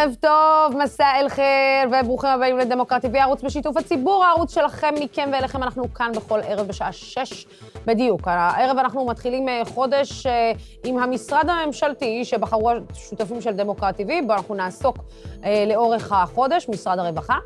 ערב 0.00 0.14
טוב, 0.20 0.82
מסע 0.82 1.04
אל 1.20 1.28
חיר, 1.28 1.44
וברוכים 1.92 2.30
הבאים 2.30 2.58
לדמוקרטי 2.58 3.06
TV, 3.06 3.18
ערוץ 3.18 3.42
בשיתוף 3.42 3.76
הציבור, 3.76 4.24
הערוץ 4.24 4.54
שלכם, 4.54 4.94
מכם 5.00 5.28
ואליכם, 5.32 5.62
אנחנו 5.62 5.94
כאן 5.94 6.12
בכל 6.16 6.40
ערב 6.44 6.66
בשעה 6.66 6.92
שש 6.92 7.46
בדיוק. 7.86 8.20
הערב 8.28 8.78
אנחנו 8.78 9.06
מתחילים 9.06 9.48
אה, 9.48 9.62
חודש 9.64 10.26
אה, 10.26 10.52
עם 10.84 10.98
המשרד 10.98 11.48
הממשלתי 11.48 12.24
שבחרו 12.24 12.70
השותפים 12.90 13.40
של 13.40 13.52
דמוקרטי 13.52 14.04
TV, 14.04 14.26
בו 14.26 14.32
אנחנו 14.32 14.54
נעסוק 14.54 14.96
אה, 15.44 15.64
לאורך 15.68 16.12
החודש, 16.12 16.68
משרד 16.68 16.98
הרווחה. 16.98 17.36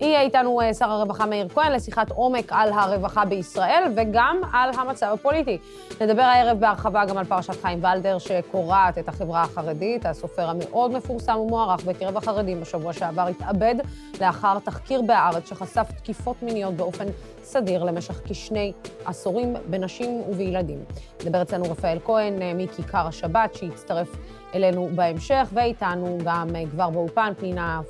יהיה 0.00 0.20
איתנו 0.20 0.60
שר 0.78 0.90
הרווחה 0.90 1.26
מאיר 1.26 1.48
כהן 1.48 1.72
לשיחת 1.72 2.10
עומק 2.10 2.52
על 2.52 2.72
הרווחה 2.72 3.24
בישראל 3.24 3.82
וגם 3.96 4.40
על 4.52 4.70
המצב 4.78 5.06
הפוליטי. 5.14 5.58
נדבר 6.00 6.22
הערב 6.22 6.60
בהרחבה 6.60 7.04
גם 7.04 7.18
על 7.18 7.24
פרשת 7.24 7.62
חיים 7.62 7.84
ולדר, 7.84 8.18
שקורעת 8.18 8.98
את 8.98 9.08
החברה 9.08 9.42
החרדית, 9.42 10.06
הסופר 10.06 10.48
המאוד 10.48 10.92
מפורסם 10.92 11.36
ומוערך 11.36 11.84
בקרב 12.02 12.16
החרדים 12.16 12.60
בשבוע 12.60 12.92
שעבר 12.92 13.26
התאבד 13.26 13.74
לאחר 14.20 14.58
תחקיר 14.58 15.02
בהארץ 15.02 15.48
שחשף 15.48 15.86
תקיפות 15.96 16.42
מיניות 16.42 16.74
באופן 16.74 17.04
סדיר 17.42 17.84
למשך 17.84 18.20
כשני 18.24 18.72
עשורים 19.04 19.54
בנשים 19.70 20.22
ובילדים. 20.28 20.84
נדבר 21.24 21.42
אצלנו 21.42 21.64
רפאל 21.64 21.98
כהן 22.04 22.42
אה, 22.42 22.54
מכיכר 22.54 23.06
השבת, 23.06 23.54
שיצטרף 23.54 24.08
אלינו 24.54 24.88
בהמשך, 24.94 25.48
ואיתנו 25.52 26.18
גם 26.24 26.56
אה, 26.56 26.62
כבר 26.70 26.90
באולפן 26.90 27.32
פנינה 27.38 27.80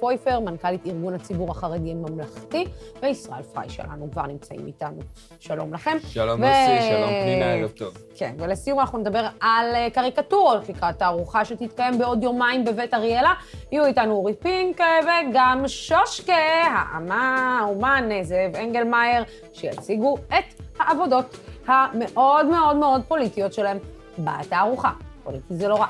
פויפר, 0.00 0.40
מנכ"לית 0.40 0.86
ארגון 0.86 1.14
הציבור 1.14 1.50
החרדי 1.50 1.90
הממלכתי, 1.90 2.64
וישראל 3.02 3.42
פריי 3.42 3.68
שלנו 3.68 4.10
כבר 4.12 4.26
נמצאים 4.26 4.66
איתנו. 4.66 5.00
שלום 5.40 5.74
לכם. 5.74 5.96
שלום 6.08 6.40
ו... 6.42 6.46
שלום 6.90 7.10
פנינה, 7.22 7.52
ערב 7.52 7.70
טוב. 7.70 7.94
כן, 8.16 8.34
ולסיום 8.38 8.80
אנחנו 8.80 8.98
נדבר 8.98 9.26
על 9.40 9.74
אה, 9.74 9.90
קריקטורות 9.90 10.68
לקראת 10.68 10.98
תערוכה 10.98 11.44
שתתקיים 11.44 11.98
בעוד 11.98 12.22
יומיים 12.22 12.64
בבית 12.64 12.94
אריאלה. 12.94 13.34
יהיו 13.72 13.86
איתנו 13.86 14.12
אורי 14.14 14.34
פינק 14.34 14.80
וגם 15.02 15.68
שושקה, 15.68 16.32
האמה, 16.64 17.58
האומן 17.60 18.08
זאב 18.22 18.56
אנגלמאייר, 18.56 19.24
שיציגו 19.52 20.18
את 20.28 20.60
העבודות 20.78 21.36
המאוד 21.66 22.46
מאוד 22.46 22.76
מאוד 22.76 23.02
פוליטיות 23.08 23.52
שלהם 23.52 23.78
בתערוכה. 24.18 24.90
פוליטי 25.24 25.54
זה 25.54 25.68
לא 25.68 25.74
רע. 25.74 25.86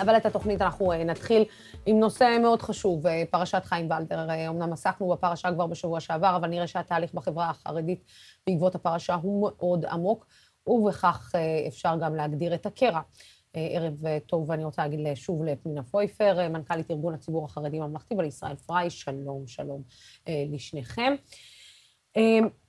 אבל 0.00 0.16
את 0.16 0.26
התוכנית 0.26 0.62
אנחנו 0.62 0.92
אה, 0.92 1.04
נתחיל 1.04 1.44
עם 1.90 2.00
נושא 2.00 2.38
מאוד 2.42 2.62
חשוב, 2.62 3.06
אה, 3.06 3.22
פרשת 3.30 3.64
חיים 3.64 3.90
ולדר. 3.90 4.30
אה, 4.30 4.48
אמנם 4.48 4.72
עסקנו 4.72 5.08
בפרשה 5.08 5.52
כבר 5.52 5.66
בשבוע 5.66 6.00
שעבר, 6.00 6.36
אבל 6.36 6.48
נראה 6.48 6.66
שהתהליך 6.66 7.14
בחברה 7.14 7.50
החרדית 7.50 8.04
בעקבות 8.46 8.74
הפרשה 8.74 9.14
הוא 9.14 9.50
מאוד 9.50 9.84
עמוק, 9.84 10.26
ובכך 10.66 11.32
אפשר 11.68 11.94
גם 12.00 12.14
להגדיר 12.14 12.54
את 12.54 12.66
הקרע. 12.66 13.00
ערב 13.54 14.18
טוב, 14.26 14.50
ואני 14.50 14.64
רוצה 14.64 14.82
להגיד 14.82 15.14
שוב 15.14 15.44
לפנינה 15.44 15.82
פויפר, 15.82 16.48
מנכ"לית 16.48 16.90
ארגון 16.90 17.14
הציבור 17.14 17.44
החרדי 17.44 17.78
ממלכתי, 17.78 18.14
ולישראל 18.14 18.56
פריי, 18.56 18.90
שלום, 18.90 19.46
שלום 19.46 19.82
לשניכם. 20.28 21.14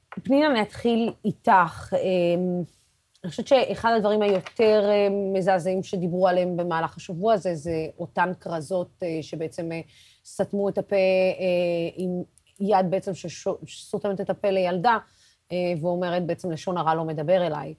פנינה, 0.10 0.52
אני 0.52 0.62
אתחיל 0.62 1.14
איתך. 1.26 1.94
אני 3.24 3.30
חושבת 3.30 3.48
שאחד 3.48 3.92
הדברים 3.98 4.22
היותר 4.22 4.90
אה, 4.90 5.08
מזעזעים 5.34 5.84
שדיברו 5.84 6.28
עליהם 6.28 6.58
במהלך 6.58 6.98
השבוע 6.98 7.34
הזה, 7.34 7.56
זה 7.56 7.88
אותן 8.00 8.32
כרזות 8.40 9.04
אה, 9.04 9.20
שבעצם 9.22 9.72
אה, 9.72 9.82
סתמו 10.26 10.70
את 10.70 10.78
הפה 10.78 10.96
עם 11.96 12.24
יד 12.60 12.86
בעצם 12.90 13.12
שסותמת 13.66 14.22
את 14.22 14.30
הפה 14.30 14.50
לילדה, 14.50 14.98
ואומרת 15.82 16.26
בעצם 16.26 16.52
לשון 16.52 16.78
הרע 16.78 16.96
לא 16.96 17.06
מדבר 17.06 17.48
אליי. 17.48 17.74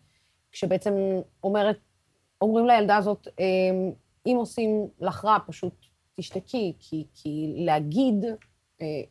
כשבעצם 0.53 0.95
אומרת, 1.45 1.79
אומרים 2.41 2.67
לילדה 2.67 2.97
הזאת, 2.97 3.29
אם 4.27 4.37
עושים 4.37 4.89
לך 5.01 5.25
רע, 5.25 5.39
פשוט 5.47 5.75
תשתקי, 6.17 6.73
כי, 6.79 7.07
כי 7.15 7.55
להגיד 7.57 8.25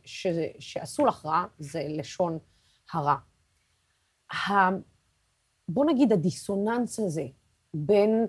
ש, 0.04 0.26
שעשו 0.58 1.06
לך 1.06 1.26
רע 1.26 1.44
זה 1.58 1.86
לשון 1.88 2.38
הרע. 2.92 3.16
בוא 5.72 5.84
נגיד, 5.84 6.12
הדיסוננס 6.12 6.98
הזה 6.98 7.26
בין 7.74 8.26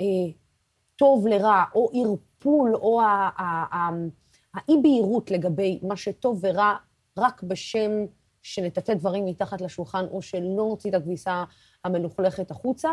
אה, 0.00 0.06
טוב 0.96 1.26
לרע, 1.26 1.64
או 1.74 1.90
ערפול, 1.94 2.74
או 2.74 3.00
האי-בהירות 4.54 5.30
לגבי 5.30 5.80
מה 5.82 5.96
שטוב 5.96 6.40
ורע, 6.42 6.76
רק 7.18 7.42
בשם 7.42 7.90
שנטאטא 8.42 8.94
דברים 8.94 9.24
מתחת 9.26 9.60
לשולחן, 9.60 10.04
או 10.10 10.22
שלא 10.22 10.66
נוציא 10.68 10.90
את 10.90 10.94
הכביסה 10.94 11.44
המלוכלכת 11.84 12.50
החוצה, 12.50 12.90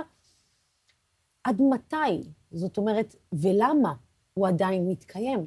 עד 1.43 1.61
מתי? 1.61 2.31
זאת 2.51 2.77
אומרת, 2.77 3.15
ולמה 3.33 3.93
הוא 4.33 4.47
עדיין 4.47 4.89
מתקיים? 4.89 5.45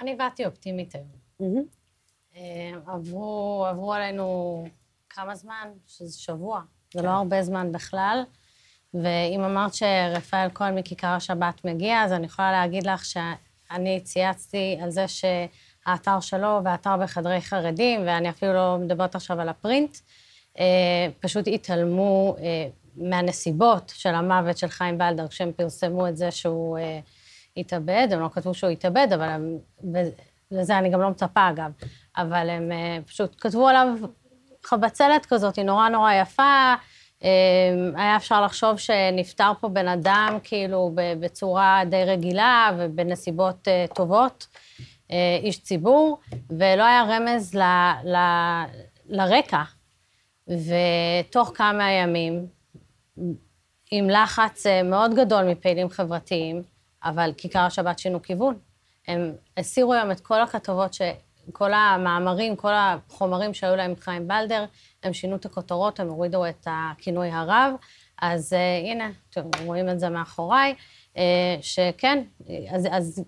אני 0.00 0.14
באתי 0.14 0.46
אופטימית 0.46 0.94
היום. 0.94 1.24
Mm-hmm. 1.42 2.40
עברו, 2.86 3.64
עברו 3.68 3.94
עלינו 3.94 4.64
כמה 5.08 5.34
זמן? 5.34 5.72
שזה 5.86 6.18
שבוע. 6.18 6.62
זה 6.94 7.02
לא 7.02 7.10
הרבה 7.10 7.42
זמן 7.42 7.72
בכלל. 7.72 8.22
ואם 8.94 9.40
אמרת 9.40 9.74
שרפאל 9.74 10.48
כהן 10.54 10.78
מכיכר 10.78 11.08
השבת 11.08 11.64
מגיע, 11.64 12.02
אז 12.02 12.12
אני 12.12 12.26
יכולה 12.26 12.52
להגיד 12.52 12.86
לך 12.86 13.04
שאני 13.04 14.00
צייצתי 14.00 14.78
על 14.82 14.90
זה 14.90 15.04
שהאתר 15.08 16.20
שלו 16.20 16.60
והאתר 16.64 16.96
בחדרי 16.96 17.40
חרדים, 17.40 18.00
ואני 18.06 18.30
אפילו 18.30 18.52
לא 18.52 18.76
מדברת 18.80 19.14
עכשיו 19.14 19.40
על 19.40 19.48
הפרינט, 19.48 19.96
אה, 20.58 20.64
פשוט 21.20 21.48
התעלמו 21.48 22.36
אה, 22.38 22.68
מהנסיבות 22.96 23.92
של 23.96 24.14
המוות 24.14 24.58
של 24.58 24.68
חיים 24.68 24.94
ולדר 24.94 25.28
כשהם 25.28 25.52
פרסמו 25.52 26.08
את 26.08 26.16
זה 26.16 26.30
שהוא 26.30 26.78
אה, 26.78 27.00
התאבד, 27.56 28.08
הם 28.10 28.20
לא 28.20 28.28
כתבו 28.32 28.54
שהוא 28.54 28.70
התאבד, 28.70 29.08
אבל 29.14 29.28
הם, 29.28 29.58
לזה 30.50 30.78
אני 30.78 30.90
גם 30.90 31.00
לא 31.00 31.10
מצפה 31.10 31.50
אגב, 31.50 31.70
אבל 32.16 32.50
הם 32.50 32.70
פשוט 33.06 33.36
כתבו 33.40 33.68
עליו 33.68 33.88
חבצלת 34.64 35.26
כזאת, 35.26 35.56
היא 35.56 35.64
נורא 35.64 35.88
נורא 35.88 36.12
יפה. 36.12 36.74
אמ, 37.22 37.28
היה 37.96 38.16
אפשר 38.16 38.44
לחשוב 38.44 38.78
שנפטר 38.78 39.52
פה 39.60 39.68
בן 39.68 39.88
אדם 39.88 40.38
כאילו 40.42 40.92
בצורה 40.94 41.82
די 41.90 42.04
רגילה 42.04 42.70
ובנסיבות 42.78 43.68
אה, 43.68 43.84
טובות, 43.94 44.46
אה, 45.10 45.38
איש 45.42 45.62
ציבור, 45.62 46.18
ולא 46.50 46.82
היה 46.82 47.02
רמז 47.02 47.54
ל, 47.54 47.62
ל, 48.04 48.16
לרקע. 49.06 49.62
ותוך 50.48 51.52
כמה 51.54 51.90
ימים, 51.90 52.46
עם 53.90 54.10
לחץ 54.10 54.66
אה, 54.66 54.82
מאוד 54.82 55.14
גדול 55.14 55.44
מפעילים 55.44 55.88
חברתיים, 55.88 56.62
אבל 57.04 57.32
כיכר 57.36 57.60
השבת 57.60 57.98
שינו 57.98 58.22
כיוון. 58.22 58.58
הם 59.08 59.32
הסירו 59.56 59.92
היום 59.92 60.10
את 60.10 60.20
כל 60.20 60.40
הכתבות 60.40 60.94
ש... 60.94 61.02
כל 61.52 61.72
המאמרים, 61.72 62.56
כל 62.56 62.72
החומרים 62.72 63.54
שהיו 63.54 63.76
להם 63.76 63.94
חיים 64.00 64.28
בלדר, 64.28 64.64
הם 65.02 65.12
שינו 65.12 65.36
את 65.36 65.44
הכותרות, 65.44 66.00
הם 66.00 66.08
הורידו 66.08 66.46
את 66.46 66.66
הכינוי 66.70 67.30
הרב. 67.30 67.74
אז 68.22 68.52
uh, 68.52 68.86
הנה, 68.86 69.10
אתם 69.30 69.42
רואים 69.64 69.88
את 69.88 70.00
זה 70.00 70.08
מאחוריי, 70.08 70.74
uh, 71.14 71.18
שכן, 71.60 72.24
אז, 72.70 72.88
אז 72.90 73.24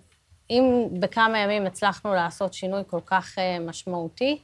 אם 0.49 0.87
בכמה 0.99 1.39
ימים 1.39 1.65
הצלחנו 1.65 2.13
לעשות 2.13 2.53
שינוי 2.53 2.81
כל 2.87 2.99
כך 3.05 3.37
uh, 3.37 3.61
משמעותי, 3.61 4.41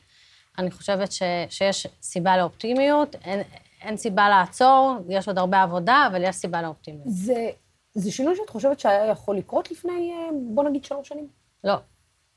אני 0.58 0.72
חושבת 0.72 1.12
ש, 1.12 1.22
שיש 1.50 1.88
סיבה 2.02 2.38
לאופטימיות, 2.38 3.16
אין, 3.16 3.42
אין 3.82 3.98
סיבה 3.98 4.30
לעצור, 4.30 4.98
יש 5.10 5.28
עוד 5.28 5.38
הרבה 5.38 5.62
עבודה, 5.62 6.08
אבל 6.12 6.24
יש 6.24 6.36
סיבה 6.36 6.62
לאופטימיות. 6.62 7.08
זה, 7.08 7.50
זה 7.94 8.12
שינוי 8.12 8.36
שאת 8.36 8.50
חושבת 8.50 8.80
שהיה 8.80 9.06
יכול 9.06 9.38
לקרות 9.38 9.72
לפני, 9.72 10.14
בוא 10.54 10.64
נגיד, 10.64 10.86
שלוש 10.86 11.08
שנים? 11.08 11.28
לא, 11.64 11.76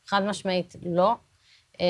חד 0.06 0.22
משמעית 0.22 0.76
לא. 0.86 1.14
אה, 1.80 1.86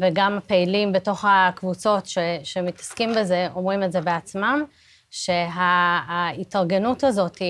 וגם 0.00 0.38
הפעילים 0.38 0.92
בתוך 0.92 1.24
הקבוצות 1.28 2.06
ש, 2.06 2.18
שמתעסקים 2.44 3.12
בזה 3.16 3.48
אומרים 3.54 3.82
את 3.82 3.92
זה 3.92 4.00
בעצמם, 4.00 4.64
שההתארגנות 5.10 7.04
הזאת, 7.04 7.42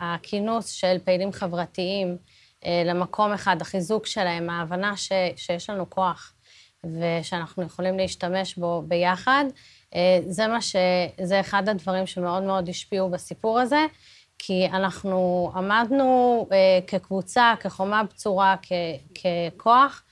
הכינוס 0.00 0.70
של 0.70 0.96
פעילים 1.04 1.32
חברתיים 1.32 2.16
אה, 2.64 2.82
למקום 2.84 3.32
אחד, 3.32 3.56
החיזוק 3.60 4.06
שלהם, 4.06 4.50
ההבנה 4.50 4.96
ש, 4.96 5.12
שיש 5.36 5.70
לנו 5.70 5.90
כוח 5.90 6.32
ושאנחנו 6.84 7.62
יכולים 7.62 7.98
להשתמש 7.98 8.56
בו 8.56 8.82
ביחד, 8.88 9.44
אה, 9.94 10.18
זה 10.28 10.46
מה 10.46 10.60
ש... 10.60 10.76
זה 11.22 11.40
אחד 11.40 11.68
הדברים 11.68 12.06
שמאוד 12.06 12.42
מאוד 12.42 12.68
השפיעו 12.68 13.10
בסיפור 13.10 13.60
הזה, 13.60 13.86
כי 14.38 14.66
אנחנו 14.66 15.50
עמדנו 15.54 16.46
כקבוצה, 16.86 17.54
כחומה 17.60 18.02
בצורה, 18.04 18.56
כ, 18.62 18.72
ככוח, 19.14 20.02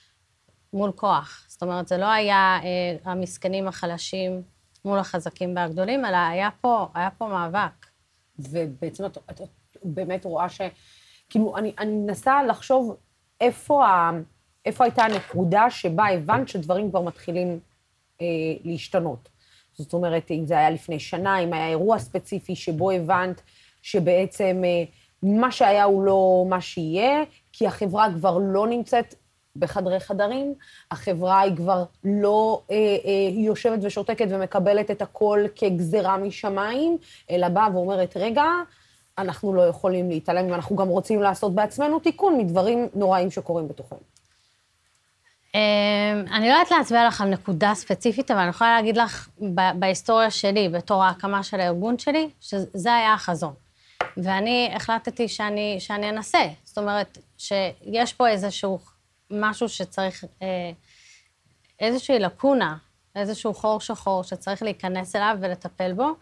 מול 0.75 0.93
כוח. 0.93 1.45
זאת 1.49 1.63
אומרת, 1.63 1.89
זה 1.89 1.97
לא 1.97 2.07
היה 2.07 2.59
אה, 2.63 3.11
המסכנים 3.13 3.69
החלשים 3.69 4.43
מול 4.85 4.99
החזקים 4.99 5.57
והגדולים, 5.57 6.05
אלא 6.05 6.17
היה 6.17 6.49
פה, 6.61 6.87
היה 6.95 7.11
פה 7.11 7.29
מאבק. 7.29 7.87
ובעצם 8.39 9.07
את, 9.07 9.19
את, 9.31 9.41
את 9.41 9.49
באמת 9.85 10.25
רואה 10.25 10.49
ש... 10.49 10.61
כאילו, 11.31 11.57
אני, 11.57 11.73
מנסה 11.87 12.43
לחשוב 12.43 12.97
איפה, 13.41 13.87
ה, 13.87 14.11
איפה 14.67 14.85
הייתה 14.85 15.03
הנקודה 15.03 15.71
שבה 15.71 16.07
הבנת 16.07 16.49
שדברים 16.49 16.91
כבר 16.91 17.01
מתחילים 17.01 17.61
אה, 18.21 18.27
להשתנות. 18.65 19.29
זאת 19.75 19.93
אומרת, 19.93 20.31
אם 20.31 20.47
זה 20.47 20.59
היה 20.59 20.71
לפני 20.71 21.01
שנה, 21.01 21.39
אם 21.39 21.53
היה 21.53 21.69
אירוע 21.69 21.99
ספציפי 21.99 22.57
שבו 22.57 22.91
הבנת 22.91 23.43
שבעצם 23.83 24.63
אה, 24.65 24.85
מה 25.23 25.53
שהיה 25.53 25.85
הוא 25.85 26.05
לא 26.05 26.45
מה 26.49 26.61
שיהיה, 26.61 27.23
כי 27.53 27.67
החברה 27.67 28.09
כבר 28.15 28.39
לא 28.39 28.67
נמצאת 28.67 29.15
בחדרי 29.57 30.01
חדרים, 30.01 30.55
החברה 30.91 31.41
היא 31.41 31.57
כבר 31.57 31.85
לא 32.05 32.63
אה, 32.71 32.77
אה, 32.77 33.31
יושבת 33.33 33.79
ושותקת 33.83 34.27
ומקבלת 34.31 34.91
את 34.91 35.03
הכל 35.03 35.45
כגזרה 35.57 36.17
משמיים, 36.17 36.99
אלא 37.31 37.49
באה 37.49 37.69
ואומרת, 37.73 38.17
רגע, 38.17 38.45
אנחנו 39.19 39.55
לא 39.55 39.63
יכולים 39.63 40.11
להתעלם, 40.11 40.51
ואנחנו 40.51 40.77
גם 40.77 40.89
רוצים 40.89 41.23
לעשות 41.23 41.55
בעצמנו 41.55 41.99
תיקון 41.99 42.39
מדברים 42.39 42.89
נוראים 42.95 43.31
שקורים 43.31 43.69
בתוכנו. 43.69 43.99
אמ, 45.55 45.61
אני 46.33 46.49
לא 46.49 46.55
יודעת 46.55 46.71
להצביע 46.71 47.07
לך 47.07 47.21
על 47.21 47.29
נקודה 47.29 47.75
ספציפית, 47.75 48.31
אבל 48.31 48.41
אני 48.41 48.51
יכולה 48.51 48.77
להגיד 48.77 48.97
לך, 48.97 49.29
בהיסטוריה 49.79 50.31
שלי, 50.31 50.69
בתור 50.69 51.05
ההקמה 51.05 51.43
של 51.43 51.61
הארגון 51.61 51.99
שלי, 51.99 52.29
שזה 52.41 52.95
היה 52.95 53.15
החזון. 53.15 53.55
ואני 54.17 54.71
החלטתי 54.75 55.29
שאני, 55.29 55.77
שאני 55.79 56.11
אנסה. 56.11 56.47
זאת 56.65 56.79
אומרת, 56.79 57.19
שיש 57.39 58.13
פה 58.13 58.29
איזשהו 58.29 58.79
משהו 59.31 59.69
שצריך, 59.69 60.25
אה, 60.43 60.71
איזושהי 61.81 62.19
לקונה, 62.19 62.77
איזשהו 63.17 63.55
חור 63.55 63.81
שחור 63.81 64.25
שצריך 64.25 64.63
להיכנס 64.63 65.17
אליו 65.17 65.37
ולטפל 65.41 65.93
בו, 65.93 66.15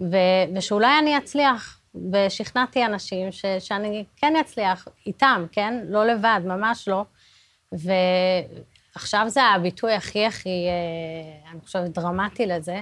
ו, 0.00 0.16
ושאולי 0.56 0.98
אני 0.98 1.18
אצליח. 1.18 1.80
ושכנעתי 2.12 2.84
אנשים 2.84 3.32
ש, 3.32 3.44
שאני 3.58 4.04
כן 4.16 4.36
אצליח 4.36 4.88
איתם, 5.06 5.46
כן? 5.52 5.80
לא 5.88 6.06
לבד, 6.06 6.40
ממש 6.44 6.88
לא. 6.88 7.04
ועכשיו 7.72 9.24
זה 9.28 9.42
הביטוי 9.42 9.92
הכי 9.92 10.26
הכי, 10.26 10.66
אה, 10.68 11.50
אני 11.50 11.60
חושבת, 11.60 11.90
דרמטי 11.90 12.46
לזה, 12.46 12.80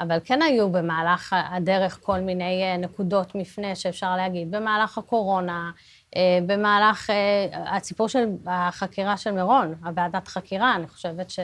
אבל 0.00 0.18
כן 0.24 0.42
היו 0.42 0.72
במהלך 0.72 1.36
הדרך 1.38 1.98
כל 2.02 2.20
מיני 2.20 2.62
אה, 2.62 2.76
נקודות 2.76 3.34
מפנה 3.34 3.74
שאפשר 3.74 4.16
להגיד, 4.16 4.50
במהלך 4.50 4.98
הקורונה, 4.98 5.70
במהלך 6.46 7.10
הסיפור 7.52 8.08
של 8.08 8.24
החקירה 8.46 9.16
של 9.16 9.30
מירון, 9.30 9.74
הוועדת 9.84 10.28
חקירה, 10.28 10.74
אני 10.74 10.88
חושבת 10.88 11.30
ש, 11.30 11.38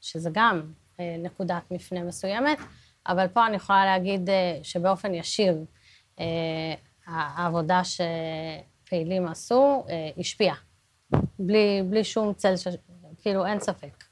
שזה 0.00 0.30
גם 0.32 0.62
נקודת 0.98 1.62
מפנה 1.70 2.02
מסוימת, 2.02 2.58
אבל 3.06 3.28
פה 3.28 3.46
אני 3.46 3.56
יכולה 3.56 3.84
להגיד 3.84 4.30
שבאופן 4.62 5.14
ישיר, 5.14 5.64
העבודה 7.06 7.80
שפעילים 7.84 9.26
עשו 9.26 9.84
השפיעה, 10.18 10.56
בלי, 11.38 11.82
בלי 11.90 12.04
שום 12.04 12.34
צל, 12.34 12.56
ש... 12.56 12.66
כאילו, 13.22 13.46
אין 13.46 13.60
ספק. 13.60 14.04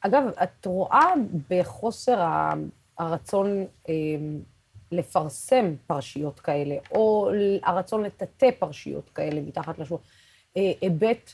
אגב, 0.00 0.22
את 0.42 0.66
רואה 0.66 1.12
בחוסר 1.50 2.24
הרצון 2.98 3.66
אה, 3.88 3.94
לפרסם 4.92 5.74
פרשיות 5.86 6.40
כאלה, 6.40 6.76
או 6.90 7.30
הרצון 7.62 8.02
לטאטא 8.02 8.50
פרשיות 8.58 9.10
כאלה 9.10 9.40
מתחת 9.40 9.78
לשולחן, 9.78 10.04
אה, 10.56 10.72
היבט 10.80 11.32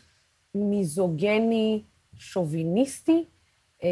מיזוגני, 0.55 1.83
שוביניסטי, 2.19 3.25
אה, 3.85 3.89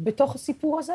בתוך 0.00 0.34
הסיפור 0.34 0.78
הזה? 0.78 0.94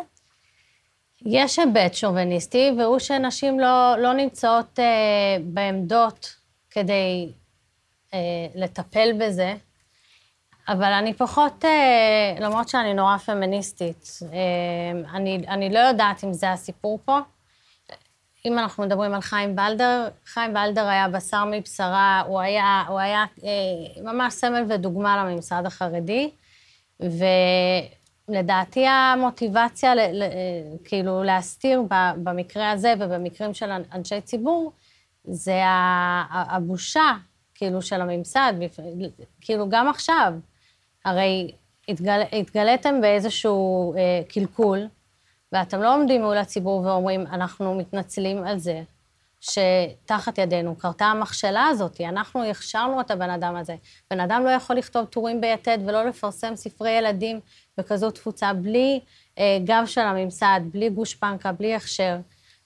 יש 1.26 1.60
היבט 1.60 1.94
שוביניסטי, 1.94 2.72
והוא 2.78 3.00
שנשים 3.00 3.60
לא, 3.60 3.96
לא 3.98 4.14
נמצאות 4.14 4.80
אה, 4.80 5.38
בעמדות 5.44 6.36
כדי 6.70 7.32
לטפל 8.56 9.10
בזה, 9.20 9.54
אבל 10.68 10.94
אני 10.94 11.14
פחות, 11.14 11.66
אה, 11.66 12.36
למרות 12.40 12.70
שאני 12.70 12.94
נורא 12.94 13.18
פמיניסטית, 13.18 14.20
אה, 14.34 15.16
אני, 15.16 15.38
אני 15.48 15.70
לא 15.70 15.80
יודעת 15.80 16.24
אם 16.24 16.34
זה 16.34 16.52
הסיפור 16.52 17.00
פה. 17.06 17.20
אם 18.46 18.60
אנחנו 18.60 18.84
מדברים 18.84 19.14
על 19.14 19.22
חיים 19.22 19.56
ולדר, 19.58 20.08
חיים 20.26 20.56
ולדר 20.56 20.88
היה 20.88 21.08
בשר 21.08 21.46
מבשרה, 21.52 22.24
הוא 22.28 22.40
היה, 22.40 22.84
הוא 22.88 23.00
היה 23.00 23.26
אה, 23.44 24.04
ממש 24.04 24.34
סמל 24.34 24.66
ודוגמה 24.70 25.24
לממסד 25.24 25.64
החרדי, 25.66 26.30
ולדעתי 28.30 28.88
המוטיבציה, 28.88 29.94
כאילו, 30.84 31.24
להסתיר 31.24 31.82
במקרה 32.24 32.72
הזה 32.72 32.94
ובמקרים 33.00 33.54
של 33.54 33.72
אנשי 33.94 34.22
ציבור, 34.22 34.72
זה 35.26 35.62
הבושה, 36.32 37.12
כאילו, 37.56 37.82
של 37.82 38.02
הממסד, 38.02 38.54
כאילו, 39.42 39.70
גם 39.70 39.88
עכשיו. 39.88 40.34
הרי 41.08 41.52
התגל, 41.88 42.22
התגליתם 42.32 43.02
באיזשהו 43.02 43.94
אה, 43.98 44.22
קלקול, 44.30 44.88
ואתם 45.52 45.82
לא 45.82 45.96
עומדים 45.96 46.22
מול 46.22 46.38
הציבור 46.38 46.82
ואומרים, 46.82 47.28
אנחנו 47.28 47.76
מתנצלים 47.76 48.44
על 48.44 48.60
זה 48.60 48.82
שתחת 49.40 50.38
ידינו 50.38 50.76
קרתה 50.76 51.06
המכשלה 51.06 51.66
הזאת, 51.66 52.02
אנחנו 52.02 52.44
הכשרנו 52.44 53.02
את 53.02 53.12
הבן 53.12 53.30
אדם 53.30 53.56
הזה. 53.56 53.76
בן 54.12 54.20
אדם 54.20 54.44
לא 54.46 54.50
יכול 54.50 54.76
לכתוב 54.76 55.06
טורים 55.06 55.42
ביתד 55.42 55.78
ולא 55.86 56.06
לפרסם 56.06 56.56
ספרי 56.56 56.92
ילדים 56.92 57.40
בכזו 57.78 58.12
תפוצה 58.12 58.54
בלי 58.54 59.00
אה, 59.40 59.58
גב 59.64 59.84
של 59.86 60.02
הממסד, 60.02 60.60
בלי 60.72 60.90
גושפנקה, 60.90 61.52
בלי 61.52 61.76
הכשר. 61.76 62.18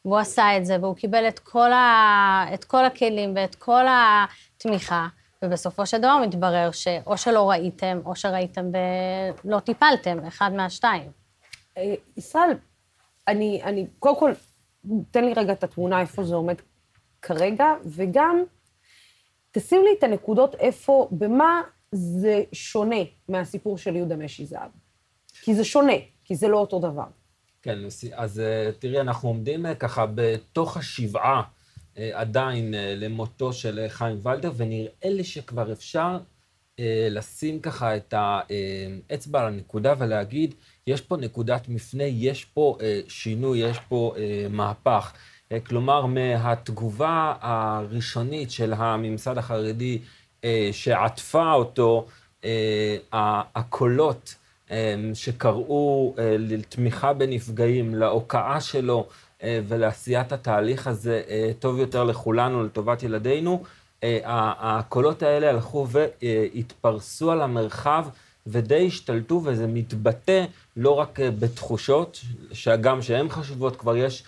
והוא 0.05 0.17
עשה 0.17 0.57
את 0.57 0.65
זה, 0.65 0.77
והוא 0.81 0.95
קיבל 0.95 1.27
את 1.27 1.39
כל, 1.39 1.71
ה... 1.71 2.45
את 2.53 2.63
כל 2.63 2.85
הכלים 2.85 3.33
ואת 3.35 3.55
כל 3.55 3.85
התמיכה. 3.89 5.07
ובסופו 5.43 5.85
של 5.85 5.97
דבר 5.97 6.17
מתברר 6.27 6.71
שאו 6.71 7.17
שלא 7.17 7.49
ראיתם, 7.49 7.99
או 8.05 8.15
שראיתם 8.15 8.65
ולא 9.45 9.59
טיפלתם, 9.59 10.25
אחד 10.27 10.53
מהשתיים. 10.53 11.11
אה, 11.77 11.93
ישראל, 12.17 12.51
אני, 13.27 13.63
אני, 13.63 13.88
קודם 13.99 14.19
כל, 14.19 14.31
תן 15.11 15.25
לי 15.25 15.33
רגע 15.33 15.53
את 15.53 15.63
התמונה 15.63 16.01
איפה 16.01 16.23
זה 16.23 16.35
עומד 16.35 16.55
כרגע, 17.21 17.65
וגם 17.85 18.43
תשים 19.51 19.83
לי 19.83 19.89
את 19.99 20.03
הנקודות 20.03 20.55
איפה, 20.55 21.07
במה 21.11 21.61
זה 21.91 22.43
שונה 22.53 23.03
מהסיפור 23.29 23.77
של 23.77 23.95
יהודה 23.95 24.15
משי 24.15 24.45
זהב. 24.45 24.71
כי 25.41 25.55
זה 25.55 25.63
שונה, 25.63 25.93
כי 26.23 26.35
זה 26.35 26.47
לא 26.47 26.57
אותו 26.57 26.79
דבר. 26.79 27.07
כן, 27.61 27.77
אז 28.13 28.39
אה, 28.39 28.71
תראי, 28.79 29.01
אנחנו 29.01 29.29
עומדים 29.29 29.65
אה, 29.65 29.75
ככה 29.75 30.05
בתוך 30.15 30.77
השבעה 30.77 31.41
עדיין 32.13 32.73
אה, 32.73 32.93
למותו 32.95 33.53
של 33.53 33.79
אה, 33.79 33.89
חיים 33.89 34.19
ולדר, 34.23 34.51
ונראה 34.57 34.89
לי 35.03 35.23
שכבר 35.23 35.71
אפשר 35.71 36.17
לשים 37.09 37.59
ככה 37.59 37.95
את 37.95 38.13
האצבע 38.17 39.41
על 39.41 39.47
הנקודה 39.47 39.93
ולהגיד, 39.97 40.55
יש 40.88 41.01
פה 41.01 41.17
נקודת 41.17 41.69
מפנה, 41.69 42.03
יש 42.03 42.45
פה 42.45 42.77
שינוי, 43.07 43.59
יש 43.59 43.77
פה 43.89 44.15
מהפך. 44.49 45.13
כלומר, 45.65 46.05
מהתגובה 46.05 47.33
הראשונית 47.41 48.51
של 48.51 48.74
הממסד 48.74 49.38
החרדי 49.38 50.00
שעטפה 50.71 51.53
אותו, 51.53 52.07
הקולות 53.13 54.36
שקראו 55.13 56.15
לתמיכה 56.39 57.13
בנפגעים, 57.13 57.95
להוקעה 57.95 58.62
שלו, 58.62 59.07
אה, 59.07 59.30
ולעשיית 59.43 60.31
התהליך 60.31 60.88
הזה 60.88 61.21
אה, 61.29 61.51
טוב 61.60 61.79
יותר 61.79 62.03
לכולנו, 62.03 62.63
לטובת 62.63 63.03
ילדינו, 63.03 63.63
אה, 64.03 64.19
הקולות 64.60 65.24
האלה 65.24 65.50
הלכו 65.50 65.88
והתפרסו 65.89 67.31
על 67.31 67.41
המרחב 67.41 68.05
ודי 68.48 68.88
השתלטו, 68.88 69.41
וזה 69.45 69.67
מתבטא 69.67 70.45
לא 70.77 70.91
רק 70.91 71.19
בתחושות, 71.39 72.21
שגם 72.51 73.01
שהן 73.01 73.29
חשובות, 73.29 73.75
כבר 73.75 73.98
יש 73.98 74.24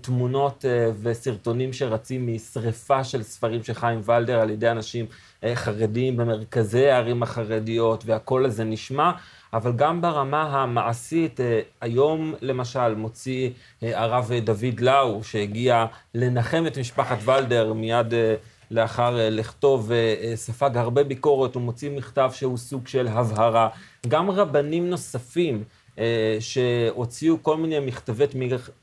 תמונות 0.00 0.64
וסרטונים 1.02 1.72
שרצים 1.72 2.34
משריפה 2.34 3.04
של 3.04 3.22
ספרים 3.22 3.62
של 3.62 3.74
חיים 3.74 4.00
ולדר 4.04 4.40
על 4.40 4.50
ידי 4.50 4.70
אנשים 4.70 5.06
חרדים 5.54 6.16
במרכזי 6.16 6.86
הערים 6.86 7.22
החרדיות, 7.22 8.04
והקול 8.06 8.44
הזה 8.44 8.64
נשמע. 8.64 9.10
אבל 9.52 9.72
גם 9.72 10.00
ברמה 10.00 10.42
המעשית, 10.42 11.40
אה, 11.40 11.60
היום 11.80 12.34
למשל 12.40 12.94
מוציא 12.94 13.50
אה, 13.82 14.02
הרב 14.02 14.30
דוד 14.44 14.80
לאו, 14.80 15.24
שהגיע 15.24 15.86
לנחם 16.14 16.64
את 16.66 16.78
משפחת 16.78 17.18
ולדר 17.24 17.72
מיד 17.72 18.14
אה, 18.14 18.34
לאחר 18.70 19.16
לכתו 19.30 19.82
וספג 19.86 20.76
הרבה 20.76 21.04
ביקורת, 21.04 21.54
הוא 21.54 21.62
מוציא 21.62 21.90
מכתב 21.90 22.30
שהוא 22.34 22.56
סוג 22.56 22.86
של 22.86 23.08
הבהרה. 23.08 23.68
גם 24.08 24.30
רבנים 24.30 24.90
נוספים 24.90 25.64
שהוציאו 26.40 27.42
כל 27.42 27.56
מיני 27.56 27.80
מכתבי 27.80 28.24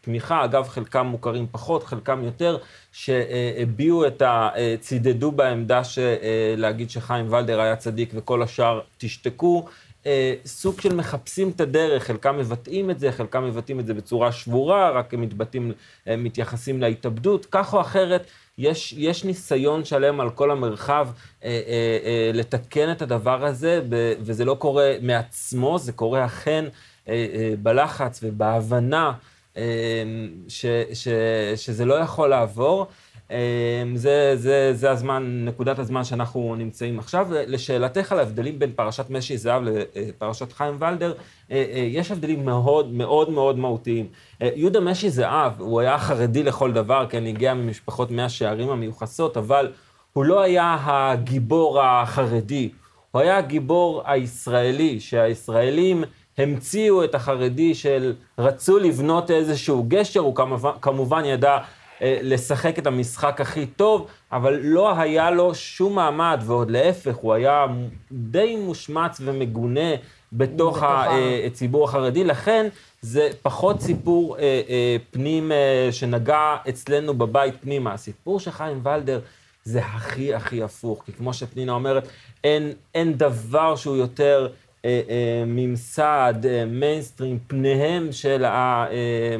תמיכה, 0.01 0.45
אגב, 0.45 0.67
חלקם 0.67 1.05
מוכרים 1.05 1.47
פחות, 1.51 1.83
חלקם 1.83 2.23
יותר, 2.23 2.57
שהביעו 2.91 4.07
את 4.07 4.21
ה... 4.21 4.49
צידדו 4.79 5.31
בעמדה 5.31 5.81
שלהגיד 5.83 6.89
שחיים 6.89 7.33
ולדר 7.33 7.61
היה 7.61 7.75
צדיק 7.75 8.11
וכל 8.15 8.43
השאר 8.43 8.79
תשתקו. 8.97 9.65
אה, 10.05 10.33
סוג 10.45 10.81
של 10.81 10.95
מחפשים 10.95 11.49
את 11.49 11.61
הדרך, 11.61 12.03
חלקם 12.03 12.37
מבטאים 12.37 12.89
את 12.89 12.99
זה, 12.99 13.11
חלקם 13.11 13.43
מבטאים 13.43 13.79
את 13.79 13.85
זה 13.85 13.93
בצורה 13.93 14.31
שבורה, 14.31 14.89
רק 14.89 15.13
הם 15.13 15.21
מתבטאים, 15.21 15.63
הם 15.65 15.71
אה, 16.07 16.15
מתייחסים 16.15 16.81
להתאבדות, 16.81 17.47
כך 17.51 17.73
או 17.73 17.81
אחרת, 17.81 18.27
יש, 18.57 18.93
יש 18.97 19.23
ניסיון 19.23 19.85
שלם 19.85 20.19
על 20.19 20.29
כל 20.29 20.51
המרחב 20.51 21.07
אה, 21.43 21.49
אה, 21.49 21.97
אה, 22.05 22.31
לתקן 22.33 22.91
את 22.91 23.01
הדבר 23.01 23.45
הזה, 23.45 23.81
ב, 23.89 24.13
וזה 24.19 24.45
לא 24.45 24.55
קורה 24.59 24.93
מעצמו, 25.01 25.79
זה 25.79 25.91
קורה 25.91 26.25
אכן 26.25 26.65
אה, 27.09 27.25
אה, 27.33 27.53
בלחץ 27.63 28.19
ובהבנה 28.23 29.11
אה, 29.57 29.63
ש, 30.47 30.65
ש, 30.93 31.07
שזה 31.55 31.85
לא 31.85 31.93
יכול 31.93 32.29
לעבור. 32.29 32.87
זה, 33.95 34.33
זה, 34.35 34.73
זה 34.73 34.91
הזמן, 34.91 35.45
נקודת 35.45 35.79
הזמן 35.79 36.03
שאנחנו 36.03 36.55
נמצאים 36.57 36.99
עכשיו. 36.99 37.27
לשאלתך 37.31 38.11
על 38.11 38.19
ההבדלים 38.19 38.59
בין 38.59 38.71
פרשת 38.75 39.09
משי 39.09 39.37
זהב 39.37 39.63
לפרשת 39.63 40.51
חיים 40.51 40.77
ולדר, 40.79 41.13
יש 41.89 42.11
הבדלים 42.11 42.45
מאוד 42.45 42.93
מאוד 42.93 43.29
מאוד 43.29 43.59
מהותיים. 43.59 44.07
יהודה 44.41 44.79
משי 44.79 45.09
זהב, 45.09 45.61
הוא 45.61 45.79
היה 45.79 45.97
חרדי 45.97 46.43
לכל 46.43 46.71
דבר, 46.71 47.05
כן, 47.09 47.25
הגיע 47.25 47.53
ממשפחות 47.53 48.11
מאה 48.11 48.29
שערים 48.29 48.69
המיוחסות, 48.69 49.37
אבל 49.37 49.71
הוא 50.13 50.25
לא 50.25 50.41
היה 50.41 50.77
הגיבור 50.81 51.81
החרדי, 51.81 52.69
הוא 53.11 53.21
היה 53.21 53.37
הגיבור 53.37 54.01
הישראלי, 54.05 54.99
שהישראלים 54.99 56.03
המציאו 56.37 57.03
את 57.03 57.15
החרדי 57.15 57.75
של 57.75 58.13
רצו 58.37 58.79
לבנות 58.79 59.31
איזשהו 59.31 59.85
גשר, 59.87 60.19
הוא 60.19 60.35
כמובן, 60.35 60.71
כמובן 60.81 61.25
ידע 61.25 61.57
אה, 61.57 61.61
לשחק 62.21 62.79
את 62.79 62.87
המשחק 62.87 63.41
הכי 63.41 63.65
טוב, 63.65 64.07
אבל 64.31 64.59
לא 64.63 64.99
היה 64.99 65.31
לו 65.31 65.55
שום 65.55 65.95
מעמד, 65.95 66.41
ועוד 66.45 66.71
להפך, 66.71 67.15
הוא 67.15 67.33
היה 67.33 67.65
די 68.11 68.55
מושמץ 68.55 69.21
ומגונה 69.23 69.95
בתוך 70.33 70.83
אה, 70.83 71.45
הציבור 71.45 71.85
החרדי, 71.85 72.23
לכן 72.23 72.67
זה 73.01 73.29
פחות 73.41 73.81
סיפור 73.81 74.37
אה, 74.37 74.61
אה, 74.69 74.95
פנים 75.11 75.51
אה, 75.51 75.87
שנגע 75.91 76.55
אצלנו 76.69 77.13
בבית 77.13 77.53
פנימה. 77.61 77.93
הסיפור 77.93 78.39
של 78.39 78.51
חיים 78.51 78.81
ולדר 78.83 79.19
זה 79.63 79.79
הכי 79.79 80.33
הכי 80.33 80.63
הפוך, 80.63 81.03
כי 81.05 81.11
כמו 81.13 81.33
שפנינה 81.33 81.71
אומרת, 81.71 82.07
אין, 82.43 82.71
אין 82.95 83.13
דבר 83.13 83.75
שהוא 83.75 83.95
יותר 83.95 84.47
אה, 84.85 85.01
אה, 85.09 85.43
ממסד, 85.47 86.33
אה, 86.45 86.65
מיינסטרים, 86.65 87.39
פניהם 87.47 88.11
של 88.11 88.45
ה... 88.45 88.85
אה, 88.91 89.35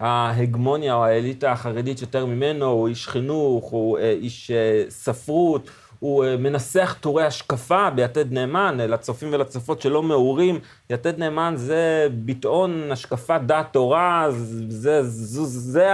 ההגמוניה 0.00 0.94
או 0.94 1.04
האליטה 1.04 1.52
החרדית 1.52 2.00
יותר 2.00 2.26
ממנו, 2.26 2.66
הוא 2.66 2.88
איש 2.88 3.08
חינוך, 3.08 3.64
הוא 3.64 3.98
אה, 3.98 4.10
איש 4.10 4.50
אה, 4.50 4.84
ספרות, 4.88 5.70
הוא 5.98 6.24
אה, 6.24 6.36
מנסח 6.36 6.96
טורי 7.00 7.24
השקפה 7.24 7.90
ביתד 7.90 8.32
נאמן, 8.32 8.76
לצופים 8.76 9.28
ולצופות 9.32 9.82
שלא 9.82 10.02
מעורים, 10.02 10.58
יתד 10.90 11.18
נאמן 11.18 11.54
זה 11.56 12.08
ביטאון 12.12 12.92
השקפת 12.92 13.40
דת 13.46 13.66
תורה, 13.72 14.26
זה, 14.68 15.02
זה, 15.02 15.44
זה 15.44 15.88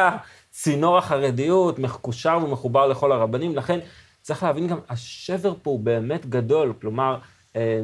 הצינור 0.51 0.99
החרדיות, 0.99 1.79
מקושר 1.79 2.39
ומחובר 2.45 2.87
לכל 2.87 3.13
הרבנים, 3.13 3.57
לכן 3.57 3.79
צריך 4.23 4.43
להבין 4.43 4.67
גם, 4.67 4.79
השבר 4.89 5.55
פה 5.63 5.71
הוא 5.71 5.81
באמת 5.81 6.27
גדול, 6.27 6.73
כלומר, 6.81 7.19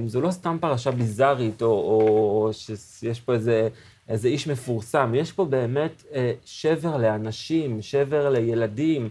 זו 0.06 0.20
לא 0.20 0.30
סתם 0.30 0.56
פרשה 0.60 0.90
ביזארית, 0.90 1.62
או, 1.62 1.68
או 1.68 2.50
שיש 2.52 3.20
פה 3.20 3.32
איזה... 3.32 3.68
איזה 4.10 4.28
איש 4.28 4.46
מפורסם. 4.46 5.12
יש 5.14 5.32
פה 5.32 5.44
באמת 5.44 6.02
אה, 6.14 6.32
שבר 6.44 6.96
לאנשים, 6.96 7.82
שבר 7.82 8.28
לילדים. 8.30 9.08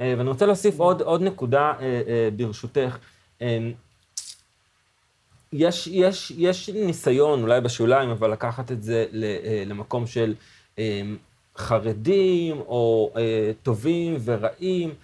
אה, 0.00 0.14
ואני 0.18 0.28
רוצה 0.28 0.46
להוסיף 0.46 0.80
עוד, 0.80 1.02
עוד 1.02 1.22
נקודה 1.22 1.72
אה, 1.80 2.02
אה, 2.08 2.28
ברשותך. 2.36 2.98
אה, 3.42 3.70
יש, 5.52 5.86
יש, 5.86 6.32
יש 6.36 6.68
ניסיון, 6.68 7.42
אולי 7.42 7.60
בשוליים, 7.60 8.10
אבל 8.10 8.32
לקחת 8.32 8.72
את 8.72 8.82
זה 8.82 9.06
אה, 9.22 9.64
למקום 9.66 10.06
של 10.06 10.34
אה, 10.78 11.02
חרדים 11.56 12.60
או 12.60 13.12
אה, 13.16 13.50
טובים 13.62 14.16
ורעים. 14.24 14.94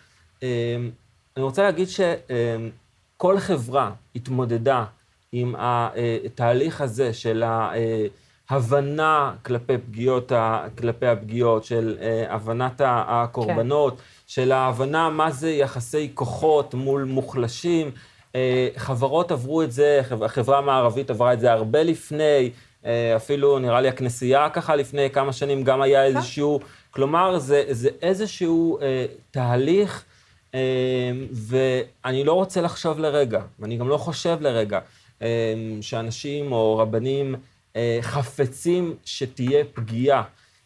אה, 0.43 0.77
אני 1.37 1.45
רוצה 1.45 1.63
להגיד 1.63 1.89
שכל 1.89 3.35
אה, 3.35 3.41
חברה 3.41 3.93
התמודדה 4.17 4.85
עם 5.33 5.55
התהליך 5.59 6.81
הזה 6.81 7.15
של 7.15 7.43
ה... 7.43 7.71
אה, 7.75 8.07
הבנה 8.51 9.35
כלפי 9.45 9.79
פגיעות, 9.79 10.33
כלפי 10.79 11.07
הפגיעות, 11.07 11.65
של 11.65 11.97
אה, 12.01 12.35
הבנת 12.35 12.81
הקורבנות, 12.85 13.97
כן. 13.97 14.03
של 14.27 14.53
ההבנה 14.53 15.11
מה 15.11 15.31
זה 15.31 15.51
יחסי 15.51 16.11
כוחות 16.15 16.75
מול 16.75 17.05
מוחלשים. 17.05 17.91
אה, 18.35 18.69
חברות 18.77 19.33
עברו 19.33 19.63
את 19.63 19.73
זה, 19.73 20.01
החברה 20.25 20.59
המערבית 20.59 21.11
עברה 21.11 21.33
את 21.33 21.41
זה 21.41 21.53
הרבה 21.53 21.83
לפני, 21.83 22.51
אה, 22.85 23.17
אפילו 23.17 23.59
נראה 23.59 23.81
לי 23.81 23.89
הכנסייה 23.89 24.51
ככה 24.51 24.77
לפני 24.77 25.11
כמה 25.11 25.33
שנים 25.33 25.63
גם 25.63 25.83
היה 25.83 26.01
כן. 26.01 26.17
איזשהו, 26.17 26.61
כלומר 26.91 27.39
זה, 27.39 27.65
זה 27.71 27.89
איזשהו 28.03 28.79
אה, 28.81 29.07
תהליך, 29.31 30.05
אה, 30.55 30.61
ואני 31.33 32.25
לא 32.25 32.33
רוצה 32.33 32.61
לחשוב 32.61 32.99
לרגע, 32.99 33.41
ואני 33.59 33.77
גם 33.77 33.89
לא 33.89 33.97
חושב 33.97 34.39
לרגע, 34.41 34.79
אה, 35.23 35.55
שאנשים 35.81 36.53
או 36.53 36.79
רבנים, 36.79 37.35
חפצים 38.01 38.95
שתהיה 39.05 39.65
פגיעה. 39.75 40.23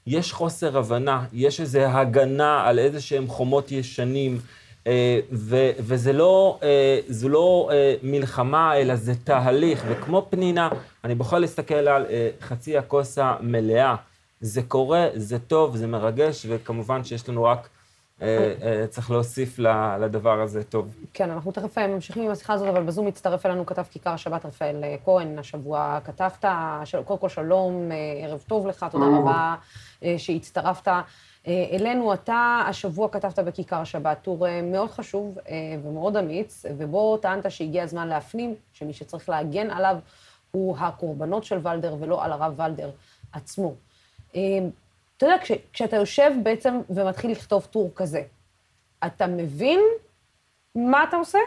יש 0.07 0.33
חוסר 0.33 0.79
הבנה, 0.79 1.25
יש 1.33 1.61
איזו 1.61 1.81
הגנה 1.81 2.69
על 2.69 2.79
איזה 2.79 3.01
שהם 3.01 3.29
חומות 3.29 3.73
ישנים, 3.73 4.41
אה, 4.87 5.21
ו, 5.33 5.71
וזה 5.79 6.13
לא, 6.13 6.59
אה, 6.63 7.01
לא 7.23 7.71
מלחמה, 8.03 8.77
אלא 8.77 8.97
זה 8.97 9.15
תהליך. 9.25 9.85
וכמו 9.89 10.27
פנינה, 10.31 10.69
אני 11.05 11.15
בוחר 11.15 11.39
להסתכל 11.39 11.75
על 11.75 12.07
חצי 12.41 12.79
הכוס 12.79 13.19
המלאה. 13.19 13.95
זה 14.41 14.63
קורה, 14.63 15.07
זה 15.15 15.39
טוב, 15.39 15.77
זה 15.77 15.87
מרגש, 15.87 16.47
וכמובן 16.49 17.05
שיש 17.05 17.29
לנו 17.29 17.45
רק 17.45 17.59
אה, 17.59 17.65
אה, 17.65 17.82
צריך 18.91 19.11
להוסיף 19.11 19.59
לדבר 20.01 20.41
הזה 20.41 20.65
טוב. 20.65 20.97
כן, 21.13 21.31
אנחנו 21.31 21.53
תכף 21.53 21.79
אה, 21.79 21.87
ממשיכים 21.87 22.23
עם 22.23 22.31
השיחה 22.31 22.53
הזאת, 22.53 22.69
אבל 22.69 22.83
בזום 22.83 23.07
מצטרף 23.07 23.47
אלינו 23.47 23.67
כתב 23.67 23.83
כיכר 23.91 24.11
השבת 24.11 24.47
רפאל 24.47 24.85
כהן, 25.05 25.39
השבוע 25.39 25.99
כתבת, 26.05 26.45
קודם 27.05 27.19
כל 27.19 27.29
שלום, 27.29 27.91
ערב 28.23 28.45
טוב 28.47 28.67
לך, 28.67 28.87
תודה 28.91 29.05
רבה 29.19 29.55
שהצטרפת. 30.17 30.93
אלינו, 31.49 32.15
אתה 32.15 32.63
השבוע 32.69 33.09
כתבת 33.09 33.39
בכיכר 33.39 33.77
השבת 33.77 34.19
טור 34.23 34.47
מאוד 34.63 34.91
חשוב 34.91 35.39
ומאוד 35.85 36.17
אמיץ, 36.17 36.67
ובו 36.79 37.17
טענת 37.17 37.51
שהגיע 37.51 37.83
הזמן 37.83 38.09
להפנים 38.09 38.55
שמי 38.73 38.93
שצריך 38.93 39.29
להגן 39.29 39.71
עליו 39.71 39.97
הוא 40.51 40.77
הקורבנות 40.79 41.45
של 41.45 41.59
ולדר 41.63 41.97
ולא 42.01 42.25
על 42.25 42.33
הרב 42.33 42.55
ולדר 42.61 42.91
עצמו. 43.33 43.75
אתה 45.17 45.27
יודע, 45.27 45.39
כש, 45.43 45.53
כשאתה 45.73 45.97
יושב 45.97 46.31
בעצם 46.43 46.75
ומתחיל 46.91 47.31
לכתוב 47.31 47.65
טור 47.65 47.93
כזה, 47.95 48.23
אתה 49.07 49.27
מבין 49.27 49.81
מה 50.75 51.05
אתה 51.05 51.17
עושה? 51.17 51.39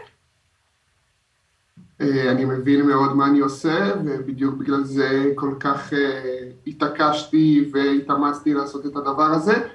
אה, 2.00 2.30
אני 2.32 2.44
מבין 2.44 2.86
מאוד 2.86 3.16
מה 3.16 3.26
אני 3.26 3.38
עושה, 3.38 3.92
ובדיוק 4.04 4.54
בגלל 4.54 4.84
זה 4.84 5.32
כל 5.34 5.54
כך 5.60 5.92
אה, 5.92 6.48
התעקשתי 6.66 7.70
והתאמצתי 7.72 8.54
לעשות 8.54 8.86
את 8.86 8.96
הדבר 8.96 9.24
הזה. 9.24 9.68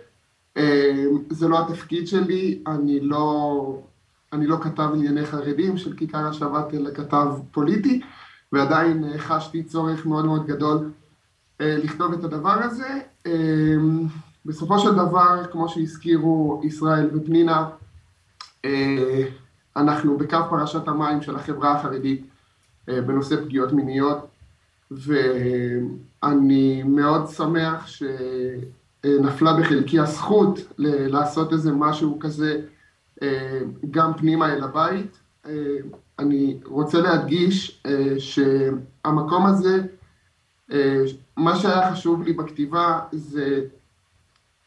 אה, 0.58 1.06
זה 1.30 1.48
לא 1.48 1.60
התפקיד 1.60 2.08
שלי, 2.08 2.64
אני 2.68 3.00
לא, 3.00 3.82
אני 4.34 4.48
לא 4.48 4.58
כתב 4.62 4.90
ענייני 4.94 5.26
חרדים 5.26 5.78
של 5.78 5.96
כיכר 5.98 6.28
השבת, 6.28 6.74
אלא 6.74 6.90
כתב 6.94 7.28
פוליטי, 7.52 8.02
ועדיין 8.52 9.18
חשתי 9.18 9.64
צורך 9.64 10.06
מאוד 10.06 10.26
מאוד 10.26 10.46
גדול 10.46 10.92
לכתוב 11.62 12.14
את 12.14 12.24
הדבר 12.24 12.64
הזה. 12.64 13.00
אמ, 13.26 14.08
בסופו 14.46 14.80
של 14.80 14.96
דבר, 14.96 15.46
כמו 15.52 15.70
שהזכירו 15.70 16.62
ישראל 16.64 17.10
ופנינה, 17.14 17.70
אה, 18.66 19.24
אנחנו 19.76 20.18
בקו 20.18 20.38
פרשת 20.50 20.88
המים 20.88 21.22
של 21.22 21.36
החברה 21.36 21.72
החרדית 21.72 22.26
אה, 22.90 23.02
בנושא 23.02 23.36
פגיעות 23.36 23.72
מיניות, 23.72 24.28
ואני 24.92 26.84
מאוד 26.84 27.28
שמח 27.28 27.88
שנפלה 27.88 29.54
בחלקי 29.54 30.00
הזכות 30.00 30.60
לעשות 30.78 31.54
איזה 31.54 31.72
משהו 31.72 32.20
כזה 32.20 32.62
אה, 33.22 33.60
גם 33.92 34.14
פנימה 34.14 34.54
אל 34.54 34.64
הבית. 34.64 35.18
אני 36.20 36.60
רוצה 36.66 37.02
להדגיש 37.02 37.84
שהמקום 38.20 39.46
הזה 39.46 39.82
מה 41.42 41.56
שהיה 41.56 41.92
חשוב 41.92 42.24
לי 42.24 42.34
בכתיבה 42.34 43.00
זה 43.12 43.62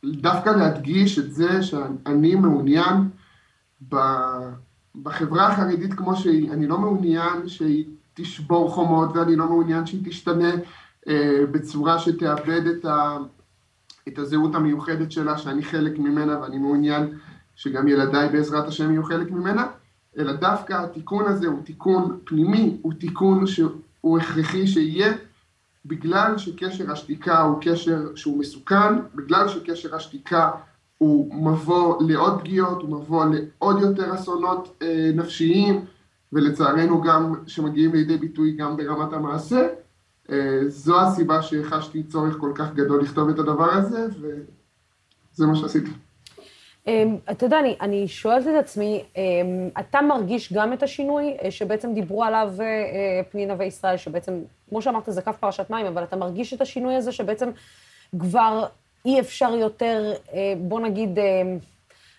דווקא 0.05 0.51
להדגיש 0.51 1.19
את 1.19 1.35
זה 1.35 1.63
שאני 1.63 2.35
מעוניין 2.35 3.09
בחברה 5.03 5.53
החרדית 5.53 5.95
כמו 5.95 6.17
שהיא, 6.17 6.53
אני 6.53 6.67
לא 6.67 6.79
מעוניין 6.79 7.49
שהיא 7.49 7.85
תשבור 8.15 8.71
חומות 8.71 9.17
ואני 9.17 9.37
לא 9.37 9.47
מעוניין 9.47 9.87
שהיא 9.87 10.03
תשתנה 10.05 10.51
אה, 11.09 11.41
בצורה 11.51 11.99
שתאבד 11.99 12.67
את, 12.67 12.85
ה, 12.85 13.17
את 14.09 14.19
הזהות 14.19 14.55
המיוחדת 14.55 15.13
שלה 15.13 15.39
שאני 15.39 15.63
חלק 15.63 15.99
ממנה 15.99 16.41
ואני 16.41 16.59
מעוניין 16.59 17.19
שגם 17.57 17.89
ילדיי 17.89 18.29
בעזרת 18.29 18.69
השם 18.69 18.91
יהיו 18.91 19.05
חלק 19.05 19.31
ממנה, 19.31 19.67
אלא 20.19 20.33
דווקא 20.33 20.73
התיקון 20.73 21.25
הזה 21.27 21.47
הוא 21.47 21.63
תיקון 21.65 22.19
פנימי, 22.25 22.79
הוא 22.83 22.93
תיקון 22.93 23.47
שהוא 23.47 24.19
הכרחי 24.19 24.67
שיהיה 24.67 25.13
בגלל 25.87 26.39
שקשר 26.39 26.93
השתיקה 26.93 27.43
הוא 27.43 27.59
קשר 27.61 28.17
שהוא 28.17 28.39
מסוכן, 28.39 28.95
בגלל 29.15 29.49
שקשר 29.49 29.95
השתיקה 29.95 30.51
הוא 30.99 31.35
מבוא 31.35 32.03
לעוד 32.03 32.41
פגיעות, 32.41 32.83
הוא 32.83 32.91
מבוא 32.91 33.25
לעוד 33.25 33.81
יותר 33.81 34.15
אסונות 34.15 34.77
אה, 34.83 35.11
נפשיים, 35.15 35.85
ולצערנו 36.33 37.03
גם 37.03 37.35
שמגיעים 37.47 37.93
לידי 37.93 38.17
ביטוי 38.17 38.57
גם 38.57 38.77
ברמת 38.77 39.13
המעשה. 39.13 39.69
אה, 40.31 40.61
זו 40.69 41.01
הסיבה 41.01 41.43
שהחשתי 41.43 42.03
צורך 42.03 42.37
כל 42.41 42.53
כך 42.55 42.75
גדול 42.75 43.03
לכתוב 43.03 43.29
את 43.29 43.39
הדבר 43.39 43.71
הזה, 43.71 44.07
וזה 44.21 45.47
מה 45.47 45.55
שעשיתי. 45.55 45.91
אמ, 46.87 47.17
אתה 47.31 47.47
יודע, 47.47 47.59
אני, 47.61 47.77
אני 47.81 48.09
שואלת 48.09 48.47
את 48.47 48.55
עצמי, 48.59 49.05
אמ, 49.17 49.23
אתה 49.81 50.01
מרגיש 50.01 50.53
גם 50.53 50.73
את 50.73 50.83
השינוי 50.83 51.37
אה, 51.43 51.51
שבעצם 51.51 51.95
דיברו 51.95 52.25
עליו 52.25 52.53
אה, 52.61 52.65
אה, 52.65 53.21
פנינה 53.31 53.55
וישראל, 53.59 53.97
שבעצם, 53.97 54.41
כמו 54.69 54.83
שאמרת, 54.83 55.03
זה 55.07 55.23
קו 55.23 55.33
פרשת 55.41 55.71
מים, 55.71 55.87
אבל 55.87 56.03
אתה 56.05 56.17
מרגיש 56.17 56.55
את 56.55 56.61
השינוי 56.61 56.95
הזה 56.95 57.13
שבעצם 57.13 57.51
כבר 58.19 58.67
אי 59.05 59.21
אפשר 59.21 59.55
יותר, 59.55 60.13
בוא 60.59 60.81
נגיד, 60.81 61.19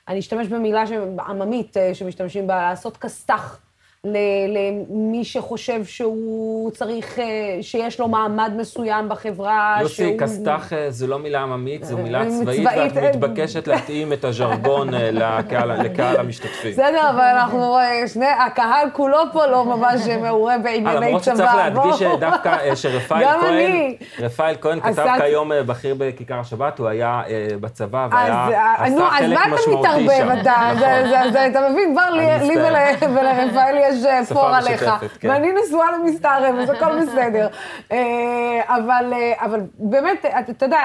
אני 0.07 0.19
אשתמש 0.19 0.47
במילה 0.47 0.83
עממית 1.27 1.77
שמשתמשים 1.93 2.47
בה, 2.47 2.69
לעשות 2.69 2.97
כסת"ח 2.97 3.64
למי 4.05 5.23
שחושב 5.23 5.85
שהוא 5.85 6.71
צריך, 6.71 7.19
אה, 7.19 7.57
שיש 7.61 7.99
לו 7.99 8.07
מעמד 8.07 8.51
מסוים 8.57 9.09
בחברה, 9.09 9.77
יוסי, 9.81 9.95
שהוא... 9.95 10.07
יוסי, 10.07 10.23
כסת"ח 10.23 10.73
אה, 10.73 10.91
זו 10.91 11.07
לא 11.07 11.19
מילה 11.19 11.41
עממית, 11.41 11.83
זו 11.83 11.97
מילה 11.97 12.23
אה, 12.23 12.29
צבאית, 12.29 12.67
ואת 12.93 13.15
מתבקשת 13.15 13.67
להתאים 13.67 14.13
את 14.13 14.25
הז'רגון 14.25 14.89
לקהל 14.93 15.71
המשתתפים. 16.17 16.71
בסדר, 16.71 17.09
אבל 17.09 17.23
אנחנו, 17.23 17.77
שני, 18.13 18.25
הקהל 18.45 18.87
כולו 18.93 19.17
פה 19.33 19.45
לא 19.45 19.65
ממש 19.65 20.07
מעורה 20.21 20.57
בענייני 20.57 20.89
צבא. 20.89 21.05
למרות 21.05 21.23
שצריך 21.23 21.55
להדגיש 21.55 22.01
דווקא 22.19 22.75
שרפאל 22.75 23.25
כהן, 23.41 23.93
רפאל 24.19 24.55
כהן 24.61 24.79
כתב 24.79 25.07
כיום 25.17 25.51
בכיר 25.65 25.95
בכיכר 25.97 26.39
השבת, 26.39 26.79
הוא 26.79 26.87
היה 26.87 27.21
בצבא 27.61 28.07
והיה, 28.11 28.47
עשה 28.77 29.09
חלק 29.09 29.39
משמעותי 29.53 29.89
שם. 29.89 29.97
אז 29.97 30.07
מה 30.07 30.33
אתה 30.33 30.39
מתערבב? 30.41 31.51
אתה 31.51 31.69
מבין, 31.69 31.95
כבר 31.95 32.09
לי 32.09 32.55
ולרפאל 33.01 33.75
יש... 33.77 33.94
יש 34.03 34.33
פור 34.33 34.47
עליך. 34.47 34.85
כן. 35.19 35.29
ואני 35.29 35.53
נשואה 35.53 35.91
למסתערב, 35.91 36.55
אז 36.55 36.69
הכל 36.69 37.01
בסדר. 37.01 37.47
אה, 37.91 38.61
אבל, 38.67 39.13
אה, 39.13 39.45
אבל 39.45 39.59
באמת, 39.79 40.25
אתה 40.49 40.65
יודע, 40.65 40.79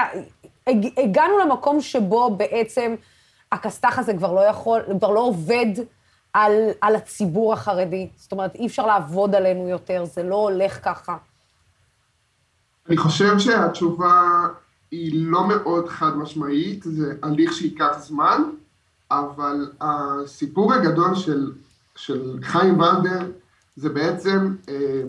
הגענו 0.97 1.39
למקום 1.39 1.81
שבו 1.81 2.35
בעצם 2.35 2.95
הכסת"ח 3.51 3.99
הזה 3.99 4.13
כבר 4.13 4.33
לא 4.33 4.41
יכול, 4.41 4.81
כבר 4.99 5.11
לא 5.11 5.19
עובד 5.19 5.65
על, 6.33 6.69
על 6.81 6.95
הציבור 6.95 7.53
החרדי. 7.53 8.07
זאת 8.15 8.31
אומרת, 8.31 8.55
אי 8.55 8.67
אפשר 8.67 8.85
לעבוד 8.85 9.35
עלינו 9.35 9.69
יותר, 9.69 10.05
זה 10.05 10.23
לא 10.23 10.35
הולך 10.35 10.79
ככה. 10.85 11.17
אני 12.89 12.97
חושב 12.97 13.39
שהתשובה 13.39 14.47
היא 14.91 15.11
לא 15.13 15.47
מאוד 15.47 15.89
חד 15.89 16.17
משמעית, 16.17 16.83
זה 16.83 17.13
הליך 17.23 17.53
שייקח 17.53 17.97
זמן, 17.99 18.41
אבל 19.11 19.71
הסיפור 19.81 20.73
הגדול 20.73 21.15
של 21.15 21.51
של 21.95 22.39
חיים 22.43 22.79
ולדר 22.79 23.31
זה 23.75 23.89
בעצם 23.89 24.55
אה, 24.69 25.01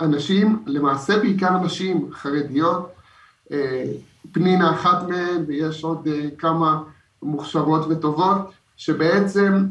אנשים, 0.00 0.62
למעשה 0.66 1.18
בעיקר 1.18 1.58
נשים 1.58 2.08
חרדיות, 2.12 2.92
אה, 3.52 3.84
פנינה 4.32 4.74
אחת 4.74 5.08
מהן 5.08 5.44
ויש 5.46 5.84
עוד 5.84 6.08
אה, 6.08 6.28
כמה 6.38 6.82
מוכשרות 7.22 7.86
וטובות, 7.90 8.52
שבעצם 8.76 9.66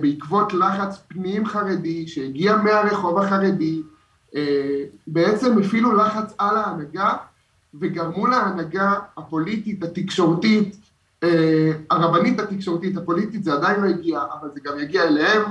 בעקבות 0.00 0.52
לחץ 0.52 1.02
פנים 1.08 1.46
חרדי 1.46 2.06
שהגיע 2.06 2.56
מהרחוב 2.56 3.18
החרדי, 3.18 3.82
בעצם 5.06 5.58
הפעילו 5.58 5.96
לחץ 5.96 6.34
על 6.38 6.56
ההנהגה 6.56 7.16
וגרמו 7.80 8.26
להנהגה 8.26 8.94
הפוליטית, 9.16 9.82
התקשורתית, 9.82 10.76
הרבנית 11.90 12.40
התקשורתית, 12.40 12.96
הפוליטית, 12.96 13.44
זה 13.44 13.52
עדיין 13.52 13.80
לא 13.80 13.88
הגיע, 13.88 14.20
אבל 14.40 14.48
זה 14.54 14.60
גם 14.64 14.78
יגיע 14.78 15.02
אליהם, 15.02 15.42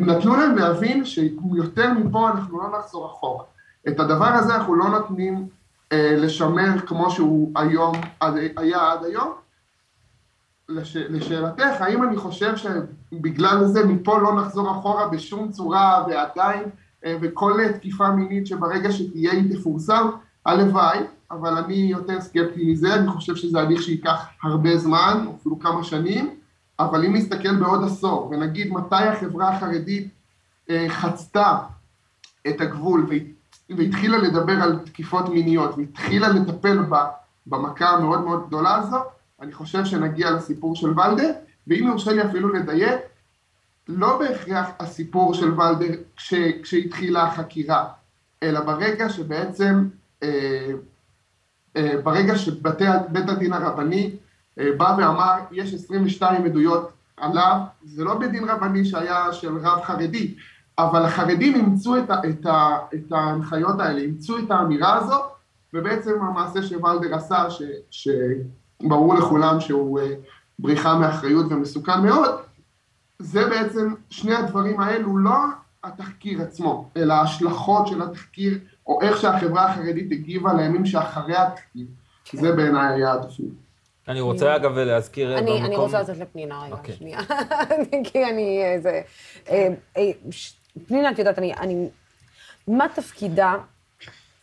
נתנו 0.00 0.36
להם 0.36 0.56
להבין 0.56 1.04
שיותר 1.04 1.92
מפה 1.92 2.30
אנחנו 2.30 2.58
לא 2.62 2.78
נחזור 2.78 3.06
אחורה. 3.06 3.44
את 3.88 4.00
הדבר 4.00 4.26
הזה 4.26 4.54
אנחנו 4.54 4.74
לא 4.74 4.88
נותנים 4.88 5.48
אה, 5.92 6.16
לשמר 6.16 6.78
כמו 6.86 7.10
שהוא 7.10 7.52
היום, 7.56 7.92
היה 8.56 8.92
עד 8.92 9.04
היום. 9.04 9.32
לש, 10.68 10.96
לשאלתך, 10.96 11.80
האם 11.80 12.02
אני 12.02 12.16
חושב 12.16 12.54
שבגלל 12.56 13.64
זה 13.64 13.86
מפה 13.86 14.18
לא 14.18 14.34
נחזור 14.40 14.70
אחורה 14.70 15.08
בשום 15.08 15.50
צורה 15.50 16.04
ועדיין, 16.08 16.62
אה, 17.04 17.16
וכל 17.20 17.60
תקיפה 17.74 18.10
מינית 18.10 18.46
שברגע 18.46 18.92
שתהיה 18.92 19.32
היא 19.32 19.56
תפורסם, 19.56 20.08
הלוואי, 20.48 20.98
אבל 21.30 21.56
אני 21.56 21.74
יותר 21.74 22.20
סקפטי 22.20 22.72
מזה, 22.72 22.94
אני 22.94 23.08
חושב 23.08 23.36
שזה 23.36 23.60
הליך 23.60 23.82
שייקח 23.82 24.26
הרבה 24.42 24.76
זמן, 24.76 25.26
אפילו 25.40 25.58
כמה 25.58 25.84
שנים, 25.84 26.34
אבל 26.78 27.04
אם 27.04 27.16
נסתכל 27.16 27.56
בעוד 27.56 27.84
עשור 27.84 28.30
ונגיד 28.30 28.72
מתי 28.72 29.04
החברה 29.04 29.48
החרדית 29.48 30.08
אה, 30.70 30.86
חצתה 30.88 31.58
את 32.48 32.60
הגבול 32.60 33.10
והתחילה 33.68 34.18
לדבר 34.18 34.62
על 34.62 34.78
תקיפות 34.78 35.28
מיניות 35.28 35.74
והתחילה 35.78 36.28
לטפל 36.28 36.78
במכה 37.46 37.88
המאוד 37.88 38.20
מאוד 38.20 38.46
גדולה 38.46 38.74
הזו, 38.76 38.96
אני 39.40 39.52
חושב 39.52 39.84
שנגיע 39.84 40.30
לסיפור 40.30 40.76
של 40.76 40.90
ולדר, 40.90 41.32
ואם 41.66 41.84
יורשה 41.86 42.12
לי 42.12 42.24
אפילו 42.24 42.48
לדייק, 42.48 43.00
לא 43.88 44.18
בהכרח 44.18 44.66
הסיפור 44.80 45.34
של 45.34 45.60
ולדר 45.60 45.94
כש, 46.16 46.34
כשהתחילה 46.62 47.24
החקירה, 47.24 47.88
אלא 48.42 48.60
ברגע 48.60 49.08
שבעצם, 49.08 49.88
ברגע 52.02 52.36
שבית 52.36 53.28
הדין 53.28 53.52
הרבני 53.52 54.16
אה, 54.58 54.72
בא 54.76 54.94
ואמר, 54.98 55.34
יש 55.52 55.74
22 55.74 56.44
עדויות 56.44 56.92
עליו, 57.16 57.60
זה 57.84 58.04
לא 58.04 58.18
בית 58.18 58.30
דין 58.30 58.44
רבני 58.44 58.84
שהיה 58.84 59.32
של 59.32 59.56
רב 59.56 59.82
חרדי, 59.82 60.34
אבל 60.78 61.04
החרדים 61.04 61.54
אימצו 61.54 61.96
את, 61.96 62.10
את, 62.10 62.46
את 62.94 63.12
ההנחיות 63.12 63.80
האלה, 63.80 64.00
אימצו 64.00 64.38
את 64.38 64.50
האמירה 64.50 64.96
הזו, 64.96 65.16
ובעצם 65.74 66.10
המעשה 66.20 66.62
שוולדר 66.62 67.14
עשה, 67.14 67.44
ש, 67.50 67.62
שברור 67.90 69.14
לכולם 69.14 69.60
שהוא 69.60 70.00
אה, 70.00 70.14
בריחה 70.58 70.98
מאחריות 70.98 71.46
ומסוכן 71.50 72.02
מאוד, 72.02 72.30
זה 73.18 73.48
בעצם, 73.48 73.94
שני 74.10 74.34
הדברים 74.34 74.80
האלו, 74.80 75.18
לא 75.18 75.38
התחקיר 75.84 76.42
עצמו, 76.42 76.90
אלא 76.96 77.14
ההשלכות 77.14 77.86
של 77.86 78.02
התחקיר, 78.02 78.58
או 78.88 79.02
איך 79.02 79.20
שהחברה 79.20 79.64
החרדית 79.64 80.12
הגיבה 80.12 80.54
לימים 80.54 80.86
שאחרי 80.86 81.36
התחקיר, 81.36 81.86
זה 82.32 82.52
בעיניי 82.52 82.94
היה 82.94 83.14
התפקיד. 83.14 83.54
אני 84.08 84.20
רוצה, 84.20 84.56
אגב, 84.56 84.78
להזכיר 84.78 85.38
אני, 85.38 85.50
במקום... 85.50 85.64
אני 85.64 85.76
רוצה 85.76 86.02
לתת 86.02 86.16
לפנינה 86.16 86.62
רגע. 86.62 86.74
אוקיי. 86.74 86.94
שנייה. 86.94 87.20
כי 88.04 88.24
אני... 88.24 88.62
זה... 88.82 89.02
אה, 89.48 89.68
אה, 89.96 90.10
פנינה, 90.86 91.10
את 91.10 91.18
יודעת, 91.18 91.38
אני... 91.38 91.54
אני 91.54 91.88
מה 92.68 92.86
תפקידה 92.94 93.54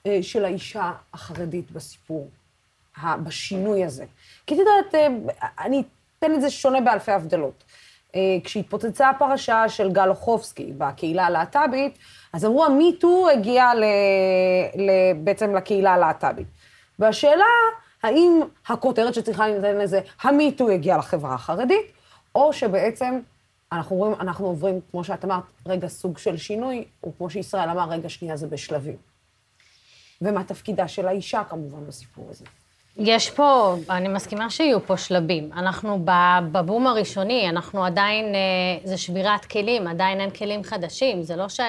אה, 0.06 0.20
של 0.22 0.46
האישה 0.46 0.92
החרדית 1.14 1.72
בסיפור, 1.72 2.30
בשינוי 3.24 3.86
הזה? 3.86 4.06
כי 4.48 4.56
את 4.56 4.60
יודעת, 4.60 5.12
אני 5.60 5.84
אתן 6.20 6.34
את 6.34 6.42
זה 6.42 6.50
שונה 6.50 6.82
באלפי 6.82 7.12
הבדלות. 7.12 7.64
כשהתפוצצה 8.44 9.10
הפרשה 9.10 9.70
של 9.70 9.92
גל 9.92 10.10
אוחובסקי 10.10 10.74
בקהילה 10.78 11.26
הלהט"בית, 11.26 11.98
אז 12.36 12.46
אמרו, 12.46 12.66
המיטו 12.66 13.30
הגיע 13.30 13.74
ל, 13.76 13.84
ל, 14.76 14.90
בעצם 15.24 15.56
לקהילה 15.56 15.94
הלהט"בית. 15.94 16.48
והשאלה... 17.00 17.46
האם 18.06 18.42
הכותרת 18.68 19.14
שצריכה 19.14 19.48
להינתן 19.48 19.78
לזה, 19.78 20.00
המיטו 20.22 20.72
יגיע 20.72 20.98
לחברה 20.98 21.34
החרדית, 21.34 21.86
או 22.36 22.54
שבעצם 22.54 23.20
אנחנו, 23.72 23.96
רואים, 23.96 24.16
אנחנו 24.20 24.46
עוברים, 24.46 24.80
כמו 24.92 25.04
שאת 25.04 25.26
אמרת, 25.26 25.44
רגע 25.66 25.88
סוג 25.88 26.18
של 26.18 26.38
שינוי, 26.38 26.86
וכמו 27.08 27.30
שישראל 27.30 27.70
אמר, 27.70 27.90
רגע 27.90 28.10
שנייה 28.10 28.38
זה 28.38 28.48
בשלבים. 28.48 28.96
ומה 30.22 30.44
תפקידה 30.44 30.88
של 30.88 31.08
האישה 31.08 31.44
כמובן 31.50 31.88
בסיפור 31.88 32.28
הזה. 32.30 32.46
יש 32.98 33.32
פה, 33.32 33.76
אני 33.90 34.08
מסכימה 34.08 34.50
שיהיו 34.50 34.86
פה 34.86 34.98
שלבים. 34.98 35.50
אנחנו 35.54 36.06
בבום 36.52 36.88
הראשוני, 36.88 37.50
אנחנו 37.50 37.86
עדיין, 37.86 38.26
אה, 38.26 38.40
זה 38.84 38.98
שבירת 38.98 39.46
כלים, 39.46 39.88
עדיין 39.88 40.20
אין 40.20 40.30
כלים 40.30 40.64
חדשים. 40.64 41.24
זה 41.24 41.36
לא 41.36 41.50
ש, 41.50 41.60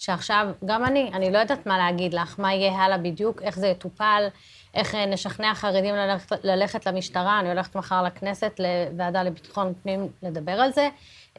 שעכשיו, 0.00 0.46
גם 0.64 0.84
אני, 0.84 1.10
אני 1.14 1.30
לא 1.30 1.38
יודעת 1.38 1.66
מה 1.66 1.78
להגיד 1.78 2.14
לך, 2.14 2.34
מה 2.38 2.54
יהיה 2.54 2.72
הלאה 2.72 2.98
בדיוק, 2.98 3.42
איך 3.42 3.58
זה 3.58 3.66
יטופל. 3.66 4.28
איך 4.74 4.94
אה, 4.94 5.06
נשכנע 5.06 5.54
חרדים 5.54 5.94
ללכת, 5.94 6.44
ללכת 6.44 6.86
למשטרה, 6.86 7.40
אני 7.40 7.48
הולכת 7.48 7.74
מחר 7.74 8.02
לכנסת, 8.02 8.60
לוועדה 8.60 9.22
לביטחון 9.22 9.72
פנים, 9.82 10.08
לדבר 10.22 10.52
על 10.52 10.72
זה. 10.72 10.88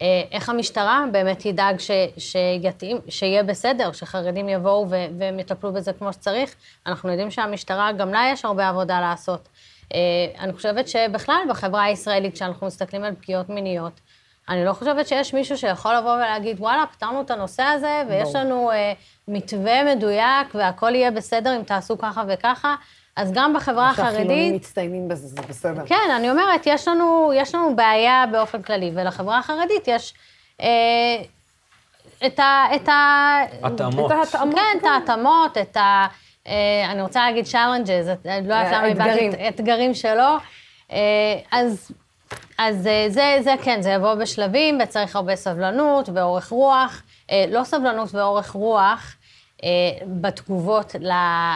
אה, 0.01 0.23
איך 0.31 0.49
המשטרה 0.49 1.05
באמת 1.11 1.39
תדאג 1.39 1.79
ש, 1.79 1.91
שיתאים, 2.17 2.97
שיהיה 3.09 3.43
בסדר, 3.43 3.91
שחרדים 3.91 4.49
יבואו 4.49 4.89
ו, 4.89 4.95
והם 5.17 5.39
יטפלו 5.39 5.73
בזה 5.73 5.93
כמו 5.93 6.13
שצריך. 6.13 6.55
אנחנו 6.85 7.09
יודעים 7.09 7.31
שהמשטרה, 7.31 7.91
גם 7.91 8.11
לה 8.13 8.29
יש 8.33 8.45
הרבה 8.45 8.69
עבודה 8.69 8.99
לעשות. 8.99 9.49
אה, 9.93 9.99
אני 10.39 10.53
חושבת 10.53 10.87
שבכלל 10.87 11.41
בחברה 11.49 11.83
הישראלית, 11.83 12.33
כשאנחנו 12.33 12.67
מסתכלים 12.67 13.03
על 13.03 13.15
פגיעות 13.21 13.49
מיניות, 13.49 14.01
אני 14.49 14.65
לא 14.65 14.73
חושבת 14.73 15.07
שיש 15.07 15.33
מישהו 15.33 15.57
שיכול 15.57 15.95
לבוא 15.95 16.15
ולהגיד, 16.15 16.59
וואלה, 16.59 16.85
פתרנו 16.85 17.21
את 17.21 17.31
הנושא 17.31 17.63
הזה, 17.63 18.03
ויש 18.09 18.35
לנו 18.35 18.71
אה, 18.71 18.93
מתווה 19.27 19.95
מדויק, 19.95 20.55
והכל 20.55 20.95
יהיה 20.95 21.11
בסדר 21.11 21.55
אם 21.55 21.63
תעשו 21.63 21.97
ככה 21.97 22.23
וככה. 22.27 22.75
אז 23.15 23.31
גם 23.33 23.53
בחברה 23.53 23.89
החרדית... 23.89 24.11
שהחילונים 24.11 24.55
מצטיינים 24.55 25.07
בזה, 25.07 25.27
זה 25.27 25.41
בסדר. 25.49 25.83
כן, 25.85 26.09
אני 26.15 26.31
אומרת, 26.31 26.61
יש 26.65 26.87
לנו, 26.87 27.31
יש 27.35 27.55
לנו 27.55 27.75
בעיה 27.75 28.25
באופן 28.31 28.61
כללי, 28.61 28.91
ולחברה 28.93 29.37
החרדית 29.37 29.87
יש 29.87 30.13
אה, 30.61 30.67
את 32.25 32.39
ה... 32.39 32.65
את 32.75 32.89
ה... 32.89 33.37
התאמות. 33.63 34.11
את 34.11 34.17
ההתאמות. 34.17 34.55
כן, 34.55 34.77
את 34.79 34.83
ההתאמות, 34.83 35.57
את 35.57 35.77
ה... 35.77 36.07
אה, 36.47 36.91
אני 36.91 37.01
רוצה 37.01 37.19
להגיד 37.25 37.45
challenges, 37.45 38.27
לא 38.27 38.31
יודעת 38.31 38.71
למה 38.71 38.85
איבדתי 38.85 39.29
את 39.29 39.33
האתגרים 39.39 39.93
שלו. 39.93 40.37
אה, 40.91 40.97
אז 41.51 41.91
אז 42.57 42.87
אה, 42.87 43.05
זה, 43.09 43.37
זה 43.41 43.53
כן, 43.63 43.81
זה 43.81 43.89
יבוא 43.89 44.13
בשלבים, 44.13 44.79
וצריך 44.83 45.15
הרבה 45.15 45.35
סבלנות 45.35 46.09
ואורך 46.13 46.49
רוח. 46.49 47.01
אה, 47.31 47.45
לא 47.49 47.63
סבלנות 47.63 48.15
ואורך 48.15 48.51
רוח 48.51 49.15
אה, 49.63 49.69
בתגובות 50.07 50.95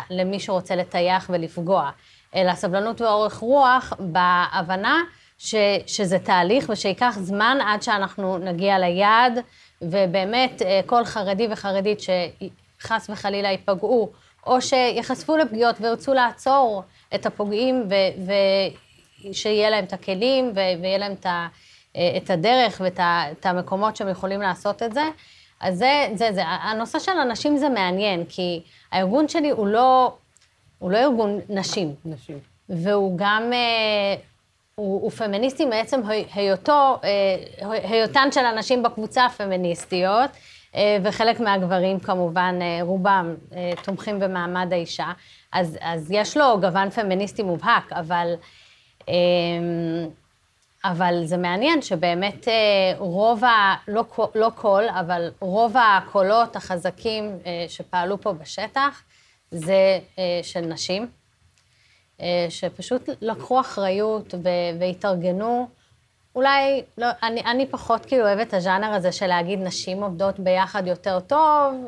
למי 0.09 0.39
שרוצה 0.39 0.75
לטייח 0.75 1.29
ולפגוע, 1.33 1.89
אלא 2.35 2.53
סבלנות 2.55 3.01
ואורך 3.01 3.38
רוח 3.38 3.93
בהבנה 3.99 5.01
ש, 5.38 5.55
שזה 5.88 6.19
תהליך 6.19 6.69
ושייקח 6.69 7.17
זמן 7.19 7.57
עד 7.67 7.81
שאנחנו 7.81 8.38
נגיע 8.38 8.79
ליעד, 8.79 9.39
ובאמת 9.81 10.61
כל 10.85 11.05
חרדי 11.05 11.47
וחרדית 11.51 11.99
שחס 11.99 13.09
וחלילה 13.09 13.49
ייפגעו, 13.49 14.11
או 14.47 14.61
שיחשפו 14.61 15.38
לפגיעות 15.38 15.75
וירצו 15.81 16.13
לעצור 16.13 16.83
את 17.15 17.25
הפוגעים 17.25 17.83
ו- 17.89 18.31
שיהיה 19.33 19.69
להם 19.69 19.85
את 19.85 19.93
הכלים 19.93 20.51
ויהיה 20.55 20.97
להם 20.97 21.13
את, 21.13 21.25
ה, 21.25 21.47
את 21.91 22.29
הדרך 22.29 22.81
ואת 22.83 23.45
המקומות 23.45 23.95
שהם 23.95 24.09
יכולים 24.09 24.41
לעשות 24.41 24.83
את 24.83 24.93
זה. 24.93 25.03
אז 25.59 25.77
זה, 25.77 26.07
זה, 26.13 26.29
זה. 26.33 26.43
הנושא 26.45 26.99
של 26.99 27.11
הנשים 27.11 27.57
זה 27.57 27.69
מעניין, 27.69 28.23
כי 28.29 28.61
הארגון 28.91 29.27
שלי 29.27 29.49
הוא 29.49 29.67
לא, 29.67 30.13
הוא 30.79 30.91
לא 30.91 30.97
ארגון 30.97 31.39
נשים. 31.49 31.95
נשים. 32.05 32.39
והוא 32.69 33.17
גם, 33.17 33.53
אה, 33.53 34.15
הוא, 34.75 35.01
הוא 35.01 35.11
פמיניסטי 35.11 35.65
מעצם 35.65 36.01
היותו, 36.33 36.99
אה, 37.03 37.77
היותן 37.83 38.31
של 38.31 38.45
הנשים 38.45 38.83
בקבוצה 38.83 39.25
הפמיניסטיות, 39.25 40.29
אה, 40.75 40.97
וחלק 41.03 41.39
מהגברים 41.39 41.99
כמובן, 41.99 42.59
רובם 42.81 43.35
תומכים 43.83 44.19
במעמד 44.19 44.73
האישה. 44.73 45.11
אז, 45.51 45.77
אז 45.81 46.11
יש 46.11 46.38
לו 46.38 46.61
גוון 46.61 46.89
פמיניסטי 46.89 47.43
מובהק, 47.43 47.93
אבל... 47.93 48.33
אמ, 49.08 50.08
אבל 50.86 51.22
זה 51.26 51.38
מעניין 51.38 51.82
שבאמת 51.82 52.48
אה, 52.48 52.54
רוב 52.98 53.44
ה... 53.44 53.76
לא, 53.88 54.06
לא 54.36 54.52
כל, 54.56 54.84
אבל 55.00 55.32
רוב 55.39 55.76
הקולות 55.78 56.56
החזקים 56.56 57.38
אה, 57.46 57.65
שפעלו 57.68 58.22
פה 58.22 58.34
בשטח 58.34 59.04
זה 59.52 60.00
אה, 60.20 60.39
של 60.44 60.62
נשים, 60.62 61.08
שפשוט 62.50 63.10
לקחו 63.22 63.60
אחריות 63.60 64.34
והתארגנו. 64.80 65.68
אולי, 66.36 66.84
לא, 66.98 67.08
אני, 67.24 67.41
אני 67.41 67.68
פחות 67.68 68.06
כאילו 68.06 68.24
אוהבת 68.24 68.48
את 68.48 68.54
הז'אנר 68.54 68.94
הזה 68.94 69.12
של 69.12 69.28
להגיד 69.28 69.60
נשים 69.60 70.04
עובדות 70.04 70.39
ביחד 70.39 70.88
יותר 70.88 71.20
טוב, 71.20 71.86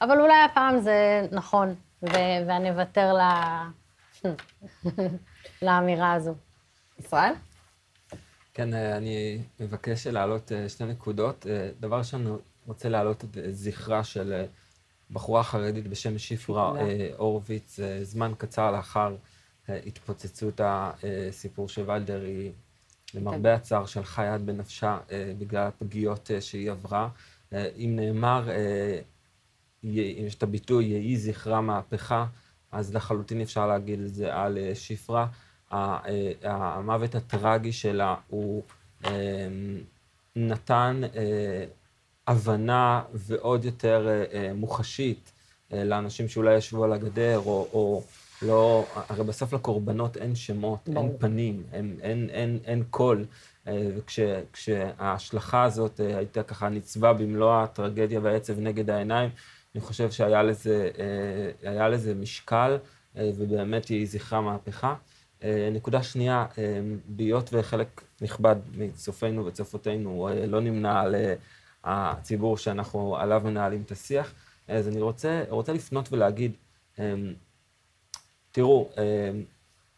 אבל 0.00 0.20
אולי 0.20 0.42
הפעם 0.44 0.78
זה 0.80 1.26
נכון, 1.32 1.74
ו- 2.02 2.46
ואני 2.46 2.70
אוותר 2.70 3.14
ל... 3.14 3.20
לאמירה 5.62 6.12
הזו. 6.12 6.34
ישראל? 6.98 7.32
כן, 8.56 8.74
אה, 8.74 8.96
אני 8.96 9.38
מבקש 9.60 10.06
להעלות 10.06 10.52
אה, 10.52 10.68
שתי 10.68 10.84
נקודות. 10.84 11.46
אה, 11.46 11.70
דבר 11.80 11.98
ראשון, 11.98 12.26
אני 12.26 12.36
רוצה 12.66 12.88
להעלות 12.88 13.24
את 13.24 13.36
זכרה 13.50 14.04
של 14.04 14.44
בחורה 15.10 15.42
חרדית 15.42 15.86
בשם 15.86 16.18
שפרה 16.18 16.74
הורוביץ, 17.16 17.78
זמן 18.02 18.32
קצר 18.38 18.70
לאחר 18.70 19.16
התפוצצות 19.68 20.60
הסיפור 20.64 21.68
של 21.68 21.90
ולדר, 21.90 22.22
היא 22.22 22.52
למרבה 23.14 23.38
כן. 23.50 23.54
הצער 23.54 23.86
שלחה 23.86 24.24
יד 24.24 24.46
בנפשה 24.46 24.98
בגלל 25.38 25.66
הפגיעות 25.66 26.30
שהיא 26.40 26.70
עברה. 26.70 27.08
אם 27.52 27.92
נאמר, 27.96 28.48
יש 29.82 30.34
את 30.34 30.42
הביטוי, 30.42 30.84
יהי 30.84 31.16
זכרה 31.16 31.60
מהפכה, 31.60 32.26
אז 32.72 32.94
לחלוטין 32.94 33.40
אפשר 33.40 33.66
להגיד 33.66 34.00
את 34.00 34.14
זה 34.14 34.34
על 34.34 34.58
שפרה. 34.74 35.26
אה, 35.72 35.98
המוות 36.42 37.14
הטרגי 37.14 37.72
שלה 37.72 38.14
הוא 38.28 38.62
אמ, 39.04 39.10
נתן 40.36 41.00
אה, 41.16 41.64
הבנה 42.26 43.02
ועוד 43.14 43.64
יותר 43.64 44.08
אה, 44.32 44.52
מוחשית 44.54 45.32
לאנשים 45.72 46.28
שאולי 46.28 46.56
ישבו 46.56 46.84
על 46.84 46.92
הגדר, 46.92 47.38
או, 47.38 47.68
או 47.72 48.02
לא, 48.42 48.86
הרי 48.94 49.24
בסוף 49.24 49.52
לקורבנות 49.52 50.16
אין 50.16 50.34
שמות, 50.34 50.88
ברור. 50.88 51.08
אין 51.08 51.18
פנים, 51.18 51.62
אין, 51.72 51.96
אין, 52.02 52.30
אין, 52.30 52.58
אין 52.64 52.84
קול. 52.90 53.24
וכשההשלכה 53.66 55.62
הזאת 55.62 56.00
הייתה 56.00 56.42
ככה 56.42 56.68
ניצבה 56.68 57.12
במלוא 57.12 57.62
הטרגדיה 57.62 58.20
והעצב 58.22 58.58
נגד 58.58 58.90
העיניים, 58.90 59.30
אני 59.76 59.84
חושב 59.84 60.10
שהיה 60.10 60.42
לזה, 60.42 60.90
לזה 61.62 62.14
משקל, 62.14 62.78
ובאמת 63.14 63.88
היא 63.88 64.06
זכרה 64.06 64.40
מהפכה. 64.40 64.94
אה, 65.42 65.68
נקודה 65.72 66.02
שנייה, 66.02 66.46
אה, 66.58 66.80
בהיות 67.06 67.50
וחלק 67.52 68.02
נכבד 68.20 68.56
מצופינו 68.76 69.46
וצופותינו 69.46 70.28
אה, 70.28 70.46
לא 70.46 70.60
נמנה 70.60 71.00
על 71.00 71.14
הציבור 71.84 72.56
שאנחנו 72.56 73.16
עליו 73.16 73.42
מנהלים 73.44 73.82
את 73.82 73.90
השיח, 73.90 74.32
אז 74.68 74.88
אני 74.88 75.00
רוצה, 75.00 75.44
רוצה 75.48 75.72
לפנות 75.72 76.12
ולהגיד, 76.12 76.52
תראו, 78.52 78.90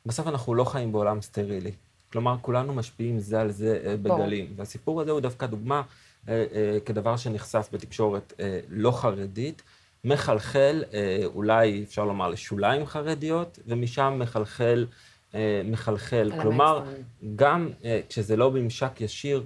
בסוף 0.07 0.27
אנחנו 0.27 0.55
לא 0.55 0.65
חיים 0.65 0.93
בעולם 0.93 1.21
סטרילי. 1.21 1.73
כלומר, 2.13 2.37
כולנו 2.41 2.75
משפיעים 2.75 3.19
זה 3.19 3.41
על 3.41 3.51
זה 3.51 3.97
בגלים. 4.03 4.47
בוא. 4.47 4.55
והסיפור 4.57 5.01
הזה 5.01 5.11
הוא 5.11 5.21
דווקא 5.21 5.47
דוגמה 5.47 5.83
כדבר 6.85 7.17
שנחשף 7.17 7.69
בתקשורת 7.73 8.33
לא 8.69 8.91
חרדית, 8.91 9.63
מחלחל, 10.05 10.85
אולי 11.25 11.83
אפשר 11.83 12.05
לומר 12.05 12.29
לשוליים 12.29 12.87
חרדיות, 12.87 13.59
ומשם 13.67 14.17
מחלחל 14.19 14.87
אה, 15.35 15.63
מחלחל. 15.65 16.33
כלומר, 16.43 16.85
גם 17.37 17.69
אה, 17.85 18.01
כשזה 18.09 18.37
לא 18.37 18.51
בממשק 18.51 19.01
ישיר, 19.01 19.45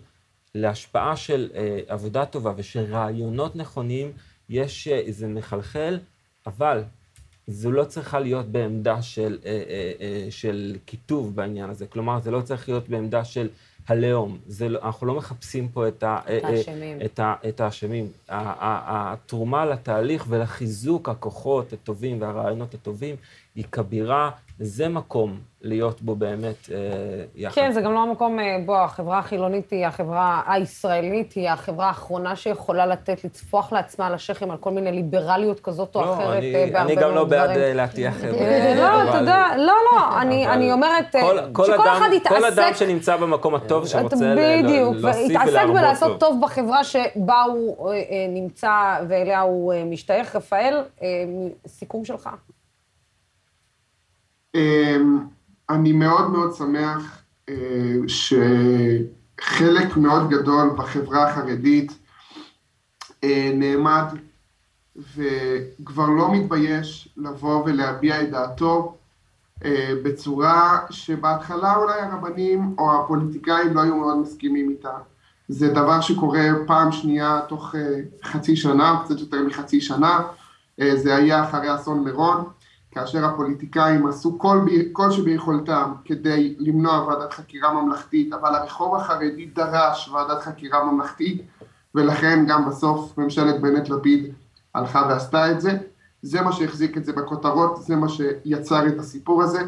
להשפעה 0.55 1.17
של 1.17 1.51
אה, 1.55 1.81
עבודה 1.89 2.27
טובה 2.27 2.53
ושל 2.57 2.85
רעיונות 2.95 3.57
נכונים, 3.57 4.13
יש, 4.49 4.89
אה, 4.89 5.03
זה 5.09 5.27
מחלחל, 5.27 5.99
אבל 6.47 6.83
זו 7.47 7.73
לא 7.73 7.85
צריכה 7.85 8.21
להיות 8.21 8.47
בעמדה 8.47 9.03
של, 9.03 9.39
אה, 9.45 9.51
אה, 9.51 9.93
אה, 10.01 10.27
של 10.31 10.77
קיטוב 10.85 11.37
בעניין 11.37 11.71
הזה. 11.71 11.87
כלומר, 11.87 12.21
זה 12.21 12.31
לא 12.31 12.41
צריך 12.41 12.69
להיות 12.69 12.89
בעמדה 12.89 13.25
של 13.25 13.49
הלאום. 13.89 14.39
לא, 14.69 14.79
אנחנו 14.83 15.07
לא 15.07 15.15
מחפשים 15.15 15.69
פה 15.69 15.89
את, 15.89 16.03
ה, 16.03 16.19
את 16.37 16.45
האשמים. 16.45 16.99
את, 17.05 17.19
ה, 17.19 17.35
את 17.49 17.61
האשמים. 17.61 18.07
התרומה 18.29 19.65
לתהליך 19.65 20.27
ולחיזוק 20.29 21.09
הכוחות 21.09 21.73
הטובים 21.73 22.21
והרעיונות 22.21 22.75
הטובים 22.75 23.17
היא 23.55 23.65
כבירה, 23.73 24.31
זה 24.59 24.89
מקום 24.89 25.39
להיות 25.63 26.03
בו 26.03 26.15
באמת 26.15 26.71
אה, 26.73 26.77
יחד. 27.35 27.55
כן, 27.55 27.73
זה 27.73 27.81
גם 27.81 27.93
לא 27.93 28.03
המקום 28.03 28.41
אה, 28.41 28.57
בו 28.67 28.77
החברה 28.77 29.19
החילונית 29.19 29.71
היא 29.71 29.87
החברה 29.87 30.43
הישראלית, 30.47 31.33
היא 31.33 31.51
החברה 31.51 31.87
האחרונה 31.87 32.37
שיכולה 32.37 32.87
לתת, 32.87 33.25
לצפוח 33.25 33.73
לעצמה 33.73 34.07
על 34.07 34.15
השכם 34.15 34.51
על 34.51 34.57
כל 34.57 34.71
מיני 34.71 34.93
ליברליות 34.93 35.61
כזאת 35.61 35.95
או 35.95 36.01
לא, 36.01 36.15
אחרת 36.15 36.39
אני, 36.39 36.55
אה, 36.55 36.69
בהרבה 36.73 36.95
מאוד 36.95 36.97
דברים. 36.97 36.99
אני 36.99 37.09
גם 37.09 37.15
לא 37.15 37.25
בעד 37.25 37.59
להטיח... 37.75 38.25
לא, 38.77 39.11
אתה 39.11 39.19
יודע, 39.19 39.47
לא, 39.57 39.75
לא, 39.93 39.99
אני, 40.21 40.47
אני 40.47 40.73
אומרת 40.73 41.13
כל, 41.13 41.39
כל 41.53 41.65
שכל 41.65 41.75
אדם, 41.75 41.97
אחד 41.97 42.11
יתעסק... 42.13 42.37
כל 42.37 42.45
אדם 42.45 42.75
שנמצא 42.75 43.17
במקום 43.17 43.55
הטוב 43.55 43.87
שרוצה 43.87 44.17
להוסיף 44.17 44.23
ולהרבות 44.23 45.03
טוב. 45.03 45.11
בדיוק, 45.11 45.31
יתעסק 45.31 45.67
בלעשות 45.69 46.21
טוב 46.21 46.41
בחברה 46.43 46.85
שבה 46.85 47.43
הוא 47.43 47.93
נמצא 48.29 48.99
ואליה 49.09 49.41
הוא 49.41 49.75
משתייך. 49.87 50.37
רפאל, 50.37 50.83
סיכום 51.67 52.05
שלך. 52.05 52.29
אמ, 54.55 55.19
אני 55.71 55.93
מאוד 55.93 56.31
מאוד 56.31 56.55
שמח 56.55 57.23
אה, 57.49 57.95
שחלק 58.07 59.97
מאוד 59.97 60.31
גדול 60.31 60.71
בחברה 60.77 61.29
החרדית 61.29 61.99
אה, 63.25 63.53
נעמד 63.55 64.05
וכבר 64.97 66.07
לא 66.07 66.33
מתבייש 66.33 67.09
לבוא 67.17 67.65
ולהביע 67.65 68.23
את 68.23 68.31
דעתו 68.31 68.97
אה, 69.65 69.93
בצורה 70.05 70.79
שבהתחלה 70.91 71.77
אולי 71.77 72.01
הרבנים 72.01 72.75
או 72.79 73.01
הפוליטיקאים 73.01 73.75
לא 73.75 73.81
היו 73.81 73.97
מאוד 73.97 74.17
מסכימים 74.19 74.71
איתה. 74.71 74.99
זה 75.49 75.69
דבר 75.69 76.01
שקורה 76.01 76.45
פעם 76.67 76.93
שנייה 76.93 77.41
תוך 77.49 77.75
חצי 78.25 78.57
שנה, 78.57 79.01
קצת 79.05 79.21
יותר 79.21 79.43
מחצי 79.43 79.81
שנה, 79.81 80.21
זה 80.95 81.17
היה 81.17 81.45
אחרי 81.45 81.75
אסון 81.75 82.05
מירון. 82.05 82.45
כאשר 82.93 83.25
הפוליטיקאים 83.25 84.07
עשו 84.07 84.39
כל, 84.39 84.61
כל 84.93 85.11
שביכולתם 85.11 85.93
כדי 86.05 86.55
למנוע 86.59 87.07
ועדת 87.07 87.33
חקירה 87.33 87.83
ממלכתית, 87.83 88.33
אבל 88.33 88.55
הרחוב 88.55 88.95
החרדי 88.95 89.47
דרש 89.47 90.09
ועדת 90.09 90.43
חקירה 90.43 90.85
ממלכתית, 90.85 91.43
ולכן 91.95 92.45
גם 92.49 92.69
בסוף 92.69 93.19
ממשלת 93.19 93.61
בנט-לפיד 93.61 94.35
הלכה 94.75 95.07
ועשתה 95.09 95.51
את 95.51 95.61
זה. 95.61 95.79
זה 96.23 96.43
מה 96.43 96.53
שהחזיק 96.53 96.97
את 96.97 97.05
זה 97.05 97.13
בכותרות, 97.13 97.83
זה 97.83 97.97
מה 97.97 98.09
שיצר 98.09 98.87
את 98.87 98.99
הסיפור 98.99 99.43
הזה, 99.43 99.61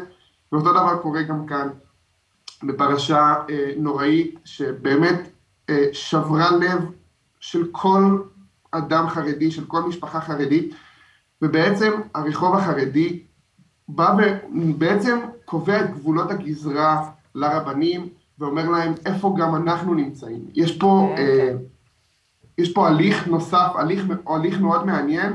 ואותו 0.51 0.71
דבר 0.71 0.97
קורה 1.01 1.23
גם 1.23 1.45
כאן 1.45 1.69
בפרשה 2.63 3.33
אה, 3.49 3.71
נוראית, 3.77 4.39
שבאמת 4.45 5.29
אה, 5.69 5.87
שברה 5.93 6.51
לב 6.51 6.81
של 7.39 7.67
כל 7.71 8.21
אדם 8.71 9.09
חרדי, 9.09 9.51
של 9.51 9.65
כל 9.65 9.83
משפחה 9.83 10.21
חרדית, 10.21 10.75
ובעצם 11.41 11.91
הרחוב 12.15 12.55
החרדי 12.55 13.19
בא 13.87 14.15
ובעצם 14.55 15.19
קובע 15.45 15.81
את 15.81 15.93
גבולות 15.93 16.31
הגזרה 16.31 17.09
לרבנים, 17.35 18.09
ואומר 18.39 18.69
להם 18.69 18.93
איפה 19.05 19.35
גם 19.39 19.55
אנחנו 19.55 19.93
נמצאים. 19.93 20.45
יש 20.53 20.77
פה, 20.77 21.13
כן, 21.15 21.21
אה, 21.21 21.49
כן. 21.51 21.57
יש 22.57 22.73
פה 22.73 22.87
הליך 22.87 23.27
נוסף, 23.27 23.71
הליך, 23.75 24.05
הליך 24.27 24.59
מאוד 24.59 24.85
מעניין, 24.85 25.33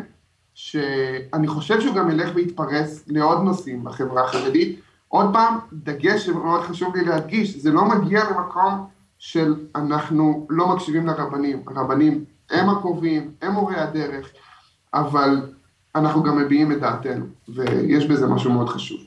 שאני 0.54 1.46
חושב 1.46 1.80
שהוא 1.80 1.94
גם 1.94 2.10
ילך 2.10 2.30
ויתפרס 2.34 3.04
לעוד 3.06 3.42
נושאים 3.44 3.84
בחברה 3.84 4.24
החרדית. 4.24 4.80
עוד 5.08 5.26
פעם, 5.32 5.58
דגש 5.72 6.26
שמאוד 6.26 6.60
חשוב 6.60 6.96
לי 6.96 7.04
להדגיש, 7.04 7.56
זה 7.56 7.70
לא 7.70 7.84
מגיע 7.84 8.24
למקום 8.30 8.86
של 9.18 9.54
אנחנו 9.74 10.46
לא 10.50 10.68
מקשיבים 10.68 11.06
לרבנים. 11.06 11.62
הרבנים 11.66 12.24
הם 12.50 12.68
הקובעים, 12.70 13.30
הם 13.42 13.52
מורי 13.52 13.76
הדרך, 13.76 14.28
אבל 14.94 15.40
אנחנו 15.94 16.22
גם 16.22 16.38
מביעים 16.38 16.72
את 16.72 16.80
דעתנו, 16.80 17.26
ויש 17.48 18.06
בזה 18.06 18.26
משהו 18.26 18.52
מאוד 18.52 18.68
חשוב. 18.68 19.00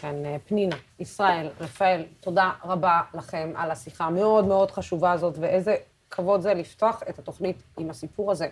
כן, 0.00 0.16
פנינה, 0.48 0.76
ישראל, 0.98 1.48
רפאל, 1.60 2.04
תודה 2.20 2.50
רבה 2.64 3.00
לכם 3.14 3.50
על 3.54 3.70
השיחה 3.70 4.04
המאוד 4.04 4.44
מאוד 4.44 4.70
חשובה 4.70 5.12
הזאת, 5.12 5.38
ואיזה 5.40 5.76
כבוד 6.10 6.40
זה 6.40 6.54
לפתוח 6.54 7.02
את 7.08 7.18
התוכנית 7.18 7.62
עם 7.78 7.90
הסיפור 7.90 8.32
הזה 8.32 8.46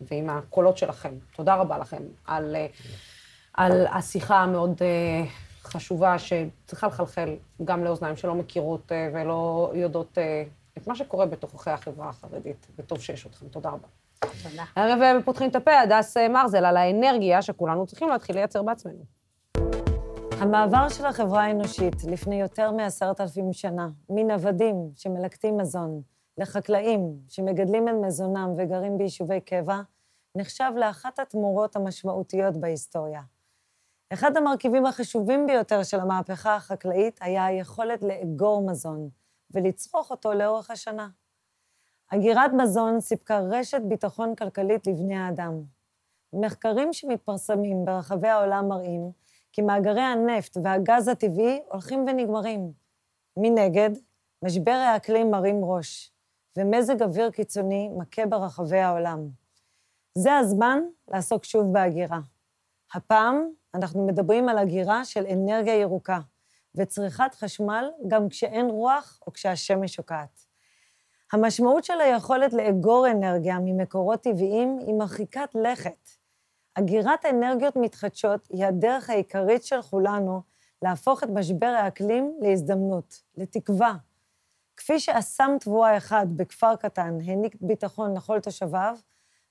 ועם 0.00 0.30
הקולות 0.30 0.78
שלכם. 0.78 1.14
תודה 1.36 1.54
רבה 1.54 1.78
לכם 1.78 2.02
על, 2.26 2.56
על 3.54 3.86
השיחה 3.86 4.36
המאוד 4.36 4.82
אה, 4.82 5.24
חשובה, 5.62 6.16
שצריכה 6.18 6.86
לחלחל 6.86 7.36
גם 7.64 7.84
לאוזניים 7.84 8.16
שלא 8.16 8.34
מכירות 8.34 8.92
אה, 8.92 9.10
ולא 9.14 9.72
יודעות 9.74 10.18
אה, 10.18 10.44
את 10.78 10.86
מה 10.86 10.94
שקורה 10.94 11.26
בתוככי 11.26 11.70
החברה 11.70 12.08
החרדית, 12.08 12.66
וטוב 12.78 13.00
שיש 13.00 13.26
אתכם. 13.26 13.48
תודה 13.48 13.68
רבה. 13.68 13.88
תודה. 14.20 14.64
הערב 14.76 15.02
אה, 15.02 15.22
פותחים 15.24 15.50
את 15.50 15.56
הפה, 15.56 15.80
הדס 15.80 16.16
אה, 16.16 16.28
מרזל, 16.28 16.64
על 16.64 16.76
האנרגיה 16.76 17.42
שכולנו 17.42 17.86
צריכים 17.86 18.08
להתחיל 18.08 18.36
לייצר 18.36 18.62
בעצמנו. 18.62 19.04
המעבר 20.40 20.88
של 20.88 21.06
החברה 21.06 21.44
האנושית 21.44 22.04
לפני 22.04 22.40
יותר 22.40 22.70
מעשרת 22.72 23.20
אלפים 23.20 23.52
שנה, 23.52 23.88
מנוודים 24.10 24.90
שמלקטים 24.96 25.56
מזון 25.56 26.02
לחקלאים 26.38 27.18
שמגדלים 27.28 27.88
את 27.88 27.94
מזונם 28.02 28.54
וגרים 28.56 28.98
ביישובי 28.98 29.40
קבע, 29.40 29.80
נחשב 30.34 30.70
לאחת 30.76 31.18
התמורות 31.18 31.76
המשמעותיות 31.76 32.56
בהיסטוריה. 32.56 33.20
אחד 34.12 34.36
המרכיבים 34.36 34.86
החשובים 34.86 35.46
ביותר 35.46 35.82
של 35.82 36.00
המהפכה 36.00 36.56
החקלאית 36.56 37.18
היה 37.20 37.46
היכולת 37.46 38.02
לאגור 38.02 38.70
מזון 38.70 39.08
ולצרוך 39.50 40.10
אותו 40.10 40.32
לאורך 40.32 40.70
השנה. 40.70 41.08
אגירת 42.14 42.50
מזון 42.52 43.00
סיפקה 43.00 43.40
רשת 43.40 43.80
ביטחון 43.88 44.34
כלכלית 44.34 44.86
לבני 44.86 45.16
האדם. 45.16 45.62
מחקרים 46.32 46.92
שמתפרסמים 46.92 47.84
ברחבי 47.84 48.28
העולם 48.28 48.68
מראים 48.68 49.10
כי 49.52 49.62
מאגרי 49.62 50.00
הנפט 50.00 50.56
והגז 50.62 51.08
הטבעי 51.08 51.60
הולכים 51.68 52.04
ונגמרים. 52.08 52.72
מנגד, 53.36 53.90
משבר 54.44 54.70
האקלים 54.70 55.30
מרים 55.30 55.64
ראש, 55.64 56.12
ומזג 56.58 57.02
אוויר 57.02 57.30
קיצוני 57.30 57.88
מכה 57.96 58.26
ברחבי 58.26 58.78
העולם. 58.78 59.28
זה 60.14 60.36
הזמן 60.36 60.80
לעסוק 61.08 61.44
שוב 61.44 61.72
בהגירה. 61.72 62.20
הפעם 62.94 63.48
אנחנו 63.74 64.06
מדברים 64.06 64.48
על 64.48 64.58
הגירה 64.58 65.04
של 65.04 65.26
אנרגיה 65.26 65.80
ירוקה, 65.80 66.20
וצריכת 66.74 67.34
חשמל 67.34 67.90
גם 68.08 68.28
כשאין 68.28 68.66
רוח 68.70 69.20
או 69.26 69.32
כשהשמש 69.32 69.94
שוקעת. 69.94 70.49
המשמעות 71.32 71.84
של 71.84 72.00
היכולת 72.00 72.52
לאגור 72.52 73.10
אנרגיה 73.10 73.58
ממקורות 73.58 74.20
טבעיים 74.20 74.78
היא 74.86 74.94
מרחיקת 74.94 75.54
לכת. 75.54 76.08
אגירת 76.74 77.26
אנרגיות 77.26 77.76
מתחדשות 77.76 78.48
היא 78.50 78.64
הדרך 78.64 79.10
העיקרית 79.10 79.64
של 79.64 79.82
כולנו 79.82 80.42
להפוך 80.82 81.24
את 81.24 81.28
משבר 81.28 81.66
האקלים 81.66 82.38
להזדמנות, 82.40 83.22
לתקווה. 83.36 83.94
כפי 84.76 85.00
שאסם 85.00 85.50
תבואה 85.60 85.96
אחד 85.96 86.26
בכפר 86.36 86.76
קטן 86.76 87.18
העניק 87.26 87.56
ביטחון 87.60 88.16
לכל 88.16 88.40
תושביו, 88.40 88.96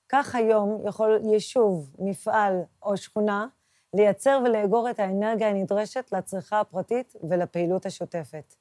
כך 0.08 0.34
היום 0.34 0.82
יכול 0.86 1.20
יישוב, 1.32 1.90
מפעל 1.98 2.60
או 2.82 2.96
שכונה 2.96 3.46
לייצר 3.94 4.40
ולאגור 4.44 4.90
את 4.90 4.98
האנרגיה 4.98 5.48
הנדרשת 5.48 6.12
לצריכה 6.12 6.60
הפרטית 6.60 7.16
ולפעילות 7.28 7.86
השוטפת. 7.86 8.54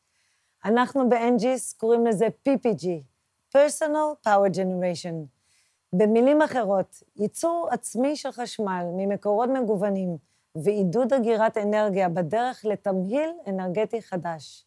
אנחנו 0.65 1.10
ב-NGIS 1.10 1.78
קוראים 1.78 2.06
לזה 2.06 2.28
PPG, 2.48 2.86
Personal 3.56 4.28
Power 4.28 4.56
Generation. 4.56 5.15
במילים 5.93 6.41
אחרות, 6.41 7.04
ייצור 7.15 7.67
עצמי 7.72 8.15
של 8.15 8.32
חשמל 8.32 8.84
ממקורות 8.98 9.50
מגוונים 9.50 10.17
ועידוד 10.56 11.13
אגירת 11.13 11.58
אנרגיה 11.58 12.10
בדרך 12.10 12.65
לתמהיל 12.65 13.30
אנרגטי 13.48 14.02
חדש. 14.02 14.65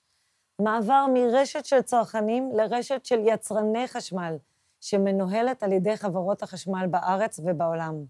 מעבר 0.59 1.07
מרשת 1.15 1.65
של 1.65 1.83
צרכנים 1.83 2.51
לרשת 2.55 3.05
של 3.05 3.21
יצרני 3.25 3.89
חשמל, 3.89 4.37
שמנוהלת 4.81 5.63
על 5.63 5.73
ידי 5.73 5.97
חברות 5.97 6.43
החשמל 6.43 6.87
בארץ 6.91 7.41
ובעולם. 7.45 8.05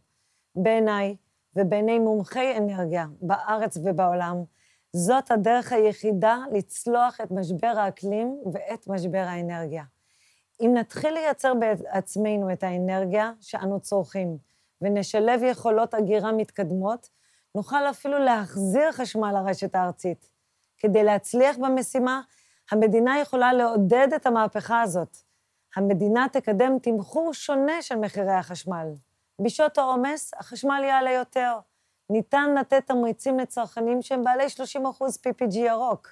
בעיניי, 0.57 1.17
ובעיני 1.57 1.99
מומחי 1.99 2.57
אנרגיה 2.57 3.07
בארץ 3.21 3.77
ובעולם, 3.77 4.45
זאת 4.97 5.31
הדרך 5.31 5.73
היחידה 5.73 6.39
לצלוח 6.53 7.21
את 7.21 7.31
משבר 7.31 7.73
האקלים 7.77 8.43
ואת 8.53 8.89
משבר 8.89 9.25
האנרגיה. 9.27 9.85
אם 10.61 10.71
נתחיל 10.75 11.15
לייצר 11.15 11.53
בעצמנו 11.55 12.53
את 12.53 12.63
האנרגיה 12.63 13.33
שאנו 13.41 13.81
צורכים 13.81 14.39
ונשלב 14.81 15.43
יכולות 15.43 15.95
אגירה 15.95 16.33
מתקדמות, 16.33 17.09
נוכל 17.55 17.91
אפילו 17.91 18.19
להחזיר 18.19 18.93
חשמל 18.93 19.33
לרשת 19.33 19.75
הארצית. 19.75 20.29
כדי 20.79 21.05
להצליח 21.05 21.57
במשימה, 21.59 22.21
המדינה 22.71 23.19
יכולה 23.19 23.53
לעודד 23.53 24.09
את 24.17 24.27
המהפכה 24.27 24.83
הזאת. 24.83 25.17
המדינה 25.77 26.27
תקדם 26.33 26.79
תמחור 26.83 27.35
שונה 27.35 27.83
של 27.83 27.97
מחירי 27.97 28.33
החשמל. 28.33 28.87
בשעות 29.41 29.79
העומס, 29.79 30.35
החשמל 30.35 30.83
יעלה 30.85 31.11
יותר. 31.11 31.59
ניתן 32.11 32.55
לתת 32.55 32.87
תמריצים 32.87 33.39
לצרכנים 33.39 34.03
שהם 34.03 34.25
בעלי 34.25 34.49
30 34.49 34.87
אחוז 34.87 35.19
PPG 35.27 35.59
ירוק. 35.59 36.09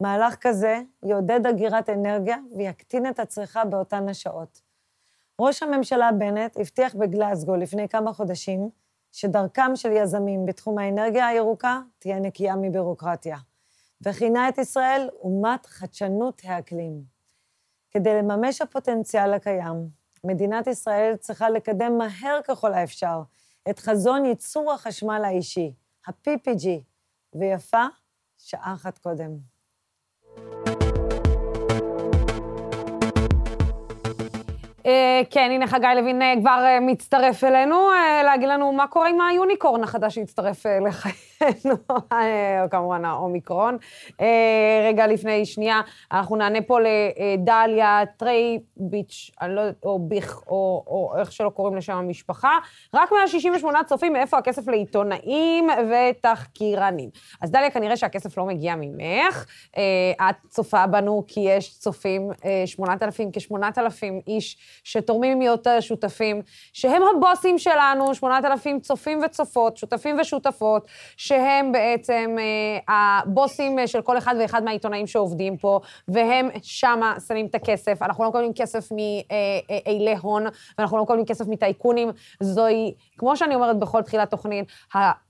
מהלך 0.00 0.36
כזה 0.40 0.80
יעודד 1.04 1.46
אגירת 1.46 1.90
אנרגיה 1.90 2.36
ויקטין 2.56 3.06
את 3.06 3.18
הצריכה 3.18 3.64
באותן 3.64 4.08
השעות. 4.08 4.60
ראש 5.40 5.62
הממשלה 5.62 6.12
בנט 6.12 6.56
הבטיח 6.56 6.94
בגלזגו 6.94 7.56
לפני 7.56 7.88
כמה 7.88 8.12
חודשים 8.12 8.70
שדרכם 9.12 9.76
של 9.76 9.92
יזמים 9.92 10.46
בתחום 10.46 10.78
האנרגיה 10.78 11.26
הירוקה 11.26 11.80
תהיה 11.98 12.20
נקייה 12.20 12.56
מבירוקרטיה, 12.56 13.36
וכינה 14.02 14.48
את 14.48 14.58
ישראל 14.58 15.08
אומת 15.20 15.66
חדשנות 15.66 16.42
האקלים. 16.44 17.02
כדי 17.90 18.14
לממש 18.14 18.62
הפוטנציאל 18.62 19.34
הקיים, 19.34 19.88
מדינת 20.24 20.66
ישראל 20.66 21.16
צריכה 21.16 21.50
לקדם 21.50 21.98
מהר 21.98 22.40
ככל 22.44 22.74
האפשר 22.74 23.22
את 23.70 23.78
חזון 23.78 24.24
ייצור 24.24 24.72
החשמל 24.72 25.22
האישי, 25.24 25.72
ה-PPG, 26.06 26.66
ויפה 27.34 27.84
שעה 28.38 28.74
אחת 28.74 28.98
קודם. 28.98 29.30
אה, 30.38 30.71
כן, 35.30 35.50
הנה 35.52 35.66
חגי 35.66 35.86
לוין 35.96 36.22
אה, 36.22 36.34
כבר 36.40 36.64
אה, 36.64 36.80
מצטרף 36.80 37.44
אלינו, 37.44 37.90
אה, 37.90 38.22
להגיד 38.24 38.48
לנו 38.48 38.72
מה 38.72 38.86
קורה 38.86 39.08
עם 39.08 39.20
היוניקורן 39.20 39.84
החדש 39.84 40.14
שהצטרף 40.14 40.66
אה, 40.66 40.78
לחיינו, 40.80 41.74
אה, 42.12 42.64
כמובן 42.70 43.04
האומיקרון. 43.04 43.76
אה, 44.20 44.86
רגע 44.88 45.06
לפני 45.06 45.46
שנייה, 45.46 45.80
אנחנו 46.12 46.36
נענה 46.36 46.62
פה 46.62 46.78
לדליה 46.80 48.00
טרייביץ', 48.16 49.30
אני 49.40 49.54
לא 49.54 49.60
יודעת, 49.60 49.84
או 49.84 49.98
ביך, 49.98 50.40
או, 50.46 50.84
או 50.86 51.14
איך 51.18 51.32
שלא 51.32 51.48
קוראים 51.48 51.76
לשם 51.76 51.96
המשפחה. 51.96 52.58
רק 52.94 53.12
168 53.12 53.84
צופים, 53.84 54.12
מאיפה 54.12 54.38
הכסף 54.38 54.68
לעיתונאים 54.68 55.68
ותחקירנים. 55.90 57.10
אז 57.42 57.50
דליה, 57.50 57.70
כנראה 57.70 57.96
שהכסף 57.96 58.38
לא 58.38 58.44
מגיע 58.44 58.74
ממך. 58.76 59.46
אה, 59.76 60.30
את 60.30 60.36
צופה 60.48 60.86
בנו 60.86 61.24
כי 61.28 61.40
יש 61.40 61.78
צופים, 61.78 62.30
אה, 62.44 62.62
8,000, 62.66 63.30
כ-8,000 63.32 64.04
איש 64.26 64.56
שתורמים 64.84 65.40
להיות 65.40 65.66
שותפים, 65.80 66.42
שהם 66.72 67.02
הבוסים 67.16 67.58
שלנו, 67.58 68.14
8,000 68.14 68.80
צופים 68.80 69.20
וצופות, 69.24 69.76
שותפים 69.76 70.16
ושותפות, 70.20 70.86
שהם 71.16 71.72
בעצם 71.72 72.36
אה, 72.38 72.94
הבוסים 72.94 73.78
אה, 73.78 73.86
של 73.86 74.02
כל 74.02 74.18
אחד 74.18 74.34
ואחד 74.40 74.64
מהעיתונאים 74.64 75.06
שעובדים 75.06 75.56
פה, 75.56 75.80
והם 76.08 76.48
שמה 76.62 77.14
שמים 77.28 77.46
את 77.46 77.54
הכסף. 77.54 78.02
אנחנו 78.02 78.24
לא 78.24 78.30
מקבלים 78.30 78.52
כסף 78.52 78.88
מאילי 78.92 80.14
הון, 80.22 80.44
ואנחנו 80.78 80.96
לא 80.96 81.02
מקבלים 81.02 81.24
כסף 81.24 81.44
מטייקונים. 81.48 82.10
זוהי, 82.40 82.94
כמו 83.18 83.36
שאני 83.36 83.54
אומרת 83.54 83.78
בכל 83.78 84.02
תחילת 84.02 84.30
תוכנית, 84.30 84.68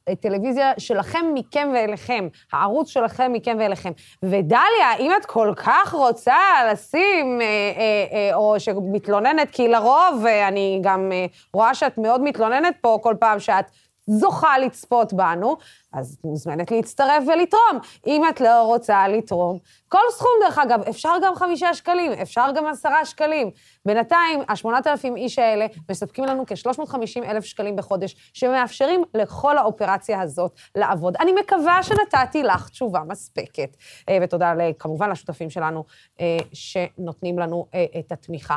הטלוויזיה 0.09 0.73
שלכם, 0.79 1.27
מכם 1.35 1.69
ואליכם, 1.75 2.29
הערוץ 2.53 2.89
שלכם, 2.89 3.33
מכם 3.33 3.57
ואליכם. 3.61 3.93
ודליה, 4.23 4.97
אם 4.99 5.11
את 5.21 5.27
כל 5.27 5.53
כך 5.57 5.95
רוצה 5.95 6.37
לשים, 6.73 7.41
אה, 7.41 7.47
אה, 7.47 8.31
אה, 8.31 8.35
או 8.35 8.61
שמתלוננת, 8.61 9.51
כי 9.51 9.69
לרוב, 9.69 10.27
אה, 10.27 10.49
אני 10.49 10.81
גם 10.83 11.13
אה, 11.13 11.27
רואה 11.55 11.75
שאת 11.75 11.99
מאוד 11.99 12.21
מתלוננת 12.21 12.75
פה 12.81 12.99
כל 13.03 13.15
פעם 13.21 13.41
שאת 13.41 13.65
זוכה 14.07 14.59
לצפות 14.59 15.13
בנו, 15.13 15.57
אז 15.93 16.17
את 16.19 16.25
מוזמנת 16.25 16.71
להצטרף 16.71 17.25
ולתרום. 17.27 17.79
אם 18.07 18.23
את 18.29 18.41
לא 18.41 18.63
רוצה 18.63 19.09
לתרום, 19.09 19.59
כל 19.89 19.99
סכום, 20.11 20.31
דרך 20.45 20.59
אגב, 20.59 20.83
אפשר 20.89 21.13
גם 21.23 21.35
חמישה 21.35 21.75
שקלים, 21.75 22.13
אפשר 22.13 22.47
גם 22.55 22.67
עשרה 22.67 23.05
שקלים. 23.05 23.51
בינתיים, 23.87 24.41
השמונת 24.49 24.87
אלפים 24.87 25.17
איש 25.17 25.39
האלה 25.39 25.67
מספקים 25.91 26.25
לנו 26.25 26.45
כ-350 26.47 27.25
אלף 27.25 27.45
שקלים 27.45 27.77
בחודש, 27.77 28.31
שמאפשרים 28.33 29.03
לכל 29.15 29.59
האופרציה 29.59 30.21
הזאת 30.21 30.53
לעבוד. 30.75 31.17
אני 31.17 31.33
מקווה 31.33 31.83
שנתתי 31.83 32.43
לך 32.43 32.69
תשובה 32.69 33.01
מספקת. 33.09 33.77
אה, 34.09 34.19
ותודה 34.23 34.55
כמובן 34.79 35.11
לשותפים 35.11 35.51
שלנו 35.51 35.85
אה, 36.21 36.39
שנותנים 36.53 37.39
לנו 37.39 37.67
אה, 37.75 37.85
את 37.99 38.13
התמיכה. 38.13 38.57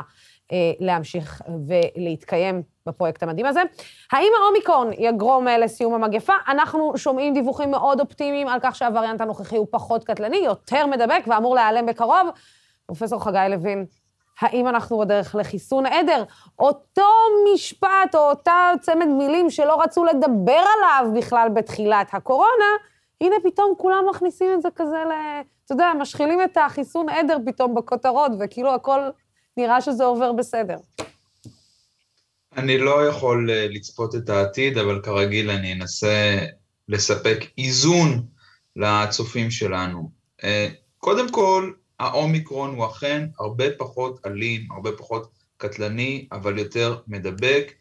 אה, 0.52 0.72
להמשיך 0.80 1.42
ולהתקיים 1.66 2.62
בפרויקט 2.86 3.22
המדהים 3.22 3.46
הזה. 3.46 3.60
האם 4.12 4.32
האומיקרון 4.42 4.90
יגרום 4.98 5.48
אה, 5.48 5.58
לסיום 5.58 5.94
המגפה? 5.94 6.32
אנחנו 6.48 6.98
שומעים 6.98 7.34
דיווחים 7.34 7.70
מאוד 7.70 8.00
אופטימיים 8.00 8.48
על 8.48 8.58
כך 8.62 8.76
שהווריאנט 8.76 9.20
הנוכחי 9.20 9.56
הוא 9.56 9.66
פחות 9.70 10.04
קטלני, 10.04 10.36
יותר 10.36 10.86
מדבק 10.86 11.24
ואמור 11.26 11.54
להיעלם 11.54 11.86
בקרוב. 11.86 12.28
פרופסור 12.86 13.24
חגי 13.24 13.46
לוין, 13.50 13.86
האם 14.40 14.68
אנחנו 14.68 14.98
בדרך 14.98 15.34
לחיסון 15.34 15.86
עדר? 15.86 16.24
אותו 16.58 17.08
משפט 17.54 18.14
או 18.14 18.20
אותה 18.20 18.70
צמד 18.80 19.06
מילים 19.06 19.50
שלא 19.50 19.82
רצו 19.82 20.04
לדבר 20.04 20.62
עליו 20.76 21.12
בכלל 21.14 21.48
בתחילת 21.54 22.06
הקורונה, 22.12 22.64
הנה 23.20 23.36
פתאום 23.44 23.74
כולם 23.78 24.04
מכניסים 24.10 24.54
את 24.54 24.62
זה 24.62 24.68
כזה 24.74 24.96
ל... 24.96 25.12
אתה 25.64 25.72
יודע, 25.74 25.92
משחילים 25.98 26.42
את 26.42 26.56
החיסון 26.56 27.08
עדר 27.08 27.36
פתאום 27.46 27.74
בכותרות, 27.74 28.32
וכאילו 28.40 28.74
הכל 28.74 29.00
נראה 29.56 29.80
שזה 29.80 30.04
עובר 30.04 30.32
בסדר. 30.32 30.76
אני 32.56 32.78
לא 32.78 33.08
יכול 33.08 33.50
אה, 33.50 33.66
לצפות 33.68 34.14
את 34.14 34.28
העתיד, 34.28 34.78
אבל 34.78 35.00
כרגיל 35.02 35.50
אני 35.50 35.72
אנסה 35.72 36.38
לספק 36.88 37.38
איזון 37.58 38.26
לצופים 38.76 39.50
שלנו. 39.50 40.10
אה, 40.44 40.68
קודם 40.98 41.32
כל, 41.32 41.72
האומיקרון 41.98 42.74
הוא 42.74 42.86
אכן 42.86 43.26
הרבה 43.38 43.64
פחות 43.78 44.26
אלים, 44.26 44.68
הרבה 44.70 44.92
פחות 44.92 45.30
קטלני, 45.56 46.28
אבל 46.32 46.58
יותר 46.58 46.98
מדבק. 47.06 47.72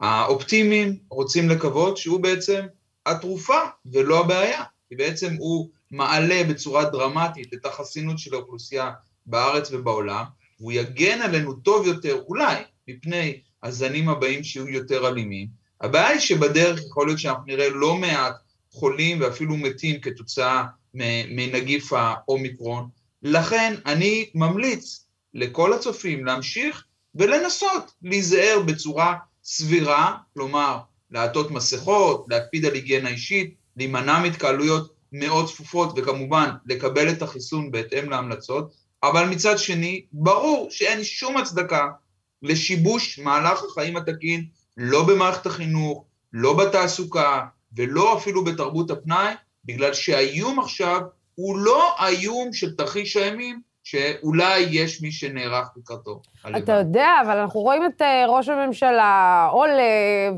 האופטימיים 0.00 0.98
רוצים 1.10 1.48
לקוות 1.48 1.96
שהוא 1.96 2.20
בעצם 2.20 2.66
התרופה 3.06 3.58
ולא 3.92 4.20
הבעיה, 4.20 4.62
כי 4.88 4.96
בעצם 4.96 5.34
הוא 5.38 5.68
מעלה 5.90 6.42
בצורה 6.50 6.84
דרמטית 6.84 7.54
את 7.54 7.66
החסינות 7.66 8.18
של 8.18 8.34
האוכלוסייה 8.34 8.92
בארץ 9.26 9.72
ובעולם, 9.72 10.24
והוא 10.60 10.72
יגן 10.72 11.22
עלינו 11.22 11.54
טוב 11.54 11.86
יותר, 11.86 12.22
אולי, 12.28 12.56
מפני 12.88 13.40
הזנים 13.62 14.08
הבאים 14.08 14.44
שיהיו 14.44 14.68
יותר 14.68 15.08
אלימים. 15.08 15.48
הבעיה 15.80 16.08
היא 16.08 16.20
שבדרך 16.20 16.80
יכול 16.86 17.06
להיות 17.06 17.18
שאנחנו 17.18 17.44
נראה 17.46 17.68
לא 17.68 17.96
מעט 17.96 18.34
חולים 18.70 19.20
ואפילו 19.20 19.56
מתים 19.56 20.00
כתוצאה 20.00 20.64
מנגיף 20.94 21.92
האומיקרון. 21.92 22.88
לכן 23.22 23.74
אני 23.86 24.30
ממליץ 24.34 25.06
לכל 25.34 25.72
הצופים 25.72 26.24
להמשיך 26.24 26.84
ולנסות 27.14 27.92
להיזהר 28.02 28.62
בצורה 28.66 29.16
סבירה, 29.44 30.16
כלומר 30.34 30.78
לעטות 31.10 31.50
מסכות, 31.50 32.26
להקפיד 32.28 32.64
על 32.64 32.74
היגיינה 32.74 33.08
אישית, 33.08 33.54
להימנע 33.76 34.18
מהתקהלויות 34.18 34.94
מאוד 35.12 35.48
צפופות 35.48 35.92
וכמובן 35.96 36.50
לקבל 36.66 37.10
את 37.10 37.22
החיסון 37.22 37.70
בהתאם 37.70 38.10
להמלצות, 38.10 38.74
אבל 39.08 39.28
מצד 39.28 39.58
שני, 39.58 40.04
ברור 40.12 40.66
שאין 40.70 41.04
שום 41.04 41.36
הצדקה 41.36 41.86
לשיבוש 42.42 43.18
מהלך 43.18 43.62
החיים 43.70 43.96
התקין, 43.96 44.44
לא 44.76 45.06
במערכת 45.06 45.46
החינוך, 45.46 46.04
לא 46.32 46.56
בתעסוקה, 46.56 47.40
ולא 47.76 48.18
אפילו 48.18 48.44
בתרבות 48.44 48.90
הפנאי, 48.90 49.34
בגלל 49.64 49.94
שהאיום 49.94 50.60
עכשיו 50.60 51.00
הוא 51.34 51.58
לא 51.58 51.94
האיום 51.98 52.52
של 52.52 52.76
תרחיש 52.76 53.16
הימים, 53.16 53.60
שאולי 53.84 54.60
יש 54.60 55.02
מי 55.02 55.12
שנערך 55.12 55.68
לקראתו. 55.76 56.22
אתה 56.56 56.72
יודע, 56.72 57.08
אבל 57.26 57.36
אנחנו 57.36 57.60
רואים 57.60 57.86
את 57.86 58.02
אה, 58.02 58.24
ראש 58.28 58.48
הממשלה 58.48 59.48
עולה 59.52 59.82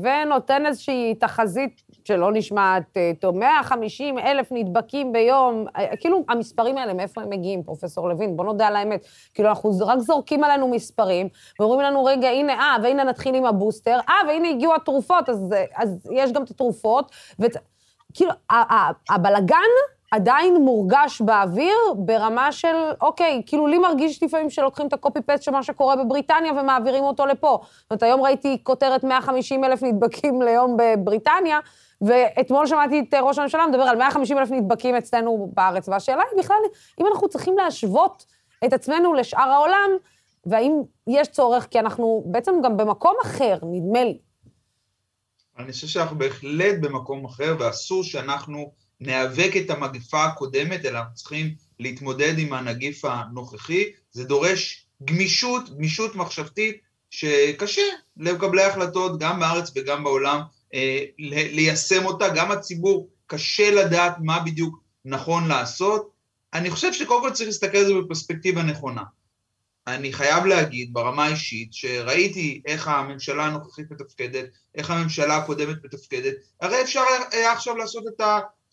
ונותן 0.03 0.65
איזושהי 0.65 1.15
תחזית 1.19 1.81
שלא 2.07 2.31
נשמעת 2.31 2.97
אה, 2.97 3.11
טוב, 3.19 3.37
150 3.37 4.19
אלף 4.19 4.47
נדבקים 4.51 5.11
ביום, 5.13 5.65
אה, 5.77 5.97
כאילו, 5.99 6.25
המספרים 6.29 6.77
האלה, 6.77 6.93
מאיפה 6.93 7.21
הם 7.21 7.29
מגיעים, 7.29 7.63
פרופסור 7.63 8.09
לוין? 8.09 8.37
בוא 8.37 8.45
נודה 8.45 8.67
על 8.67 8.75
האמת. 8.75 9.05
כאילו, 9.33 9.49
אנחנו 9.49 9.71
רק 9.85 9.99
זורקים 9.99 10.43
עלינו 10.43 10.67
מספרים, 10.67 11.29
ואומרים 11.59 11.81
לנו, 11.81 12.05
רגע, 12.05 12.29
הנה, 12.29 12.53
אה, 12.53 12.75
והנה 12.83 13.03
נתחיל 13.03 13.35
עם 13.35 13.45
הבוסטר, 13.45 13.99
אה, 14.09 14.15
והנה 14.27 14.49
הגיעו 14.49 14.75
התרופות, 14.75 15.29
אז, 15.29 15.53
אז 15.75 16.09
יש 16.11 16.31
גם 16.31 16.43
את 16.43 16.49
התרופות, 16.49 17.11
וכאילו, 17.39 18.31
הבלגן 19.09 19.57
עדיין 20.11 20.57
מורגש 20.57 21.21
באוויר 21.21 21.77
ברמה 21.95 22.51
של, 22.51 22.75
אוקיי, 23.01 23.41
כאילו 23.45 23.67
לי 23.67 23.77
מרגיש 23.77 24.23
לפעמים 24.23 24.49
שלוקחים 24.49 24.87
את 24.87 24.93
הקופי-פסט 24.93 25.43
של 25.43 25.51
מה 25.51 25.63
שקורה 25.63 25.95
בבריטניה 25.95 26.51
ומעבירים 26.53 27.03
אותו 27.03 27.25
לפה. 27.25 27.59
זאת 27.63 27.91
אומרת, 27.91 28.03
היום 28.03 28.21
ראיתי 28.21 28.57
כותרת 28.63 29.03
150 29.03 29.63
אלף 29.63 29.83
נדבקים 29.83 30.41
ליום 30.41 30.77
בבריטניה, 30.77 31.59
ואתמול 32.01 32.67
שמעתי 32.67 32.99
את 32.99 33.13
ראש 33.21 33.39
הממשלה 33.39 33.67
מדבר 33.67 33.83
על 33.83 33.97
150 33.97 34.37
אלף 34.37 34.51
נדבקים 34.51 34.95
אצלנו 34.95 35.51
בארץ, 35.53 35.89
והשאלה 35.89 36.23
היא 36.31 36.39
בכלל, 36.39 36.57
אם 37.01 37.07
אנחנו 37.07 37.29
צריכים 37.29 37.57
להשוות 37.57 38.25
את 38.65 38.73
עצמנו 38.73 39.13
לשאר 39.13 39.49
העולם, 39.49 39.89
והאם 40.45 40.81
יש 41.07 41.27
צורך, 41.27 41.67
כי 41.71 41.79
אנחנו 41.79 42.23
בעצם 42.25 42.51
גם 42.63 42.77
במקום 42.77 43.15
אחר, 43.23 43.57
נדמה 43.63 44.03
לי. 44.03 44.17
אני 45.59 45.71
חושב 45.71 45.87
שאנחנו 45.87 46.17
בהחלט 46.17 46.75
במקום 46.81 47.25
אחר, 47.25 47.55
ואסור 47.59 48.03
שאנחנו 48.03 48.71
ניאבק 49.01 49.51
את 49.57 49.69
המגפה 49.69 50.25
הקודמת, 50.25 50.85
אלא 50.85 50.99
אנחנו 50.99 51.15
צריכים 51.15 51.55
להתמודד 51.79 52.33
עם 52.37 52.53
הנגיף 52.53 53.05
הנוכחי. 53.05 53.83
זה 54.11 54.23
דורש 54.23 54.85
גמישות, 55.03 55.69
גמישות 55.75 56.15
מחשבתית, 56.15 56.77
שקשה 57.09 57.81
למקבלי 58.17 58.63
החלטות, 58.63 59.19
גם 59.19 59.39
בארץ 59.39 59.71
וגם 59.75 60.03
בעולם, 60.03 60.41
אה, 60.73 61.03
ליישם 61.17 62.05
אותה, 62.05 62.29
גם 62.29 62.51
הציבור 62.51 63.09
קשה 63.27 63.71
לדעת 63.71 64.15
מה 64.19 64.39
בדיוק 64.39 64.79
נכון 65.05 65.47
לעשות. 65.47 66.11
אני 66.53 66.69
חושב 66.69 66.93
שקודם 66.93 67.21
כל 67.21 67.31
צריך 67.31 67.47
להסתכל 67.47 67.77
על 67.77 67.85
זה 67.85 67.93
בפרספקטיבה 67.93 68.63
נכונה. 68.63 69.03
אני 69.87 70.13
חייב 70.13 70.45
להגיד 70.45 70.93
ברמה 70.93 71.25
האישית 71.25 71.73
שראיתי 71.73 72.61
איך 72.65 72.87
הממשלה 72.87 73.45
הנוכחית 73.45 73.91
מתפקדת, 73.91 74.45
איך 74.75 74.91
הממשלה 74.91 75.37
הקודמת 75.37 75.85
מתפקדת, 75.85 76.33
הרי 76.61 76.81
אפשר 76.81 77.03
היה 77.31 77.51
עכשיו 77.51 77.77
לעשות 77.77 78.03
את 78.07 78.21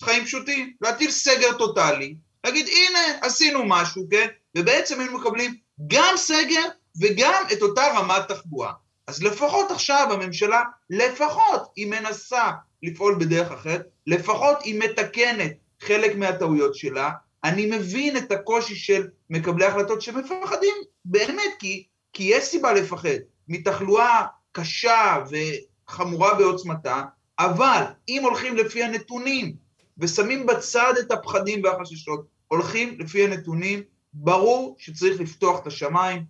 החיים 0.05 0.25
פשוטים, 0.25 0.73
להטיל 0.81 1.11
סגר 1.11 1.53
טוטאלי, 1.59 2.15
להגיד 2.45 2.67
הנה 2.69 2.99
עשינו 3.23 3.65
משהו, 3.67 4.07
כן? 4.11 4.27
ובעצם 4.57 5.01
היינו 5.01 5.19
מקבלים 5.19 5.55
גם 5.87 6.15
סגר 6.17 6.63
וגם 7.01 7.45
את 7.53 7.63
אותה 7.63 7.83
רמת 7.95 8.29
תחבורה. 8.29 8.73
אז 9.07 9.23
לפחות 9.23 9.71
עכשיו 9.71 10.09
הממשלה, 10.11 10.63
לפחות 10.91 11.73
היא 11.77 11.87
מנסה 11.87 12.51
לפעול 12.83 13.17
בדרך 13.21 13.53
אחרת, 13.53 13.83
לפחות 14.07 14.63
היא 14.63 14.81
מתקנת 14.81 15.53
חלק 15.81 16.17
מהטעויות 16.17 16.75
שלה. 16.75 17.11
אני 17.45 17.67
מבין 17.67 18.17
את 18.17 18.33
הקושי 18.33 18.77
של 18.77 19.09
מקבלי 19.31 19.65
החלטות 19.65 20.03
שמפחדים 20.03 20.75
באמת, 21.05 21.53
כי, 21.59 21.85
כי 22.13 22.23
יש 22.23 22.45
סיבה 22.45 22.73
לפחד 22.73 23.09
מתחלואה 23.49 24.27
קשה 24.53 25.17
וחמורה 25.31 26.35
בעוצמתה, 26.35 27.03
אבל 27.39 27.83
אם 28.09 28.21
הולכים 28.25 28.57
לפי 28.57 28.83
הנתונים 28.83 29.64
ושמים 29.99 30.47
בצד 30.47 30.95
את 31.01 31.11
הפחדים 31.13 31.65
והחששות, 31.65 32.27
הולכים 32.49 32.97
לפי 32.99 33.25
הנתונים, 33.25 33.83
ברור 34.15 34.77
שצריך 34.79 35.21
לפתוח 35.21 35.61
את 35.61 35.67
השמיים, 35.67 36.25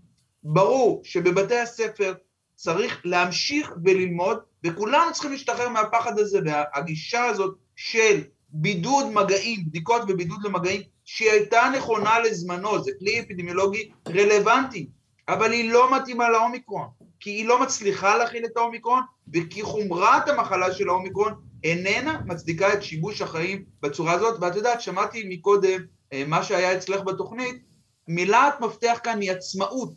ברור 0.44 1.02
שבבתי 1.04 1.58
הספר 1.58 2.14
צריך 2.54 3.00
להמשיך 3.04 3.72
וללמוד, 3.84 4.38
וכולנו 4.64 5.12
צריכים 5.12 5.32
להשתחרר 5.32 5.68
מהפחד 5.68 6.18
הזה, 6.18 6.38
והגישה 6.44 7.24
הזאת 7.24 7.54
של 7.76 8.20
בידוד 8.48 9.06
מגעים, 9.12 9.64
בדיקות 9.66 10.02
ובידוד 10.08 10.44
למגעים, 10.44 10.80
שהיא 11.04 11.30
הייתה 11.30 11.62
נכונה 11.76 12.18
לזמנו, 12.18 12.84
זה 12.84 12.90
כלי 12.98 13.20
אפידמיולוגי 13.20 13.90
רלוונטי, 14.08 14.88
אבל 15.28 15.52
היא 15.52 15.70
לא 15.70 15.96
מתאימה 15.96 16.30
לאומיקרון, 16.30 16.86
כי 17.20 17.30
היא 17.30 17.48
לא 17.48 17.62
מצליחה 17.62 18.16
להכיל 18.16 18.44
את 18.44 18.56
האומיקרון, 18.56 19.02
וכי 19.32 19.62
חומרת 19.62 20.28
המחלה 20.28 20.72
של 20.72 20.88
האומיקרון 20.88 21.34
איננה 21.64 22.20
מצדיקה 22.26 22.72
את 22.72 22.82
שיבוש 22.82 23.22
החיים 23.22 23.64
בצורה 23.82 24.12
הזאת, 24.12 24.38
ואת 24.40 24.56
יודעת, 24.56 24.80
שמעתי 24.80 25.24
מקודם 25.28 25.80
אה, 26.12 26.24
מה 26.26 26.42
שהיה 26.42 26.76
אצלך 26.76 27.00
בתוכנית, 27.00 27.62
מילת 28.08 28.60
מפתח 28.60 28.98
כאן 29.02 29.20
היא 29.20 29.32
עצמאות. 29.32 29.94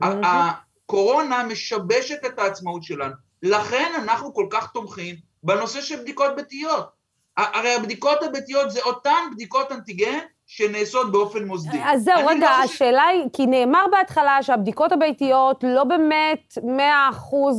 הקורונה 0.00 1.44
משבשת 1.44 2.18
את 2.26 2.38
העצמאות 2.38 2.82
שלנו. 2.82 3.14
לכן 3.42 3.92
אנחנו 3.96 4.34
כל 4.34 4.46
כך 4.50 4.72
תומכים 4.72 5.16
בנושא 5.42 5.80
של 5.80 6.00
בדיקות 6.00 6.36
ביתיות. 6.36 6.88
הרי 7.36 7.74
הבדיקות 7.74 8.22
הביתיות 8.22 8.70
זה 8.70 8.80
אותן 8.82 9.30
בדיקות 9.34 9.72
אנטיגן 9.72 10.18
שנעשות 10.52 11.12
באופן 11.12 11.44
מוסדי. 11.44 11.78
אז 11.84 12.04
זהו, 12.04 12.26
רגע, 12.26 12.50
לא 12.58 12.64
השאלה 12.64 13.02
היא, 13.02 13.24
כי 13.32 13.46
נאמר 13.46 13.84
בהתחלה 13.92 14.42
שהבדיקות 14.42 14.92
הביתיות 14.92 15.64
לא 15.66 15.84
באמת 15.84 16.58
100% 16.58 16.62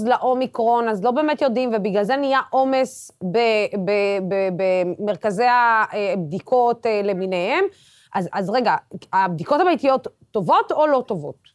לאומיקרון, 0.06 0.88
אז 0.88 1.04
לא 1.04 1.12
באמת 1.12 1.42
יודעים, 1.42 1.72
ובגלל 1.74 2.04
זה 2.04 2.16
נהיה 2.16 2.40
עומס 2.50 3.12
ב- 3.24 3.38
ב- 3.86 4.20
ב- 4.30 4.50
במרכזי 4.58 5.46
הבדיקות 5.48 6.86
אה, 6.86 7.02
למיניהם. 7.04 7.66
אז, 8.14 8.30
אז 8.34 8.50
רגע, 8.50 8.76
הבדיקות 9.14 9.62
הביתיות 9.62 10.08
טובות 10.32 10.72
או 10.72 10.88
לא 10.88 11.04
טובות? 11.08 11.48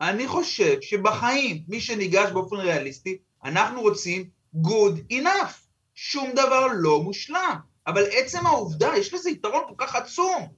אני 0.00 0.26
חושב 0.26 0.80
שבחיים, 0.80 1.62
מי 1.68 1.80
שניגש 1.80 2.30
באופן 2.30 2.56
ריאליסטי, 2.56 3.18
אנחנו 3.44 3.80
רוצים 3.80 4.24
good 4.56 5.12
enough. 5.12 5.52
שום 5.94 6.30
דבר 6.32 6.66
לא 6.74 7.02
מושלם. 7.02 7.67
אבל 7.88 8.04
עצם 8.10 8.46
העובדה, 8.46 8.90
יש 8.96 9.14
לזה 9.14 9.30
יתרון 9.30 9.62
כל 9.68 9.74
כך 9.86 9.96
עצום, 9.96 10.48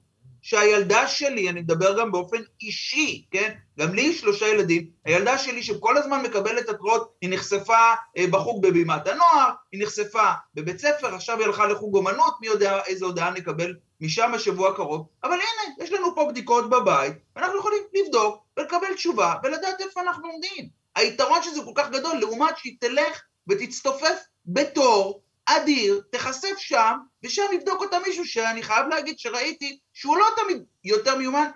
שהילדה 0.41 1.07
שלי, 1.07 1.49
אני 1.49 1.61
מדבר 1.61 1.99
גם 1.99 2.11
באופן 2.11 2.37
אישי, 2.61 3.25
כן? 3.31 3.53
גם 3.79 3.93
לי 3.93 4.01
יש 4.01 4.19
שלושה 4.19 4.47
ילדים, 4.47 4.89
הילדה 5.05 5.37
שלי 5.37 5.63
שכל 5.63 5.97
הזמן 5.97 6.21
מקבלת 6.23 6.69
התראות, 6.69 7.13
היא 7.21 7.29
נחשפה 7.29 7.93
אה, 8.17 8.25
בחוג 8.31 8.61
בבימת 8.67 9.07
הנוער, 9.07 9.49
היא 9.71 9.83
נחשפה 9.83 10.31
בבית 10.53 10.79
ספר, 10.79 11.15
עכשיו 11.15 11.37
היא 11.37 11.45
הלכה 11.45 11.65
לחוג 11.67 11.95
אומנות, 11.95 12.33
מי 12.41 12.47
יודע 12.47 12.79
איזה 12.85 13.05
הודעה 13.05 13.31
נקבל 13.31 13.75
משם 14.01 14.31
בשבוע 14.35 14.69
הקרוב, 14.69 15.07
אבל 15.23 15.33
הנה, 15.33 15.75
יש 15.83 15.91
לנו 15.91 16.15
פה 16.15 16.27
בדיקות 16.29 16.69
בבית, 16.69 17.13
ואנחנו 17.35 17.59
יכולים 17.59 17.83
לבדוק 17.93 18.43
ולקבל 18.57 18.93
תשובה 18.95 19.33
ולדעת 19.43 19.81
איפה 19.81 20.01
אנחנו 20.01 20.27
עומדים. 20.27 20.69
היתרון 20.95 21.43
שזה 21.43 21.61
כל 21.65 21.71
כך 21.75 21.89
גדול, 21.89 22.17
לעומת 22.17 22.57
שהיא 22.57 22.77
תלך 22.79 23.21
ותצטופף 23.49 24.19
בתור 24.45 25.21
אדיר, 25.45 26.01
תיחשף 26.11 26.57
שם, 26.57 26.97
ושם 27.23 27.43
יבדוק 27.53 27.81
אותה 27.81 27.97
מישהו 28.07 28.25
שאני 28.25 28.63
חייב 28.63 28.87
להגיד 28.87 29.19
שראיתי 29.19 29.79
שהוא 29.93 30.17
לא 30.17 30.25
תמיד 30.35 30.63
יותר 30.83 31.17
מיומן, 31.17 31.47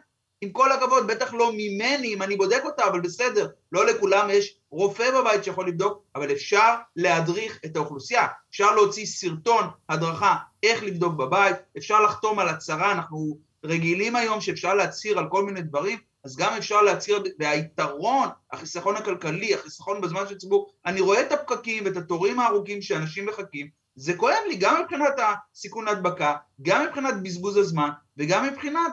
עם 0.42 0.52
כל 0.52 0.72
הכבוד, 0.72 1.08
בטח 1.08 1.34
לא 1.34 1.52
ממני, 1.54 2.14
אם 2.14 2.22
אני 2.22 2.36
בודק 2.36 2.62
אותה, 2.66 2.88
אבל 2.88 3.02
בסדר, 3.02 3.48
לא 3.72 3.86
לכולם 3.86 4.30
יש 4.30 4.58
רופא 4.70 5.22
בבית 5.22 5.44
שיכול 5.44 5.68
לבדוק, 5.68 6.04
אבל 6.16 6.32
אפשר 6.32 6.76
להדריך 6.96 7.60
את 7.66 7.76
האוכלוסייה, 7.76 8.28
אפשר 8.50 8.76
להוציא 8.76 9.06
סרטון 9.06 9.64
הדרכה 9.90 10.36
איך 10.64 10.84
לבדוק 10.84 11.14
בבית, 11.14 11.56
אפשר 11.78 12.02
לחתום 12.02 12.40
על 12.40 12.50
הצהרה, 12.50 12.92
אנחנו 12.92 13.38
רגילים 13.66 14.16
היום 14.16 14.42
שאפשר 14.42 14.74
להצהיר 14.74 15.20
על 15.20 15.26
כל 15.30 15.46
מיני 15.46 15.62
דברים, 15.62 16.00
אז 16.24 16.38
גם 16.38 16.54
אפשר 16.54 16.82
להצהיר, 16.82 17.24
והיתרון, 17.40 18.28
החיסכון 18.52 18.96
הכלכלי, 18.96 19.54
החיסכון 19.54 20.02
בזמן 20.02 20.28
של 20.28 20.36
הציבור, 20.36 20.74
אני 20.86 21.02
רואה 21.02 21.22
את 21.22 21.32
הפקקים 21.32 21.86
ואת 21.86 21.98
התורים 21.98 22.40
הארוכים 22.40 22.82
שאנשים 22.82 23.26
מחכים, 23.26 23.70
זה 23.96 24.14
כואב 24.18 24.44
לי 24.48 24.56
גם 24.56 24.82
מבחינת 24.82 25.14
הסיכון 25.18 25.88
ההדבקה, 25.88 26.36
גם 26.62 26.86
מבחינת 26.86 27.24
בזבוז 27.24 27.58
הזמן, 27.58 27.90
וגם 28.18 28.46
מבחינת 28.46 28.92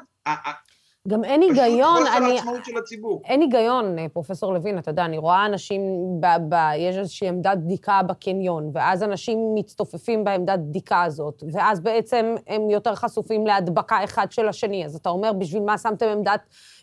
גם 1.08 1.24
אין 1.24 1.42
פשוט 1.42 1.58
היגיון, 1.58 2.06
אני... 2.16 2.32
העצמאות 2.32 2.64
של 2.64 2.78
הציבור. 2.78 3.22
אין 3.24 3.40
היגיון, 3.40 3.98
אה, 3.98 4.08
פרופסור 4.08 4.54
לוין, 4.54 4.78
אתה 4.78 4.90
יודע, 4.90 5.04
אני 5.04 5.18
רואה 5.18 5.46
אנשים, 5.46 5.80
ב, 6.20 6.26
ב, 6.48 6.54
יש 6.76 6.96
איזושהי 6.96 7.28
עמדת 7.28 7.58
בדיקה 7.58 8.00
בקניון, 8.02 8.70
ואז 8.74 9.02
אנשים 9.02 9.38
מצטופפים 9.54 10.24
בעמדת 10.24 10.58
בדיקה 10.58 11.02
הזאת, 11.02 11.42
ואז 11.52 11.80
בעצם 11.80 12.34
הם 12.46 12.70
יותר 12.70 12.94
חשופים 12.94 13.46
להדבקה 13.46 14.04
אחד 14.04 14.32
של 14.32 14.48
השני. 14.48 14.84
אז 14.84 14.96
אתה 14.96 15.08
אומר, 15.08 15.32
בשביל 15.32 15.62
מה 15.62 15.78
שמתם 15.78 16.06
עמדת, 16.06 16.40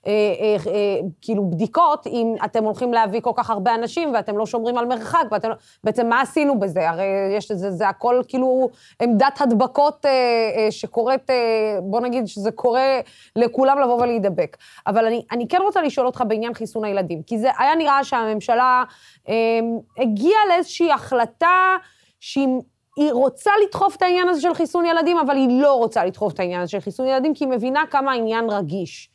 אה, 0.07 0.11
אה, 0.11 0.71
אה, 0.71 0.99
כאילו, 1.21 1.49
בדיקות, 1.49 2.07
אם 2.07 2.35
אתם 2.45 2.63
הולכים 2.63 2.93
להביא 2.93 3.21
כל 3.21 3.31
כך 3.35 3.49
הרבה 3.49 3.75
אנשים 3.75 4.13
ואתם 4.13 4.37
לא 4.37 4.45
שומרים 4.45 4.77
על 4.77 4.85
מרחק, 4.85 5.23
ואתם 5.31 5.49
לא... 5.49 5.55
בעצם 5.83 6.09
מה 6.09 6.21
עשינו 6.21 6.59
בזה? 6.59 6.89
הרי 6.89 7.05
יש 7.37 7.51
לזה, 7.51 7.71
זה 7.71 7.87
הכל 7.89 8.21
כאילו 8.27 8.69
עמדת 9.01 9.41
הדבקות 9.41 10.05
אה, 10.05 10.11
אה, 10.57 10.71
שקורית, 10.71 11.29
אה, 11.29 11.35
בוא 11.81 12.01
נגיד 12.01 12.27
שזה 12.27 12.51
קורה 12.51 12.99
לכולם 13.35 13.79
לבוא 13.79 14.01
ולהידבק. 14.01 14.57
אבל 14.87 15.05
אני, 15.05 15.23
אני 15.31 15.47
כן 15.47 15.59
רוצה 15.61 15.81
לשאול 15.81 16.05
אותך 16.07 16.23
בעניין 16.27 16.53
חיסון 16.53 16.83
הילדים, 16.83 17.23
כי 17.23 17.37
זה 17.37 17.49
היה 17.57 17.75
נראה 17.75 18.03
שהממשלה 18.03 18.83
אה, 19.29 19.59
הגיעה 19.97 20.39
לאיזושהי 20.49 20.91
החלטה 20.91 21.75
שהיא... 22.19 22.47
היא 22.95 23.13
רוצה 23.13 23.51
לדחוף 23.65 23.95
את 23.95 24.01
העניין 24.01 24.29
הזה 24.29 24.41
של 24.41 24.53
חיסון 24.53 24.85
ילדים, 24.85 25.17
אבל 25.17 25.35
היא 25.35 25.61
לא 25.61 25.73
רוצה 25.73 26.05
לדחוף 26.05 26.33
את 26.33 26.39
העניין 26.39 26.61
הזה 26.61 26.71
של 26.71 26.79
חיסון 26.79 27.07
ילדים, 27.07 27.33
כי 27.33 27.43
היא 27.43 27.51
מבינה 27.51 27.83
כמה 27.91 28.11
העניין 28.11 28.49
רגיש. 28.49 29.09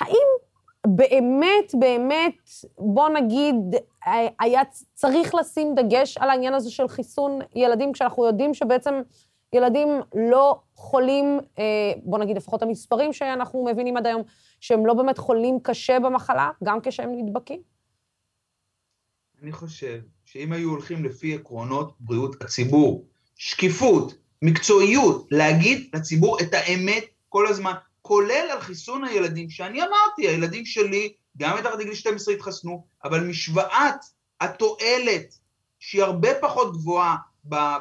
האם 0.00 0.26
באמת, 0.86 1.74
באמת, 1.78 2.34
בוא 2.78 3.08
נגיד, 3.08 3.54
היה 4.40 4.62
צריך 4.94 5.34
לשים 5.34 5.74
דגש 5.74 6.18
על 6.18 6.30
העניין 6.30 6.54
הזה 6.54 6.70
של 6.70 6.88
חיסון 6.88 7.38
ילדים, 7.54 7.92
כשאנחנו 7.92 8.26
יודעים 8.26 8.54
שבעצם 8.54 8.94
ילדים 9.52 9.88
לא 10.14 10.60
חולים, 10.74 11.40
אה, 11.58 11.64
בוא 12.04 12.18
נגיד, 12.18 12.36
לפחות 12.36 12.62
המספרים 12.62 13.12
שאנחנו 13.12 13.64
מבינים 13.64 13.96
עד 13.96 14.06
היום, 14.06 14.22
שהם 14.60 14.86
לא 14.86 14.94
באמת 14.94 15.18
חולים 15.18 15.58
קשה 15.62 16.00
במחלה, 16.00 16.50
גם 16.64 16.78
כשהם 16.82 17.10
נדבקים? 17.12 17.60
אני 19.42 19.52
חושב 19.52 20.00
שאם 20.24 20.52
היו 20.52 20.70
הולכים 20.70 21.04
לפי 21.04 21.34
עקרונות 21.34 21.94
בריאות 22.00 22.42
הציבור, 22.42 23.04
שקיפות, 23.36 24.14
מקצועיות, 24.42 25.26
להגיד 25.30 25.90
לציבור 25.94 26.40
את 26.40 26.54
האמת 26.54 27.04
כל 27.28 27.46
הזמן, 27.46 27.72
כולל 28.02 28.48
על 28.52 28.60
חיסון 28.60 29.04
הילדים, 29.04 29.50
שאני 29.50 29.82
אמרתי, 29.82 30.28
הילדים 30.28 30.64
שלי, 30.66 31.12
גם 31.36 31.56
מתחת 31.58 31.78
לגיל 31.78 31.94
12 31.94 32.34
התחסנו, 32.34 32.86
אבל 33.04 33.20
משוואת 33.20 33.94
התועלת, 34.40 35.34
שהיא 35.78 36.02
הרבה 36.02 36.28
פחות 36.40 36.72
גבוהה 36.72 37.16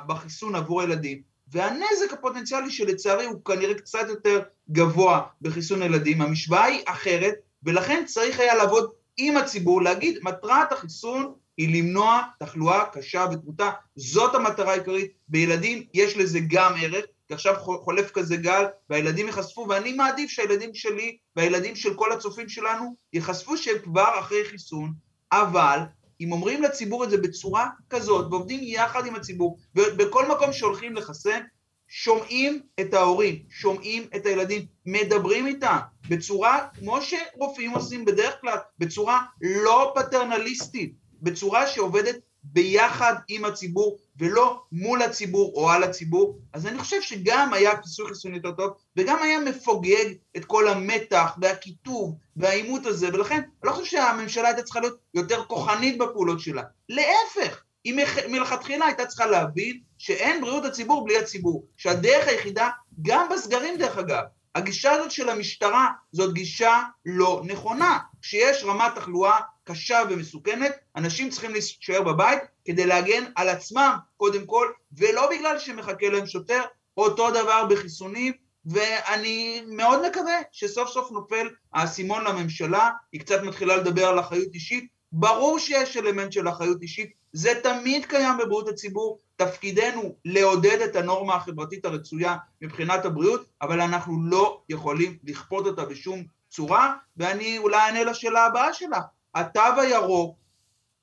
בחיסון 0.08 0.56
עבור 0.56 0.82
הילדים, 0.82 1.22
והנזק 1.48 2.14
הפוטנציאלי 2.14 2.72
שלצערי 2.72 3.26
הוא 3.26 3.46
כנראה 3.46 3.74
קצת 3.74 4.06
יותר 4.10 4.42
גבוה 4.72 5.22
בחיסון 5.42 5.82
ילדים, 5.82 6.22
המשוואה 6.22 6.64
היא 6.64 6.84
אחרת, 6.86 7.36
ולכן 7.64 8.04
צריך 8.06 8.40
היה 8.40 8.56
לעבוד 8.56 8.92
עם 9.18 9.38
הציבור, 9.38 9.82
להגיד, 9.82 10.20
מטרת 10.22 10.72
החיסון 10.72 11.34
היא 11.58 11.78
למנוע 11.78 12.22
תחלואה 12.40 12.86
קשה 12.86 13.26
ותמותה, 13.32 13.70
זאת 13.96 14.36
המטרה 14.36 14.72
העיקרית, 14.72 15.12
בילדים 15.28 15.84
יש 15.94 16.18
לזה 16.18 16.40
גם 16.48 16.74
ערך, 16.82 17.06
כי 17.28 17.34
עכשיו 17.34 17.56
חולף 17.60 18.12
כזה 18.12 18.38
גל, 18.38 18.66
והילדים 18.90 19.28
ייחשפו, 19.28 19.66
ואני 19.70 19.94
מעדיף 19.94 20.30
שהילדים 20.30 20.74
שלי 20.74 21.18
והילדים 21.36 21.76
של 21.76 21.94
כל 21.94 22.12
הצופים 22.12 22.50
שלנו 22.50 22.96
ייחשפו 23.14 23.58
שהם 23.58 23.78
כבר 23.84 24.20
אחרי 24.20 24.46
חיסון, 24.46 24.94
אבל 25.32 25.80
אם 26.22 26.32
אומרים 26.32 26.64
לציבור 26.64 27.04
את 27.04 27.10
זה 27.10 27.18
בצורה 27.18 27.70
כזאת, 27.90 28.32
ועובדים 28.32 28.60
יחד 28.64 29.06
עם 29.06 29.16
הציבור, 29.16 29.58
ובכל 29.76 30.28
מקום 30.28 30.54
שהולכים 30.54 30.96
לחסן, 30.96 31.42
שומעים 31.88 32.62
את 32.80 32.94
ההורים, 32.94 33.44
שומעים 33.50 34.08
את 34.16 34.26
הילדים, 34.26 34.66
מדברים 34.86 35.48
איתם 35.48 35.78
בצורה, 36.10 36.68
כמו 36.80 37.00
שרופאים 37.02 37.72
עושים 37.72 38.06
בדרך 38.06 38.42
כלל, 38.42 38.58
בצורה 38.80 39.22
לא 39.42 39.94
פטרנליסטית, 39.96 40.94
בצורה 41.22 41.68
שעובדת 41.68 42.16
ביחד 42.44 43.16
עם 43.28 43.46
הציבור, 43.46 43.98
ולא 44.20 44.62
מול 44.72 45.02
הציבור 45.02 45.52
או 45.56 45.70
על 45.70 45.84
הציבור, 45.84 46.40
אז 46.54 46.68
אני 46.68 46.80
חושב 46.80 47.02
שגם 47.02 47.54
היה 47.54 47.82
כיסוי 47.82 48.08
חיסון 48.08 48.36
יותר 48.36 48.52
טוב, 48.52 48.72
וגם 48.98 49.24
היה 49.24 49.40
מפוגג 49.40 50.06
את 50.38 50.46
כל 50.46 50.68
המתח 50.68 51.38
והקיטוב 51.42 52.16
והעימות 52.36 52.86
הזה, 52.86 53.08
ולכן 53.14 53.36
אני 53.36 53.44
לא 53.64 53.72
חושב 53.72 53.86
שהממשלה 53.86 54.48
הייתה 54.48 54.64
צריכה 54.64 54.80
להיות 54.80 54.98
יותר 55.14 55.44
כוחנית 55.44 55.98
בפעולות 55.98 56.40
שלה. 56.40 56.64
להפך, 56.90 57.64
היא 57.84 58.06
מלכתחילה 58.30 58.86
הייתה 58.86 59.06
צריכה 59.06 59.26
להבין 59.26 59.80
שאין 59.98 60.42
בריאות 60.42 60.66
הציבור 60.66 61.06
בלי 61.06 61.18
הציבור, 61.18 61.66
שהדרך 61.78 62.28
היחידה, 62.28 62.70
גם 63.02 63.28
בסגרים 63.30 63.78
דרך 63.78 63.98
אגב, 63.98 64.24
הגישה 64.56 64.92
הזאת 64.92 65.12
של 65.12 65.30
המשטרה 65.30 65.88
זאת 66.12 66.34
גישה 66.34 66.82
לא 67.06 67.42
נכונה. 67.46 68.00
כשיש 68.22 68.64
רמת 68.64 68.96
תחלואה 68.96 69.40
קשה 69.68 70.04
ומסוכנת, 70.10 70.76
אנשים 70.96 71.30
צריכים 71.30 71.52
להישאר 71.52 72.02
בבית 72.02 72.40
כדי 72.66 72.86
להגן 72.86 73.24
על 73.36 73.50
עצמם 73.50 73.96
קודם 74.18 74.46
כל, 74.46 74.68
ולא 74.98 75.30
בגלל 75.30 75.60
שמחכה 75.60 76.10
להם 76.10 76.28
שוטר, 76.28 76.62
אותו 76.98 77.32
דבר 77.32 77.66
בחיסונים, 77.70 78.34
ואני 78.66 79.64
מאוד 79.68 80.08
מקווה 80.10 80.38
שסוף 80.52 80.90
סוף 80.90 81.12
נופל 81.12 81.48
האסימון 81.74 82.24
לממשלה, 82.24 82.90
היא 83.12 83.22
קצת 83.22 83.44
מתחילה 83.44 83.78
לדבר 83.78 84.06
על 84.06 84.20
אחריות 84.20 84.54
אישית, 84.54 84.88
ברור 85.12 85.60
שיש 85.60 85.98
אלמנט 85.98 86.32
של 86.32 86.50
אחריות 86.50 86.82
אישית, 86.82 87.12
זה 87.34 87.54
תמיד 87.64 88.06
קיים 88.06 88.38
בבריאות 88.38 88.68
הציבור, 88.68 89.20
תפקידנו 89.36 90.16
לעודד 90.26 90.82
את 90.82 90.96
הנורמה 90.96 91.36
החברתית 91.36 91.86
הרצויה 91.86 92.36
מבחינת 92.62 93.06
הבריאות, 93.06 93.46
אבל 93.62 93.82
אנחנו 93.82 94.24
לא 94.24 94.62
יכולים 94.70 95.18
לכפות 95.24 95.68
אותה 95.68 95.86
בשום 95.86 96.24
צורה, 96.50 96.94
ואני 97.18 97.58
אולי 97.58 97.78
אענה 97.78 98.04
לשאלה 98.04 98.46
הבאה 98.46 98.74
שלך. 98.74 99.04
התו 99.40 99.82
הירוק, 99.82 100.38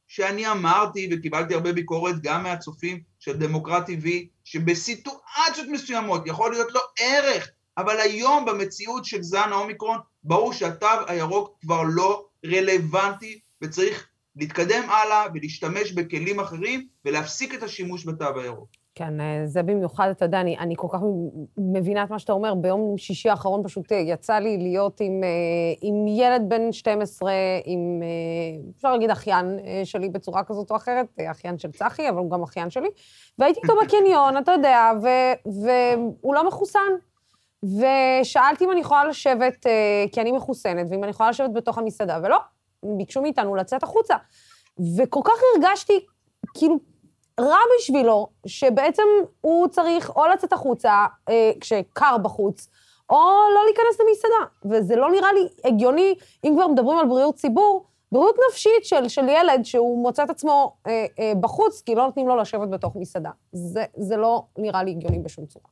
שאני 0.08 0.50
אמרתי 0.50 1.08
וקיבלתי 1.12 1.54
הרבה 1.54 1.72
ביקורת 1.72 2.14
גם 2.22 2.42
מהצופים 2.42 3.00
של 3.18 3.36
דמוקרט 3.36 3.88
TV, 3.88 4.08
שבסיטואציות 4.44 5.68
מסוימות 5.70 6.22
יכול 6.26 6.50
להיות 6.50 6.72
לו 6.72 6.80
ערך, 6.98 7.50
אבל 7.78 8.00
היום 8.00 8.44
במציאות 8.44 9.04
של 9.04 9.22
זן 9.22 9.52
האומיקרון, 9.52 9.98
ברור 10.24 10.52
שהתו 10.52 10.86
הירוק 11.06 11.58
כבר 11.60 11.82
לא 11.94 12.26
רלוונטי 12.46 13.40
וצריך 13.62 14.08
להתקדם 14.36 14.90
הלאה 14.90 15.26
ולהשתמש 15.34 15.92
בכלים 15.92 16.40
אחרים 16.40 16.86
ולהפסיק 17.04 17.54
את 17.54 17.62
השימוש 17.62 18.06
בתו 18.06 18.40
הירוק. 18.40 18.68
כן, 18.94 19.20
אה, 19.20 19.42
זה 19.46 19.62
במיוחד, 19.62 20.08
אתה 20.10 20.24
יודע, 20.24 20.40
אני, 20.40 20.58
אני 20.58 20.74
כל 20.76 20.88
כך 20.90 20.98
מבינה 21.58 22.04
את 22.04 22.10
מה 22.10 22.18
שאתה 22.18 22.32
אומר. 22.32 22.54
ביום 22.54 22.98
שישי 22.98 23.30
האחרון 23.30 23.62
פשוט 23.64 23.92
אה, 23.92 23.96
יצא 23.96 24.34
לי 24.34 24.58
להיות 24.58 25.00
עם, 25.00 25.24
אה, 25.24 25.28
עם 25.80 26.06
ילד 26.08 26.42
בן 26.48 26.72
12, 26.72 27.32
עם, 27.64 28.02
אפשר 28.76 28.92
להגיד, 28.92 29.10
אחיין 29.10 29.58
שלי 29.84 30.08
בצורה 30.08 30.44
כזאת 30.44 30.70
או 30.70 30.76
אחרת, 30.76 31.06
אחיין 31.30 31.58
של 31.58 31.72
צחי, 31.72 32.08
אבל 32.08 32.18
הוא 32.18 32.30
גם 32.30 32.42
אחיין 32.42 32.70
שלי. 32.70 32.88
והייתי 33.38 33.60
איתו 33.62 33.72
בקניון, 33.84 34.38
אתה 34.38 34.52
יודע, 34.52 34.92
ו, 35.02 35.08
והוא 35.64 36.34
לא 36.34 36.46
מחוסן. 36.46 36.92
ושאלתי 37.62 38.64
אם 38.64 38.72
אני 38.72 38.80
יכולה 38.80 39.04
לשבת, 39.04 39.66
כי 40.12 40.20
אני 40.20 40.32
מחוסנת, 40.32 40.86
ואם 40.90 41.04
אני 41.04 41.10
יכולה 41.10 41.30
לשבת 41.30 41.50
בתוך 41.52 41.78
המסעדה, 41.78 42.18
ולא, 42.22 42.38
ביקשו 42.82 43.22
מאיתנו 43.22 43.56
לצאת 43.56 43.82
החוצה. 43.82 44.14
וכל 44.96 45.20
כך 45.24 45.34
הרגשתי, 45.54 46.06
כאילו, 46.54 46.93
רע 47.40 47.58
בשבילו, 47.78 48.28
שבעצם 48.46 49.02
הוא 49.40 49.68
צריך 49.68 50.10
או 50.16 50.26
לצאת 50.26 50.52
החוצה 50.52 51.06
אה, 51.28 51.52
כשקר 51.60 52.16
בחוץ, 52.22 52.68
או 53.10 53.16
לא 53.54 53.60
להיכנס 53.64 54.00
למסעדה. 54.00 54.44
וזה 54.64 54.96
לא 54.96 55.10
נראה 55.10 55.32
לי 55.32 55.48
הגיוני, 55.64 56.14
אם 56.44 56.52
כבר 56.54 56.66
מדברים 56.66 56.98
על 56.98 57.06
בריאות 57.06 57.34
ציבור, 57.34 57.86
בריאות 58.12 58.36
נפשית 58.50 58.84
של, 58.84 59.08
של 59.08 59.28
ילד 59.28 59.64
שהוא 59.64 60.02
מוצא 60.02 60.24
את 60.24 60.30
עצמו 60.30 60.76
אה, 60.86 61.06
אה, 61.18 61.32
בחוץ, 61.40 61.82
כי 61.86 61.94
לא 61.94 62.04
נותנים 62.04 62.28
לו 62.28 62.36
לשבת 62.36 62.68
בתוך 62.68 62.96
מסעדה. 62.96 63.30
זה, 63.52 63.84
זה 63.96 64.16
לא 64.16 64.44
נראה 64.58 64.82
לי 64.82 64.90
הגיוני 64.90 65.18
בשום 65.18 65.46
צורה. 65.46 65.66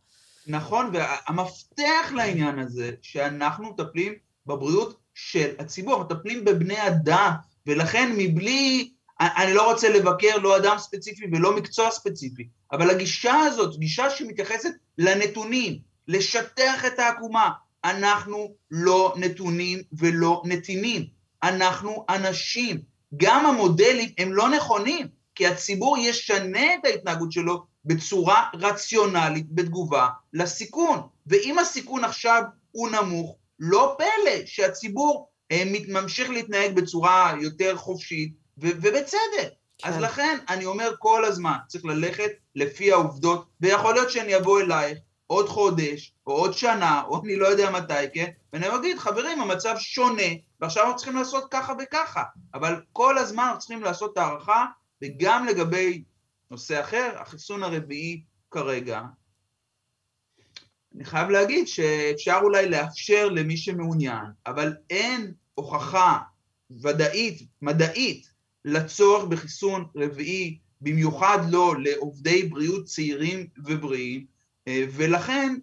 נכון, 0.46 0.90
והמפתח 0.92 2.12
לעניין 2.16 2.58
הזה, 2.58 2.90
שאנחנו 3.02 3.70
מטפלים 3.70 4.12
בבריאות 4.46 4.96
של 5.14 5.54
הציבור, 5.58 6.00
מטפלים 6.00 6.44
בבני 6.44 6.86
אדם, 6.88 7.32
ולכן 7.66 8.12
מבלי 8.18 8.92
אני 9.36 9.54
לא 9.54 9.70
רוצה 9.72 9.88
לבקר 9.88 10.38
לא 10.38 10.56
אדם 10.56 10.78
ספציפי 10.78 11.24
ולא 11.32 11.56
מקצוע 11.56 11.90
ספציפי, 11.90 12.48
אבל 12.72 12.90
הגישה 12.90 13.34
הזאת, 13.34 13.78
גישה 13.78 14.10
שמתייחסת 14.10 14.70
לנתונים, 14.98 15.78
לשטח 16.08 16.84
את 16.86 16.98
העקומה, 16.98 17.50
אנחנו 17.84 18.54
לא 18.70 19.14
נתונים 19.16 19.78
ולא 19.92 20.42
נתינים, 20.44 21.06
אנחנו 21.42 22.04
אנשים. 22.08 22.80
גם 23.16 23.46
המודלים 23.46 24.08
הם 24.18 24.32
לא 24.32 24.48
נכונים, 24.48 25.06
כי 25.34 25.46
הציבור 25.46 25.98
ישנה 25.98 26.74
את 26.74 26.84
ההתנהגות 26.84 27.32
שלו 27.32 27.62
בצורה 27.84 28.48
רציונלית 28.54 29.46
בתגובה 29.50 30.08
לסיכון. 30.32 30.98
ואם 31.26 31.58
הסיכון 31.58 32.04
עכשיו 32.04 32.42
הוא 32.70 32.90
נמוך, 32.90 33.36
לא 33.58 33.96
פלא 33.98 34.46
שהציבור 34.46 35.28
אה, 35.52 35.62
ממשיך 35.88 36.30
להתנהג 36.30 36.74
בצורה 36.74 37.34
יותר 37.40 37.76
חופשית, 37.76 38.41
ובצדק. 38.58 39.48
כן. 39.78 39.88
אז 39.88 39.98
לכן 39.98 40.38
אני 40.48 40.64
אומר 40.64 40.90
כל 40.98 41.24
הזמן, 41.24 41.56
צריך 41.68 41.84
ללכת 41.84 42.30
לפי 42.54 42.92
העובדות, 42.92 43.48
ויכול 43.60 43.94
להיות 43.94 44.10
שאני 44.10 44.36
אבוא 44.36 44.60
אלייך 44.60 44.98
עוד 45.26 45.48
חודש, 45.48 46.14
או 46.26 46.32
עוד 46.32 46.52
שנה, 46.52 47.02
או 47.08 47.22
אני 47.24 47.36
לא 47.36 47.46
יודע 47.46 47.70
מתי, 47.70 47.94
כן? 48.14 48.30
ואני 48.52 48.74
אגיד, 48.76 48.98
חברים, 48.98 49.40
המצב 49.40 49.74
שונה, 49.78 50.22
ועכשיו 50.60 50.82
אנחנו 50.82 50.96
צריכים 50.96 51.16
לעשות 51.16 51.44
ככה 51.50 51.72
וככה. 51.82 52.22
אבל 52.54 52.80
כל 52.92 53.18
הזמן 53.18 53.42
אנחנו 53.42 53.58
צריכים 53.58 53.82
לעשות 53.82 54.18
הערכה, 54.18 54.66
וגם 55.02 55.46
לגבי 55.46 56.02
נושא 56.50 56.80
אחר, 56.80 57.12
החיסון 57.18 57.62
הרביעי 57.62 58.22
כרגע, 58.50 59.00
אני 60.96 61.04
חייב 61.04 61.28
להגיד 61.28 61.68
שאפשר 61.68 62.38
אולי 62.42 62.68
לאפשר 62.68 63.28
למי 63.28 63.56
שמעוניין, 63.56 64.24
אבל 64.46 64.76
אין 64.90 65.32
הוכחה 65.54 66.18
ודאית, 66.82 67.42
מדעית, 67.62 68.31
לצורך 68.64 69.24
בחיסון 69.24 69.84
רביעי, 69.96 70.58
במיוחד 70.80 71.38
לא 71.50 71.74
לעובדי 71.78 72.42
בריאות 72.42 72.84
צעירים 72.84 73.46
ובריאים, 73.64 74.26
אה, 74.68 74.84
ולכן 74.92 75.54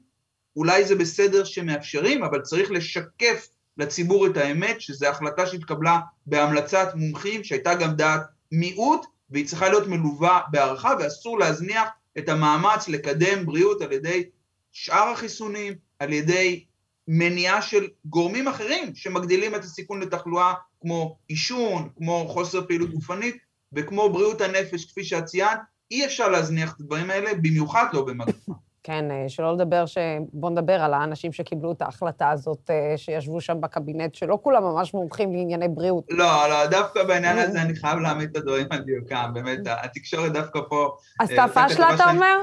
אולי 0.56 0.86
זה 0.86 0.96
בסדר 0.96 1.44
שמאפשרים, 1.44 2.24
אבל 2.24 2.42
צריך 2.42 2.72
לשקף 2.72 3.48
לציבור 3.78 4.28
את 4.28 4.38
האמת, 4.38 4.82
שזו 4.82 5.08
החלטה 5.08 5.48
שהתקבלה 5.48 6.00
בהמלצת 6.26 6.88
מומחים, 6.96 7.44
שהייתה 7.44 7.76
גם 7.76 7.96
דעת 7.96 8.22
מיעוט, 8.52 9.06
והיא 9.30 9.48
צריכה 9.48 9.70
להיות 9.70 9.88
מלווה 9.88 10.42
בהערכה, 10.52 10.94
ואסור 11.00 11.40
להזניח 11.40 11.90
את 12.18 12.30
המאמץ 12.30 12.88
לקדם 12.88 13.46
בריאות 13.46 13.82
על 13.82 13.92
ידי 13.92 14.24
שאר 14.72 15.10
החיסונים, 15.10 15.74
על 16.00 16.14
ידי 16.14 16.66
מניעה 17.12 17.62
של 17.62 17.88
גורמים 18.06 18.48
אחרים 18.48 18.96
שמגדילים 18.96 19.56
את 19.56 19.64
הסיכון 19.64 20.02
לתחלואה 20.02 20.54
כמו 20.82 21.18
עישון, 21.28 21.90
כמו 21.98 22.26
חוסר 22.28 22.68
פעילות 22.68 22.94
גופנית 22.94 23.38
וכמו 23.74 24.10
בריאות 24.10 24.42
הנפש, 24.42 24.86
כפי 24.86 25.04
שאת 25.04 25.26
ציינת, 25.26 25.60
אי 25.92 26.06
אפשר 26.06 26.30
להזניח 26.30 26.76
את 26.76 26.80
הדברים 26.80 27.10
האלה, 27.10 27.34
במיוחד 27.34 27.86
לא 27.94 28.06
במגפה. 28.06 28.54
כן, 28.84 29.12
אה, 29.12 29.30
שלא 29.30 29.54
לדבר 29.54 29.86
ש... 29.86 29.98
בואו 30.34 30.52
נדבר 30.52 30.82
על 30.82 30.94
האנשים 30.94 31.34
שקיבלו 31.34 31.72
את 31.72 31.82
ההחלטה 31.82 32.30
הזאת, 32.30 32.70
אה, 32.70 32.94
שישבו 32.98 33.42
שם 33.42 33.62
בקבינט, 33.62 34.16
שלא 34.16 34.40
כולם 34.44 34.64
ממש 34.64 34.94
מומחים 34.94 35.34
לענייני 35.34 35.68
בריאות. 35.68 36.06
לא, 36.10 36.50
לא, 36.50 36.66
דווקא 36.66 37.04
בעניין 37.04 37.38
הזה 37.38 37.62
אני 37.62 37.76
חייב 37.76 38.00
להעמיד 38.00 38.30
את 38.30 38.36
הדברים 38.36 38.66
על 38.70 38.80
דיוקם, 38.80 39.32
באמת, 39.34 39.60
התקשורת 39.66 40.34
דווקא 40.34 40.60
פה... 40.70 40.98
עשתה 41.20 41.46
פשלה, 41.54 41.96
אתה 41.96 42.12
אומר? 42.12 42.38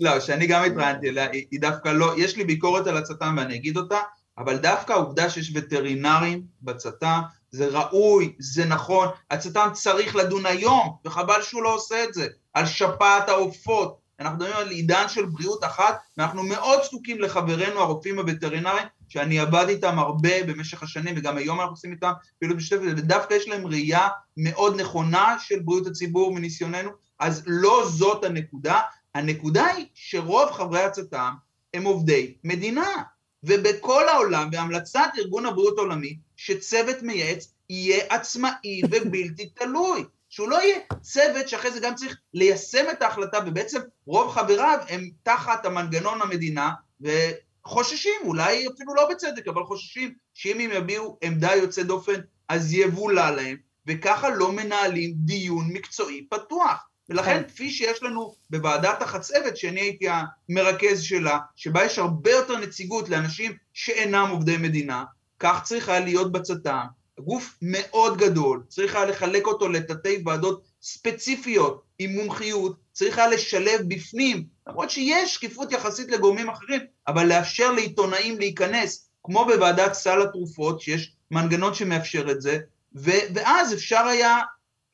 לא, 0.00 0.20
שאני 0.20 0.46
גם 0.46 0.64
התראיינתי 0.64 1.08
אליה, 1.08 1.30
היא 1.30 1.60
דווקא 1.60 1.88
לא, 1.88 2.14
יש 2.16 2.36
לי 2.36 2.44
ביקורת 2.44 2.86
על 2.86 2.96
הצט"ם 2.96 3.34
ואני 3.38 3.54
אגיד 3.54 3.76
אותה, 3.76 3.98
אבל 4.38 4.56
דווקא 4.56 4.92
העובדה 4.92 5.30
שיש 5.30 5.52
וטרינרים 5.54 6.42
בצט"ם, 6.62 7.20
זה 7.50 7.66
ראוי, 7.66 8.34
זה 8.38 8.64
נכון, 8.64 9.08
הצט"ם 9.30 9.68
צריך 9.72 10.16
לדון 10.16 10.46
היום, 10.46 10.96
וחבל 11.04 11.42
שהוא 11.42 11.62
לא 11.62 11.74
עושה 11.74 12.04
את 12.04 12.14
זה, 12.14 12.26
על 12.54 12.66
שפעת 12.66 13.28
העופות. 13.28 14.00
אנחנו 14.20 14.36
מדברים 14.38 14.56
על 14.56 14.68
עידן 14.70 15.08
של 15.08 15.24
בריאות 15.24 15.64
אחת, 15.64 15.98
ואנחנו 16.16 16.42
מאוד 16.42 16.82
זקוקים 16.82 17.20
לחברינו 17.20 17.80
הרופאים 17.80 18.18
הווטרינרים, 18.18 18.86
שאני 19.08 19.38
עבד 19.38 19.64
איתם 19.68 19.98
הרבה 19.98 20.44
במשך 20.46 20.82
השנים, 20.82 21.14
וגם 21.18 21.36
היום 21.36 21.60
אנחנו 21.60 21.72
עושים 21.72 21.92
איתם 21.92 22.12
פעילות 22.38 22.56
משותפת, 22.56 22.82
ודווקא 22.96 23.34
יש 23.34 23.48
להם 23.48 23.66
ראייה 23.66 24.08
מאוד 24.36 24.80
נכונה 24.80 25.36
של 25.40 25.58
בריאות 25.58 25.86
הציבור 25.86 26.34
מניסיוננו, 26.34 26.90
אז 27.18 27.42
לא 27.46 27.82
זאת 27.88 28.24
הנקודה, 28.24 28.80
הנקודה 29.14 29.66
היא 29.66 29.86
שרוב 29.94 30.50
חברי 30.50 30.82
הצט"ם 30.82 31.34
הם 31.74 31.84
עובדי 31.84 32.34
מדינה, 32.44 33.02
ובכל 33.42 34.08
העולם, 34.08 34.50
בהמלצת 34.50 35.10
ארגון 35.18 35.46
הבריאות 35.46 35.78
העולמי, 35.78 36.18
שצוות 36.36 37.02
מייעץ 37.02 37.52
יהיה 37.70 38.04
עצמאי 38.08 38.82
ובלתי 38.90 39.50
תלוי. 39.54 40.04
שהוא 40.28 40.48
לא 40.48 40.62
יהיה 40.62 40.78
צוות 41.00 41.48
שאחרי 41.48 41.72
זה 41.72 41.80
גם 41.80 41.94
צריך 41.94 42.16
ליישם 42.34 42.84
את 42.92 43.02
ההחלטה, 43.02 43.38
ובעצם 43.46 43.80
רוב 44.06 44.32
חבריו 44.32 44.78
הם 44.88 45.10
תחת 45.22 45.66
המנגנון 45.66 46.22
המדינה, 46.22 46.70
וחוששים, 47.00 48.20
אולי 48.24 48.66
אפילו 48.74 48.94
לא 48.94 49.08
בצדק, 49.10 49.48
אבל 49.48 49.64
חוששים 49.64 50.14
שאם 50.34 50.60
הם 50.60 50.70
יביעו 50.70 51.18
עמדה 51.22 51.54
יוצאת 51.54 51.86
דופן, 51.86 52.20
אז 52.48 52.72
יבולע 52.72 53.30
להם, 53.30 53.56
וככה 53.86 54.30
לא 54.30 54.52
מנהלים 54.52 55.12
דיון 55.16 55.72
מקצועי 55.72 56.26
פתוח. 56.30 56.89
ולכן, 57.10 57.42
כן. 57.42 57.48
כפי 57.48 57.70
שיש 57.70 58.02
לנו 58.02 58.34
בוועדת 58.50 59.02
החצבת, 59.02 59.56
שאני 59.56 59.80
הייתי 59.80 60.06
המרכז 60.48 61.02
שלה, 61.02 61.38
שבה 61.56 61.84
יש 61.84 61.98
הרבה 61.98 62.30
יותר 62.30 62.56
נציגות 62.56 63.08
לאנשים 63.08 63.52
שאינם 63.72 64.28
עובדי 64.30 64.56
מדינה, 64.56 65.04
כך 65.38 65.60
צריכה 65.64 66.00
להיות 66.00 66.32
בצט"ם. 66.32 66.86
גוף 67.20 67.56
מאוד 67.62 68.18
גדול, 68.18 68.62
צריך 68.68 68.96
היה 68.96 69.04
לחלק 69.04 69.46
אותו 69.46 69.68
לתתי 69.68 70.22
ועדות 70.26 70.62
ספציפיות 70.82 71.82
עם 71.98 72.10
מומחיות, 72.10 72.76
צריך 72.92 73.18
היה 73.18 73.28
לשלב 73.28 73.80
בפנים, 73.88 74.44
למרות 74.66 74.90
שיש 74.90 75.34
שקיפות 75.34 75.72
יחסית 75.72 76.10
לגורמים 76.10 76.48
אחרים, 76.48 76.80
אבל 77.06 77.26
לאפשר 77.26 77.72
לעיתונאים 77.72 78.38
להיכנס, 78.38 79.10
כמו 79.24 79.44
בוועדת 79.44 79.92
סל 79.92 80.22
התרופות, 80.22 80.80
שיש 80.80 81.12
מנגנון 81.30 81.74
שמאפשר 81.74 82.30
את 82.30 82.40
זה, 82.40 82.58
ו- 82.96 83.34
ואז 83.34 83.74
אפשר 83.74 84.06
היה 84.06 84.38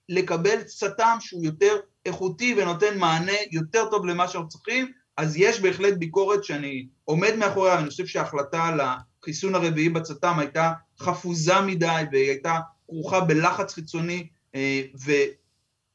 לקבל 0.08 0.62
צט"ם 0.62 1.16
שהוא 1.20 1.44
יותר 1.44 1.76
איכותי 2.06 2.54
ונותן 2.58 2.98
מענה 2.98 3.32
יותר 3.50 3.90
טוב 3.90 4.06
למה 4.06 4.28
שאנחנו 4.28 4.48
צריכים, 4.48 4.92
אז 5.16 5.36
יש 5.36 5.60
בהחלט 5.60 5.94
ביקורת 5.94 6.44
שאני 6.44 6.86
עומד 7.04 7.34
מאחוריה, 7.36 7.78
אני 7.78 7.88
חושב 7.88 8.06
שההחלטה 8.06 8.64
על 8.64 8.80
החיסון 8.80 9.54
הרביעי 9.54 9.88
בצט"ם 9.88 10.38
הייתה 10.38 10.72
חפוזה 11.00 11.60
מדי 11.60 12.02
והיא 12.12 12.28
הייתה 12.30 12.58
כרוכה 12.86 13.20
בלחץ 13.20 13.74
חיצוני 13.74 14.26
אה, 14.54 14.82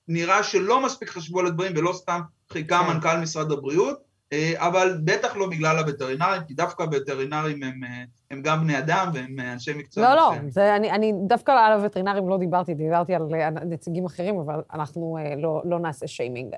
ונראה 0.07 0.43
שלא 0.43 0.85
מספיק 0.85 1.09
חשבו 1.09 1.39
על 1.39 1.45
הדברים 1.45 1.73
ולא 1.75 1.93
סתם 1.93 2.19
חיכה 2.51 2.79
כן. 2.79 2.93
מנכ"ל 2.93 3.17
משרד 3.17 3.51
הבריאות 3.51 4.10
אבל 4.55 4.97
בטח 5.03 5.35
לא 5.35 5.49
בגלל 5.49 5.77
הווטרינרים, 5.77 6.41
כי 6.47 6.53
דווקא 6.53 6.83
הווטרינרים 6.83 7.63
הם, 7.63 7.83
אה, 7.83 8.03
הם 8.31 8.41
גם 8.41 8.61
בני 8.61 8.77
אדם 8.77 9.11
והם 9.13 9.39
אה, 9.39 9.53
אנשי 9.53 9.73
מקצוע. 9.73 10.03
לא, 10.03 10.15
לא, 10.15 10.31
זה, 10.47 10.75
אני, 10.75 10.91
אני 10.91 11.13
דווקא 11.27 11.51
על 11.51 11.73
הווטרינרים 11.73 12.29
לא 12.29 12.37
דיברתי, 12.37 12.73
דיברתי 12.73 13.15
על 13.15 13.21
נציגים 13.65 14.05
אחרים, 14.05 14.39
אבל 14.39 14.61
אנחנו 14.73 15.17
לא, 15.37 15.61
לא 15.65 15.79
נעשה 15.79 16.07
שיימינג. 16.07 16.55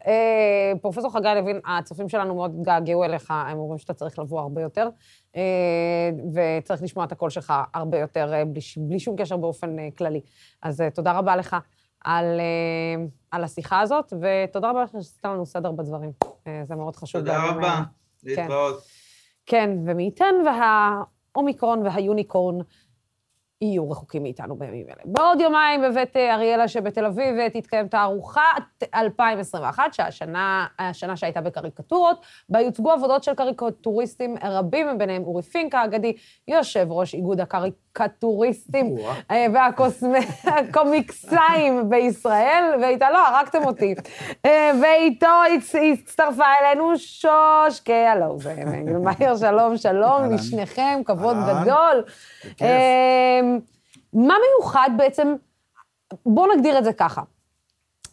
פרופסור 0.81 1.13
חגי 1.13 1.27
לוין, 1.35 1.59
הצופים 1.65 2.09
שלנו 2.09 2.35
מאוד 2.35 2.55
התגעגעו 2.59 3.03
אליך, 3.03 3.31
הם 3.31 3.57
אומרים 3.57 3.77
שאתה 3.77 3.93
צריך 3.93 4.19
לבוא 4.19 4.39
הרבה 4.39 4.61
יותר, 4.61 4.89
וצריך 6.33 6.83
לשמוע 6.83 7.05
את 7.05 7.11
הקול 7.11 7.29
שלך 7.29 7.53
הרבה 7.73 7.99
יותר, 7.99 8.33
בלי, 8.47 8.61
בלי 8.77 8.99
שום 8.99 9.15
קשר 9.15 9.37
באופן 9.37 9.89
כללי. 9.97 10.21
אז 10.61 10.83
תודה 10.93 11.11
רבה 11.11 11.35
לך 11.35 11.55
על, 12.05 12.41
על 13.31 13.43
השיחה 13.43 13.79
הזאת, 13.79 14.13
ותודה 14.21 14.69
רבה 14.69 14.83
לך 14.83 14.91
שעשית 14.91 15.25
לנו 15.25 15.45
סדר 15.45 15.71
בדברים. 15.71 16.32
אה, 16.47 16.61
זה 16.65 16.75
מאוד 16.75 16.95
חשוב. 16.95 17.21
תודה 17.21 17.49
רבה. 17.49 17.81
להתראות. 18.23 18.83
כן, 19.45 19.69
ומי 19.85 20.03
ייתן 20.03 20.35
והאומיקרון 20.45 21.85
והיוניקורן 21.85 22.57
יהיו 23.61 23.91
רחוקים 23.91 24.23
מאיתנו 24.23 24.55
בימים 24.55 24.85
אלה. 24.87 25.01
בעוד 25.05 25.41
יומיים 25.41 25.81
בבית 25.81 26.17
אה, 26.17 26.35
אריאלה 26.35 26.67
שבתל 26.67 27.05
אביב 27.05 27.35
אה, 27.39 27.49
תתקיים 27.49 27.87
תערוכת 27.87 28.41
2021, 28.95 29.93
שהשנה 29.93 30.67
השנה 30.79 31.17
שהייתה 31.17 31.41
בקריקטורות, 31.41 32.25
בה 32.49 32.61
יוצגו 32.61 32.91
עבודות 32.91 33.23
של 33.23 33.33
קריקטוריסטים 33.33 34.35
רבים, 34.43 34.97
ביניהם 34.97 35.23
אורי 35.23 35.41
פינק 35.41 35.75
האגדי, 35.75 36.13
יושב 36.47 36.87
ראש 36.89 37.13
איגוד 37.13 37.39
הקריקטוריסטים 37.95 38.95
אה, 39.31 39.45
והקומיקסאים 40.45 41.89
בישראל, 41.89 42.77
ואיתה, 42.81 43.09
לא, 43.11 43.27
הרגתם 43.27 43.63
אותי. 43.65 43.95
אה, 44.45 44.71
ואיתו 44.81 45.25
הצ- 45.25 45.77
הצטרפה 45.93 46.43
אלינו 46.61 46.97
שושקה, 46.97 48.11
הלו, 48.11 48.37
זה 48.39 48.55
מאיר, 49.03 49.37
שלום, 49.37 49.77
שלום. 49.77 50.33
לשניכם, 50.33 51.01
כבוד. 51.05 51.35
גדול. 51.61 52.03
אה, 52.61 53.41
מה 54.13 54.35
מיוחד 54.49 54.89
בעצם, 54.97 55.35
בואו 56.25 56.53
נגדיר 56.55 56.77
את 56.77 56.83
זה 56.83 56.93
ככה. 56.93 57.21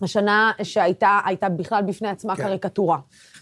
השנה 0.02 0.52
שהייתה, 0.62 1.18
הייתה 1.24 1.48
בכלל 1.48 1.82
בפני 1.82 2.08
עצמה 2.08 2.36
כן. 2.36 2.42
קריקטורה. 2.42 2.98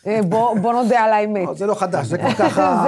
אה, 0.09 0.21
בוא, 0.23 0.73
נודה 0.73 1.01
על 1.01 1.13
האמת. 1.13 1.47
לא, 1.49 1.55
זה 1.55 1.67
לא 1.67 1.75
חדש, 1.75 2.07
זה 2.07 2.19
כבר 2.19 2.33
ככה 2.49 2.85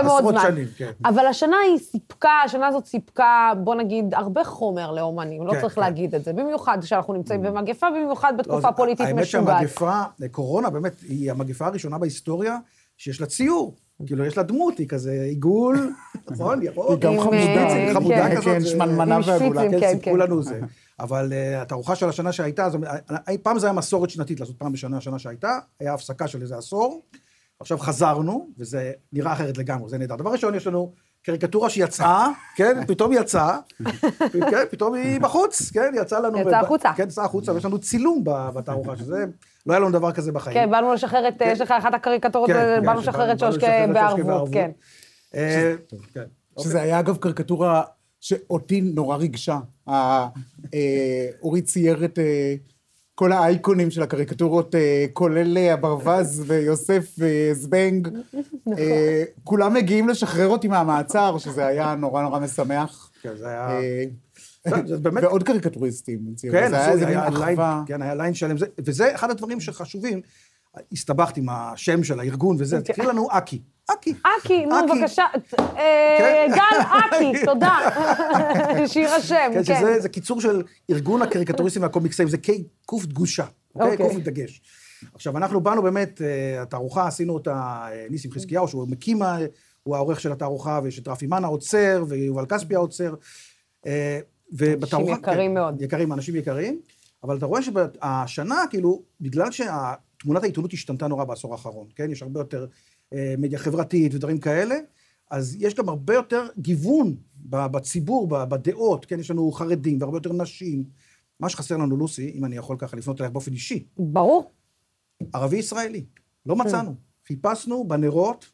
עשרות. 0.00 0.34
שנים, 0.42 0.66
כן. 0.76 0.90
אבל 1.04 1.26
השנה 1.26 1.56
היא 1.70 1.78
סיפקה, 1.78 2.30
השנה 2.44 2.66
הזאת 2.66 2.86
סיפקה, 2.86 3.52
בוא 3.64 3.74
נגיד, 3.74 4.14
הרבה 4.14 4.44
חומר 4.44 4.92
לאומנים, 4.92 5.46
לא 5.46 5.52
כן, 5.52 5.60
צריך 5.60 5.74
כן. 5.74 5.80
להגיד 5.80 6.14
את 6.14 6.24
זה. 6.24 6.32
במיוחד 6.32 6.78
כשאנחנו 6.82 7.14
נמצאים 7.14 7.42
במגפה, 7.42 7.86
במיוחד 7.90 8.32
לא, 8.32 8.38
בתקופה 8.38 8.60
זה- 8.60 8.76
פוליטית 8.76 9.06
האמת 9.06 9.22
משוגעת. 9.22 9.56
שהמגפה, 9.58 10.02
קורונה 10.30 10.70
באמת, 10.70 10.92
היא 11.08 11.30
המגפה 11.30 11.66
הראשונה 11.66 11.98
בהיסטוריה 11.98 12.58
שיש 12.96 13.20
לה 13.20 13.26
ציור. 13.26 13.74
כאילו, 14.06 14.24
יש 14.24 14.36
לה 14.36 14.42
דמות, 14.42 14.78
היא 14.78 14.88
כזה 14.88 15.12
עיגול, 15.28 15.92
נכון? 16.30 16.62
ירוק. 16.62 16.90
היא 16.90 16.98
גם 16.98 17.20
חמודה. 17.20 17.36
אה, 17.36 17.74
היא 17.86 17.94
חמודה 17.94 18.28
כן. 18.28 18.36
כזאת. 18.36 18.44
כן, 18.44 18.60
זה- 18.60 18.68
שמנמנה 18.68 19.18
ועגולה. 19.26 19.70
כן, 19.70 19.80
כן, 19.80 19.92
סיפרו. 19.98 20.16
לנו 20.16 20.42
זה. 20.42 20.60
אבל 21.00 21.32
uh, 21.32 21.62
התערוכה 21.62 21.96
של 21.96 22.08
השנה 22.08 22.32
שהייתה, 22.32 22.68
אה, 23.28 23.34
פעם 23.42 23.58
זה 23.58 23.66
היה 23.66 23.72
מסורת 23.72 24.10
שנתית 24.10 24.40
לעשות 24.40 24.56
פעם 24.58 24.72
בשנה, 24.72 24.96
השנה 24.96 25.18
שהייתה, 25.18 25.48
היה 25.80 25.94
הפסקה 25.94 26.28
של 26.28 26.42
איזה 26.42 26.56
עשור, 26.56 27.02
עכשיו 27.60 27.78
חזרנו, 27.78 28.48
וזה 28.58 28.92
נראה 29.12 29.32
אחרת 29.32 29.58
לגמרי, 29.58 29.88
זה 29.88 29.98
נהדר. 29.98 30.16
דבר 30.16 30.30
ראשון, 30.32 30.54
יש 30.54 30.66
לנו 30.66 30.92
קריקטורה 31.22 31.70
שיצאה, 31.70 32.28
כן, 32.56 32.86
פתאום 32.86 33.12
יצאה, 33.12 33.58
כן, 34.32 34.64
פתאום 34.70 34.94
היא 34.94 35.20
בחוץ, 35.20 35.70
כן, 35.70 35.92
יצאה 35.96 36.20
לנו... 36.20 36.38
יצאה 36.38 36.60
החוצה. 36.60 36.92
כן, 36.96 37.02
יצאה 37.08 37.24
החוצה, 37.24 37.52
ויש 37.52 37.64
לנו 37.64 37.78
צילום 37.78 38.24
בתערוכה, 38.54 38.96
שזה, 38.96 39.24
לא 39.66 39.72
היה 39.72 39.80
לנו 39.80 39.90
דבר 39.90 40.12
כזה 40.12 40.32
בחיים. 40.32 40.54
כן, 40.54 40.70
באנו 40.70 40.92
לשחרר 40.94 41.28
את, 41.28 41.42
יש 41.46 41.60
לך 41.60 41.70
אחת 41.70 41.94
הקריקטורות, 41.94 42.50
כן, 42.50 42.56
אה, 42.56 42.76
כן, 42.80 42.86
באנו 42.86 43.00
לשחרר 43.00 43.32
את 43.32 43.38
שושקה 43.38 43.86
בערבות. 43.92 44.48
כן. 44.52 44.70
כן. 46.14 46.24
שזה 46.60 46.82
היה 46.82 47.00
אגב 47.00 47.16
קריקטורה 47.16 47.82
שאותי 48.20 48.80
נורא 48.80 49.16
ריגשה. 49.16 49.58
אה, 49.88 50.28
אורי 51.42 51.62
צייר 51.62 52.04
את 52.04 52.18
אה, 52.18 52.54
כל 53.14 53.32
האייקונים 53.32 53.90
של 53.90 54.02
הקריקטורות, 54.02 54.74
כולל 55.12 55.58
הברווז 55.58 56.42
ויוסף 56.46 57.14
וזבנג. 57.18 58.08
אה, 58.78 59.24
כולם 59.44 59.74
מגיעים 59.74 60.08
לשחרר 60.08 60.48
אותי 60.48 60.68
מהמעצר, 60.68 61.38
שזה 61.38 61.66
היה 61.66 61.94
נורא 61.94 62.22
נורא 62.22 62.38
משמח. 62.38 63.10
כן, 63.22 63.36
זה 63.36 63.48
היה... 63.48 63.68
באמת 65.02 65.22
ועוד 65.22 65.42
קריקטוריסטים. 65.42 66.20
כן, 66.52 66.68
זה 66.70 66.76
היה 66.76 66.92
איזה 66.92 67.06
מין 67.06 67.18
ליין, 67.18 67.32
אחווה. 67.32 67.82
כן, 67.86 68.02
היה 68.02 68.14
ליין 68.14 68.34
שלם, 68.34 68.58
זה- 68.58 68.66
וזה 68.78 69.14
אחד 69.14 69.30
הדברים 69.30 69.60
שחשובים. 69.60 70.20
הסתבכת 70.92 71.36
עם 71.36 71.46
השם 71.48 72.04
של 72.04 72.20
הארגון 72.20 72.56
וזה, 72.58 72.76
כן. 72.76 72.92
תקראי 72.92 73.06
לנו 73.06 73.28
אקי. 73.30 73.62
אקי. 73.90 74.14
אקי, 74.40 74.66
נו. 74.66 74.76
בבקשה, 74.88 75.24
אה, 75.60 76.16
כן. 76.18 76.50
גל 76.54 76.80
אקי, 77.16 77.44
תודה. 77.44 77.78
שיירשם, 78.86 79.50
כן, 79.54 79.62
כן. 79.64 79.78
שזה 79.80 80.00
זה 80.00 80.08
קיצור 80.08 80.40
של 80.40 80.62
ארגון 80.90 81.22
הקריקטוריסטים 81.22 81.82
והקומיקסאים, 81.82 82.28
זה 82.28 82.36
קוף 82.86 83.06
דגושה, 83.06 83.44
אוקיי? 83.74 83.90
אוקיי. 83.92 84.06
קוף 84.06 84.16
מדגש. 84.16 84.62
עכשיו, 85.14 85.36
אנחנו 85.36 85.60
באנו 85.60 85.82
באמת, 85.82 86.22
אה, 86.22 86.62
התערוכה, 86.62 87.06
עשינו 87.06 87.34
אותה, 87.34 87.52
אה, 87.92 88.06
ניסים 88.10 88.30
חזקיהו, 88.32 88.68
שהוא 88.68 88.88
מקים, 88.88 89.18
הוא 89.82 89.96
העורך 89.96 90.20
של 90.20 90.32
התערוכה, 90.32 90.80
ויש 90.82 90.98
את 90.98 91.08
רפי 91.08 91.26
מנה 91.26 91.46
עוצר, 91.46 92.04
ויובל 92.08 92.46
כספי 92.46 92.74
העוצר. 92.74 93.14
ובתערוכה... 94.52 95.12
יקרים 95.12 95.50
כן, 95.50 95.54
מאוד. 95.54 95.82
יקרים, 95.82 96.12
אנשים 96.12 96.36
יקרים. 96.36 96.80
אבל 97.22 97.36
אתה 97.36 97.46
רואה 97.46 97.60
שהשנה, 97.62 98.64
כאילו, 98.70 99.02
בגלל 99.20 99.48
שתמונת 99.50 100.42
העיתונות 100.42 100.72
השתנתה 100.72 101.08
נורא 101.08 101.24
בעשור 101.24 101.52
האחרון, 101.52 101.86
כן? 101.94 102.10
יש 102.10 102.22
הרבה 102.22 102.40
יותר 102.40 102.66
אה, 103.12 103.34
מדיה 103.38 103.58
חברתית 103.58 104.14
ודברים 104.14 104.38
כאלה, 104.38 104.74
אז 105.30 105.56
יש 105.60 105.74
גם 105.74 105.88
הרבה 105.88 106.14
יותר 106.14 106.46
גיוון 106.58 107.16
בציבור, 107.48 108.28
בדעות, 108.28 109.04
כן? 109.04 109.20
יש 109.20 109.30
לנו 109.30 109.52
חרדים 109.52 109.98
והרבה 110.00 110.16
יותר 110.16 110.32
נשים. 110.32 110.84
מה 111.40 111.48
שחסר 111.48 111.76
לנו, 111.76 111.96
לוסי, 111.96 112.32
אם 112.34 112.44
אני 112.44 112.56
יכול 112.56 112.76
ככה 112.78 112.96
לפנות 112.96 113.20
אלייך 113.20 113.32
באופן 113.32 113.52
אישי, 113.52 113.86
ברור. 113.98 114.52
ערבי-ישראלי. 115.32 116.04
לא 116.46 116.56
מצאנו. 116.56 116.94
חיפשנו 117.26 117.88
בנרות, 117.88 118.46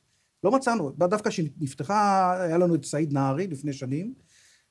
לא 0.44 0.50
מצאנו. 0.50 0.90
דווקא 0.90 1.30
כשנפתחה, 1.30 2.32
היה 2.42 2.58
לנו 2.58 2.74
את 2.74 2.84
סעיד 2.84 3.12
נהרי 3.12 3.46
לפני 3.46 3.72
שנים, 3.72 4.14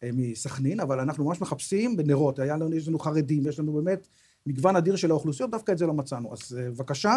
מסכנין, 0.03 0.79
אבל 0.79 0.99
אנחנו 0.99 1.25
ממש 1.25 1.41
מחפשים 1.41 1.97
בנרות. 1.97 2.39
היה 2.39 2.57
לנו, 2.57 2.75
יש 2.75 2.87
לנו 2.87 2.99
חרדים, 2.99 3.47
יש 3.47 3.59
לנו 3.59 3.73
באמת 3.73 4.07
מגוון 4.47 4.75
אדיר 4.75 4.95
של 4.95 5.11
האוכלוסיות, 5.11 5.51
דווקא 5.51 5.71
את 5.71 5.77
זה 5.77 5.85
לא 5.87 5.93
מצאנו. 5.93 6.33
אז 6.33 6.57
אה, 6.59 6.69
בבקשה, 6.69 7.13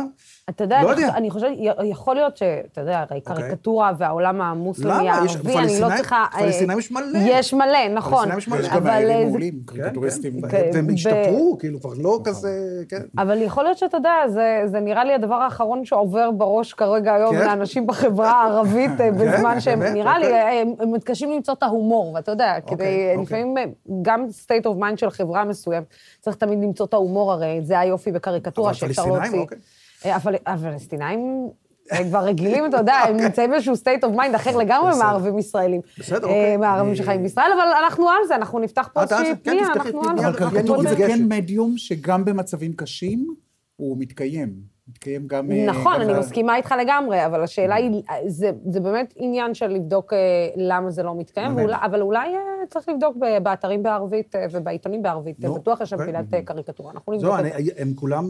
אתה 0.48 0.64
יודע, 0.64 0.82
לא 0.82 0.92
אני 0.92 1.02
יודע. 1.02 1.14
אני 1.16 1.30
חושבת, 1.30 1.50
יכול 1.84 2.14
להיות 2.14 2.36
שאתה 2.36 2.80
יודע, 2.80 2.98
הרי 3.10 3.20
אוקיי. 3.26 3.36
קריקטורה 3.36 3.92
והעולם 3.98 4.40
המוסלמי 4.40 5.08
הערבי, 5.10 5.56
אני 5.58 5.80
לא 5.80 5.88
צריכה... 5.96 6.26
אה, 6.34 6.38
פלסטינאים 6.38 6.78
יש 6.78 6.90
מלא. 6.92 7.18
יש 7.22 7.54
מלא, 7.54 7.88
נכון. 7.94 8.12
פלסטינאים 8.12 8.38
יש 8.38 8.48
מלא. 8.48 8.60
יש 8.60 8.68
גם 8.68 8.82
זה- 8.82 9.24
מעולים, 9.26 9.60
קריקטוריסטים. 9.66 10.40
כן, 10.40 10.48
כן, 10.48 10.70
והם 10.74 10.86
השתפרו, 10.94 11.56
כאילו, 11.58 11.80
כבר 11.80 11.92
לא 11.98 12.20
כזה, 12.24 12.82
כן. 12.88 13.02
אבל 13.18 13.42
יכול 13.42 13.64
להיות 13.64 13.78
שאתה 13.78 13.96
יודע, 13.96 14.14
זה, 14.28 14.62
זה 14.66 14.80
נראה 14.80 15.04
לי 15.04 15.14
הדבר 15.14 15.34
האחרון 15.34 15.84
שעובר 15.84 16.30
בראש 16.30 16.72
כרגע 16.72 17.14
היום 17.14 17.34
כן. 17.36 17.46
לאנשים 17.46 17.86
בחברה 17.86 18.30
הערבית, 18.30 19.00
אה, 19.00 19.10
בזמן 19.20 19.60
שהם? 19.60 19.82
נראה 19.82 20.18
לי, 20.18 20.26
אוקיי. 20.26 20.64
הם, 20.80 20.92
מתקשים 20.92 21.30
למצוא 21.30 21.54
את 21.54 21.62
ההומור, 21.62 22.12
ואתה 22.14 22.32
יודע, 22.32 22.54
כדי, 22.66 22.84
אוקיי. 22.84 23.16
לפעמים 23.22 23.54
גם 24.02 24.26
state 24.46 24.64
of 24.64 24.80
mind 24.80 24.96
של 24.96 25.10
חברה 25.10 25.44
מסוימת, 25.44 25.86
צריך 26.20 26.36
תמיד 26.36 26.58
למצוא 26.62 26.86
את 26.86 26.94
ההומור, 26.94 27.19
הרי 27.28 27.60
זה 27.62 27.78
היופי 27.78 28.12
בקריקטורה, 28.12 28.70
אבל 28.70 28.78
שאפשר 28.78 29.02
פלסטינאים, 29.02 29.22
להוציא. 29.22 29.40
אוקיי. 29.40 29.58
אה, 30.04 30.16
אבל 30.16 30.34
הפלסטינים... 30.46 31.50
הם 31.90 32.08
כבר 32.08 32.24
רגילים, 32.24 32.66
אתה 32.66 32.76
יודע, 32.76 32.94
הם 32.94 33.16
נמצאים 33.24 33.50
באיזשהו 33.50 33.74
state 33.74 34.02
of 34.02 34.16
mind 34.16 34.36
אחר 34.36 34.56
לגמרי 34.56 34.98
מהערבים 34.98 35.38
ישראלים. 35.38 35.80
בסדר, 35.98 36.16
אה, 36.16 36.32
אוקיי. 36.32 36.56
מהערבים 36.56 36.90
אה, 36.90 36.96
שחיים 36.96 37.22
בישראל, 37.22 37.50
אבל 37.54 37.68
אנחנו 37.84 38.08
על 38.08 38.26
זה, 38.28 38.36
אנחנו 38.36 38.58
נפתח 38.58 38.88
פה 38.92 39.00
על 39.00 39.06
איזושהי 39.10 39.26
זה? 39.26 39.32
כן, 39.44 39.50
פנייה, 39.50 39.66
אנחנו. 39.72 40.00
על 40.00 40.04
זה. 40.04 40.10
אבל 40.10 40.26
אנחנו 40.26 40.50
קריקטורות 40.50 40.82
זה 40.82 40.90
מתרגשת. 40.90 41.14
כן 41.14 41.24
מדיום 41.28 41.78
שגם 41.78 42.24
במצבים 42.24 42.72
קשים 42.72 43.34
הוא 43.76 43.96
מתקיים. 43.98 44.52
מתקיים 44.90 45.26
גם... 45.26 45.52
אה, 45.52 45.66
נכון, 45.66 45.94
גם 45.94 46.00
אני 46.00 46.14
ב- 46.14 46.18
מסכימה 46.18 46.56
איתך 46.56 46.74
לגמרי, 46.80 47.26
אבל 47.26 47.42
השאלה 47.42 47.74
היא, 47.74 48.02
זה, 48.26 48.50
זה 48.66 48.80
באמת 48.80 49.14
עניין 49.16 49.54
של 49.54 49.68
לבדוק 49.68 50.12
אה, 50.12 50.18
למה 50.56 50.90
זה 50.90 51.02
לא 51.02 51.14
מתקיים. 51.18 51.56
ואולי, 51.56 51.76
אבל 51.84 52.00
אולי 52.02 52.28
אה, 52.28 52.66
צריך 52.70 52.88
לבדוק 52.88 53.16
באתרים 53.42 53.82
בערבית 53.82 54.34
ובעיתונים 54.52 55.02
בערבית. 55.02 55.40
נו, 55.40 55.54
בטוח 55.54 55.80
יש 55.80 55.90
שם 55.90 55.96
אוקיי. 55.96 56.12
פינת 56.12 56.34
אה, 56.34 56.42
קריקטורה, 56.42 56.92
אנחנו 56.92 57.12
נבדוק 57.12 57.34
את 57.34 57.38
אני, 57.40 57.64
זה. 57.64 57.72
הם 57.76 57.94
כולם, 57.94 58.28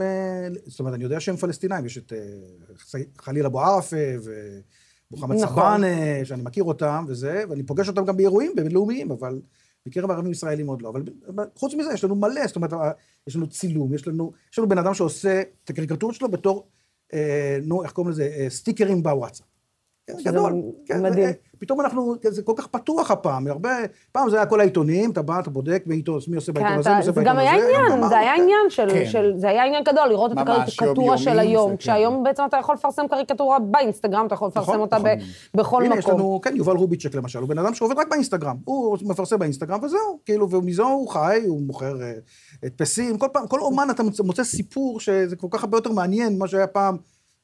זאת 0.66 0.80
אומרת, 0.80 0.94
אני 0.94 1.04
יודע 1.04 1.20
שהם 1.20 1.36
פלסטינאים, 1.36 1.86
יש 1.86 1.98
את 1.98 2.12
חליל 3.18 3.46
אבו 3.46 3.60
ערפה 3.60 3.96
ומוחמד 5.10 5.36
נכון. 5.36 5.48
סבאן, 5.48 5.84
אה, 5.84 6.20
שאני 6.24 6.42
מכיר 6.42 6.64
אותם 6.64 7.04
וזה, 7.08 7.44
ואני 7.48 7.62
פוגש 7.62 7.88
אותם 7.88 8.04
גם 8.04 8.16
באירועים 8.16 8.52
בינלאומיים, 8.56 9.10
אבל 9.10 9.40
בקרב 9.86 10.10
ערבים 10.10 10.32
ישראלים 10.32 10.66
עוד 10.66 10.82
לא. 10.82 10.88
אבל 10.88 11.02
חוץ 11.54 11.74
מזה, 11.74 11.92
יש 11.94 12.04
לנו 12.04 12.14
מלא, 12.14 12.46
זאת 12.46 12.56
אומרת, 12.56 12.72
יש 13.26 13.36
לנו 13.36 13.46
צילום, 13.46 13.94
יש 13.94 14.08
לנו, 14.08 14.32
יש 14.52 14.58
לנו 14.58 14.68
בן 14.68 14.78
אדם 14.78 14.94
שעושה 14.94 15.42
את 15.64 15.70
הקריקטורות 15.70 16.14
שלו 16.14 16.30
בתור, 16.30 16.68
אה, 17.12 17.58
נו, 17.62 17.82
איך 17.82 17.92
קוראים 17.92 18.10
לזה, 18.10 18.34
אה, 18.38 18.50
סטיקרים 18.50 19.02
בוואטסאפ. 19.02 19.46
כן, 20.24 20.30
גדול. 20.30 20.52
כן, 20.86 21.02
מדהים. 21.02 21.26
זה- 21.26 21.32
פתאום 21.58 21.80
אנחנו, 21.80 22.14
זה 22.28 22.42
כל 22.42 22.52
כך 22.56 22.66
פתוח 22.66 23.10
הפעם, 23.10 23.46
הרבה, 23.46 23.70
פעם 24.12 24.30
זה 24.30 24.36
היה 24.36 24.46
כל 24.46 24.60
העיתונים, 24.60 25.10
אתה 25.10 25.22
בא, 25.22 25.40
אתה 25.40 25.50
בודק 25.50 25.82
מי 25.86 25.94
עיתון- 25.94 26.18
מי 26.28 26.36
עושה 26.36 26.52
בעיתון 26.52 26.72
כן, 26.72 26.78
הזה, 26.78 26.90
מי 26.90 26.96
עושה 26.96 27.06
זה 27.06 27.12
בעיתון 27.12 27.32
גם 27.34 27.38
הזה. 27.38 27.50
היה 27.50 27.64
עניין, 27.64 28.08
זה 28.08 28.18
היה 28.18 28.32
כן. 28.36 28.42
עניין 28.42 28.60
של, 28.68 28.88
כן. 28.90 29.06
של, 29.06 29.32
זה 29.36 29.48
היה 29.48 29.64
עניין 29.64 29.84
גדול, 29.84 30.08
לראות 30.08 30.32
את 30.32 30.36
הקריקטורה 30.38 31.18
של 31.18 31.38
היום, 31.38 31.70
זה 31.70 31.76
כשהיום 31.76 32.22
בעצם 32.22 32.42
אתה 32.48 32.56
יכול 32.56 32.74
לפרסם 32.74 33.02
קריקטורה 33.10 33.58
באינסטגרם, 33.58 34.26
אתה 34.26 34.34
יכול 34.34 34.48
לפרסם 34.48 34.68
נכון, 34.70 34.80
אותה 34.80 34.96
נכון. 34.98 35.10
בכל 35.54 35.84
הנה, 35.84 35.96
יש 35.96 36.04
מקום. 36.06 36.14
לנו, 36.20 36.40
כן, 36.42 36.56
יובל 36.56 36.76
רוביצ'ק 36.76 37.14
למשל, 37.14 37.38
הוא 37.38 37.48
בן 37.48 37.58
אדם 37.58 37.74
שעובד 37.74 37.98
רק 37.98 38.08
באינסטגרם. 38.10 38.56
הוא 38.64 38.98
מפרסם 39.02 39.38
באינסטגרם 39.38 39.84
וזהו, 39.84 40.18
כאילו, 40.24 40.50
ומזו 40.50 40.88
הוא 40.88 41.08
חי, 41.08 41.40
הוא 41.46 41.62
מוכר 41.62 42.02
אה, 42.02 42.12
הדפסים. 42.62 43.18
כל 43.18 43.26
פעם, 43.32 43.46
כל 43.46 43.60
אומן 43.60 43.88
אתה 43.90 44.02
מוצא 44.24 44.44
סיפור 44.44 45.00
שזה 45.00 45.36
כל 45.36 45.46
כך 45.50 45.64
הרבה 45.64 45.76
יותר 45.76 45.92
מעניין 45.92 46.36
ממה 46.36 46.48
שהיה 46.48 46.66
פעם. 46.66 46.96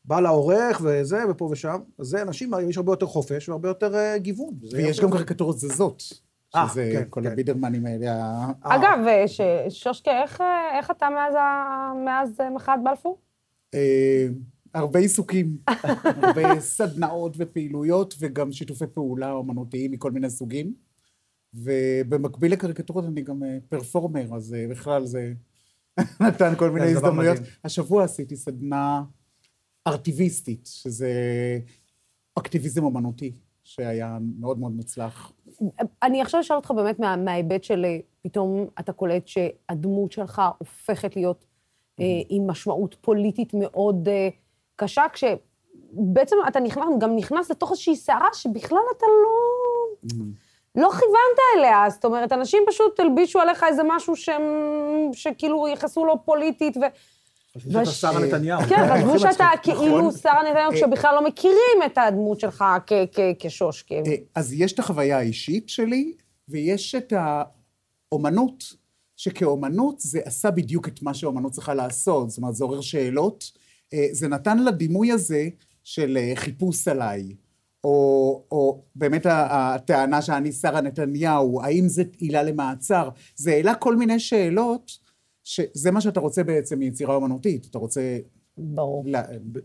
בא 0.06 0.20
לעורך 0.20 0.80
וזה, 0.84 1.18
ופה 1.30 1.48
ושם. 1.50 1.78
אז 1.98 2.06
זה 2.06 2.22
אנשים, 2.22 2.50
יש 2.68 2.76
הרבה 2.76 2.92
יותר 2.92 3.06
חופש 3.06 3.48
והרבה 3.48 3.68
יותר 3.68 3.94
אה, 3.94 4.18
גיוון. 4.18 4.54
ויש. 4.72 5.00
גם 5.00 5.10
קריקטורות 5.10 5.58
זזות. 5.58 6.02
אה, 6.56 6.68
שזה 6.68 6.90
כן, 6.92 7.04
כל 7.10 7.20
כן. 7.24 7.32
הבידרמנים 7.32 7.86
האלה. 7.86 8.06
אה. 8.06 8.50
אגב, 8.62 8.98
ש- 9.26 9.40
שושקה, 9.68 10.22
איך, 10.22 10.42
איך 10.78 10.90
אתה 10.90 11.08
מאז, 11.10 11.34
ה- 11.34 11.92
מאז 12.04 12.30
מחאת 12.54 12.78
בלפור? 12.84 13.18
אה, 13.74 14.26
הרבה 14.74 14.98
עיסוקים, 14.98 15.56
הרבה 16.04 16.60
סדנאות 16.60 17.32
ופעילויות, 17.36 18.14
וגם 18.18 18.52
שיתופי 18.52 18.84
פעולה 18.94 19.32
אומנותיים 19.32 19.90
מכל 19.90 20.10
מיני 20.10 20.30
סוגים. 20.30 20.72
ובמקביל 21.54 22.52
לקריקטורות 22.52 23.04
אני 23.04 23.22
גם 23.22 23.42
פרפורמר, 23.68 24.34
אז 24.36 24.56
בכלל 24.70 25.04
זה 25.04 25.32
נתן 26.20 26.52
כל 26.58 26.70
מיני 26.70 26.86
הזדמנויות. 26.86 27.36
השבוע 27.64 28.04
עשיתי 28.04 28.36
סדנה 28.36 29.02
ארטיביסטית, 29.86 30.66
שזה 30.72 31.10
אקטיביזם 32.38 32.84
אומנותי, 32.84 33.32
שהיה 33.64 34.18
מאוד 34.38 34.58
מאוד 34.58 34.72
מוצלח. 34.72 35.32
אני 36.02 36.22
עכשיו 36.22 36.40
אשאל 36.40 36.56
אותך 36.56 36.70
באמת 36.70 36.98
מה- 36.98 37.16
מההיבט 37.16 37.64
של 37.64 37.84
אה, 37.84 37.98
פתאום 38.22 38.66
אתה 38.80 38.92
קולט 38.92 39.26
שהדמות 39.26 40.12
שלך 40.12 40.42
הופכת 40.58 41.16
להיות 41.16 41.44
אה, 42.00 42.04
עם 42.28 42.50
משמעות 42.50 42.96
פוליטית 43.00 43.54
מאוד 43.54 44.08
אה, 44.08 44.28
קשה, 44.76 45.04
כשבעצם 45.12 46.36
אתה 46.48 46.60
נכנס, 46.60 46.84
גם 46.98 47.16
נכנס 47.16 47.50
לתוך 47.50 47.70
איזושהי 47.70 47.96
סערה 47.96 48.28
שבכלל 48.32 48.82
אתה 48.96 49.06
לא... 49.06 49.36
לא 50.74 50.90
כיוונת 50.90 51.38
אליה, 51.56 51.90
זאת 51.90 52.04
אומרת, 52.04 52.32
אנשים 52.32 52.62
פשוט 52.66 53.00
הלבישו 53.00 53.40
עליך 53.40 53.64
איזה 53.64 53.82
משהו 53.84 54.16
שהם, 54.16 54.42
שכאילו 55.12 55.68
ייחסו 55.68 56.04
לו 56.04 56.24
פוליטית, 56.24 56.76
ו... 56.76 56.80
חשבו 57.56 57.70
שאתה 57.70 57.82
וש- 57.90 58.00
שרה 58.00 58.26
נתניהו. 58.26 58.60
כן, 58.68 58.88
חשבו 58.96 59.18
שאתה 59.18 59.28
מצחיק. 59.54 59.74
כאילו 59.74 59.98
נכון. 59.98 60.12
שרה 60.12 60.42
נתניהו, 60.50 60.72
כשבכלל 60.72 61.14
לא 61.14 61.24
מכירים 61.24 61.78
את 61.86 61.98
הדמות 61.98 62.40
שלך 62.40 62.64
כ- 62.86 62.92
כ- 63.12 63.20
כשושקה. 63.38 63.94
אה, 63.94 64.14
אז 64.34 64.52
יש 64.52 64.72
את 64.72 64.78
החוויה 64.78 65.18
האישית 65.18 65.68
שלי, 65.68 66.12
ויש 66.48 66.94
את 66.94 67.12
האומנות, 68.12 68.64
שכאומנות 69.16 70.00
זה 70.00 70.20
עשה 70.24 70.50
בדיוק 70.50 70.88
את 70.88 71.02
מה 71.02 71.14
שאומנות 71.14 71.52
צריכה 71.52 71.74
לעשות, 71.74 72.30
זאת 72.30 72.38
אומרת, 72.38 72.54
זה 72.54 72.64
עורר 72.64 72.80
שאלות. 72.80 73.44
אה, 73.94 74.06
זה 74.12 74.28
נתן 74.28 74.64
לדימוי 74.64 75.12
הזה 75.12 75.48
של 75.84 76.16
אה, 76.20 76.32
חיפוש 76.34 76.88
עליי, 76.88 77.34
או, 77.84 78.42
או 78.50 78.82
באמת 78.94 79.26
הטענה 79.30 80.22
שאני 80.22 80.52
שרה 80.52 80.80
נתניהו, 80.80 81.60
האם 81.62 81.88
זה 81.88 82.02
עילה 82.18 82.42
למעצר, 82.42 83.08
זה 83.36 83.50
העלה 83.52 83.74
כל 83.74 83.96
מיני 83.96 84.18
שאלות, 84.20 85.05
שזה 85.46 85.90
מה 85.90 86.00
שאתה 86.00 86.20
רוצה 86.20 86.44
בעצם 86.44 86.78
מיצירה 86.78 87.14
אומנותית, 87.14 87.66
אתה 87.70 87.78
רוצה... 87.78 88.18
ברור. 88.58 89.04
לה- 89.06 89.22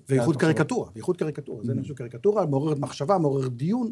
בייחוד 0.09 0.36
לה- 0.36 0.41
קריקטורה, 0.41 0.89
בייחוד 0.93 1.17
קריקטורה. 1.17 1.63
זה 1.63 1.73
משהו 1.73 1.95
קריקטורה, 1.95 2.45
מעוררת 2.45 2.79
מחשבה, 2.79 3.17
מעוררת 3.17 3.55
דיון, 3.55 3.91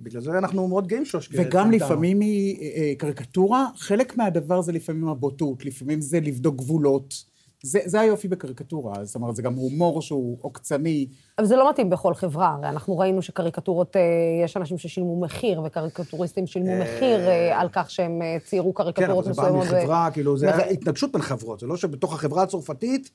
ובגלל 0.00 0.20
זה 0.22 0.38
אנחנו 0.38 0.68
מאוד 0.68 0.86
גאים 0.86 1.04
שושקה. 1.04 1.42
וגם 1.42 1.70
לפעמים 1.70 2.20
היא 2.20 2.56
אה, 2.60 2.82
אה, 2.82 2.92
קריקטורה, 2.98 3.66
חלק 3.76 4.16
מהדבר 4.16 4.62
זה 4.62 4.72
לפעמים 4.72 5.08
הבוטות, 5.08 5.64
לפעמים 5.64 6.00
זה 6.00 6.20
לבדוק 6.20 6.56
גבולות. 6.56 7.24
זה, 7.62 7.78
זה 7.84 8.00
היופי 8.00 8.28
בקריקטורה, 8.28 9.04
זאת 9.04 9.14
אומרת, 9.14 9.36
זה 9.36 9.42
גם 9.42 9.54
הומור 9.54 10.02
שהוא 10.02 10.38
עוקצני. 10.40 11.06
אבל 11.38 11.46
זה 11.46 11.56
לא 11.56 11.70
מתאים 11.70 11.90
בכל 11.90 12.14
חברה, 12.14 12.48
הרי 12.48 12.68
אנחנו 12.68 12.98
ראינו 12.98 13.22
שקריקטורות, 13.22 13.96
אה, 13.96 14.02
יש 14.44 14.56
אנשים 14.56 14.78
ששילמו 14.78 15.20
מחיר, 15.20 15.62
וקריקטוריסטים 15.64 16.46
שילמו 16.46 16.78
מחיר 16.80 17.28
אה, 17.28 17.60
על 17.60 17.68
כך 17.72 17.90
שהם 17.90 18.22
אה, 18.22 18.36
ציירו 18.44 18.74
כן, 18.74 18.84
קריקטורות 18.84 19.24
אבל 19.26 19.34
זה 19.34 19.42
בא 19.42 19.48
מסוימות. 19.48 19.66
ו- 19.70 19.76
מחברה, 19.76 20.10
כאילו, 20.10 20.38
זה 20.38 20.46
וזה- 20.48 20.56
היה 20.56 20.70
התנגשות 20.70 21.12
בין 21.12 21.22
חברות, 21.22 21.60
זה 21.60 21.66
לא 21.66 21.76
שבתוך 21.76 22.12
החברה 22.14 22.42
הצרפתית 22.42 23.10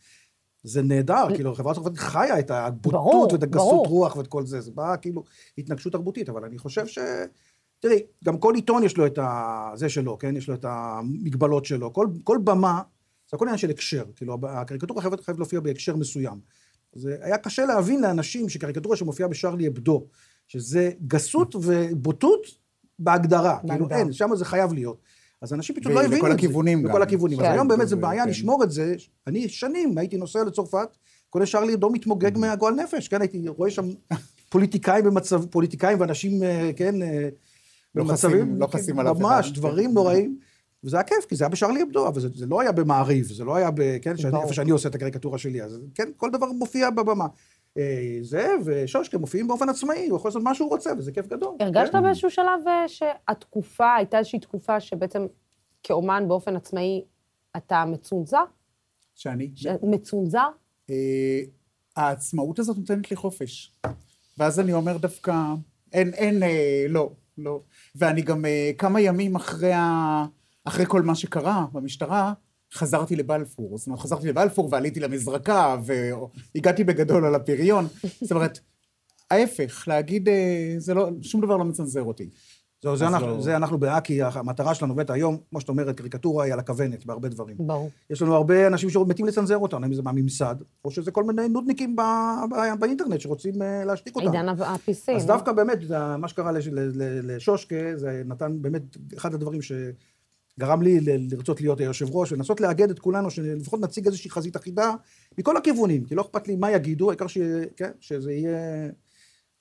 זה 0.63 0.81
נהדר, 0.81 1.25
כאילו, 1.35 1.51
החברה 1.51 1.71
הצרפתית 1.71 1.97
חיה 1.97 2.39
את 2.39 2.51
הבוטות 2.51 3.33
ואת 3.33 3.43
הגסות. 3.43 3.87
רוח 3.87 4.15
ואת 4.15 4.27
כל 4.27 4.45
זה, 4.45 4.61
זה 4.61 4.71
בא 4.75 4.95
כאילו 5.01 5.23
התנגשות 5.57 5.93
תרבותית, 5.93 6.29
אבל 6.29 6.45
אני 6.45 6.57
חושב 6.57 6.87
ש... 6.87 6.99
תראי, 7.79 7.99
גם 8.23 8.37
כל 8.37 8.55
עיתון 8.55 8.83
יש 8.83 8.97
לו 8.97 9.05
את 9.05 9.17
ה... 9.17 9.71
זה 9.75 9.89
שלו, 9.89 10.17
כן? 10.17 10.37
יש 10.37 10.49
לו 10.49 10.55
את 10.55 10.65
המגבלות 10.69 11.65
שלו. 11.65 11.93
כל, 11.93 12.07
כל 12.23 12.37
במה, 12.43 12.81
זה 13.32 13.36
הכל 13.36 13.45
עניין 13.45 13.57
של 13.57 13.69
הקשר. 13.69 14.03
כאילו, 14.15 14.38
הקריקטורה 14.49 15.01
חייבת, 15.01 15.19
חייבת 15.23 15.39
להופיע 15.39 15.59
בהקשר 15.59 15.95
מסוים. 15.95 16.39
זה 16.95 17.17
היה 17.21 17.38
קשה 17.38 17.65
להבין 17.65 18.01
לאנשים 18.01 18.49
שקריקטורה 18.49 18.95
שמופיעה 18.95 19.30
בשרלי 19.30 19.67
אבדו, 19.67 20.05
שזה 20.47 20.91
גסות 21.07 21.55
ובוטות 21.61 22.41
בהגדרה. 22.99 23.57
כאילו, 23.59 23.80
בהגדרה. 23.80 23.99
אין, 23.99 24.13
שם 24.13 24.30
זה 24.36 24.45
חייב 24.45 24.73
להיות. 24.73 24.97
אז 25.41 25.53
אנשים 25.53 25.76
ו- 25.86 25.89
לא 25.89 25.99
הבינו 25.99 26.05
את 26.05 26.11
זה. 26.11 26.17
לכל 26.17 26.32
הכיוונים 26.32 26.82
גם. 26.84 26.89
לכל 26.89 27.01
הכיוונים. 27.01 27.39
אז 27.39 27.45
כן. 27.45 27.51
היום 27.51 27.67
באמת 27.67 27.88
זה 27.88 27.97
ו- 27.97 28.01
בעיה 28.01 28.23
כן. 28.23 28.30
לשמור 28.30 28.63
את 28.63 28.71
זה. 28.71 28.95
אני 29.28 29.49
שנים 29.49 29.97
הייתי 29.97 30.17
נוסע 30.17 30.43
לצרפת, 30.43 30.97
קונה 31.30 31.45
שרלי 31.45 31.73
אבדו 31.73 31.89
מתמוגג 31.89 32.38
מהגועל 32.38 32.73
נפש, 32.73 33.07
כן? 33.07 33.21
הייתי 33.21 33.47
רואה 33.47 33.71
שם 33.71 33.86
פוליטיקאים 34.49 35.05
במצב, 35.05 35.45
פוליטיקאים 35.45 35.99
ואנשים, 35.99 36.43
אה, 36.43 36.71
כן, 36.76 37.01
אה, 37.01 37.30
לא 37.95 38.03
חסים- 38.03 38.59
לא 38.59 38.67
חסים 38.67 38.99
על 38.99 39.11
אף 39.11 39.19
ממש, 39.19 39.45
אחד. 39.45 39.55
דברים 39.55 39.89
כן. 39.89 39.93
נוראים. 39.95 40.38
וזה 40.86 40.97
היה 40.97 41.03
כיף, 41.03 41.25
כי 41.29 41.36
זה 41.36 41.43
היה 41.43 41.49
בשרלי 41.49 41.83
אבדו, 41.83 42.07
אבל 42.07 42.21
זה, 42.21 42.27
זה 42.36 42.45
לא 42.45 42.61
היה 42.61 42.71
במעריב, 42.71 43.25
זה 43.25 43.43
לא 43.43 43.55
היה 43.55 43.71
ב... 43.71 43.97
כן, 44.01 44.17
שאני. 44.17 44.41
איפה 44.41 44.53
שאני 44.53 44.71
עושה 44.71 44.89
את 44.89 44.95
הקריקטורה 44.95 45.38
שלי, 45.38 45.63
אז 45.63 45.79
כן, 45.95 46.09
כל 46.17 46.29
דבר 46.31 46.51
מופיע 46.51 46.89
בבמה. 46.89 47.27
אה, 47.77 48.17
זה 48.21 48.47
ושושקה 48.65 49.17
מופיעים 49.17 49.47
באופן 49.47 49.69
עצמאי, 49.69 50.07
הוא 50.09 50.17
יכול 50.17 50.29
לעשות 50.29 50.43
מה 50.43 50.55
שהוא 50.55 50.69
רוצה, 50.69 50.91
וזה 50.97 51.11
כיף 51.11 51.27
גדול. 51.27 51.55
הרגשת 51.59 51.91
כן. 51.91 52.03
באיזשהו 52.03 52.29
שלב 52.29 52.67
אה, 52.67 52.88
שהתקופה, 52.88 53.95
הייתה 53.95 54.17
איזושהי 54.17 54.39
תקופה 54.39 54.79
שבעצם 54.79 55.25
כאומן 55.83 56.27
באופן 56.27 56.55
עצמאי 56.55 57.03
אתה 57.57 57.86
מצונזר? 57.86 58.43
שאני... 59.15 59.51
ש- 59.55 59.67
מצונזר? 59.83 60.47
אה, 60.89 61.41
העצמאות 61.95 62.59
הזאת 62.59 62.77
נותנת 62.77 63.11
לי 63.11 63.17
חופש. 63.17 63.73
ואז 64.38 64.59
אני 64.59 64.73
אומר 64.73 64.97
דווקא, 64.97 65.33
אין, 65.93 66.13
אין, 66.13 66.43
אה, 66.43 66.86
לא, 66.89 67.11
לא. 67.38 67.59
ואני 67.95 68.21
גם 68.21 68.45
אה, 68.45 68.71
כמה 68.77 69.01
ימים 69.01 69.36
אחרי, 69.36 69.73
ה, 69.73 70.25
אחרי 70.66 70.86
כל 70.88 71.01
מה 71.01 71.16
שקרה 71.16 71.66
במשטרה, 71.74 72.34
חזרתי 72.74 73.16
לבלפור. 73.16 73.78
זאת 73.78 73.88
אומרת, 73.88 73.99
חזרתי 73.99 74.28
לבלפור 74.28 74.70
ועליתי 74.72 74.99
למזרקה, 74.99 75.76
והגעתי 76.55 76.84
בגדול 76.84 77.26
על 77.26 77.36
הפריון. 77.36 77.88
זאת 78.22 78.32
אומרת, 78.32 78.59
ההפך, 79.32 79.84
להגיד, 79.88 80.30
אה, 80.30 80.76
זה 80.78 80.93
לא, 80.93 81.09
שום 81.22 81.41
דבר 81.41 81.57
לא 81.57 81.66
מצנזר 81.66 82.03
אותי. 82.03 82.30
זהו, 82.84 82.97
זה 82.97 83.07
אז 83.07 83.13
אנחנו, 83.13 83.28
לא- 83.28 83.41
זה 83.41 83.55
אנחנו 83.55 83.78
באקי, 83.78 84.22
המטרה 84.24 84.76
שלנו 84.76 84.95
באמת 84.95 85.09
היום, 85.09 85.38
כמו 85.49 85.61
שאת 85.61 85.70
אומרת, 85.70 85.97
קריקטורה 85.97 86.43
היא 86.45 86.53
על 86.53 86.59
הכוונת 86.59 87.05
בהרבה 87.05 87.30
דברים. 87.30 87.57
ברור. 87.59 87.89
יש 88.09 88.22
לנו 88.22 88.36
הרבה 88.36 88.68
אנשים 88.68 88.89
שמתים 88.89 89.26
לצנזר 89.26 89.57
אותנו, 89.57 89.86
אם 89.88 89.93
זה 89.93 90.01
מהממסד, 90.01 90.55
או 90.86 90.91
שזה 90.91 91.11
כל 91.11 91.24
מיני 91.24 91.49
נודניקים 91.49 91.95
ב, 91.95 92.01
ב, 92.51 92.80
באינטרנט 92.80 93.22
שרוצים 93.22 93.61
אה, 93.61 93.86
להשתיק 93.86 94.16
אותנו. 94.16 94.32
עידן 94.32 94.49
ה-PC. 94.49 95.11
אז 95.16 95.26
דווקא 95.26 95.51
באמת, 95.51 95.78
זה- 95.88 96.18
מה 96.18 96.28
שקרה 96.28 96.51
לש- 96.51 96.70
לשושקה, 97.24 97.76
זה 97.95 98.22
נתן 98.26 98.61
באמת 98.61 98.82
אחד 99.18 99.34
הדברים 99.34 99.61
שגרם 100.60 100.82
לי 100.82 100.99
לרצות 101.32 101.62
להיות 101.62 101.80
היושב 101.80 102.16
ראש, 102.16 102.32
ולנסות 102.32 102.62
לאגד 102.62 102.89
את 102.89 102.99
כולנו, 102.99 103.32
שלפחות 103.32 103.80
נציג 103.80 104.06
איזושהי 104.06 104.30
חזית 104.30 104.56
אחידה 104.56 104.91
מכל 105.38 105.58
הכיוונים, 105.58 106.03
כי 106.06 106.16
לא 106.16 106.22
אכפת 106.22 106.47
לי 106.47 106.56
מה 106.56 106.72
יגידו, 106.72 107.10
העיקר 107.10 107.28
שיהיה- 107.28 107.66
כן, 107.76 107.91
שזה 107.99 108.32
יהיה... 108.34 108.58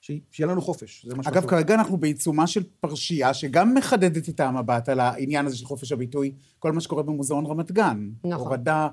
ש- 0.01 0.11
שיהיה 0.31 0.47
לנו 0.49 0.63
חופש, 0.63 1.07
זה 1.09 1.15
מה 1.15 1.23
אגב, 1.27 1.47
כרגע 1.47 1.75
אנחנו 1.75 1.97
בעיצומה 1.97 2.47
של 2.47 2.63
פרשייה 2.81 3.35
שגם 3.35 3.75
מחדדת 3.75 4.29
את 4.29 4.41
המבט 4.41 4.89
על 4.89 5.01
העניין 5.01 5.47
הזה 5.47 5.57
של 5.57 5.67
חופש 5.67 5.93
הביטוי, 5.93 6.33
כל 6.59 6.73
מה 6.73 6.81
שקורה 6.81 7.03
במוזיאון 7.03 7.47
רמת 7.47 7.73
גן. 7.73 8.09
נכון. 8.25 8.47
הורדה, 8.47 8.89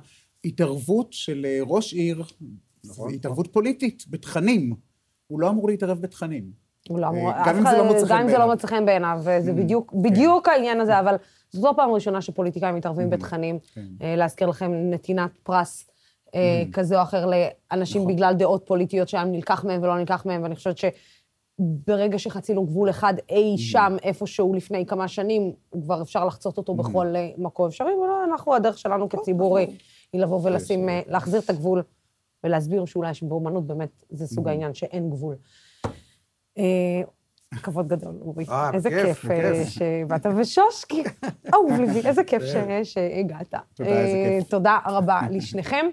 התערבות 0.45 1.08
של 1.14 1.45
אה, 1.45 1.60
ראש 1.64 1.93
עיר, 1.93 2.24
נכון. 2.86 3.14
התערבות 3.14 3.47
פוליטית 3.54 4.04
בתכנים. 4.10 4.74
הוא 5.28 5.39
לא 5.39 5.49
אמור 5.49 5.68
להתערב 5.68 6.02
בתכנים. 6.02 6.52
הוא 6.89 6.99
לא 6.99 7.08
אמור, 7.10 7.32
אה, 7.32 7.41
אף 7.41 7.47
גם 7.47 7.58
אם 7.58 7.64
זה 7.72 7.78
לא 7.78 7.84
מוצא 7.86 8.06
חן 8.06 8.10
גם 8.14 8.22
אם 8.22 8.28
זה 8.28 8.34
לא 8.34 8.39
בעיניו. 8.39 8.47
Mm, 8.49 8.56
מוצא 8.56 8.68
חן 8.68 8.86
בעיניו, 8.86 9.20
וזה 9.24 9.54
בדיוק, 9.54 9.93
בדיוק 10.04 10.47
העניין 10.47 10.80
הזה, 10.82 10.99
אבל 10.99 11.16
זאת 11.52 11.64
לא 11.64 11.74
פעם 11.76 11.91
ראשונה 11.91 12.22
שפוליטיקאים 12.22 12.76
מתערבים 12.76 13.10
בתכנים. 13.10 13.60
כן. 13.74 13.86
אה, 14.02 14.16
להזכיר 14.16 14.47
לכם 14.47 14.72
נתינת 14.91 15.32
פרס 15.43 15.88
אה, 16.36 16.64
Mm. 16.70 16.74
כזה 16.74 16.97
או 16.97 17.04
אחר 17.04 17.26
לאנשים 17.72 18.02
נכון. 18.02 18.14
בגלל 18.16 18.34
דעות 18.34 18.64
פוליטיות 18.66 19.10
שהיה 19.10 19.24
נלקח 19.24 19.66
מהם 19.66 19.84
ולא 19.84 19.97
נלקח 19.99 20.26
מהם, 20.26 20.43
ואני 20.43 20.56
חושבת 20.56 20.76
שברגע 20.78 22.20
שחצינו 22.20 22.66
גבול 22.66 22.89
אחד 22.89 23.14
אי 23.30 23.56
Mm. 23.56 23.62
שם, 23.62 23.95
איפשהו 24.04 24.54
לפני 24.54 24.86
כמה 24.86 25.08
שנים, 25.08 25.54
כבר 25.84 26.02
אפשר 26.02 26.26
לחצות 26.26 26.58
אותו 26.58 26.74
בכל 26.76 27.16
אה, 27.16 27.30
מקום 27.38 27.68
אפשרי, 27.68 27.91
ואנחנו, 27.93 28.56
הדרך 28.56 28.78
שלנו 28.78 29.10
כציבור 29.10 29.60
אה, 29.60 29.66
היא 30.14 30.22
לבוא 30.22 30.39
ולשים, 30.43 30.80
להחזיר 31.08 31.39
את 31.39 31.49
הגבול 31.49 31.84
ולהסביר 32.43 32.86
שאולי 32.86 33.14
שבאומנות 33.14 33.68
באמת 33.68 34.04
זה 34.10 34.28
סוג 34.28 34.47
העניין 34.47 34.74
שאין 34.74 35.10
גבול. 35.10 35.36
כבוד 37.64 37.88
גדול, 37.88 38.16
אורי. 38.22 38.45
אה, 38.49 38.70
איזה 38.74 38.89
כיף 38.89 39.32
אה. 39.32 39.64
שבאת, 39.66 40.26
ושושקי, 40.38 41.04
אהוב 41.54 41.72
ליבי, 41.80 42.08
איזה 42.08 42.24
כיף 42.24 42.43
ש- 42.43 42.93
שהגעת. 42.93 43.54
תודה, 43.74 43.89
אה. 43.89 44.39
תודה 44.49 44.78
רבה 44.86 45.20
לשניכם. 45.32 45.86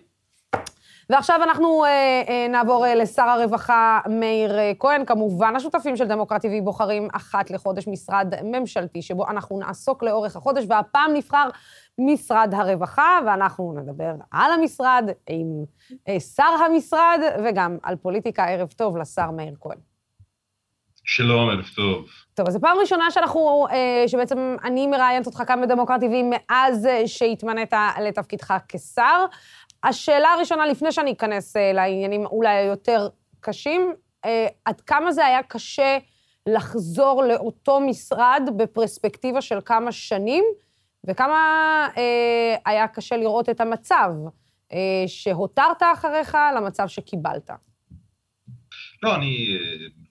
ועכשיו 1.10 1.40
אנחנו 1.42 1.84
אה, 1.84 1.90
אה, 2.28 2.46
נעבור 2.48 2.86
אה, 2.86 2.94
לשר 2.94 3.22
הרווחה 3.22 4.00
מאיר 4.10 4.58
אה, 4.58 4.72
כהן. 4.78 5.04
כמובן, 5.04 5.56
השותפים 5.56 5.96
של 5.96 6.08
דמוקרט 6.08 6.44
TV 6.44 6.62
בוחרים 6.64 7.08
אחת 7.12 7.50
לחודש 7.50 7.88
משרד 7.88 8.34
ממשלתי, 8.44 9.02
שבו 9.02 9.28
אנחנו 9.28 9.58
נעסוק 9.58 10.02
לאורך 10.02 10.36
החודש, 10.36 10.64
והפעם 10.68 11.10
נבחר 11.14 11.48
משרד 11.98 12.54
הרווחה, 12.54 13.18
ואנחנו 13.26 13.72
נדבר 13.72 14.12
על 14.30 14.52
המשרד 14.52 15.04
עם 15.28 15.46
אה, 16.08 16.20
שר 16.20 16.42
המשרד, 16.66 17.20
וגם 17.44 17.78
על 17.82 17.96
פוליטיקה. 17.96 18.44
ערב 18.44 18.68
טוב 18.76 18.96
לשר 18.96 19.30
מאיר 19.30 19.54
כהן. 19.60 19.78
שלום, 21.10 21.50
ערב 21.50 21.64
טוב. 21.76 22.10
טוב, 22.34 22.46
אז 22.46 22.52
זו 22.52 22.60
פעם 22.60 22.78
ראשונה 22.78 23.10
שאנחנו, 23.10 23.66
אה, 23.70 24.04
שבעצם 24.08 24.56
אני 24.64 24.86
מראיינת 24.86 25.26
אותך 25.26 25.42
כאן 25.46 25.62
בדמוקרט 25.62 26.02
TV 26.02 26.14
מאז 26.30 26.86
אה, 26.86 27.08
שהתמנית 27.08 27.72
לתפקידך 28.02 28.54
כשר. 28.68 29.24
השאלה 29.84 30.28
הראשונה, 30.28 30.66
לפני 30.66 30.92
שאני 30.92 31.12
אכנס 31.12 31.56
אה, 31.56 31.72
לעניינים 31.72 32.26
אולי 32.26 32.56
היותר 32.56 33.08
קשים, 33.40 33.92
עד 34.64 34.80
כמה 34.80 35.12
זה 35.12 35.26
היה 35.26 35.42
קשה 35.42 35.98
לחזור 36.46 37.24
לאותו 37.24 37.80
משרד 37.80 38.42
בפרספקטיבה 38.56 39.40
של 39.40 39.58
כמה 39.64 39.92
שנים, 39.92 40.44
וכמה 41.04 41.88
היה 42.64 42.88
קשה 42.88 43.16
לראות 43.16 43.48
את 43.48 43.60
המצב 43.60 44.10
שהותרת 45.06 45.82
אחריך 45.82 46.36
למצב 46.56 46.88
שקיבלת. 46.88 47.50
לא, 49.02 49.14
אני 49.14 49.58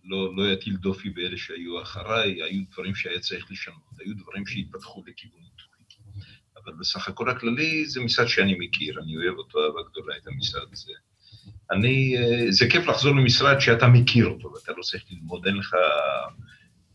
לא, 0.08 0.36
לא 0.36 0.54
אטיל 0.54 0.76
דופי 0.76 1.10
באלה 1.10 1.38
שהיו 1.38 1.82
אחריי, 1.82 2.44
היו 2.44 2.64
דברים 2.72 2.96
שהיה 2.96 3.20
צריך 3.20 3.52
לשנות, 3.52 4.00
היו 4.00 4.14
דברים 4.16 4.46
שהתפתחו 4.46 5.04
לכיוון 5.08 5.42
טובי. 5.42 5.68
אבל 6.66 6.74
בסך 6.80 7.08
הכל 7.08 7.30
הכללי 7.30 7.86
זה 7.86 8.02
משרד 8.02 8.28
שאני 8.28 8.56
מכיר, 8.60 9.00
אני 9.04 9.18
אוהב 9.18 9.38
אותו 9.38 9.60
אהבה 9.66 9.80
גדולה 9.92 10.18
את 10.18 10.28
המשרד 10.28 10.68
הזה. 10.72 10.94
אני, 11.72 12.18
אה, 12.18 12.46
זה 12.50 12.70
כיף 12.70 12.88
לחזור 12.88 13.16
למשרד 13.16 13.60
שאתה 13.60 13.88
מכיר 13.88 14.26
אותו, 14.26 14.52
ואתה 14.52 14.72
לא 14.78 14.84
צריך 14.84 15.04
ללמוד, 15.12 15.48
אין 15.48 15.56
לך 15.56 15.76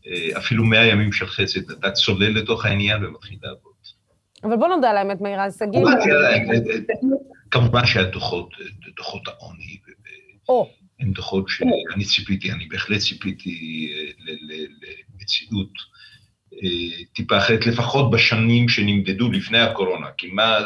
אה, 0.07 0.37
אפילו 0.37 0.65
מאה 0.65 0.85
ימים 0.85 1.11
של 1.11 1.27
חסד, 1.27 1.71
אתה 1.71 1.91
צולל 1.91 2.29
לתוך 2.29 2.65
העניין 2.65 3.05
ומתחיל 3.05 3.37
לעבוד. 3.43 3.73
אבל 4.43 4.55
בוא 4.55 4.67
נודה 4.67 4.89
על 4.89 4.97
האמת, 4.97 5.21
מאיר, 5.21 5.39
ההישגים... 5.39 5.83
כמובן 7.51 7.85
שהדוחות, 7.85 8.49
דוחות 8.95 9.27
העוני, 9.27 9.77
או. 10.49 10.69
הם 10.99 11.11
דוחות 11.11 11.45
שאני 11.49 12.05
ציפיתי, 12.05 12.51
אני 12.51 12.65
בהחלט 12.65 12.99
ציפיתי 12.99 13.87
אה, 13.93 14.33
למציאות 15.13 15.69
טיפה 17.13 17.37
אחרת, 17.37 17.65
לפחות 17.65 18.11
בשנים 18.11 18.69
שנמדדו 18.69 19.31
לפני 19.31 19.59
הקורונה, 19.59 20.07
כי 20.17 20.27
מה, 20.27 20.59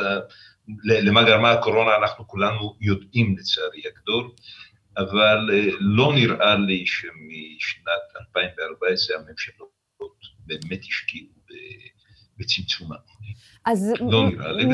למה 0.84 1.24
גרמה 1.24 1.52
הקורונה 1.52 1.92
אנחנו 1.96 2.28
כולנו 2.28 2.76
יודעים 2.82 3.36
לצערי 3.38 3.82
הגדול, 3.92 4.32
אבל 4.98 5.50
לא 5.80 6.14
נראה 6.16 6.56
לי 6.56 6.86
שמשנת 6.88 8.28
2014 8.38 9.18
הממשלות 9.18 9.70
באמת 10.46 10.80
השקיעו 10.80 11.38
בצמצום 12.40 12.88
העוני. 12.92 13.34
אז 13.66 13.94
לא 14.00 14.30
נראה 14.30 14.52
לי, 14.52 14.66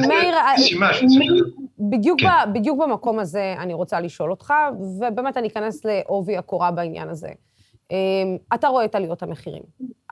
מאיר. 1.19 1.45
בדיוק, 1.79 2.19
כן. 2.21 2.27
ב, 2.27 2.53
בדיוק 2.53 2.79
במקום 2.81 3.19
הזה 3.19 3.55
אני 3.59 3.73
רוצה 3.73 3.99
לשאול 3.99 4.31
אותך, 4.31 4.53
ובאמת 4.99 5.37
אני 5.37 5.47
אכנס 5.47 5.85
לעובי 5.85 6.37
הקורה 6.37 6.71
בעניין 6.71 7.09
הזה. 7.09 7.29
אמ, 7.91 8.37
אתה 8.53 8.67
רואה 8.67 8.85
את 8.85 8.95
עליות 8.95 9.23
המחירים. 9.23 9.63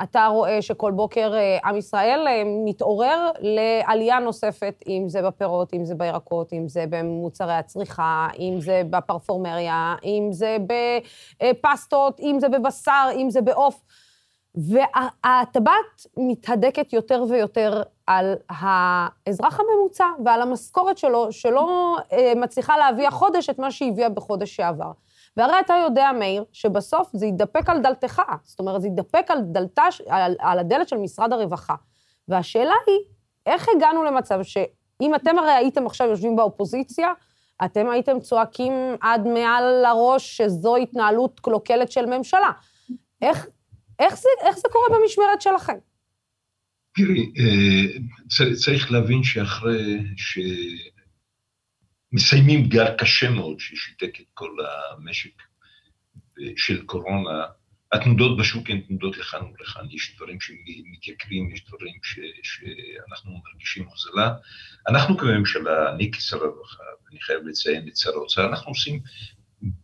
אתה 0.03 0.25
רואה 0.25 0.61
שכל 0.61 0.91
בוקר 0.91 1.33
אה, 1.33 1.57
עם 1.69 1.77
ישראל 1.77 2.27
אה, 2.27 2.43
מתעורר 2.65 3.29
לעלייה 3.39 4.19
נוספת, 4.19 4.83
אם 4.87 5.03
זה 5.07 5.21
בפירות, 5.21 5.73
אם 5.73 5.85
זה 5.85 5.95
בירקות, 5.95 6.53
אם 6.53 6.67
זה 6.67 6.85
במוצרי 6.89 7.53
הצריכה, 7.53 8.27
אם 8.39 8.55
זה 8.59 8.81
בפרפורמריה, 8.89 9.95
אם 10.03 10.27
זה 10.31 10.57
בפסטות, 11.41 12.19
אם 12.19 12.37
זה 12.39 12.49
בבשר, 12.49 13.09
אם 13.15 13.29
זה 13.29 13.41
בעוף. 13.41 13.81
והטבעת 14.55 16.07
מתהדקת 16.17 16.93
יותר 16.93 17.23
ויותר 17.29 17.83
על 18.07 18.35
האזרח 18.49 19.59
הממוצע 19.59 20.05
ועל 20.25 20.41
המשכורת 20.41 20.97
שלו, 20.97 21.31
שלא 21.31 21.97
אה, 22.13 22.33
מצליחה 22.35 22.77
להביא 22.77 23.07
החודש 23.07 23.49
את 23.49 23.59
מה 23.59 23.71
שהביאה 23.71 24.09
בחודש 24.09 24.55
שעבר. 24.55 24.91
והרי 25.37 25.59
אתה 25.59 25.73
יודע, 25.73 26.11
מאיר, 26.19 26.43
שבסוף 26.51 27.09
זה 27.13 27.25
יתדפק 27.25 27.69
על 27.69 27.79
דלתך, 27.79 28.21
זאת 28.43 28.59
אומרת, 28.59 28.81
זה 28.81 28.87
יתדפק 28.87 29.25
על, 29.31 29.41
דלתה, 29.41 29.83
על, 30.07 30.35
על 30.39 30.59
הדלת 30.59 30.89
של 30.89 30.97
משרד 30.97 31.33
הרווחה. 31.33 31.75
והשאלה 32.27 32.75
היא, 32.87 32.99
איך 33.45 33.67
הגענו 33.75 34.03
למצב 34.03 34.43
שאם 34.43 35.15
אתם 35.15 35.39
הרי 35.39 35.51
הייתם 35.51 35.85
עכשיו 35.85 36.07
יושבים 36.07 36.35
באופוזיציה, 36.35 37.13
אתם 37.65 37.89
הייתם 37.89 38.19
צועקים 38.19 38.73
עד 39.01 39.27
מעל 39.27 39.81
לראש 39.83 40.37
שזו 40.37 40.75
התנהלות 40.75 41.39
קלוקלת 41.39 41.91
של 41.91 42.05
ממשלה. 42.05 42.51
איך, 43.21 43.47
איך, 44.01 44.15
זה, 44.15 44.29
איך 44.47 44.55
זה 44.55 44.67
קורה 44.71 44.99
במשמרת 44.99 45.41
שלכם? 45.41 45.77
תראי, 46.95 47.31
אה, 47.39 48.55
צריך 48.55 48.91
להבין 48.91 49.23
שאחרי 49.23 49.97
ש... 50.17 50.39
מסיימים 52.13 52.69
גל 52.69 52.97
קשה 52.97 53.29
מאוד 53.29 53.59
ששיתק 53.59 54.19
את 54.19 54.25
כל 54.33 54.57
המשק 54.91 55.41
של 56.57 56.85
קורונה. 56.85 57.45
התנודות 57.91 58.37
בשוק 58.37 58.69
הן 58.69 58.81
תנודות 58.81 59.17
לכאן 59.17 59.39
ולכאן, 59.59 59.85
יש 59.91 60.15
דברים 60.15 60.37
שמתייקרים, 60.41 61.51
יש 61.51 61.65
דברים 61.67 61.99
ש, 62.03 62.19
שאנחנו 62.43 63.41
מרגישים 63.45 63.85
הוזלה. 63.85 64.33
אנחנו 64.87 65.17
כממשלה, 65.17 65.91
אני 65.91 66.11
כשר 66.11 66.37
הרווחה, 66.37 66.83
ואני 67.05 67.21
חייב 67.21 67.47
לציין 67.47 67.87
את 67.87 67.97
שר 67.97 68.09
האוצר, 68.09 68.45
אנחנו 68.49 68.71
עושים 68.71 68.99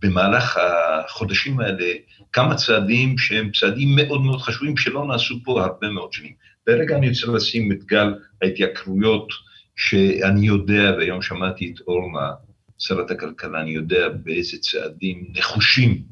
במהלך 0.02 0.58
החודשים 0.58 1.60
האלה 1.60 1.94
כמה 2.32 2.56
צעדים 2.56 3.18
שהם 3.18 3.52
צעדים 3.52 3.96
מאוד 3.96 4.22
מאוד 4.22 4.42
חשובים 4.42 4.78
שלא 4.78 5.08
נעשו 5.08 5.36
פה 5.44 5.64
הרבה 5.64 5.90
מאוד 5.90 6.14
שנים. 6.14 6.34
ברגע 6.68 6.98
אני 6.98 7.10
רוצה 7.10 7.28
לשים 7.28 7.72
את 7.72 7.84
גל 7.84 8.14
ההתייקרויות 8.42 9.28
שאני 9.76 10.48
יודע, 10.48 10.92
והיום 10.98 11.22
שמעתי 11.22 11.74
את 11.76 11.80
אורנה, 11.88 12.32
שרת 12.78 13.12
הכלכלה, 13.12 13.62
אני 13.62 13.72
יודע 13.72 14.10
באיזה 14.10 14.58
צעדים 14.58 15.28
נחושים 15.36 16.04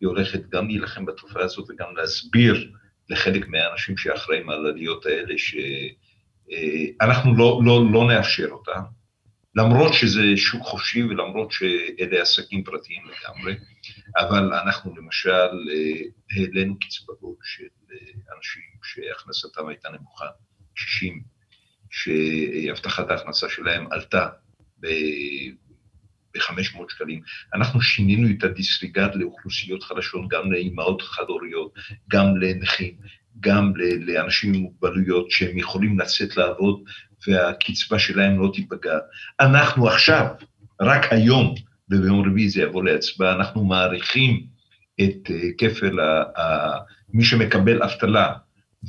היא 0.00 0.06
הולכת 0.08 0.48
גם 0.48 0.68
להילחם 0.68 1.06
בתופעה 1.06 1.42
הזאת 1.42 1.70
וגם 1.70 1.86
להסביר 1.96 2.70
לחלק 3.10 3.48
מהאנשים 3.48 3.96
שאחראים 3.96 4.50
על 4.50 4.66
העליות 4.66 5.06
האלה 5.06 5.34
שאנחנו 6.98 7.36
לא, 7.36 7.60
לא, 7.64 7.92
לא 7.92 8.08
נאפשר 8.08 8.48
אותה, 8.50 8.72
למרות 9.54 9.94
שזה 9.94 10.22
שוק 10.36 10.62
חופשי 10.62 11.02
ולמרות 11.02 11.52
שאלה 11.52 12.22
עסקים 12.22 12.64
פרטיים 12.64 13.02
לגמרי, 13.04 13.54
אבל 14.16 14.52
אנחנו 14.54 14.96
למשל 14.96 15.48
העלינו 16.36 16.78
קצבאות 16.78 17.38
של 17.42 17.64
אנשים 18.36 18.62
שהכנסתם 18.82 19.68
הייתה 19.68 19.88
נמוכה, 19.88 20.26
60 20.74 21.22
שהבטחת 21.90 23.10
ההכנסה 23.10 23.48
שלהם 23.48 23.86
עלתה 23.92 24.28
ב-500 24.80 26.78
שקלים. 26.88 27.20
אנחנו 27.54 27.80
שינינו 27.80 28.28
את 28.38 28.44
הדיסריגרד 28.44 29.14
לאוכלוסיות 29.14 29.82
חלשות, 29.82 30.28
גם 30.28 30.52
לאימהות 30.52 31.02
חד-הוריות, 31.02 31.74
גם 32.08 32.36
לנכים, 32.36 32.96
גם 33.40 33.72
לאנשים 34.00 34.54
עם 34.54 34.60
מוגבלויות 34.60 35.30
שהם 35.30 35.58
יכולים 35.58 36.00
לצאת 36.00 36.36
לעבוד 36.36 36.82
והקצבה 37.26 37.98
שלהם 37.98 38.40
לא 38.40 38.50
תיפגע. 38.54 38.98
אנחנו 39.40 39.88
עכשיו, 39.88 40.26
רק 40.80 41.12
היום, 41.12 41.54
וביום 41.90 42.30
רביעי 42.30 42.48
זה 42.48 42.62
יבוא 42.62 42.84
להצבעה, 42.84 43.32
אנחנו 43.32 43.64
מעריכים 43.64 44.46
את 45.00 45.30
אה, 45.30 45.48
כפל 45.58 45.98
מי 47.14 47.24
שמקבל 47.24 47.82
אבטלה 47.82 48.32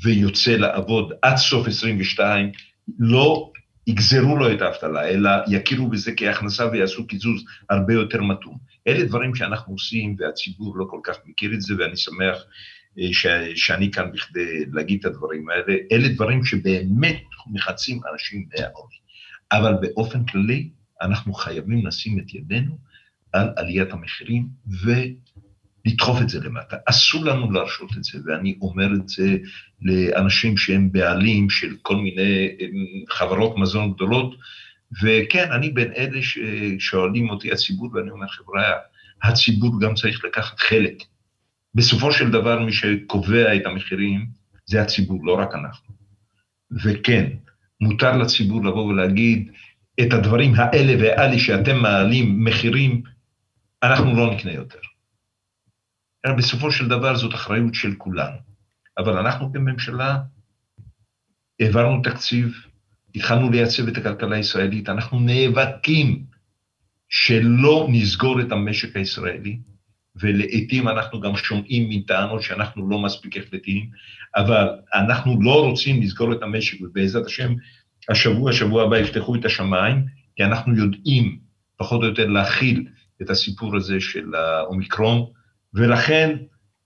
ויוצא 0.03 0.51
לעבוד 0.51 1.13
עד 1.21 1.37
סוף 1.37 1.67
22, 1.67 2.51
לא 2.99 3.51
יגזרו 3.87 4.37
לו 4.37 4.53
את 4.53 4.61
האבטלה, 4.61 5.07
אלא 5.07 5.29
יכירו 5.47 5.87
בזה 5.87 6.11
כהכנסה 6.17 6.67
ויעשו 6.71 7.07
קיזוז 7.07 7.43
הרבה 7.69 7.93
יותר 7.93 8.21
מתון. 8.21 8.57
אלה 8.87 9.05
דברים 9.05 9.35
שאנחנו 9.35 9.73
עושים 9.73 10.15
והציבור 10.19 10.77
לא 10.77 10.85
כל 10.89 10.99
כך 11.03 11.15
מכיר 11.25 11.53
את 11.53 11.61
זה, 11.61 11.73
ואני 11.79 11.97
שמח 11.97 12.37
ש, 13.11 13.27
שאני 13.55 13.91
כאן 13.91 14.11
בכדי 14.11 14.65
להגיד 14.73 14.99
את 14.99 15.05
הדברים 15.05 15.49
האלה. 15.49 15.77
אלה 15.91 16.07
דברים 16.07 16.45
שבאמת 16.45 17.23
מחצים 17.47 17.99
אנשים 18.13 18.45
מהעוני. 18.49 18.95
אבל 19.51 19.73
באופן 19.81 20.25
כללי, 20.25 20.69
אנחנו 21.01 21.33
חייבים 21.33 21.85
לשים 21.85 22.19
את 22.19 22.33
ידינו 22.33 22.77
על 23.33 23.49
עליית 23.55 23.91
המחירים 23.91 24.47
לדחוף 25.85 26.21
את 26.21 26.29
זה 26.29 26.39
למטה. 26.39 26.77
אסור 26.85 27.25
לנו 27.25 27.51
להרשות 27.51 27.89
את 27.97 28.03
זה, 28.03 28.19
ואני 28.25 28.57
אומר 28.61 28.89
את 28.93 29.09
זה 29.09 29.37
לאנשים 29.81 30.57
שהם 30.57 30.91
בעלים 30.91 31.49
של 31.49 31.75
כל 31.81 31.95
מיני 31.95 32.57
חברות 33.09 33.57
מזון 33.57 33.93
גדולות, 33.93 34.35
וכן, 35.03 35.51
אני 35.51 35.69
בין 35.69 35.93
אלה 35.97 36.19
ששואלים 36.21 37.29
אותי 37.29 37.51
הציבור, 37.51 37.89
ואני 37.93 38.09
אומר, 38.09 38.27
חבריא, 38.27 38.63
הציבור 39.23 39.81
גם 39.81 39.93
צריך 39.93 40.25
לקחת 40.25 40.59
חלק. 40.59 41.03
בסופו 41.75 42.11
של 42.11 42.31
דבר, 42.31 42.59
מי 42.59 42.73
שקובע 42.73 43.55
את 43.55 43.65
המחירים 43.65 44.27
זה 44.65 44.81
הציבור, 44.81 45.25
לא 45.25 45.39
רק 45.39 45.55
אנחנו. 45.55 45.93
וכן, 46.83 47.29
מותר 47.81 48.17
לציבור 48.17 48.65
לבוא 48.65 48.85
ולהגיד, 48.85 49.51
את 50.01 50.13
הדברים 50.13 50.53
האלה 50.55 50.93
והאלה 51.03 51.39
שאתם 51.39 51.77
מעלים 51.77 52.43
מחירים, 52.43 53.01
אנחנו 53.83 54.15
לא 54.15 54.33
נקנה 54.33 54.51
יותר. 54.51 54.79
אלא 56.25 56.33
בסופו 56.33 56.71
של 56.71 56.87
דבר 56.87 57.15
זאת 57.15 57.33
אחריות 57.33 57.75
של 57.75 57.95
כולנו. 57.95 58.37
אבל 58.97 59.17
אנחנו 59.17 59.53
כממשלה 59.53 60.17
העברנו 61.59 62.01
תקציב, 62.03 62.53
התחלנו 63.15 63.51
לייצב 63.51 63.87
את 63.87 63.97
הכלכלה 63.97 64.35
הישראלית, 64.35 64.89
אנחנו 64.89 65.19
נאבקים 65.19 66.25
שלא 67.09 67.87
נסגור 67.91 68.41
את 68.41 68.51
המשק 68.51 68.95
הישראלי, 68.95 69.59
ולעיתים 70.15 70.87
אנחנו 70.87 71.21
גם 71.21 71.35
שומעים 71.35 71.89
מטענות 71.89 72.41
שאנחנו 72.41 72.89
לא 72.89 72.99
מספיק 72.99 73.37
החלטיים, 73.37 73.89
אבל 74.35 74.67
אנחנו 74.93 75.41
לא 75.41 75.65
רוצים 75.65 76.01
לסגור 76.01 76.33
את 76.33 76.43
המשק, 76.43 76.81
ובעזרת 76.81 77.25
השם, 77.25 77.53
השבוע, 78.09 78.49
השבוע 78.49 78.83
הבא 78.83 78.97
יפתחו 78.97 79.35
את 79.35 79.45
השמיים, 79.45 80.05
כי 80.35 80.43
אנחנו 80.43 80.75
יודעים 80.75 81.39
פחות 81.77 82.01
או 82.01 82.07
יותר 82.07 82.27
להכיל 82.27 82.87
את 83.21 83.29
הסיפור 83.29 83.75
הזה 83.75 83.99
של 83.99 84.35
האומיקרון, 84.35 85.25
ולכן 85.73 86.37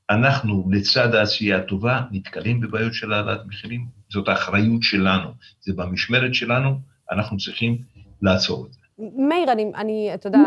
אנחנו, 0.09 0.69
לצד 0.71 1.15
העשייה 1.15 1.57
הטובה, 1.57 2.01
נתקלים 2.11 2.59
בבעיות 2.59 2.93
של 2.93 3.13
העלאת 3.13 3.41
מחירים. 3.45 3.87
זאת 4.09 4.27
האחריות 4.27 4.83
שלנו, 4.83 5.29
זה 5.61 5.73
במשמרת 5.75 6.33
שלנו, 6.33 6.79
אנחנו 7.11 7.37
צריכים 7.37 7.77
לעצור 8.21 8.65
את 8.67 8.73
זה. 8.73 8.82
מאיר, 8.99 9.51
אני, 9.51 9.71
אני, 9.75 10.11
אתה 10.13 10.27
יודע, 10.27 10.39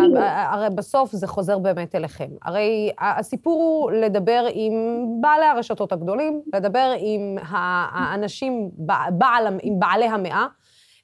הרי 0.52 0.66
בסוף 0.74 1.12
זה 1.12 1.26
חוזר 1.26 1.58
באמת 1.58 1.94
אליכם. 1.94 2.28
הרי 2.42 2.90
הסיפור 2.98 3.62
הוא 3.62 3.90
לדבר 3.90 4.46
עם 4.54 4.72
בעלי 5.20 5.46
הרשתות 5.46 5.92
הגדולים, 5.92 6.40
לדבר 6.54 6.92
עם 6.98 7.36
האנשים, 7.40 8.70
בעל, 9.10 9.46
עם 9.62 9.80
בעלי 9.80 10.04
המאה, 10.04 10.46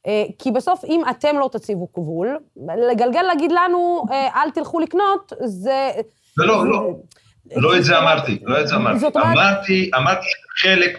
אה, 0.06 0.24
כי 0.38 0.50
בסוף, 0.50 0.84
אם 0.84 1.02
אתם 1.10 1.38
לא 1.38 1.48
תציבו 1.52 1.88
גבול, 1.96 2.38
לגלגל 2.90 3.22
להגיד 3.22 3.52
לנו, 3.52 4.04
אה, 4.10 4.42
אל 4.42 4.50
תלכו 4.50 4.80
לקנות, 4.80 5.32
זה... 5.44 5.90
לא, 6.36 6.46
לא, 6.46 6.70
לא. 6.70 6.94
לא 7.56 7.76
את 7.76 7.84
זה 7.84 7.98
אמרתי, 7.98 8.38
לא 8.42 8.60
את 8.60 8.68
זה 8.68 8.76
אמרתי. 8.76 9.06
אמרתי, 9.16 9.90
אמרתי 9.96 10.26
חלק 10.60 10.98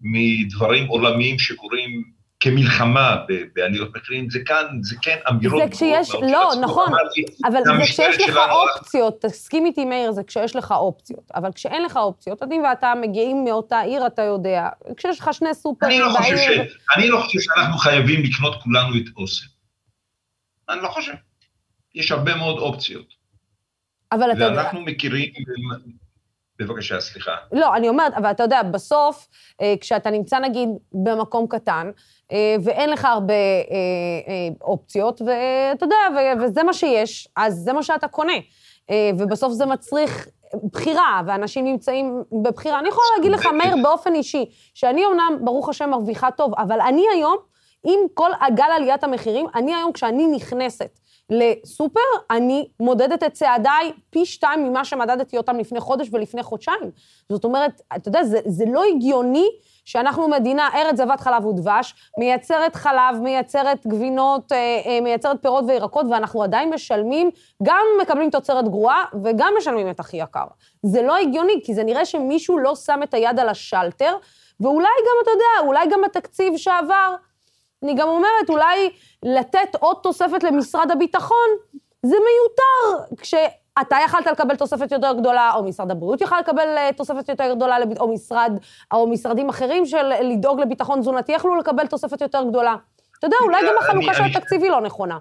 מדברים 0.00 0.86
עולמיים 0.86 1.38
שקורים 1.38 2.13
כמלחמה 2.44 3.16
בעליות 3.54 3.96
מחירים, 3.96 4.30
זה 4.30 4.38
כאן, 4.46 4.64
זה 4.82 4.96
כן 5.02 5.18
אמירות... 5.30 5.62
זה 5.62 5.68
כשיש, 5.70 6.10
לא, 6.14 6.52
נכון, 6.62 6.92
אבל 7.44 7.60
זה 7.64 7.70
כשיש 7.82 8.28
לך 8.28 8.38
אופציות, 8.50 9.24
תסכים 9.24 9.66
איתי, 9.66 9.84
מאיר, 9.84 10.12
זה 10.12 10.22
כשיש 10.26 10.56
לך 10.56 10.72
אופציות. 10.72 11.30
אבל 11.34 11.52
כשאין 11.52 11.82
לך 11.84 11.96
אופציות, 11.96 12.42
אני 12.42 12.58
ואתה 12.60 12.92
מגיעים 13.00 13.44
מאותה 13.44 13.80
עיר, 13.80 14.06
אתה 14.06 14.22
יודע, 14.22 14.68
כשיש 14.96 15.20
לך 15.20 15.28
שני 15.32 15.54
סופרים 15.54 16.00
לא 16.00 16.20
בעיר... 16.20 16.62
אני 16.96 17.08
לא 17.08 17.20
חושב 17.20 17.38
שאנחנו 17.40 17.78
חייבים 17.78 18.22
לקנות 18.22 18.62
כולנו 18.62 18.96
את 18.96 19.16
אוסם. 19.16 19.46
אני 20.68 20.82
לא 20.82 20.88
חושב. 20.88 21.12
יש 21.94 22.10
הרבה 22.10 22.34
מאוד 22.34 22.58
אופציות. 22.58 23.06
אבל 24.12 24.32
אתה... 24.32 24.44
ואנחנו 24.44 24.80
מכירים... 24.80 25.32
בבקשה, 26.58 27.00
סליחה. 27.00 27.32
לא, 27.52 27.76
אני 27.76 27.88
אומרת, 27.88 28.14
אבל 28.14 28.30
אתה 28.30 28.42
יודע, 28.42 28.62
בסוף, 28.62 29.28
אה, 29.60 29.74
כשאתה 29.80 30.10
נמצא 30.10 30.38
נגיד 30.38 30.68
במקום 30.92 31.46
קטן, 31.46 31.90
אה, 32.32 32.56
ואין 32.64 32.90
לך 32.90 33.04
הרבה 33.04 33.34
אה, 33.34 34.48
אופציות, 34.62 35.20
ואתה 35.20 35.84
יודע, 35.84 35.96
וזה 36.40 36.62
מה 36.62 36.72
שיש, 36.72 37.28
אז 37.36 37.54
זה 37.54 37.72
מה 37.72 37.82
שאתה 37.82 38.08
קונה. 38.08 38.36
ובסוף 39.18 39.52
זה 39.52 39.66
מצריך 39.66 40.28
בחירה, 40.72 41.22
ואנשים 41.26 41.64
נמצאים 41.64 42.22
בבחירה. 42.44 42.78
אני 42.78 42.88
יכולה 42.88 43.06
להגיד 43.16 43.32
לך, 43.32 43.46
מאיר, 43.46 43.76
באופן 43.82 44.14
אישי, 44.14 44.44
שאני 44.74 45.04
אומנם, 45.04 45.38
ברוך 45.40 45.68
השם, 45.68 45.90
מרוויחה 45.90 46.30
טוב, 46.30 46.52
אבל 46.58 46.80
אני 46.80 47.04
היום, 47.12 47.36
עם 47.84 48.00
כל 48.14 48.30
הגל 48.40 48.70
עליית 48.76 49.04
המחירים, 49.04 49.46
אני 49.54 49.74
היום, 49.74 49.92
כשאני 49.92 50.26
נכנסת 50.26 50.98
לסופר, 51.30 52.00
אני 52.30 52.68
מודדת 52.80 53.22
את 53.22 53.32
צעדיי 53.32 53.92
פי 54.10 54.26
שתיים 54.26 54.64
ממה 54.64 54.84
שמדדתי 54.84 55.36
אותם 55.36 55.58
לפני 55.58 55.80
חודש 55.80 56.08
ולפני 56.12 56.42
חודשיים. 56.42 56.90
זאת 57.28 57.44
אומרת, 57.44 57.80
אתה 57.96 58.08
יודע, 58.08 58.24
זה, 58.24 58.40
זה 58.46 58.64
לא 58.68 58.82
הגיוני 58.84 59.48
שאנחנו 59.84 60.28
מדינה, 60.28 60.68
ארץ 60.74 60.96
זבת 60.96 61.20
חלב 61.20 61.46
ודבש, 61.46 61.94
מייצרת 62.18 62.76
חלב, 62.76 63.20
מייצרת 63.20 63.86
גבינות, 63.86 64.52
אה, 64.52 64.80
אה, 64.86 65.00
מייצרת 65.00 65.42
פירות 65.42 65.64
וירקות, 65.68 66.06
ואנחנו 66.10 66.42
עדיין 66.42 66.74
משלמים, 66.74 67.30
גם 67.62 67.82
מקבלים 68.02 68.30
תוצרת 68.30 68.68
גרועה 68.68 69.04
וגם 69.24 69.54
משלמים 69.58 69.90
את 69.90 70.00
הכי 70.00 70.16
יקר. 70.16 70.44
זה 70.82 71.02
לא 71.02 71.16
הגיוני, 71.16 71.60
כי 71.64 71.74
זה 71.74 71.84
נראה 71.84 72.04
שמישהו 72.04 72.58
לא 72.58 72.74
שם 72.74 73.00
את 73.02 73.14
היד 73.14 73.38
על 73.38 73.48
השלטר, 73.48 74.16
ואולי 74.60 74.88
גם, 75.06 75.16
אתה 75.22 75.30
יודע, 75.30 75.68
אולי 75.68 75.86
גם 75.90 76.04
התקציב 76.04 76.56
שעבר, 76.56 77.14
אני 77.84 77.94
גם 77.94 78.08
אומרת, 78.08 78.48
אולי 78.48 78.90
לתת 79.22 79.74
עוד 79.80 79.96
תוספת 80.02 80.42
למשרד 80.42 80.90
הביטחון, 80.90 81.48
זה 82.02 82.16
מיותר. 82.16 83.14
כשאתה 83.16 83.96
יכלת 84.04 84.26
לקבל 84.26 84.56
תוספת 84.56 84.92
יותר 84.92 85.12
גדולה, 85.20 85.54
או 85.54 85.64
משרד 85.64 85.90
הבריאות 85.90 86.20
יכל 86.20 86.40
לקבל 86.40 86.68
אה, 86.78 86.90
תוספת 86.96 87.28
יותר 87.28 87.54
גדולה, 87.54 87.76
או 88.00 88.14
משרד, 88.14 88.52
או 88.92 89.10
משרדים 89.10 89.48
אחרים 89.48 89.86
של 89.86 90.02
לדאוג 90.22 90.60
לביטחון 90.60 91.00
תזונתי 91.00 91.32
יכלו 91.32 91.56
לקבל 91.56 91.86
תוספת 91.86 92.20
יותר 92.20 92.42
גדולה. 92.48 92.76
אתה 93.18 93.26
יודע, 93.26 93.36
אולי 93.42 93.62
גם 93.68 93.74
החלוקה 93.80 94.14
של 94.14 94.22
התקציב 94.22 94.62
היא 94.62 94.70
לא 94.70 94.80
נכונה. 94.80 95.18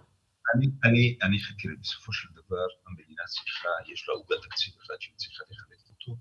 אני, 0.55 0.65
אני, 0.83 1.17
אני 1.23 1.37
תראה, 1.61 1.75
בסופו 1.81 2.13
של 2.13 2.27
דבר, 2.33 2.65
המדינה 2.87 3.23
צריכה, 3.27 3.69
יש 3.93 4.09
לה 4.09 4.15
עוגת 4.15 4.41
תקציב 4.43 4.73
אחד 4.85 4.93
שהיא 4.99 5.15
צריכה 5.17 5.43
לחלק 5.51 5.79
אותו, 5.89 6.17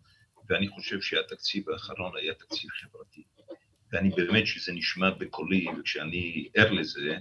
ואני 0.49 0.69
חושב 0.69 1.01
שהתקציב 1.01 1.71
האחרון 1.71 2.13
היה 2.17 2.35
תקציב 2.35 2.71
חברתי. 2.71 3.23
ואני 3.93 4.11
באמת, 4.11 4.47
שזה 4.47 4.73
נשמע 4.73 5.11
בקולי, 5.11 5.67
וכשאני 5.79 6.49
ער 6.55 6.71
לזה, 6.71 7.17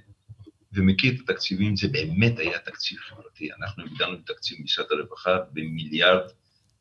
ומכיר 0.73 1.13
את 1.13 1.29
התקציבים, 1.29 1.75
זה 1.75 1.87
באמת 1.87 2.39
היה 2.39 2.59
תקציב 2.59 2.99
חברתי. 2.99 3.49
אנחנו 3.53 3.83
הגדלנו 3.83 4.13
את 4.13 4.25
תקציב 4.25 4.57
משרד 4.61 4.85
הרווחה 4.91 5.37
במיליארד 5.53 6.31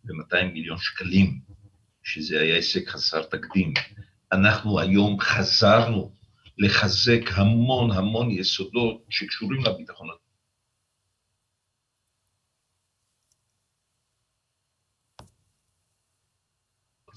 ו-200 0.05 0.45
מיליון 0.53 0.79
שקלים, 0.79 1.41
שזה 2.03 2.41
היה 2.41 2.55
הישג 2.55 2.89
חסר 2.89 3.23
תקדים. 3.23 3.75
אנחנו 4.33 4.81
היום 4.81 5.21
חזרנו 5.21 6.15
לחזק 6.59 7.21
המון 7.35 7.91
המון 7.91 8.31
יסודות 8.31 9.05
שקשורים 9.11 9.65
לביטחון 9.65 10.09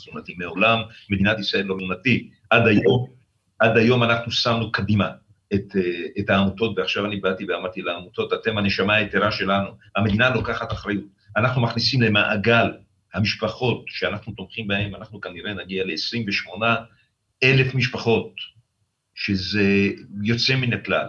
תזונתי. 0.03 0.33
מעולם 0.37 0.79
מדינת 1.09 1.39
ישראל 1.39 1.63
לא 1.63 1.75
תזונתי. 1.77 2.31
עד 2.53 2.67
היום, 2.67 3.07
עד 3.59 3.77
היום 3.77 4.03
אנחנו 4.03 4.31
שמנו 4.31 4.71
קדימה 4.71 5.09
את, 5.53 5.75
אה, 5.75 5.81
את 6.19 6.29
העמותות, 6.29 6.77
ועכשיו 6.77 7.05
אני 7.05 7.15
באתי 7.15 7.45
ואמרתי 7.45 7.81
לעמותות, 7.81 8.33
אתם 8.33 8.57
הנשמה 8.57 8.95
היתרה 8.95 9.31
שלנו, 9.31 9.69
המדינה 9.95 10.29
לוקחת 10.29 10.71
אחריות. 10.71 11.03
אנחנו 11.37 11.61
מכניסים 11.61 12.01
למעגל 12.01 12.71
המשפחות 13.13 13.85
שאנחנו 13.87 14.33
תומכים 14.33 14.67
בהן, 14.67 14.95
אנחנו 14.95 15.21
כנראה 15.21 15.53
נגיע 15.53 15.83
ל-28 15.83 16.63
אלף 17.43 17.75
משפחות, 17.75 18.33
שזה 19.15 19.89
יוצא 20.23 20.55
מן 20.55 20.73
הכלל, 20.73 21.07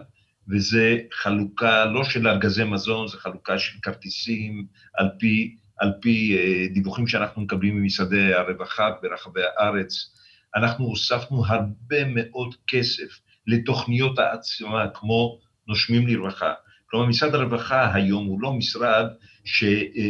וזה 0.49 0.99
חלוקה 1.13 1.85
לא 1.85 2.05
של 2.05 2.29
ארגזי 2.29 2.65
מזון, 2.65 3.09
זה 3.09 3.17
חלוקה 3.17 3.59
של 3.59 3.79
כרטיסים 3.83 4.67
על 4.95 5.09
פי, 5.19 5.57
על 5.79 5.93
פי 6.03 6.37
אה, 6.39 6.67
דיווחים 6.75 7.07
שאנחנו 7.07 7.43
מקבלים 7.43 7.83
ממשרדי 7.83 8.35
הרווחה 8.35 8.91
ברחבי 9.03 9.41
הארץ. 9.57 10.15
אנחנו 10.57 10.85
הוספנו 10.85 11.45
הרבה 11.47 12.05
מאוד 12.05 12.55
כסף 12.67 13.21
לתוכניות 13.47 14.19
העצמה, 14.19 14.89
כמו 14.95 15.39
נושמים 15.69 16.07
לרווחה. 16.07 16.53
כלומר, 16.87 17.07
משרד 17.07 17.35
הרווחה 17.35 17.95
היום 17.95 18.27
הוא 18.27 18.41
לא 18.41 18.53
משרד 18.53 19.07
ש... 19.45 19.65
אה, 19.65 20.09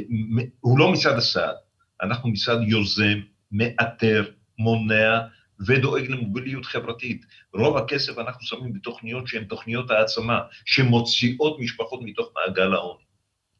הוא 0.61 0.78
לא 0.78 0.92
משרד 0.92 1.16
הסעד, 1.16 1.55
אנחנו 2.03 2.30
משרד 2.30 2.59
יוזם, 2.62 3.18
מאתר, 3.53 4.24
מונע 4.59 5.20
ודואג 5.66 6.11
למוביליות 6.11 6.66
חברתית. 6.66 7.26
רוב 7.55 7.76
הכסף 7.76 8.18
אנחנו 8.18 8.47
שמים 8.47 8.72
בתוכניות 8.72 9.28
שהן 9.28 9.45
תוכניות 9.45 9.90
העצמה, 9.90 10.40
שמוציאות 10.64 11.61
משפחות 11.61 12.01
מתוך 12.03 12.32
מעגל 12.34 12.74
העוני. 12.74 13.05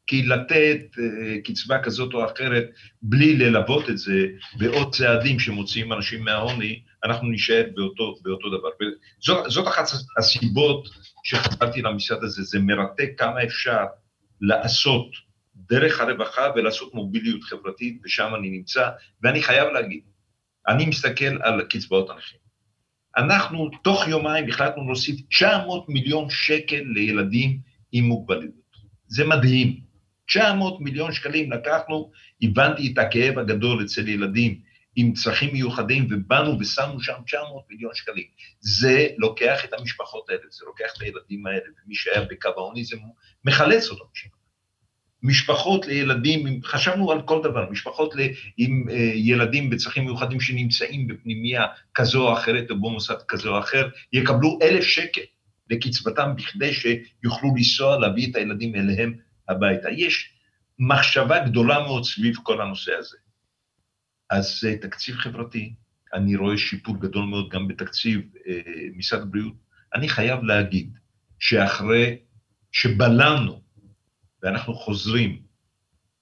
כי 0.07 0.23
לתת 0.23 0.79
uh, 0.93 0.99
קצבה 1.43 1.79
כזאת 1.83 2.13
או 2.13 2.25
אחרת, 2.25 2.63
בלי 3.01 3.35
ללוות 3.35 3.89
את 3.89 3.97
זה 3.97 4.27
בעוד 4.57 4.93
צעדים 4.93 5.39
שמוציאים 5.39 5.93
אנשים 5.93 6.23
מהעוני, 6.23 6.81
אנחנו 7.03 7.27
נישאר 7.27 7.63
באותו, 7.75 8.15
באותו 8.21 8.49
דבר. 8.49 8.69
וזאת, 8.81 9.51
זאת 9.51 9.67
אחת 9.67 9.85
הסיבות 10.17 10.89
שחזרתי 11.23 11.81
למשרד 11.81 12.23
הזה, 12.23 12.43
זה 12.43 12.59
מרתק 12.59 13.09
כמה 13.17 13.43
אפשר 13.43 13.85
לעשות 14.41 15.07
דרך 15.55 15.99
הרווחה 15.99 16.47
ולעשות 16.55 16.93
מוביליות 16.93 17.43
חברתית, 17.43 18.01
ושם 18.05 18.35
אני 18.35 18.49
נמצא, 18.49 18.89
ואני 19.23 19.43
חייב 19.43 19.67
להגיד, 19.73 20.01
אני 20.67 20.85
מסתכל 20.85 21.41
על 21.41 21.61
קצבאות 21.61 22.09
הנכים. 22.09 22.39
אנחנו 23.17 23.69
תוך 23.83 24.07
יומיים 24.07 24.49
החלטנו 24.49 24.85
להוסיף 24.85 25.21
900 25.29 25.89
מיליון 25.89 26.29
שקל 26.29 26.81
לילדים 26.85 27.59
עם 27.91 28.03
מוגבלויות. 28.03 28.65
זה 29.07 29.25
מדהים. 29.25 29.84
900 30.25 30.81
מיליון 30.81 31.11
שקלים 31.11 31.51
לקחנו, 31.51 32.11
הבנתי 32.41 32.93
את 32.93 32.97
הכאב 32.97 33.39
הגדול 33.39 33.83
אצל 33.83 34.07
ילדים 34.07 34.59
עם 34.95 35.13
צרכים 35.13 35.53
מיוחדים, 35.53 36.07
ובאנו 36.11 36.59
ושמנו 36.59 37.01
שם 37.01 37.13
900 37.25 37.63
מיליון 37.69 37.91
שקלים. 37.93 38.25
זה 38.59 39.07
לוקח 39.17 39.65
את 39.65 39.73
המשפחות 39.73 40.29
האלה, 40.29 40.41
זה 40.49 40.65
לוקח 40.65 40.93
את 40.97 41.01
הילדים 41.01 41.47
האלה, 41.47 41.59
ומי 41.85 41.95
שהיה 41.95 42.21
בקו 42.21 42.49
העוני 42.57 42.83
זה 42.83 42.95
מחלץ 43.45 43.89
אותם 43.89 44.05
שם. 44.13 44.29
משפחות 45.23 45.87
לילדים, 45.87 46.63
חשבנו 46.63 47.11
על 47.11 47.21
כל 47.21 47.41
דבר, 47.43 47.69
משפחות 47.71 48.15
ל, 48.15 48.19
עם 48.57 48.85
אה, 48.89 49.11
ילדים 49.15 49.69
בצרכים 49.69 50.05
מיוחדים 50.05 50.39
שנמצאים 50.39 51.07
בפנימייה 51.07 51.65
כזו 51.95 52.27
או 52.27 52.33
אחרת 52.33 52.71
או 52.71 52.75
במוסד 52.75 53.21
כזה 53.27 53.49
או 53.49 53.59
אחר, 53.59 53.89
יקבלו 54.13 54.59
אלף 54.61 54.83
שקל 54.83 55.21
לקצבתם 55.69 56.35
בכדי 56.35 56.73
שיוכלו 56.73 57.55
לנסוע, 57.55 57.99
להביא 57.99 58.31
את 58.31 58.35
הילדים 58.35 58.75
אליהם 58.75 59.17
הביתה. 59.49 59.89
יש 59.89 60.33
מחשבה 60.79 61.39
גדולה 61.39 61.79
מאוד 61.79 62.03
סביב 62.03 62.35
כל 62.43 62.61
הנושא 62.61 62.91
הזה. 62.99 63.17
אז 64.29 64.59
זה 64.61 64.75
תקציב 64.81 65.15
חברתי, 65.15 65.73
אני 66.13 66.35
רואה 66.35 66.57
שיפור 66.57 66.99
גדול 66.99 67.25
מאוד 67.25 67.49
גם 67.49 67.67
בתקציב 67.67 68.21
אה, 68.47 68.61
משרד 68.95 69.21
הבריאות. 69.21 69.53
אני 69.93 70.09
חייב 70.09 70.43
להגיד 70.43 70.97
שאחרי 71.39 72.17
שבלמנו, 72.71 73.61
ואנחנו 74.43 74.73
חוזרים 74.73 75.41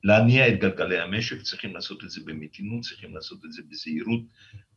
להניע 0.04 0.48
את 0.48 0.60
גלגלי 0.60 1.00
המשק, 1.00 1.42
צריכים 1.42 1.74
לעשות 1.74 2.04
את 2.04 2.10
זה 2.10 2.22
במתינות, 2.26 2.82
צריכים 2.82 3.16
לעשות 3.16 3.46
את 3.46 3.52
זה 3.52 3.62
בזהירות. 3.70 4.22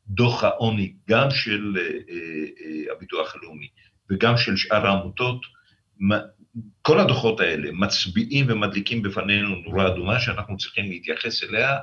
דוח 0.08 0.44
העוני, 0.44 0.94
גם 1.08 1.30
של 1.30 1.74
אה, 1.78 1.82
אה, 1.82 2.94
הביטוח 2.96 3.34
הלאומי 3.34 3.68
וגם 4.10 4.36
של 4.36 4.56
שאר 4.56 4.86
העמותות, 4.86 5.40
כל 6.82 7.00
הדוחות 7.00 7.40
האלה 7.40 7.72
מצביעים 7.72 8.46
ומדליקים 8.48 9.02
בפנינו 9.02 9.56
נורה 9.56 9.86
אדומה 9.86 10.20
שאנחנו 10.20 10.56
צריכים 10.56 10.90
להתייחס 10.90 11.42
אליה, 11.44 11.76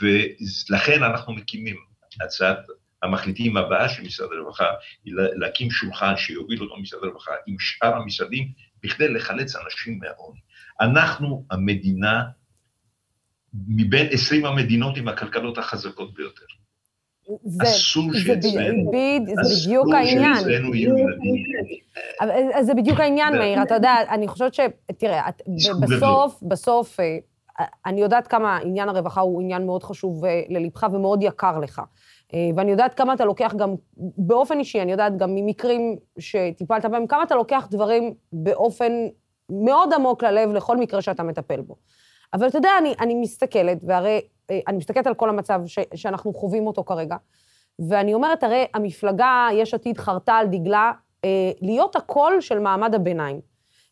ולכן 0.00 1.02
אנחנו 1.02 1.32
מקימים 1.32 1.76
הצעת 2.24 2.58
המחליטים 3.02 3.56
הבאה 3.56 3.88
של 3.88 4.02
משרד 4.02 4.28
הרווחה, 4.32 4.66
היא 5.04 5.14
להקים 5.14 5.70
שולחן 5.70 6.16
שיוביל 6.16 6.62
אותו 6.62 6.76
משרד 6.76 7.04
הרווחה 7.04 7.32
עם 7.46 7.56
שאר 7.58 7.96
המשרדים, 7.96 8.52
בכדי 8.82 9.08
לחלץ 9.08 9.56
אנשים 9.56 9.98
מהעוני. 9.98 10.40
אנחנו 10.80 11.46
המדינה 11.50 12.22
מבין 13.68 14.06
20 14.10 14.46
המדינות 14.46 14.96
עם 14.96 15.08
הכלכלות 15.08 15.58
החזקות 15.58 16.14
ביותר. 16.14 16.44
זה, 17.44 17.62
אסור 17.62 18.12
שאצלנו, 18.14 18.90
זה 19.24 19.66
בדיוק 19.66 19.94
העניין. 19.94 20.32
אסור 20.32 20.44
שאצלנו 20.44 20.74
יהיו 20.74 20.98
ילדים. 20.98 21.38
זה 22.62 22.74
בדיוק 22.74 23.00
העניין, 23.00 23.38
מאיר, 23.38 23.62
אתה 23.62 23.74
יודע, 23.74 23.94
אני 24.08 24.28
חושבת 24.28 24.54
ש... 24.54 24.60
תראה, 24.98 25.28
בסוף, 25.80 26.42
בסוף, 26.42 27.00
אה, 27.00 27.16
אני 27.86 28.00
יודעת 28.00 28.26
כמה 28.26 28.56
עניין 28.56 28.88
הרווחה 28.88 29.20
הוא 29.20 29.40
עניין 29.42 29.66
מאוד 29.66 29.82
חשוב 29.82 30.24
אה, 30.24 30.42
ללבך 30.48 30.86
ומאוד 30.92 31.22
יקר 31.22 31.58
לך. 31.58 31.82
אה, 32.34 32.50
ואני 32.56 32.70
יודעת 32.70 32.94
כמה 32.94 33.14
אתה 33.14 33.24
לוקח 33.24 33.54
גם, 33.56 33.74
באופן 33.96 34.58
אישי, 34.58 34.82
אני 34.82 34.92
יודעת 34.92 35.16
גם 35.16 35.34
ממקרים 35.34 35.96
שטיפלת 36.18 36.84
בהם, 36.84 37.06
כמה 37.06 37.22
אתה 37.22 37.34
לוקח 37.34 37.68
דברים 37.70 38.14
באופן 38.32 38.92
מאוד 39.50 39.92
עמוק 39.92 40.24
ללב 40.24 40.52
לכל 40.52 40.76
מקרה 40.76 41.02
שאתה 41.02 41.22
מטפל 41.22 41.60
בו. 41.60 41.76
אבל 42.34 42.48
אתה 42.48 42.58
יודע, 42.58 42.70
אני, 42.78 42.94
אני 43.00 43.14
מסתכלת, 43.14 43.78
והרי 43.82 44.20
אה, 44.50 44.60
אני 44.68 44.76
מסתכלת 44.76 45.06
על 45.06 45.14
כל 45.14 45.28
המצב 45.28 45.60
ש, 45.66 45.78
שאנחנו 45.94 46.34
חווים 46.34 46.66
אותו 46.66 46.84
כרגע, 46.84 47.16
ואני 47.88 48.14
אומרת, 48.14 48.44
הרי 48.44 48.66
המפלגה, 48.74 49.48
יש 49.52 49.74
עתיד, 49.74 49.98
חרתה 49.98 50.34
על 50.34 50.46
דגלה 50.46 50.92
אה, 51.24 51.50
להיות 51.60 51.96
הקול 51.96 52.40
של 52.40 52.58
מעמד 52.58 52.94
הביניים. 52.94 53.40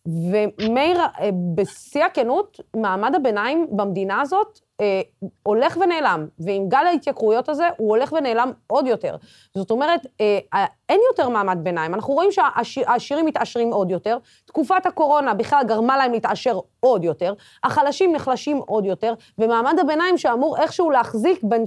ומאיר, 0.06 1.00
אה, 1.00 1.30
בשיא 1.54 2.04
הכנות, 2.04 2.60
מעמד 2.76 3.14
הביניים 3.14 3.66
במדינה 3.70 4.20
הזאת 4.20 4.60
אה, 4.80 5.00
הולך 5.42 5.76
ונעלם, 5.80 6.26
ועם 6.38 6.68
גל 6.68 6.86
ההתייקרויות 6.86 7.48
הזה, 7.48 7.68
הוא 7.76 7.88
הולך 7.88 8.12
ונעלם 8.12 8.52
עוד 8.66 8.86
יותר. 8.86 9.16
זאת 9.54 9.70
אומרת, 9.70 10.06
אה, 10.20 10.38
אה, 10.54 10.64
אין 10.88 11.00
יותר 11.10 11.28
מעמד 11.28 11.58
ביניים. 11.62 11.94
אנחנו 11.94 12.14
רואים 12.14 12.30
שהעשירים 12.32 13.26
מתעשרים 13.26 13.72
עוד 13.72 13.90
יותר, 13.90 14.18
תקופת 14.44 14.86
הקורונה 14.86 15.34
בכלל 15.34 15.62
גרמה 15.66 15.96
להם 15.96 16.12
להתעשר 16.12 16.58
עוד 16.80 17.04
יותר, 17.04 17.34
החלשים 17.64 18.12
נחלשים 18.12 18.56
עוד 18.66 18.84
יותר, 18.84 19.14
ומעמד 19.38 19.78
הביניים 19.78 20.18
שאמור 20.18 20.58
איכשהו 20.58 20.90
להחזיק 20.90 21.40
בין, 21.42 21.64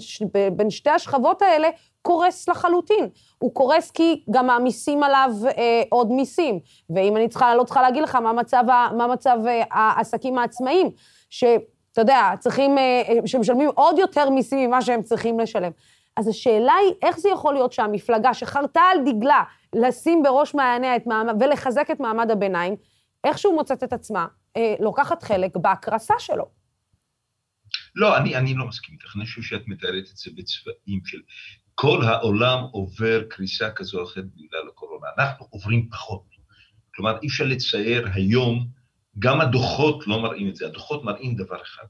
בין 0.55 0.69
שתי 0.69 0.89
השכבות 0.89 1.41
האלה, 1.41 1.69
קורס 2.01 2.49
לחלוטין. 2.49 3.09
הוא 3.37 3.53
קורס 3.53 3.91
כי 3.91 4.23
גם 4.31 4.47
מעמיסים 4.47 5.03
עליו 5.03 5.31
אה, 5.57 5.83
עוד 5.89 6.11
מיסים. 6.11 6.59
ואם 6.89 7.17
אני 7.17 7.27
צריכה, 7.27 7.55
לא 7.55 7.63
צריכה 7.63 7.81
להגיד 7.81 8.03
לך 8.03 8.15
מה 8.15 8.33
מצב, 8.33 8.63
מה 8.97 9.07
מצב 9.07 9.39
אה, 9.47 9.63
העסקים 9.71 10.37
העצמאיים, 10.37 10.91
ש... 11.29 11.43
אתה 11.99 12.11
יודע, 12.11 12.31
צריכים, 12.39 12.77
אה, 12.77 13.03
שמשלמים 13.25 13.69
עוד 13.75 13.99
יותר 13.99 14.29
מיסים 14.29 14.67
ממה 14.67 14.81
שהם 14.81 15.03
צריכים 15.03 15.39
לשלם. 15.39 15.71
אז 16.17 16.27
השאלה 16.27 16.73
היא, 16.73 16.93
איך 17.01 17.19
זה 17.19 17.29
יכול 17.29 17.53
להיות 17.53 17.73
שהמפלגה 17.73 18.33
שחרתה 18.33 18.81
על 18.81 18.97
דגלה 19.05 19.43
לשים 19.75 20.23
בראש 20.23 20.55
מעייניה 20.55 20.95
את 20.95 21.07
מעמד, 21.07 21.33
ולחזק 21.39 21.87
את 21.91 21.99
מעמד 21.99 22.31
הביניים, 22.31 22.75
איכשהו 23.23 23.55
מוצאת 23.55 23.83
את 23.83 23.93
עצמה, 23.93 24.27
אה, 24.57 24.75
לוקחת 24.79 25.23
חלק 25.23 25.57
בהקרסה 25.57 26.13
שלו. 26.19 26.45
לא, 27.95 28.17
אני, 28.17 28.35
אני 28.35 28.53
לא 28.53 28.65
מסכים 28.65 28.95
איתך, 28.95 29.15
אני 29.15 29.25
חושב 29.25 29.41
שאת 29.41 29.67
מתארת 29.67 30.03
את 30.11 30.17
זה 30.17 30.31
בצבעים 30.35 31.01
של... 31.05 31.17
כל 31.75 32.03
העולם 32.03 32.63
עובר 32.71 33.23
קריסה 33.29 33.71
כזו 33.71 33.99
או 33.99 34.03
אחרת 34.03 34.25
בגלל 34.25 34.67
הקורונה. 34.71 35.07
אנחנו 35.17 35.47
עוברים 35.49 35.89
פחות. 35.89 36.23
כלומר, 36.95 37.17
אי 37.21 37.27
אפשר 37.27 37.43
לצייר 37.43 38.07
היום 38.13 38.78
גם 39.19 39.41
הדוחות 39.41 40.07
לא 40.07 40.21
מראים 40.21 40.49
את 40.49 40.55
זה, 40.55 40.65
הדוחות 40.65 41.03
מראים 41.03 41.35
דבר 41.35 41.61
אחד, 41.61 41.85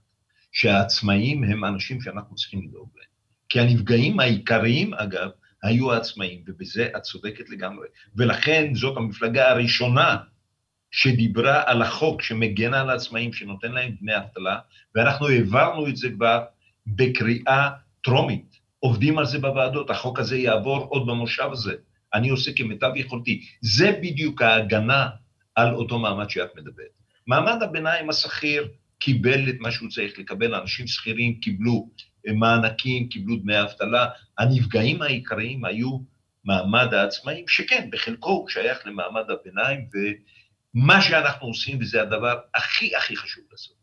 שהעצמאים 0.52 1.44
הם 1.44 1.64
האנשים 1.64 2.02
שאנחנו 2.02 2.36
צריכים 2.36 2.62
לדאוג 2.68 2.90
להם. 2.98 3.10
כי 3.50 3.60
הנפגעים 3.60 4.20
העיקריים, 4.20 4.94
אגב, 4.94 5.30
היו 5.64 5.94
העצמאים, 5.94 6.44
ובזה 6.48 6.90
את 6.98 7.02
צודקת 7.02 7.50
לגמרי. 7.50 7.88
ולכן 8.16 8.76
זאת 8.76 8.98
המפלגה 8.98 9.50
הראשונה 9.50 10.18
שדיברה 10.92 11.64
על 11.66 11.82
החוק 11.82 12.22
שמגן 12.22 12.74
על 12.74 12.90
העצמאים, 12.90 13.34
שנותן 13.34 13.72
להם 13.72 13.96
דמי 14.02 14.18
אבטלה, 14.18 14.60
ואנחנו 14.96 15.28
העברנו 15.28 15.88
את 15.88 15.98
זה 15.98 16.10
כבר 16.10 16.44
בקריאה 16.88 17.70
טרומית. 18.04 18.60
עובדים 18.80 19.18
על 19.18 19.26
זה 19.26 19.40
בוועדות, 19.40 19.90
החוק 19.90 20.20
הזה 20.20 20.38
יעבור 20.38 20.78
עוד 20.78 21.08
במושב 21.08 21.50
הזה. 21.52 21.74
אני 22.14 22.30
עושה 22.30 22.52
כמיטב 22.54 22.92
יכולתי. 22.96 23.46
זה 23.62 24.00
בדיוק 24.02 24.42
ההגנה 24.42 25.10
על 25.56 25.74
אותו 25.74 26.00
מעמד 26.00 26.30
שאת 26.30 26.56
מדברת. 26.56 26.99
מעמד 27.30 27.64
הביניים 27.64 28.10
השכיר 28.10 28.68
קיבל 29.00 29.50
את 29.50 29.56
מה 29.60 29.72
שהוא 29.72 29.90
צריך 29.90 30.20
לקבל, 30.20 30.56
אנשים 30.56 30.88
שכירים 30.88 31.40
קיבלו 31.40 31.90
אה, 32.28 32.34
מענקים, 32.34 33.10
קיבלו 33.10 33.36
דמי 33.36 33.62
אבטלה, 33.62 34.08
הנפגעים 34.38 35.02
העיקריים 35.02 35.66
היו 35.66 36.00
מעמד 36.44 36.94
העצמאים, 36.94 37.48
שכן, 37.48 37.90
בחלקו 37.92 38.30
הוא 38.30 38.50
שייך 38.50 38.88
למעמד 38.88 39.24
הביניים, 39.30 39.90
ומה 40.76 41.02
שאנחנו 41.02 41.48
עושים, 41.48 41.78
וזה 41.82 42.02
הדבר 42.02 42.40
הכי 42.56 42.96
הכי 42.96 43.16
חשוב 43.16 43.44
לעשות. 43.52 43.78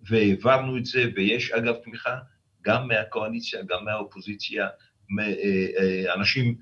והעברנו 0.00 0.78
את 0.78 0.84
זה, 0.86 1.04
ויש 1.16 1.50
אגב 1.50 1.74
תמיכה 1.84 2.18
גם 2.62 2.88
מהקואליציה, 2.88 3.62
גם 3.62 3.84
מהאופוזיציה, 3.84 4.68
אה, 5.20 5.34
אה, 5.78 6.14
אנשים 6.14 6.56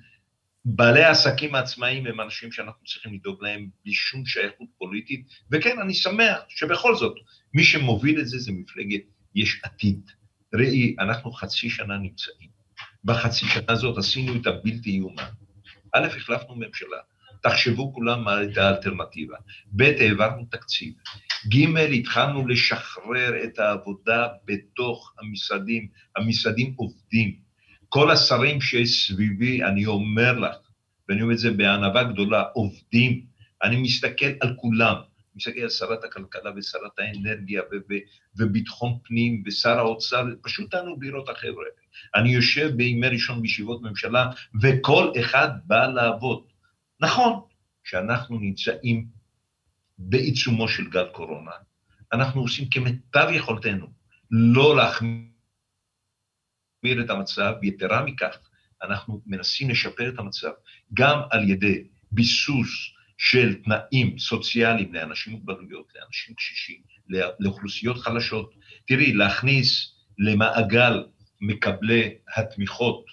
בעלי 0.68 1.04
העסקים 1.04 1.54
העצמאיים 1.54 2.06
הם 2.06 2.20
אנשים 2.20 2.52
שאנחנו 2.52 2.84
צריכים 2.86 3.14
לדאוג 3.14 3.44
להם 3.44 3.68
בלי 3.84 3.94
שום 3.94 4.26
שייכות 4.26 4.68
פוליטית, 4.78 5.26
וכן, 5.52 5.78
אני 5.82 5.94
שמח 5.94 6.38
שבכל 6.48 6.94
זאת, 6.94 7.14
מי 7.54 7.64
שמוביל 7.64 8.20
את 8.20 8.28
זה 8.28 8.38
זה 8.38 8.52
מפלגת 8.52 9.00
יש 9.34 9.60
עתיד. 9.62 10.10
ראי, 10.54 10.96
אנחנו 10.98 11.32
חצי 11.32 11.70
שנה 11.70 11.98
נמצאים. 11.98 12.48
בחצי 13.04 13.46
שנה 13.46 13.64
הזאת 13.68 13.98
עשינו 13.98 14.40
את 14.40 14.46
הבלתי 14.46 14.90
יאומן. 14.90 15.24
א', 15.92 16.06
החלפנו 16.16 16.54
ממשלה, 16.54 16.98
תחשבו 17.42 17.94
כולם 17.94 18.24
מה 18.24 18.36
הייתה 18.38 18.68
האלטרנטיבה. 18.68 19.36
ב', 19.66 19.82
העברנו 19.82 20.44
תקציב. 20.50 20.94
ג', 21.48 21.78
התחלנו 21.78 22.48
לשחרר 22.48 23.44
את 23.44 23.58
העבודה 23.58 24.28
בתוך 24.44 25.14
המשרדים. 25.18 25.88
המשרדים 26.16 26.74
עובדים. 26.76 27.45
כל 27.96 28.10
השרים 28.10 28.60
שיש 28.60 29.06
סביבי, 29.06 29.62
אני 29.62 29.86
אומר 29.86 30.38
לך, 30.38 30.56
ואני 31.08 31.22
אומר 31.22 31.34
את 31.34 31.38
זה 31.38 31.50
בענווה 31.50 32.04
גדולה, 32.04 32.42
עובדים. 32.42 33.20
אני 33.62 33.76
מסתכל 33.76 34.26
על 34.40 34.54
כולם. 34.56 34.94
מסתכל 35.36 35.60
על 35.60 35.68
שרת 35.68 36.04
הכלכלה 36.04 36.50
ושרת 36.56 36.98
האנרגיה 36.98 37.62
וביטחון 38.38 38.98
פנים 39.04 39.42
ושר 39.46 39.78
האוצר, 39.78 40.24
פשוט 40.42 40.70
תענו 40.70 40.96
לראות 41.00 41.28
החבר'ה. 41.28 41.64
אני 42.14 42.34
יושב 42.34 42.70
בימי 42.76 43.08
ראשון 43.08 43.42
בישיבות 43.42 43.82
ממשלה, 43.82 44.30
וכל 44.62 45.12
אחד 45.20 45.48
בא 45.64 45.86
לעבוד. 45.86 46.42
נכון 47.00 47.40
שאנחנו 47.84 48.38
נמצאים 48.38 49.06
בעיצומו 49.98 50.68
של 50.68 50.90
גל 50.90 51.06
קורונה. 51.12 51.50
אנחנו 52.12 52.40
עושים 52.40 52.68
כמיטב 52.70 53.28
יכולתנו 53.32 53.86
לא 54.30 54.76
להחמיא 54.76 55.35
להחמיר 56.86 57.04
את 57.04 57.10
המצב, 57.10 57.52
ויתרה 57.62 58.04
מכך, 58.04 58.38
אנחנו 58.82 59.20
מנסים 59.26 59.70
לשפר 59.70 60.08
את 60.08 60.18
המצב 60.18 60.50
גם 60.94 61.20
על 61.30 61.50
ידי 61.50 61.84
ביסוס 62.12 62.68
של 63.18 63.54
תנאים 63.54 64.18
סוציאליים 64.18 64.94
לאנשים 64.94 65.32
מוגבלויות, 65.32 65.92
לאנשים 65.94 66.34
קשישים, 66.34 66.80
לאוכלוסיות 67.40 67.98
חלשות. 67.98 68.54
תראי, 68.86 69.12
להכניס 69.12 69.94
למעגל 70.18 71.04
מקבלי 71.40 72.14
התמיכות 72.36 73.04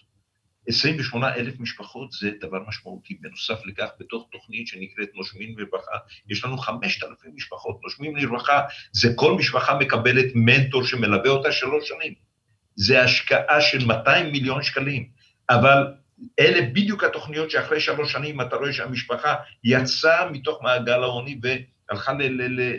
28 0.68 1.36
אלף 1.36 1.60
משפחות 1.60 2.12
זה 2.12 2.32
דבר 2.42 2.60
משמעותי. 2.68 3.18
בנוסף 3.22 3.66
לכך, 3.66 3.90
בתוך 4.00 4.28
תוכנית 4.32 4.68
שנקראת 4.68 5.10
נושמים 5.16 5.58
לרווחה, 5.58 5.98
יש 6.30 6.46
לנו 6.46 6.58
5,000 6.58 7.32
משפחות. 7.36 7.80
נושמים 7.84 8.16
לרווחה 8.16 8.62
זה 8.92 9.14
כל 9.16 9.36
משפחה 9.36 9.78
מקבלת 9.78 10.26
מנטור 10.36 10.86
שמלווה 10.86 11.30
אותה 11.30 11.52
שלוש 11.52 11.88
שנים. 11.88 12.33
זה 12.76 13.04
השקעה 13.04 13.62
של 13.62 13.86
200 13.86 14.32
מיליון 14.32 14.64
שקלים, 14.64 15.08
אבל 15.50 15.94
אלה 16.40 16.62
בדיוק 16.62 17.04
התוכניות 17.04 17.52
שאחרי 17.52 17.80
שלוש 17.80 18.12
שנים 18.12 18.42
אתה 18.42 18.56
רואה 18.56 18.74
שהמשפחה 18.74 19.36
יצאה 19.64 20.32
מתוך 20.32 20.62
מעגל 20.62 21.04
העוני 21.04 21.40
והלכה 21.42 22.14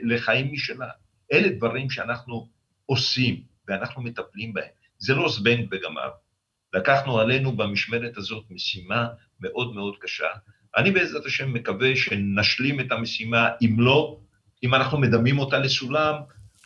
לחיים 0.02 0.52
משלה. 0.52 0.88
אלה 1.32 1.48
דברים 1.48 1.90
שאנחנו 1.90 2.48
עושים 2.86 3.42
ואנחנו 3.68 4.02
מטפלים 4.02 4.54
בהם. 4.54 4.68
זה 4.98 5.14
לא 5.14 5.28
זבנג 5.28 5.68
וגמר. 5.70 6.10
לקחנו 6.74 7.20
עלינו 7.20 7.56
במשמרת 7.56 8.16
הזאת 8.16 8.44
משימה 8.50 9.06
מאוד 9.40 9.74
מאוד 9.74 9.94
קשה. 10.00 10.26
אני 10.76 10.90
בעזרת 10.90 11.26
השם 11.26 11.52
מקווה 11.52 11.96
שנשלים 11.96 12.80
את 12.80 12.92
המשימה, 12.92 13.48
אם 13.62 13.76
לא, 13.78 14.18
אם 14.62 14.74
אנחנו 14.74 14.98
מדמים 14.98 15.38
אותה 15.38 15.58
לסולם, 15.58 16.14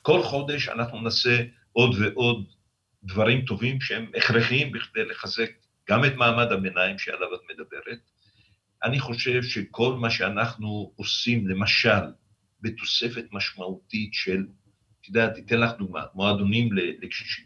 כל 0.02 0.22
חודש 0.22 0.68
אנחנו 0.68 1.00
נעשה 1.00 1.42
עוד 1.72 1.96
ועוד 1.98 2.44
דברים 3.05 3.45
טובים 3.45 3.81
שהם 3.81 4.11
הכרחיים 4.16 4.73
בכדי 4.73 5.05
לחזק 5.05 5.51
גם 5.89 6.05
את 6.05 6.15
מעמד 6.15 6.53
הביניים 6.53 6.99
שעליו 6.99 7.35
את 7.35 7.41
מדברת. 7.51 7.99
אני 8.85 9.01
חושב 9.01 9.43
שכל 9.43 9.95
מה 9.95 10.11
שאנחנו 10.11 10.93
עושים, 10.97 11.49
למשל, 11.49 12.12
בתוספת 12.61 13.25
משמעותית 13.33 14.15
של, 14.15 14.47
את 15.01 15.09
יודעת, 15.09 15.39
אתן 15.39 15.61
לך 15.61 15.70
דוגמה, 15.79 16.03
מועדונים 16.15 16.69
לקשישים. 16.73 17.45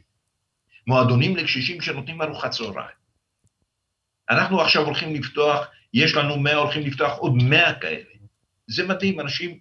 מועדונים 0.87 1.37
לקשישים 1.37 1.81
שנותנים 1.81 2.23
ארוחת 2.23 2.51
צהריים. 2.51 2.97
אנחנו 4.31 4.61
עכשיו 4.61 4.83
הולכים 4.85 5.15
לפתוח, 5.15 5.67
יש 5.95 6.15
לנו 6.15 6.39
100, 6.39 6.55
הולכים 6.55 6.83
לפתוח 6.83 7.19
עוד 7.19 7.33
100 7.43 7.75
כאלה. 7.81 8.05
זה 8.67 8.87
מדהים, 8.87 9.21
אנשים, 9.21 9.59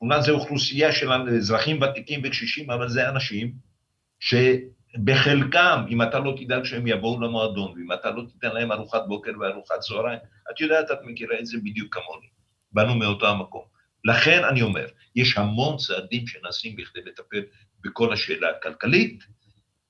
אומנם 0.00 0.20
זו 0.20 0.32
אוכלוסייה 0.32 0.92
של 0.92 1.12
אזרחים 1.12 1.82
ותיקים 1.82 2.20
וקשישים, 2.24 2.70
אבל 2.70 2.88
זה 2.88 3.08
אנשים 3.08 3.65
שבחלקם, 4.20 5.84
אם 5.88 6.02
אתה 6.02 6.18
לא 6.18 6.34
תדאג 6.36 6.64
שהם 6.64 6.86
יבואו 6.86 7.20
למועדון, 7.20 7.72
ואם 7.72 7.92
אתה 7.92 8.10
לא 8.10 8.22
תיתן 8.32 8.54
להם 8.54 8.72
ארוחת 8.72 9.02
בוקר 9.08 9.32
וארוחת 9.40 9.80
צהריים, 9.80 10.18
את 10.50 10.60
יודעת, 10.60 10.90
את 10.90 10.98
מכירה 11.04 11.38
את 11.40 11.46
זה 11.46 11.58
בדיוק 11.58 11.94
כמוני. 11.94 12.26
באנו 12.72 12.94
מאותו 12.94 13.28
המקום. 13.28 13.62
לכן 14.04 14.44
אני 14.44 14.62
אומר, 14.62 14.86
יש 15.16 15.38
המון 15.38 15.76
צעדים 15.76 16.26
שנעשים 16.26 16.76
בכדי 16.76 17.00
לטפל 17.04 17.42
בכל 17.80 18.12
השאלה 18.12 18.50
הכלכלית. 18.50 19.24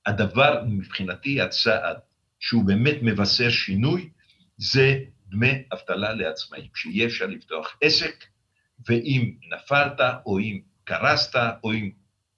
הדבר 0.05 0.63
מבחינתי, 0.67 1.41
הצעד 1.41 1.97
שהוא 2.39 2.65
באמת 2.65 2.95
מבשר 3.01 3.49
שינוי, 3.49 4.09
זה 4.57 4.99
דמי 5.27 5.63
אבטלה 5.73 6.13
לעצמאים, 6.13 6.69
שיהיה 6.75 7.07
אפשר 7.07 7.25
לפתוח 7.25 7.77
עסק, 7.81 8.25
ואם 8.89 9.33
נפלת, 9.53 9.99
או 10.25 10.39
אם 10.39 10.59
קרסת, 10.83 11.39
או 11.63 11.73
אם 11.73 11.89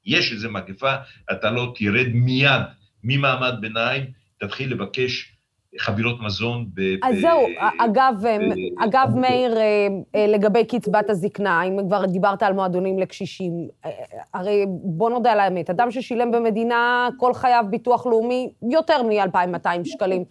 יש 0.05 0.31
איזו 0.31 0.51
מגפה, 0.51 0.95
אתה 1.31 1.51
לא 1.51 1.73
תרד 1.76 2.07
מיד 2.13 2.61
ממעמד 3.03 3.53
ביניים, 3.61 4.03
תתחיל 4.39 4.71
לבקש 4.71 5.35
חבילות 5.80 6.21
מזון 6.21 6.65
ב... 6.73 6.81
אז 7.03 7.15
ב- 7.17 7.21
זהו, 7.21 7.39
ב- 7.39 7.81
אגב, 7.81 8.13
ב- 8.21 8.84
אגב, 8.84 9.15
מאיר, 9.15 9.57
אה, 9.57 9.88
אה, 10.15 10.27
לגבי 10.27 10.65
קצבת 10.65 11.09
הזקנה, 11.09 11.63
אם 11.63 11.77
כבר 11.88 12.05
דיברת 12.05 12.43
על 12.43 12.53
מועדונים 12.53 12.99
לקשישים, 12.99 13.67
אה, 13.85 13.91
הרי 14.34 14.65
בוא 14.84 15.09
נודה 15.09 15.31
על 15.31 15.39
האמת, 15.39 15.69
אדם 15.69 15.91
ששילם 15.91 16.31
במדינה 16.31 17.09
כל 17.17 17.34
חייו 17.34 17.65
ביטוח 17.69 18.05
לאומי 18.05 18.51
יותר 18.71 19.03
מ-2,200 19.03 19.67
שקלים. 19.84 20.23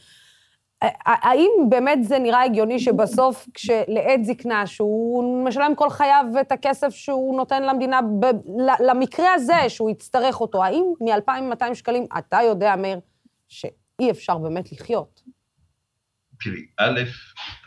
האם 0.82 1.50
באמת 1.68 1.98
זה 2.02 2.18
נראה 2.18 2.42
הגיוני 2.42 2.78
שבסוף, 2.78 3.46
כשלעת 3.54 4.24
זקנה, 4.24 4.66
שהוא 4.66 5.44
משלם 5.44 5.72
כל 5.76 5.90
חייו 5.90 6.24
את 6.40 6.52
הכסף 6.52 6.88
שהוא 6.88 7.36
נותן 7.36 7.62
למדינה, 7.62 8.00
ב- 8.20 8.60
למקרה 8.88 9.32
הזה 9.34 9.68
שהוא 9.68 9.90
יצטרך 9.90 10.40
אותו, 10.40 10.64
האם 10.64 10.84
מ-2,200 11.00 11.74
שקלים, 11.74 12.06
אתה 12.18 12.38
יודע, 12.42 12.76
מאיר, 12.76 13.00
שאי 13.48 14.10
אפשר 14.10 14.38
באמת 14.38 14.72
לחיות? 14.72 15.22
תראי, 16.40 16.66
א', 16.76 17.00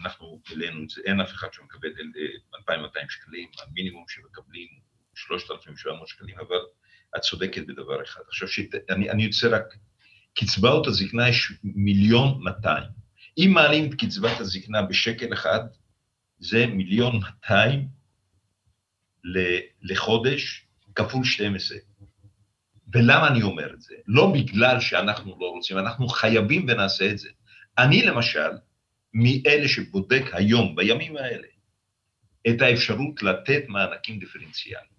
אנחנו 0.03 0.39
העלינו 0.49 0.83
את 0.83 0.89
זה, 0.89 1.01
אין 1.05 1.21
אף 1.21 1.29
אחד 1.31 1.47
שמקבל 1.53 1.89
2,200 2.55 3.09
שקלים, 3.09 3.47
המינימום 3.67 4.05
שמקבלים 4.07 4.67
3,700 5.15 6.07
שקלים, 6.07 6.35
אבל 6.39 6.59
את 7.17 7.21
צודקת 7.21 7.67
בדבר 7.67 8.03
אחד. 8.03 8.21
עכשיו, 8.27 8.47
שאני, 8.47 9.09
אני 9.09 9.23
יוצא 9.23 9.47
רק, 9.51 9.63
קצבאות 10.33 10.87
הזקנה 10.87 11.29
יש 11.29 11.53
מיליון 11.63 12.43
200. 12.43 12.83
אם 13.37 13.51
מעלים 13.53 13.89
את 13.89 13.93
קצבת 13.93 14.39
הזקנה 14.39 14.81
בשקל 14.81 15.33
אחד, 15.33 15.59
זה 16.39 16.67
מיליון 16.67 17.19
200 17.19 17.87
לחודש 19.81 20.65
כפול 20.95 21.25
12. 21.25 21.77
ולמה 22.93 23.27
אני 23.27 23.41
אומר 23.41 23.73
את 23.73 23.81
זה? 23.81 23.95
לא 24.07 24.33
בגלל 24.33 24.79
שאנחנו 24.79 25.37
לא 25.39 25.45
רוצים, 25.49 25.77
אנחנו 25.77 26.07
חייבים 26.07 26.65
ונעשה 26.69 27.11
את 27.11 27.17
זה. 27.17 27.29
אני 27.77 28.01
למשל, 28.01 28.49
מאלה 29.13 29.67
שבודק 29.67 30.23
היום, 30.33 30.75
בימים 30.75 31.17
האלה, 31.17 31.47
את 32.49 32.61
האפשרות 32.61 33.23
לתת 33.23 33.63
מענקים 33.67 34.19
דיפרנציאליים. 34.19 34.91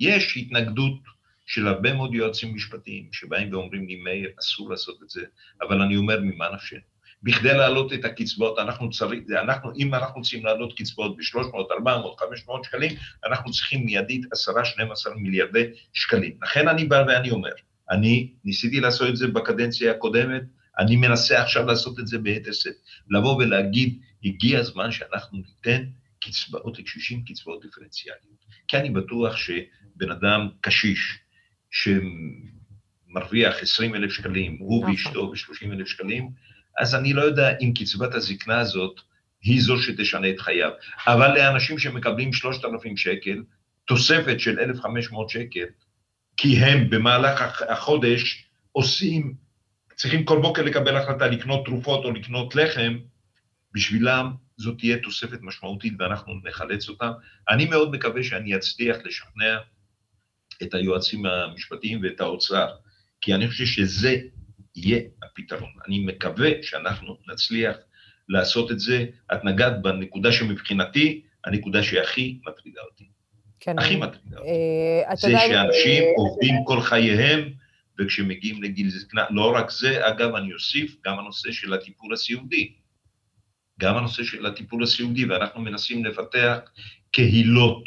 יש 0.00 0.36
התנגדות 0.36 1.00
של 1.48 1.68
הרבה 1.68 1.94
מאוד 1.94 2.14
יועצים 2.14 2.54
משפטיים 2.54 3.08
שבאים 3.12 3.52
ואומרים 3.52 3.86
לי, 3.86 3.96
מאיר, 3.96 4.30
אסור 4.40 4.70
לעשות 4.70 5.02
את 5.02 5.10
זה, 5.10 5.24
אבל 5.62 5.82
אני 5.82 5.96
אומר, 5.96 6.20
ממה 6.20 6.48
נפשנו? 6.54 6.78
בכדי 7.22 7.52
להעלות 7.52 7.92
את 7.92 8.04
הקצבאות, 8.04 8.58
אנחנו 8.58 8.90
צריכים, 8.90 9.24
אנחנו, 9.42 9.72
אם 9.76 9.94
אנחנו 9.94 10.18
רוצים 10.18 10.44
להעלות 10.44 10.78
קצבאות 10.78 11.16
ב-300, 11.16 11.72
400, 11.72 12.20
500 12.20 12.64
שקלים, 12.64 12.92
אנחנו 13.26 13.52
צריכים 13.52 13.84
מיידית 13.84 14.24
10-12 14.24 15.14
מיליארדי 15.16 15.64
שקלים. 15.92 16.32
לכן 16.42 16.68
אני 16.68 16.84
בא 16.84 17.04
ואני 17.08 17.30
אומר, 17.30 17.52
אני 17.90 18.32
ניסיתי 18.44 18.80
לעשות 18.80 19.08
את 19.08 19.16
זה 19.16 19.26
בקדנציה 19.26 19.90
הקודמת, 19.90 20.42
אני 20.78 20.96
מנסה 20.96 21.42
עכשיו 21.42 21.66
לעשות 21.66 21.98
את 21.98 22.06
זה 22.06 22.18
ביתר 22.18 22.52
שאת, 22.52 22.74
לבוא 23.10 23.36
ולהגיד, 23.36 24.00
הגיע 24.24 24.58
הזמן 24.58 24.92
שאנחנו 24.92 25.38
ניתן 25.38 25.84
קצבאות 26.20 26.78
לקשישים, 26.78 27.24
קצבאות 27.24 27.62
דיפרנציאליות. 27.62 28.44
כי 28.68 28.76
אני 28.76 28.90
בטוח 28.90 29.36
שבן 29.36 30.10
אדם 30.10 30.48
קשיש, 30.60 31.18
שמרוויח 31.70 33.62
20 33.62 33.94
אלף 33.94 34.12
שקלים, 34.12 34.56
הוא 34.60 34.82
נכון. 34.82 34.92
ואשתו 34.92 35.30
ב-30 35.30 35.72
אלף 35.72 35.86
שקלים, 35.86 36.30
אז 36.78 36.94
אני 36.94 37.12
לא 37.12 37.22
יודע 37.22 37.58
אם 37.60 37.72
קצבת 37.74 38.14
הזקנה 38.14 38.58
הזאת 38.58 39.00
היא 39.42 39.62
זו 39.62 39.82
שתשנה 39.82 40.30
את 40.30 40.40
חייו. 40.40 40.70
אבל 41.06 41.34
לאנשים 41.34 41.78
שמקבלים 41.78 42.32
3,000 42.32 42.96
שקל, 42.96 43.42
תוספת 43.84 44.40
של 44.40 44.60
1,500 44.60 45.30
שקל, 45.30 45.64
כי 46.36 46.56
הם 46.56 46.90
במהלך 46.90 47.62
החודש 47.68 48.44
עושים, 48.72 49.34
צריכים 49.94 50.24
כל 50.24 50.38
בוקר 50.42 50.62
לקבל 50.62 50.96
החלטה 50.96 51.26
לקנות 51.26 51.64
תרופות 51.64 52.04
או 52.04 52.10
לקנות 52.10 52.54
לחם, 52.54 52.98
בשבילם 53.74 54.32
זאת 54.56 54.78
תהיה 54.78 54.98
תוספת 54.98 55.38
משמעותית 55.42 55.92
ואנחנו 55.98 56.34
נחלץ 56.44 56.88
אותם. 56.88 57.10
אני 57.48 57.66
מאוד 57.66 57.92
מקווה 57.92 58.22
שאני 58.22 58.56
אצליח 58.56 58.96
לשכנע 59.04 59.56
את 60.62 60.74
היועצים 60.74 61.26
המשפטיים 61.26 62.00
ואת 62.02 62.20
האוצר, 62.20 62.66
כי 63.20 63.34
אני 63.34 63.48
חושב 63.48 63.64
שזה 63.64 64.16
יהיה 64.76 65.00
הפתרון. 65.22 65.70
אני 65.86 65.98
מקווה 65.98 66.50
שאנחנו 66.62 67.16
נצליח 67.28 67.76
לעשות 68.28 68.70
את 68.70 68.80
זה. 68.80 69.06
את 69.32 69.44
נגעת 69.44 69.82
בנקודה 69.82 70.32
שמבחינתי, 70.32 71.22
הנקודה 71.44 71.82
שהכי 71.82 72.38
מטרידה 72.46 72.80
אותי. 72.90 73.08
כן. 73.60 73.78
הכי 73.78 73.96
מטרידה 73.96 74.38
אותי. 74.38 74.50
אה, 75.08 75.16
זה 75.16 75.32
שאנשים 75.48 76.02
אה, 76.02 76.08
עובדים 76.16 76.54
כל 76.66 76.80
חייהם, 76.80 77.52
וכשמגיעים 78.00 78.62
לגיל 78.62 78.90
זקנה, 78.90 79.24
לא 79.30 79.54
רק 79.54 79.70
זה, 79.70 80.08
אגב, 80.08 80.34
אני 80.34 80.52
אוסיף, 80.52 80.96
גם 81.06 81.18
הנושא 81.18 81.52
של 81.52 81.74
הטיפול 81.74 82.12
הסיעודי. 82.12 82.72
גם 83.80 83.96
הנושא 83.96 84.24
של 84.24 84.46
הטיפול 84.46 84.82
הסיעודי, 84.82 85.24
ואנחנו 85.24 85.60
מנסים 85.60 86.04
לפתח 86.04 86.58
קהילות 87.10 87.84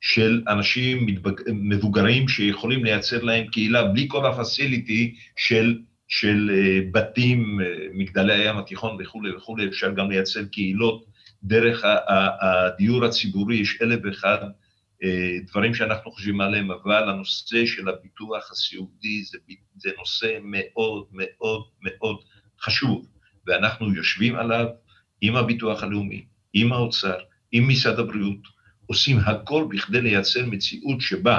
של 0.00 0.42
אנשים 0.48 1.06
מבוגרים 1.48 2.28
שיכולים 2.28 2.84
לייצר 2.84 3.22
להם 3.22 3.46
קהילה 3.46 3.84
בלי 3.84 4.06
כל 4.08 4.26
הפסיליטי 4.26 5.14
של 5.36 5.78
של 6.10 6.50
אה, 6.54 6.80
בתים, 6.92 7.60
אה, 7.60 7.66
מגדלי 7.92 8.34
הים 8.34 8.56
התיכון 8.56 8.96
וכולי 9.00 9.36
וכולי, 9.36 9.68
אפשר 9.68 9.90
גם 9.90 10.10
לייצר 10.10 10.44
קהילות 10.44 11.04
דרך 11.42 11.84
הדיור 12.40 13.04
הציבורי, 13.04 13.56
יש 13.56 13.78
אלף 13.82 14.00
ואחד 14.04 14.38
אה, 15.04 15.36
דברים 15.46 15.74
שאנחנו 15.74 16.10
חושבים 16.10 16.40
עליהם, 16.40 16.70
אבל 16.70 17.08
הנושא 17.08 17.66
של 17.66 17.88
הביטוח 17.88 18.50
הסיעודי 18.50 19.22
זה, 19.24 19.38
זה 19.76 19.90
נושא 19.98 20.38
מאוד 20.42 21.04
מאוד 21.12 21.62
מאוד 21.82 22.16
חשוב, 22.60 23.06
ואנחנו 23.46 23.94
יושבים 23.94 24.36
עליו 24.36 24.66
עם 25.20 25.36
הביטוח 25.36 25.82
הלאומי, 25.82 26.24
עם 26.52 26.72
האוצר, 26.72 27.18
עם 27.52 27.68
משרד 27.68 27.98
הבריאות, 27.98 28.59
עושים 28.90 29.18
הכל 29.26 29.64
בכדי 29.70 30.00
לייצר 30.00 30.40
מציאות 30.46 31.00
שבה 31.00 31.38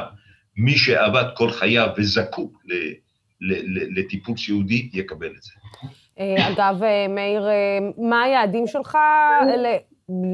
מי 0.57 0.77
שעבד 0.77 1.23
כל 1.35 1.49
חייו 1.49 1.87
וזקוק 1.97 2.61
ל... 2.65 2.73
לטיפול 3.99 4.37
סיעודי 4.37 4.89
יקבל 4.93 5.27
את 5.37 5.43
זה. 5.43 5.51
אה, 6.19 6.49
אגב, 6.49 6.83
אה, 6.83 7.07
מאיר, 7.09 7.47
אה, 7.49 7.79
מה 7.97 8.21
היעדים 8.21 8.67
שלך 8.67 8.97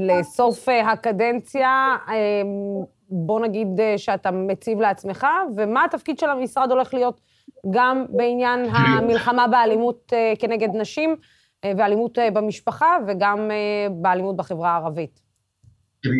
לסוף 0.07 0.69
הקדנציה? 0.69 1.95
בוא 3.09 3.39
נגיד 3.39 3.67
שאתה 3.97 4.31
מציב 4.31 4.81
לעצמך, 4.81 5.27
ומה 5.57 5.85
התפקיד 5.85 6.19
של 6.19 6.29
המשרד 6.29 6.71
הולך 6.71 6.93
להיות 6.93 7.21
גם 7.69 8.05
בעניין 8.09 8.65
המלחמה 8.71 9.47
באלימות 9.47 10.13
כנגד 10.39 10.69
נשים 10.73 11.15
ואלימות 11.65 12.17
במשפחה, 12.33 12.97
וגם 13.07 13.51
באלימות 13.91 14.35
בחברה 14.35 14.71
הערבית. 14.71 15.26
תראי, 16.01 16.17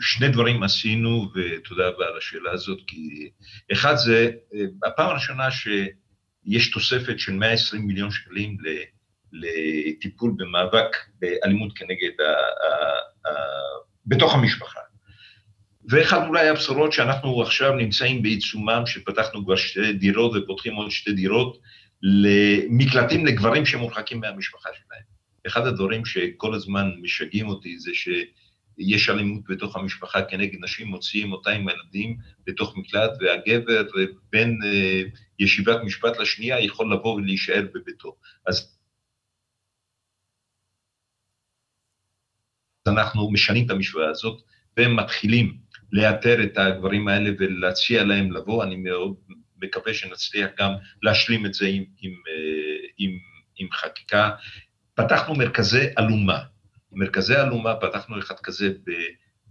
שני 0.00 0.28
דברים 0.28 0.62
עשינו, 0.62 1.30
ותודה 1.34 1.88
רבה 1.88 2.06
על 2.06 2.18
השאלה 2.18 2.50
הזאת, 2.52 2.78
כי 2.86 3.30
אחד 3.72 3.94
זה, 3.96 4.30
הפעם 4.84 5.10
הראשונה 5.10 5.50
ש... 5.50 5.68
יש 6.46 6.70
תוספת 6.70 7.18
של 7.18 7.32
120 7.32 7.86
מיליון 7.86 8.10
שקלים 8.10 8.56
לטיפול 9.32 10.34
במאבק 10.36 10.96
באלימות 11.18 11.72
כנגד, 11.78 12.20
ה, 12.20 12.24
ה, 12.24 13.30
ה, 13.30 13.34
בתוך 14.06 14.34
המשפחה. 14.34 14.80
ואחד 15.88 16.26
אולי 16.26 16.48
הבשורות 16.48 16.92
שאנחנו 16.92 17.42
עכשיו 17.42 17.72
נמצאים 17.72 18.22
בעיצומם, 18.22 18.82
שפתחנו 18.86 19.44
כבר 19.44 19.56
שתי 19.56 19.92
דירות 19.92 20.32
ופותחים 20.36 20.74
עוד 20.74 20.90
שתי 20.90 21.12
דירות, 21.12 21.58
למקלטים 22.02 23.26
לגברים 23.26 23.66
שמורחקים 23.66 24.20
מהמשפחה 24.20 24.68
שלהם. 24.72 25.02
אחד 25.46 25.66
הדברים 25.66 26.04
שכל 26.04 26.54
הזמן 26.54 26.90
משגעים 27.02 27.48
אותי 27.48 27.78
זה 27.78 27.90
שיש 28.76 29.08
אלימות 29.08 29.42
בתוך 29.48 29.76
המשפחה 29.76 30.22
כנגד 30.22 30.58
נשים, 30.60 30.86
מוציאים 30.86 31.32
אותה 31.32 31.50
עם 31.50 31.68
הילדים 31.68 32.16
לתוך 32.46 32.76
מקלט, 32.76 33.10
והגבר 33.20 33.82
בין 34.32 34.58
אה, 34.64 35.02
ישיבת 35.38 35.80
משפט 35.84 36.18
לשנייה 36.18 36.60
יכול 36.60 36.92
לבוא 36.92 37.14
ולהישאר 37.14 37.66
בביתו. 37.74 38.16
אז 38.46 38.78
אנחנו 42.86 43.30
משנים 43.30 43.66
את 43.66 43.70
המשוואה 43.70 44.10
הזאת 44.10 44.42
ומתחילים 44.76 45.58
לאתר 45.92 46.42
את 46.44 46.58
הגברים 46.58 47.08
האלה 47.08 47.30
ולהציע 47.38 48.04
להם 48.04 48.32
לבוא. 48.32 48.64
אני 48.64 48.76
מאוד 48.76 49.14
מקווה 49.62 49.94
שנצליח 49.94 50.50
גם 50.58 50.72
להשלים 51.02 51.46
את 51.46 51.54
זה 51.54 51.66
עם, 51.66 51.84
עם, 52.00 52.12
אה, 52.28 52.86
עם, 52.98 53.10
עם 53.56 53.68
חקיקה. 53.72 54.30
פתחנו 54.94 55.34
מרכזי 55.34 55.86
אלומה. 55.98 56.53
מרכזי 56.94 57.36
אלומה, 57.36 57.74
פתחנו 57.74 58.18
אחד 58.18 58.34
כזה 58.42 58.72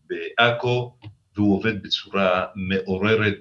בעכו, 0.10 0.98
והוא 1.36 1.58
עובד 1.58 1.84
בצורה 1.84 2.46
מעוררת 2.56 3.40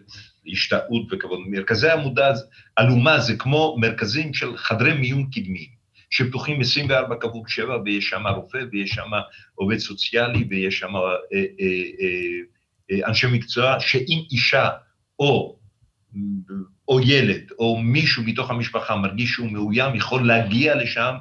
השתאות 0.53 1.13
וכבוד. 1.13 1.39
מרכזי 1.47 1.91
עמודה, 1.91 2.33
אלומה 2.79 3.21
זה 3.21 3.37
כמו 3.37 3.77
מרכזים 3.81 4.35
של 4.35 4.57
חדרי 4.57 4.95
מיון 4.95 5.31
קדמיים, 5.33 5.69
שפתוחים 6.11 6.61
24 6.61 7.17
כבוד 7.21 7.49
7, 7.49 7.77
ויש 7.85 8.09
שם 8.09 8.27
רופא, 8.27 8.59
ויש 8.73 8.91
שם 8.91 9.11
עובד 9.55 9.79
סוציאלי, 9.79 10.45
ויש 10.51 10.79
שם 10.79 10.97
אה, 10.97 11.03
אה, 11.33 11.45
אה, 12.01 12.41
אה, 12.91 13.09
אנשי 13.09 13.27
מקצוע, 13.27 13.81
שאם 13.81 14.23
אישה 14.31 14.69
או 15.19 15.59
או 16.89 17.01
ילד, 17.01 17.51
או 17.59 17.79
מישהו 17.83 18.23
מתוך 18.23 18.51
המשפחה 18.51 18.97
מרגיש 18.97 19.31
שהוא 19.31 19.53
מאוים, 19.53 19.95
יכול 19.95 20.27
להגיע 20.27 20.75
לשם 20.75 21.15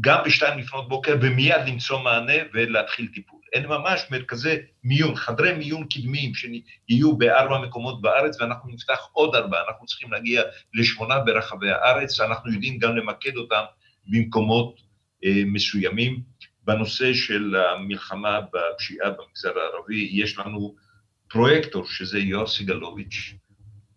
גם 0.00 0.18
בשתיים 0.24 0.58
לפנות 0.58 0.88
בוקר 0.88 1.16
ומיד 1.22 1.68
למצוא 1.68 2.02
מענה 2.02 2.32
ולהתחיל 2.52 3.08
טיפול. 3.14 3.40
אין 3.52 3.66
ממש 3.66 4.06
מרכזי 4.10 4.56
מיון, 4.84 5.14
חדרי 5.14 5.54
מיון 5.54 5.86
קדמיים 5.88 6.32
שיהיו 6.34 7.16
בארבע 7.16 7.58
מקומות 7.58 8.02
בארץ, 8.02 8.40
ואנחנו 8.40 8.70
נפתח 8.70 8.98
עוד 9.12 9.34
ארבע, 9.34 9.56
אנחנו 9.68 9.86
צריכים 9.86 10.12
להגיע 10.12 10.42
לשמונה 10.74 11.20
ברחבי 11.20 11.70
הארץ, 11.70 12.20
אנחנו 12.20 12.52
יודעים 12.52 12.78
גם 12.78 12.96
למקד 12.96 13.36
אותם 13.36 13.62
במקומות 14.06 14.76
אה, 15.24 15.42
מסוימים. 15.46 16.32
בנושא 16.64 17.14
של 17.14 17.56
המלחמה 17.56 18.40
בפשיעה 18.40 19.10
במגזר 19.10 19.52
הערבי, 19.58 20.08
יש 20.12 20.38
לנו 20.38 20.74
פרויקטור, 21.28 21.86
שזה 21.86 22.18
יואב 22.18 22.46
סגלוביץ', 22.46 23.34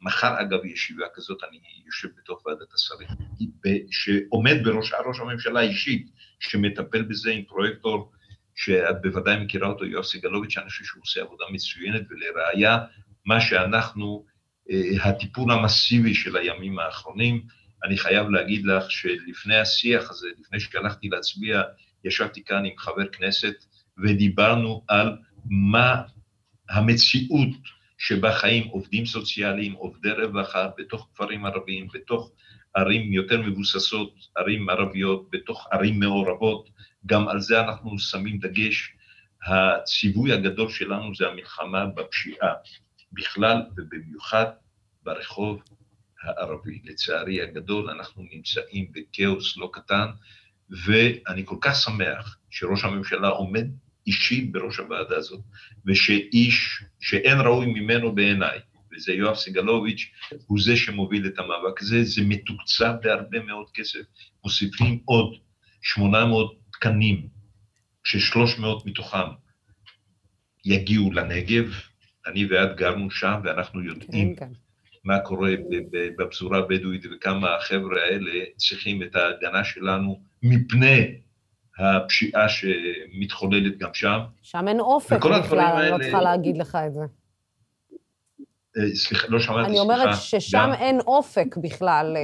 מחר 0.06 0.42
אגב 0.42 0.66
ישיבה 0.66 1.06
כזאת, 1.14 1.38
אני 1.50 1.60
יושב 1.86 2.08
בתוך 2.18 2.46
ועדת 2.46 2.74
השרים, 2.74 3.08
שעומד 3.92 4.56
בראשה 4.64 4.98
ראש 5.06 5.20
הממשלה 5.20 5.62
אישית, 5.62 6.10
שמטפל 6.40 7.02
בזה 7.02 7.32
עם 7.32 7.44
פרויקטור 7.44 8.12
שאת 8.56 9.02
בוודאי 9.02 9.44
מכירה 9.44 9.68
אותו, 9.68 9.86
יואב 9.86 10.04
סגלוביץ', 10.04 10.58
אני 10.58 10.70
חושב 10.70 10.84
שהוא 10.84 11.02
עושה 11.02 11.22
עבודה 11.22 11.46
מצוינת, 11.52 12.02
ולראיה, 12.10 12.78
מה 13.26 13.42
שאנחנו, 13.42 14.26
אה, 14.72 15.10
הטיפול 15.10 15.52
המסיבי 15.52 16.14
של 16.14 16.38
הימים 16.38 16.80
האחרונים, 16.80 17.42
אני 17.84 17.98
חייב 17.98 18.30
להגיד 18.30 18.66
לך 18.66 18.92
שלפני 18.92 19.56
השיח 19.56 20.12
הזה, 20.12 20.28
לפני 20.40 20.60
שהלכתי 20.60 21.10
להצביע, 21.10 21.62
ישבתי 22.04 22.44
כאן 22.44 22.66
עם 22.66 22.78
חבר 22.78 23.08
כנסת 23.12 23.56
ודיברנו 24.04 24.84
על 24.88 25.18
מה 25.46 26.02
המציאות 26.70 27.50
שבה 27.98 28.32
חיים 28.34 28.68
עובדים 28.68 29.06
סוציאליים, 29.06 29.74
עובדי 29.74 30.12
רווחה, 30.12 30.68
בתוך 30.78 31.10
כפרים 31.14 31.46
ערביים, 31.46 31.88
בתוך 31.94 32.32
ערים 32.76 33.14
יותר 33.14 33.42
מבוססות, 33.42 34.14
ערים 34.38 34.70
ערביות, 34.70 35.28
בתוך 35.32 35.68
ערים 35.72 36.00
מעורבות, 36.00 36.70
גם 37.06 37.28
על 37.28 37.40
זה 37.40 37.60
אנחנו 37.62 38.00
שמים 38.00 38.38
דגש. 38.38 38.92
הציווי 39.48 40.34
הגדול 40.34 40.70
שלנו 40.70 41.16
זה 41.16 41.28
המלחמה 41.28 41.86
בפשיעה 41.86 42.54
בכלל 43.12 43.62
ובמיוחד 43.78 44.46
ברחוב 45.04 45.62
הערבי. 46.24 46.82
לצערי 46.84 47.42
הגדול 47.42 47.90
אנחנו 47.90 48.24
נמצאים 48.34 48.92
בכאוס 48.92 49.58
לא 49.58 49.70
קטן, 49.74 50.08
ואני 50.70 51.46
כל 51.46 51.58
כך 51.62 51.76
שמח 51.76 52.38
שראש 52.50 52.84
הממשלה 52.84 53.28
עומד 53.28 53.68
אישית 54.08 54.52
בראש 54.52 54.78
הוועדה 54.78 55.18
הזאת, 55.18 55.42
ושאיש 55.86 56.84
שאין 57.00 57.40
ראוי 57.40 57.66
ממנו 57.66 58.16
בעיניי, 58.16 58.60
וזה 58.96 59.14
יואב 59.14 59.36
סגלוביץ', 59.36 60.12
הוא 60.48 60.62
זה 60.62 60.76
שמוביל 60.76 61.28
את 61.28 61.40
המאבק 61.40 61.82
הזה, 61.82 62.04
זה 62.04 62.22
מתוקצב 62.26 62.94
בהרבה 63.02 63.40
מאוד 63.40 63.66
כסף, 63.74 64.00
מוסיפים 64.44 65.00
עוד 65.06 65.36
800 65.82 66.56
תקנים, 66.72 67.28
ש-300 68.04 68.66
מתוכם 68.86 69.28
יגיעו 70.66 71.12
לנגב, 71.12 71.74
אני 72.28 72.46
ואת 72.46 72.78
גרנו 72.78 73.12
שם, 73.12 73.40
ואנחנו 73.44 73.84
יודעים 73.84 74.36
כן, 74.36 74.46
כן. 74.46 74.52
מה 75.04 75.20
קורה 75.20 75.52
בפזורה 76.18 76.58
הבדואית 76.58 77.06
וכמה 77.12 77.56
החבר'ה 77.56 78.02
האלה 78.02 78.46
צריכים 78.58 79.04
את 79.04 79.16
ההגנה 79.16 79.64
שלנו 79.64 80.22
מפני 80.44 81.16
הפשיעה 81.80 82.50
שמתחוללת 82.50 83.78
גם 83.78 83.90
שם. 83.94 84.20
שם 84.42 84.68
אין 84.68 84.80
אופק 84.80 85.26
בכלל, 85.26 85.60
אני 85.62 85.92
לא 85.92 85.98
צריכה 85.98 86.22
להגיד 86.22 86.58
לך 86.58 86.78
את 86.88 86.94
זה. 86.94 87.02
אה, 88.78 88.96
סליחה, 88.96 89.28
לא 89.30 89.40
שמעתי, 89.40 89.70
סליחה. 89.70 89.70
אני 89.70 89.80
אומרת 89.80 90.16
ששם 90.22 90.70
אין 90.80 91.00
אופק 91.00 91.58
בכלל, 91.58 92.18
אה, 92.18 92.22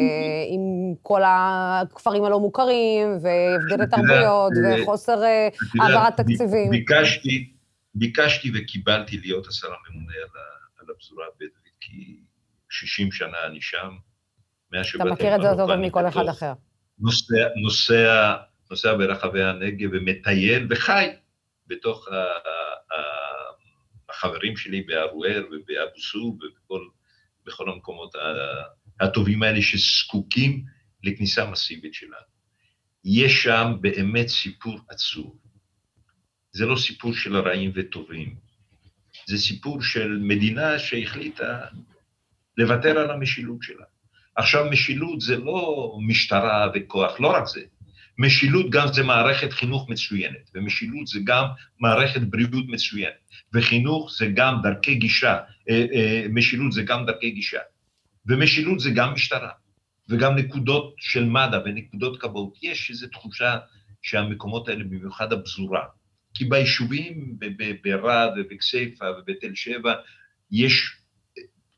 עם 0.49 0.61
כל 1.01 1.21
הכפרים 1.25 2.23
הלא 2.23 2.39
מוכרים, 2.39 3.07
והבדל 3.21 3.85
תרבויות, 3.85 4.51
וחוסר 4.63 5.23
אה, 5.23 5.47
העברת 5.79 6.17
תקציבים. 6.17 6.69
ביקשתי, 6.69 7.53
ביקשתי 7.95 8.51
וקיבלתי 8.53 9.17
להיות 9.17 9.47
השר 9.47 9.67
הממונה 9.67 10.13
על 10.79 10.85
הפזורה 10.95 11.25
הבדואית, 11.33 11.53
כי 11.81 12.19
60 12.69 13.11
שנה 13.11 13.37
אני 13.47 13.61
שם, 13.61 13.89
מאז 14.71 14.85
שבאתי... 14.85 15.09
אתה 15.09 15.13
מכיר 15.13 15.35
את 15.35 15.41
זה 15.41 15.47
יותר 15.47 15.67
טוב 15.67 15.75
מכל 15.75 16.07
אחד 16.07 16.27
אחר. 16.27 16.53
נוסע 16.99 17.35
נוסע 17.63 18.35
ברחבי 18.97 19.43
הנגב 19.43 19.89
ומטייל 19.93 20.67
וחי 20.69 21.09
בתוך 21.67 22.07
החברים 24.09 24.57
שלי 24.57 24.81
בערוער 24.81 25.43
ובאבו 25.51 25.99
סוב 25.99 26.39
ובכל 27.45 27.71
המקומות 27.71 28.15
הטובים 28.99 29.43
האלה 29.43 29.61
שזקוקים 29.61 30.63
לכניסה 31.03 31.45
מסיבית 31.45 31.93
שלנו. 31.93 32.31
יש 33.05 33.43
שם 33.43 33.73
באמת 33.81 34.27
סיפור 34.27 34.79
עצוב. 34.89 35.37
זה 36.51 36.65
לא 36.65 36.75
סיפור 36.75 37.13
של 37.13 37.35
הרעים 37.35 37.71
וטובים, 37.75 38.35
זה 39.27 39.37
סיפור 39.37 39.81
של 39.81 40.17
מדינה 40.21 40.79
שהחליטה 40.79 41.59
לוותר 42.57 42.99
על 42.99 43.11
המשילות 43.11 43.57
שלה. 43.61 43.85
עכשיו, 44.35 44.65
משילות 44.71 45.21
זה 45.21 45.37
לא 45.37 45.91
משטרה 46.07 46.67
וכוח, 46.73 47.19
לא 47.19 47.27
רק 47.27 47.47
זה. 47.47 47.61
משילות 48.17 48.69
גם 48.69 48.87
זה 48.93 49.03
מערכת 49.03 49.53
חינוך 49.53 49.89
מצוינת, 49.89 50.51
ומשילות 50.55 51.07
זה 51.07 51.19
גם 51.23 51.45
מערכת 51.79 52.21
בריאות 52.21 52.65
מצוינת, 52.67 53.13
וחינוך 53.53 54.11
זה 54.17 54.27
גם 54.35 54.55
דרכי 54.63 54.95
גישה, 54.95 55.37
אה, 55.69 55.85
אה, 55.93 56.25
משילות 56.29 56.71
זה 56.71 56.83
גם 56.83 57.05
דרכי 57.05 57.31
גישה, 57.31 57.59
ומשילות 58.25 58.79
זה 58.79 58.89
גם 58.95 59.13
משטרה, 59.13 59.49
וגם 60.09 60.35
נקודות 60.35 60.95
של 60.97 61.25
מד"א 61.25 61.59
ונקודות 61.65 62.21
כבאות. 62.21 62.57
יש 62.63 62.89
איזו 62.89 63.07
תחושה 63.07 63.57
שהמקומות 64.01 64.69
האלה, 64.69 64.83
במיוחד 64.83 65.33
הפזורה, 65.33 65.81
כי 66.33 66.45
ביישובים 66.45 67.37
ברהט 67.83 68.31
ובכסייפה 68.37 69.05
ובתל 69.11 69.55
שבע, 69.55 69.93
יש 70.51 70.95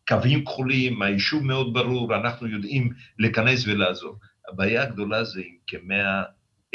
קווים 0.07 0.45
כחולים, 0.45 1.01
היישוב 1.01 1.43
מאוד 1.43 1.73
ברור, 1.73 2.15
אנחנו 2.15 2.47
יודעים 2.47 2.89
להיכנס 3.19 3.67
ולעזור. 3.67 4.19
הבעיה 4.47 4.83
הגדולה 4.83 5.23
זה 5.23 5.41
עם 5.41 5.55
כמאה 5.67 6.23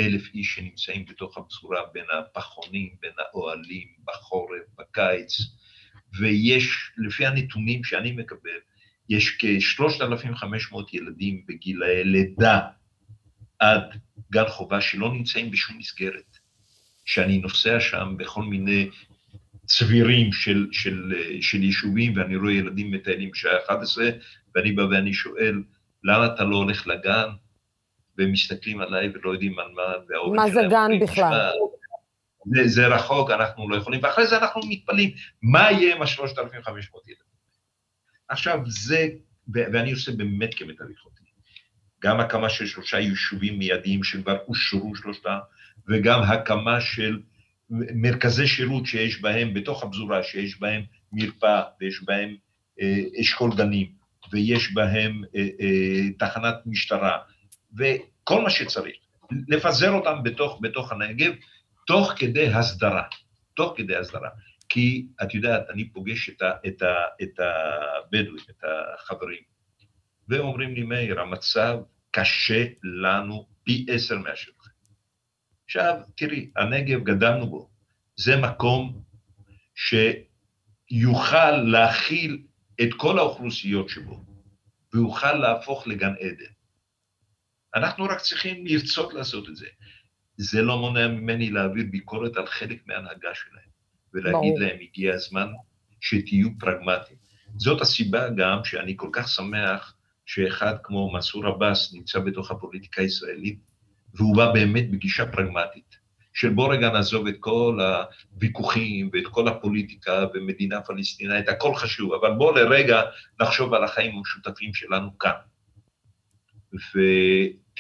אלף 0.01 0.35
איש 0.35 0.55
שנמצאים 0.55 1.05
בתוך 1.05 1.39
הפזורה 1.39 1.81
בין 1.93 2.05
הפחונים, 2.19 2.91
בין 3.01 3.13
האוהלים, 3.19 3.89
בחורף, 4.05 4.63
בקיץ, 4.79 5.39
ויש, 6.19 6.91
לפי 6.99 7.27
הנתונים 7.27 7.85
שאני 7.85 8.13
מקבל, 8.13 8.59
יש 9.09 9.39
כ-3,500 9.39 10.77
ילדים 10.93 11.43
בגילאי 11.49 12.05
לידה 12.05 12.61
עד 13.59 13.83
גן 14.33 14.49
חובה 14.49 14.81
שלא 14.81 15.13
נמצאים 15.13 15.51
בשום 15.51 15.79
מסגרת. 15.79 16.39
שאני 17.05 17.39
נוסע 17.39 17.81
שם 17.81 18.15
בכל 18.19 18.43
מיני 18.43 18.89
צבירים 19.67 20.33
של, 20.33 20.67
של, 20.73 21.13
של 21.41 21.63
יישובים, 21.63 22.17
ואני 22.17 22.37
רואה 22.37 22.53
ילדים 22.53 22.91
מטיילים 22.91 23.31
בשעה 23.31 23.59
11, 23.67 24.05
ואני 24.55 24.73
בא 24.73 24.83
ואני 24.83 25.15
שואל, 25.15 25.63
למה 26.05 26.27
אתה 26.27 26.45
לא 26.45 26.57
הולך 26.57 26.87
לגן? 26.87 27.29
והם 28.19 28.33
מסתכלים 28.33 28.81
עליי 28.81 29.09
ולא 29.09 29.31
יודעים 29.31 29.59
על 29.59 29.67
מה, 29.75 29.83
מה 30.35 30.51
זה 30.51 30.61
גן 30.71 30.91
בכלל? 31.01 31.51
זה, 32.55 32.69
זה 32.69 32.87
רחוק, 32.87 33.31
אנחנו 33.31 33.69
לא 33.69 33.77
יכולים, 33.77 34.01
ואחרי 34.03 34.27
זה 34.27 34.39
אנחנו 34.39 34.61
מתפלאים, 34.69 35.11
מה 35.43 35.73
יהיה 35.73 35.97
עם 35.97 36.03
ה-3,500 36.03 36.71
ילדים? 37.07 37.29
עכשיו, 38.29 38.59
זה, 38.67 39.09
ואני 39.49 39.93
עושה 39.93 40.13
באמת 40.13 40.55
כמיטב 40.55 40.91
יכולתי. 40.91 41.19
גם 42.03 42.21
הקמה 42.21 42.49
של 42.49 42.67
שלושה 42.67 42.99
יישובים 42.99 43.59
מיידיים 43.59 44.05
שכבר 44.05 44.39
אושרו 44.49 44.97
שלושתם, 44.97 45.39
וגם 45.89 46.23
הקמה 46.23 46.81
של 46.81 47.21
מרכזי 47.71 48.47
שירות 48.47 48.87
שיש 48.87 49.21
בהם, 49.21 49.55
בתוך 49.55 49.83
הפזורה, 49.83 50.23
שיש 50.23 50.61
בהם 50.61 50.83
מרפאה, 51.13 51.63
ויש 51.81 52.03
בהם 52.05 52.35
אה, 52.81 53.03
אשכול 53.21 53.51
גנים, 53.57 53.87
ויש 54.33 54.73
בהם 54.75 55.23
אה, 55.37 55.49
אה, 55.61 56.11
תחנת 56.19 56.55
משטרה, 56.67 57.19
וכל 57.77 58.43
מה 58.43 58.51
שצריך. 58.51 58.97
לפזר 59.49 59.91
אותם 59.91 60.23
בתוך, 60.23 60.59
בתוך 60.63 60.93
הנגב, 60.93 61.33
תוך 61.87 62.13
כדי 62.17 62.49
הסדרה, 62.49 63.03
תוך 63.55 63.75
כדי 63.77 63.97
הסדרה. 63.97 64.29
כי 64.69 65.07
את 65.23 65.35
יודעת, 65.35 65.71
אני 65.71 65.89
פוגש 65.89 66.31
את, 66.31 66.43
ה, 66.43 66.51
את, 66.67 66.83
ה, 66.83 66.95
את 67.23 67.41
הבדואים, 67.41 68.45
את 68.51 68.65
החברים, 68.65 69.43
והם 70.29 70.41
אומרים 70.41 70.75
לי, 70.75 70.83
מאיר, 70.83 71.21
המצב 71.21 71.79
קשה 72.11 72.65
לנו 72.83 73.47
פי 73.65 73.87
עשר 73.91 74.19
מהשלכם. 74.19 74.71
עכשיו, 75.65 75.97
תראי, 76.17 76.51
הנגב 76.57 77.05
גדלנו 77.05 77.47
בו, 77.47 77.71
זה 78.17 78.37
מקום 78.37 79.03
שיוכל 79.75 81.51
להכיל 81.51 82.43
את 82.83 82.89
כל 82.97 83.19
האוכלוסיות 83.19 83.89
שבו, 83.89 84.25
ויוכל 84.95 85.33
להפוך 85.33 85.87
לגן 85.87 86.15
עדן. 86.21 86.53
אנחנו 87.79 88.05
רק 88.05 88.21
צריכים 88.21 88.67
לרצות 88.67 89.15
לעשות 89.15 89.49
את 89.49 89.57
זה. 89.57 89.67
זה 90.37 90.63
לא 90.63 90.79
מונע 90.79 91.09
ממני 91.09 91.51
להעביר 91.51 91.85
ביקורת 91.91 92.37
על 92.37 92.47
חלק 92.47 92.87
מההנהגה 92.87 93.35
שלהם, 93.35 93.69
ולהגיד 94.15 94.55
ברור. 94.55 94.61
להם, 94.61 94.77
הגיע 94.81 95.15
הזמן 95.15 95.49
שתהיו 96.01 96.49
פרגמטיים. 96.59 97.19
זאת 97.57 97.81
הסיבה 97.81 98.29
גם 98.31 98.65
שאני 98.65 98.95
כל 98.97 99.09
כך 99.13 99.29
שמח 99.29 99.95
שאחד 100.27 100.75
כמו 100.83 101.13
מנסור 101.13 101.47
עבאס 101.47 101.95
נמצא 101.95 102.19
בתוך 102.19 102.51
הפוליטיקה 102.51 103.03
הישראלית, 103.03 103.59
והוא 104.15 104.37
בא 104.37 104.53
באמת 104.53 104.91
בגישה 104.91 105.27
פרגמטית, 105.27 105.99
של 106.35 106.49
בוא 106.49 106.73
רגע 106.75 106.91
נעזוב 106.91 107.27
את 107.27 107.35
כל 107.41 107.79
הוויכוחים 108.35 109.11
ואת 109.13 109.27
כל 109.31 109.49
הפוליטיקה 109.49 110.27
ומדינה 110.35 110.81
פלסטינאית, 110.81 111.49
הכל 111.49 111.75
חשוב, 111.75 112.13
אבל 112.13 112.33
בוא 112.33 112.59
לרגע 112.59 113.03
נחשוב 113.41 113.75
על 113.75 113.85
החיים 113.85 114.17
המשותפים 114.17 114.75
שלנו 114.75 115.19
כאן. 115.19 115.33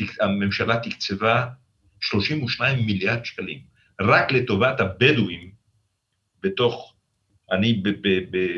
והממשלה 0.00 0.76
תקצבה 0.76 1.46
32 2.00 2.86
מיליארד 2.86 3.24
שקלים, 3.24 3.60
רק 4.00 4.32
לטובת 4.32 4.80
הבדואים, 4.80 5.50
בתוך, 6.42 6.94
אני 7.52 7.82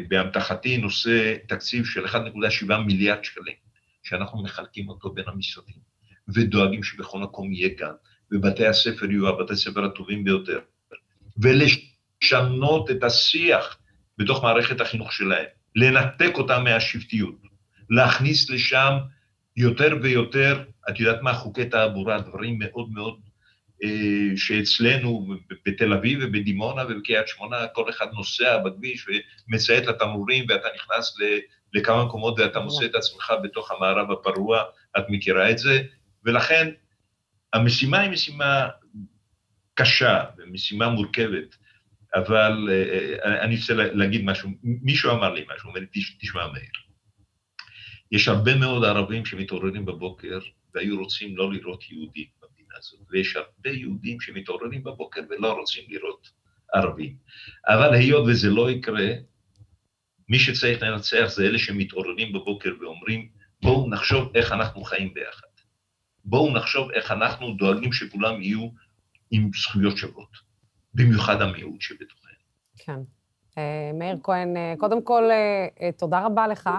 באמתחתי 0.08 0.76
נושא 0.76 1.34
תקציב 1.48 1.84
של 1.84 2.06
1.7 2.06 2.76
מיליארד 2.86 3.24
שקלים, 3.24 3.54
שאנחנו 4.02 4.42
מחלקים 4.42 4.88
אותו 4.88 5.10
בין 5.10 5.24
המשרדים, 5.28 5.76
ודואגים 6.34 6.82
שבכל 6.82 7.18
מקום 7.18 7.52
יהיה 7.52 7.68
גן, 7.68 7.92
ובתי 8.32 8.66
הספר 8.66 9.10
יהיו 9.10 9.28
הבתי 9.28 9.52
הספר 9.52 9.84
הטובים 9.84 10.24
ביותר, 10.24 10.60
ולשנות 11.36 12.90
את 12.90 13.04
השיח 13.04 13.78
בתוך 14.18 14.42
מערכת 14.42 14.80
החינוך 14.80 15.12
שלהם, 15.12 15.46
לנתק 15.76 16.32
אותם 16.34 16.64
מהשבטיות, 16.64 17.42
להכניס 17.90 18.50
לשם 18.50 18.92
יותר 19.56 19.96
ויותר, 20.02 20.64
את 20.90 21.00
יודעת 21.00 21.22
מה, 21.22 21.34
חוקי 21.34 21.64
תעבורה, 21.64 22.20
דברים 22.20 22.58
מאוד 22.58 22.90
מאוד 22.90 23.20
אה, 23.84 24.36
שאצלנו 24.36 25.34
בתל 25.66 25.92
אביב 25.92 26.18
ובדימונה 26.22 26.82
ובקריית 26.88 27.28
שמונה, 27.28 27.66
כל 27.66 27.90
אחד 27.90 28.06
נוסע 28.12 28.58
בכביש 28.58 29.06
ומציית 29.48 29.86
לתמרורים 29.86 30.44
ואתה 30.48 30.68
נכנס 30.74 31.16
לכמה 31.72 32.04
מקומות 32.04 32.38
ואתה 32.38 32.60
מוצא 32.60 32.84
את 32.84 32.94
עצמך 32.94 33.32
בתוך 33.42 33.70
המערב 33.70 34.10
הפרוע, 34.10 34.62
את 34.98 35.04
מכירה 35.08 35.50
את 35.50 35.58
זה, 35.58 35.82
ולכן 36.24 36.70
המשימה 37.52 38.00
היא 38.00 38.10
משימה 38.10 38.68
קשה 39.74 40.24
ומשימה 40.38 40.88
מורכבת, 40.88 41.56
אבל 42.14 42.68
אה, 42.70 43.16
אה, 43.24 43.42
אני 43.42 43.56
רוצה 43.56 43.74
להגיד 43.74 44.24
משהו, 44.24 44.50
מישהו 44.62 45.10
אמר 45.10 45.32
לי 45.32 45.44
משהו, 45.54 45.68
הוא 45.68 45.70
אומר 45.70 45.80
לי, 45.80 46.02
תשמע 46.20 46.46
מאיר, 46.46 46.70
יש 48.12 48.28
הרבה 48.28 48.54
מאוד 48.54 48.84
ערבים 48.84 49.24
שמתעוררים 49.24 49.84
בבוקר 49.84 50.38
והיו 50.74 50.98
רוצים 50.98 51.36
לא 51.36 51.52
לראות 51.52 51.90
יהודים 51.90 52.26
במדינה 52.42 52.74
הזאת, 52.78 53.00
ויש 53.10 53.36
הרבה 53.36 53.70
יהודים 53.70 54.20
שמתעוררים 54.20 54.82
בבוקר 54.82 55.20
ולא 55.30 55.52
רוצים 55.52 55.84
לראות 55.88 56.30
ערבים. 56.74 57.16
אבל 57.68 57.94
היות 57.94 58.24
וזה 58.28 58.50
לא 58.50 58.70
יקרה, 58.70 59.08
מי 60.28 60.38
שצריך 60.38 60.82
לנצח 60.82 61.26
זה 61.28 61.46
אלה 61.46 61.58
שמתעוררים 61.58 62.32
בבוקר 62.32 62.70
ואומרים, 62.80 63.28
בואו 63.62 63.90
נחשוב 63.90 64.36
איך 64.36 64.52
אנחנו 64.52 64.84
חיים 64.84 65.14
ביחד. 65.14 65.46
בואו 66.24 66.54
נחשוב 66.54 66.90
איך 66.90 67.10
אנחנו 67.10 67.54
דואגים 67.54 67.92
שכולם 67.92 68.42
יהיו 68.42 68.68
עם 69.30 69.50
זכויות 69.54 69.96
שוות, 69.96 70.36
במיוחד 70.94 71.42
המיעוט 71.42 71.80
שבתוכנו. 71.80 72.30
כן. 72.76 73.19
אה, 73.58 73.90
מאיר 73.94 74.16
כהן, 74.22 74.56
אה, 74.56 74.74
קודם 74.78 75.02
כל, 75.02 75.30
אה, 75.30 75.92
תודה 75.92 76.20
רבה 76.20 76.46
לך, 76.46 76.70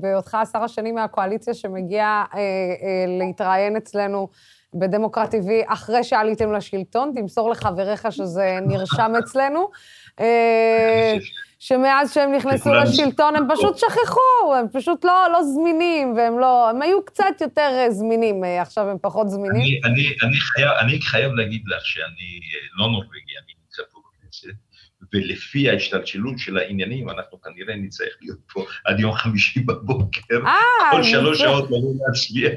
בהיותך 0.00 0.34
השר 0.34 0.58
השני 0.58 0.92
מהקואליציה 0.92 1.54
שמגיע 1.54 2.24
להתראיין 3.18 3.76
אצלנו 3.76 4.28
בדמוקרט 4.74 5.34
TV 5.34 5.48
אחרי 5.66 6.04
שעליתם 6.04 6.52
לשלטון, 6.52 7.12
תמסור 7.14 7.50
לחבריך 7.50 8.12
שזה 8.12 8.58
נרשם 8.66 9.12
אצלנו. 9.18 9.68
שמאז 11.58 12.14
שהם 12.14 12.32
נכנסו 12.32 12.74
לשלטון 12.74 13.36
הם 13.36 13.44
פשוט 13.54 13.78
שכחו, 13.78 14.54
הם 14.58 14.66
פשוט 14.72 15.04
לא, 15.04 15.26
לא 15.32 15.42
זמינים, 15.42 16.16
והם 16.16 16.38
לא, 16.38 16.70
הם 16.70 16.82
היו 16.82 17.04
קצת 17.04 17.40
יותר 17.40 17.86
זמינים, 17.90 18.44
עכשיו 18.44 18.88
הם 18.88 18.96
פחות 19.02 19.28
זמינים. 19.28 19.60
אני, 19.60 19.80
אני, 19.84 20.14
אני, 20.22 20.36
חייב, 20.40 20.70
אני 20.80 21.00
חייב 21.00 21.32
להגיד 21.32 21.62
לך 21.66 21.86
שאני 21.86 22.40
לא 22.78 22.86
נורבגי, 22.86 23.34
אני 23.44 23.55
ולפי 25.14 25.70
ההשתלשלות 25.70 26.38
של 26.38 26.58
העניינים, 26.58 27.10
אנחנו 27.10 27.40
כנראה 27.40 27.76
נצטרך 27.76 28.16
להיות 28.20 28.38
פה 28.52 28.64
עד 28.84 29.00
יום 29.00 29.12
חמישי 29.12 29.60
בבוקר, 29.60 30.38
아, 30.44 30.46
אה, 30.46 30.90
כל 30.90 31.02
שלוש 31.02 31.38
שעות 31.38 31.64
לבוא 31.64 31.92
להצביע. 32.06 32.50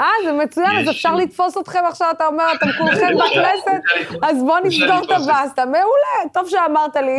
אה, 0.00 0.06
זה 0.24 0.32
מצוין, 0.32 0.76
אז 0.78 0.90
אפשר 0.90 1.16
לתפוס 1.16 1.58
אתכם 1.58 1.82
עכשיו, 1.88 2.08
אתה 2.16 2.26
אומר, 2.26 2.44
אתם 2.54 2.66
כולכם 2.78 3.14
בכנסת, 3.14 3.82
אז 4.22 4.42
בואו 4.42 4.64
נסגור 4.64 5.04
את 5.04 5.10
הבסטה. 5.10 5.64
מעולה, 5.64 6.32
טוב 6.32 6.48
שאמרת 6.48 6.96
לי, 6.96 7.18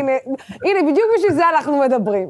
הנה, 0.65 0.91
בדיוק 0.91 1.07
בשביל 1.17 1.33
זה 1.33 1.49
אנחנו 1.49 1.79
מדברים. 1.79 2.29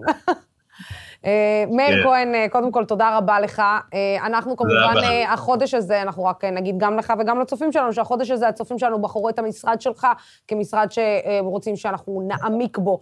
אה, 1.26 1.64
מאיר 1.72 1.98
כן. 1.98 2.04
כהן, 2.04 2.36
אה, 2.36 2.46
קודם 2.50 2.72
כל, 2.72 2.86
תודה 2.86 3.18
רבה 3.18 3.40
לך. 3.40 3.60
אה, 3.94 4.26
אנחנו 4.26 4.58
כמובן, 4.58 4.94
החודש 5.28 5.74
הזה, 5.74 6.02
אנחנו 6.02 6.24
רק 6.24 6.46
נגיד 6.46 6.76
גם 6.78 6.98
לך 6.98 7.14
וגם 7.20 7.40
לצופים 7.40 7.72
שלנו, 7.72 7.94
שהחודש 7.94 8.32
הזה, 8.32 8.48
הצופים 8.48 8.80
שלנו 8.80 9.02
בחרו 9.02 9.30
את 9.30 9.40
המשרד 9.40 9.82
שלך 9.82 10.08
כמשרד 10.48 10.88
שרוצים 10.90 11.76
שאנחנו 11.76 12.28
נעמיק 12.28 12.78
בו 12.78 13.00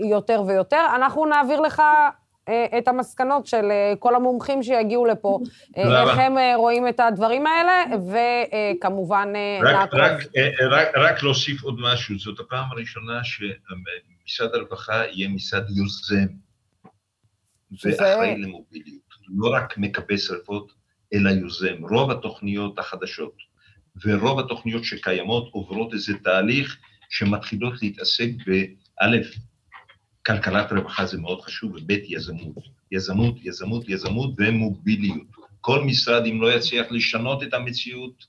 יותר 0.00 0.42
ויותר. 0.46 0.86
אנחנו 0.94 1.26
נעביר 1.26 1.60
לך 1.60 1.82
את 2.78 2.88
המסקנות 2.88 3.46
של 3.46 3.72
כל 3.98 4.14
המומחים 4.14 4.62
שיגיעו 4.62 5.06
לפה, 5.06 5.38
איך 5.76 6.18
הם 6.18 6.36
רואים 6.56 6.88
את 6.88 7.00
הדברים 7.00 7.46
האלה, 7.46 7.84
וכמובן... 8.10 9.28
רק, 9.62 9.94
רק, 9.94 10.22
רק, 10.70 10.88
רק 10.96 11.22
להוסיף 11.22 11.62
עוד 11.62 11.74
משהו, 11.80 12.18
זאת 12.18 12.40
הפעם 12.40 12.64
הראשונה 12.70 13.20
שמשרד 13.24 14.54
הרווחה 14.54 15.02
יהיה 15.12 15.28
משרד 15.28 15.64
יוזם. 15.70 16.44
ואחראי 17.84 18.38
למוביליות. 18.38 19.02
לא 19.28 19.50
רק 19.54 19.78
מכבה 19.78 20.18
שרפות, 20.18 20.72
אלא 21.14 21.30
יוזם. 21.30 21.74
רוב 21.90 22.10
התוכניות 22.10 22.78
החדשות 22.78 23.36
ורוב 24.04 24.38
התוכניות 24.38 24.84
שקיימות 24.84 25.48
עוברות 25.52 25.92
איזה 25.94 26.12
תהליך 26.24 26.76
שמתחילות 27.10 27.82
להתעסק 27.82 28.28
באלף, 28.46 29.34
כלכלת 30.26 30.72
רווחה 30.72 31.06
זה 31.06 31.18
מאוד 31.18 31.40
חשוב, 31.40 31.74
וב' 31.74 31.90
יזמות. 31.90 32.56
יזמות, 32.92 33.36
יזמות, 33.42 33.88
יזמות 33.88 34.34
ומוביליות. 34.38 35.26
כל 35.60 35.84
משרד, 35.84 36.26
אם 36.26 36.42
לא 36.42 36.52
יצליח 36.52 36.86
לשנות 36.90 37.42
את 37.42 37.54
המציאות, 37.54 38.26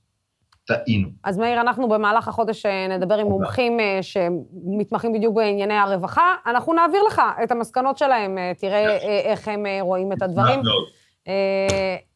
טעינו. 0.65 1.09
אז 1.23 1.37
מאיר, 1.37 1.61
אנחנו 1.61 1.89
במהלך 1.89 2.27
החודש 2.27 2.65
אה, 2.65 2.87
נדבר 2.87 3.17
עם 3.17 3.27
מומחים 3.27 3.79
אה, 3.79 3.99
שמתמחים 4.01 5.13
בדיוק 5.13 5.35
בענייני 5.35 5.73
הרווחה. 5.73 6.35
אנחנו 6.45 6.73
נעביר 6.73 7.03
לך 7.03 7.21
את 7.43 7.51
המסקנות 7.51 7.97
שלהם, 7.97 8.37
אה, 8.37 8.51
תראה 8.57 8.97
איך 8.97 9.47
הם 9.47 9.65
רואים 9.81 10.13
את 10.13 10.21
הדברים. 10.21 10.61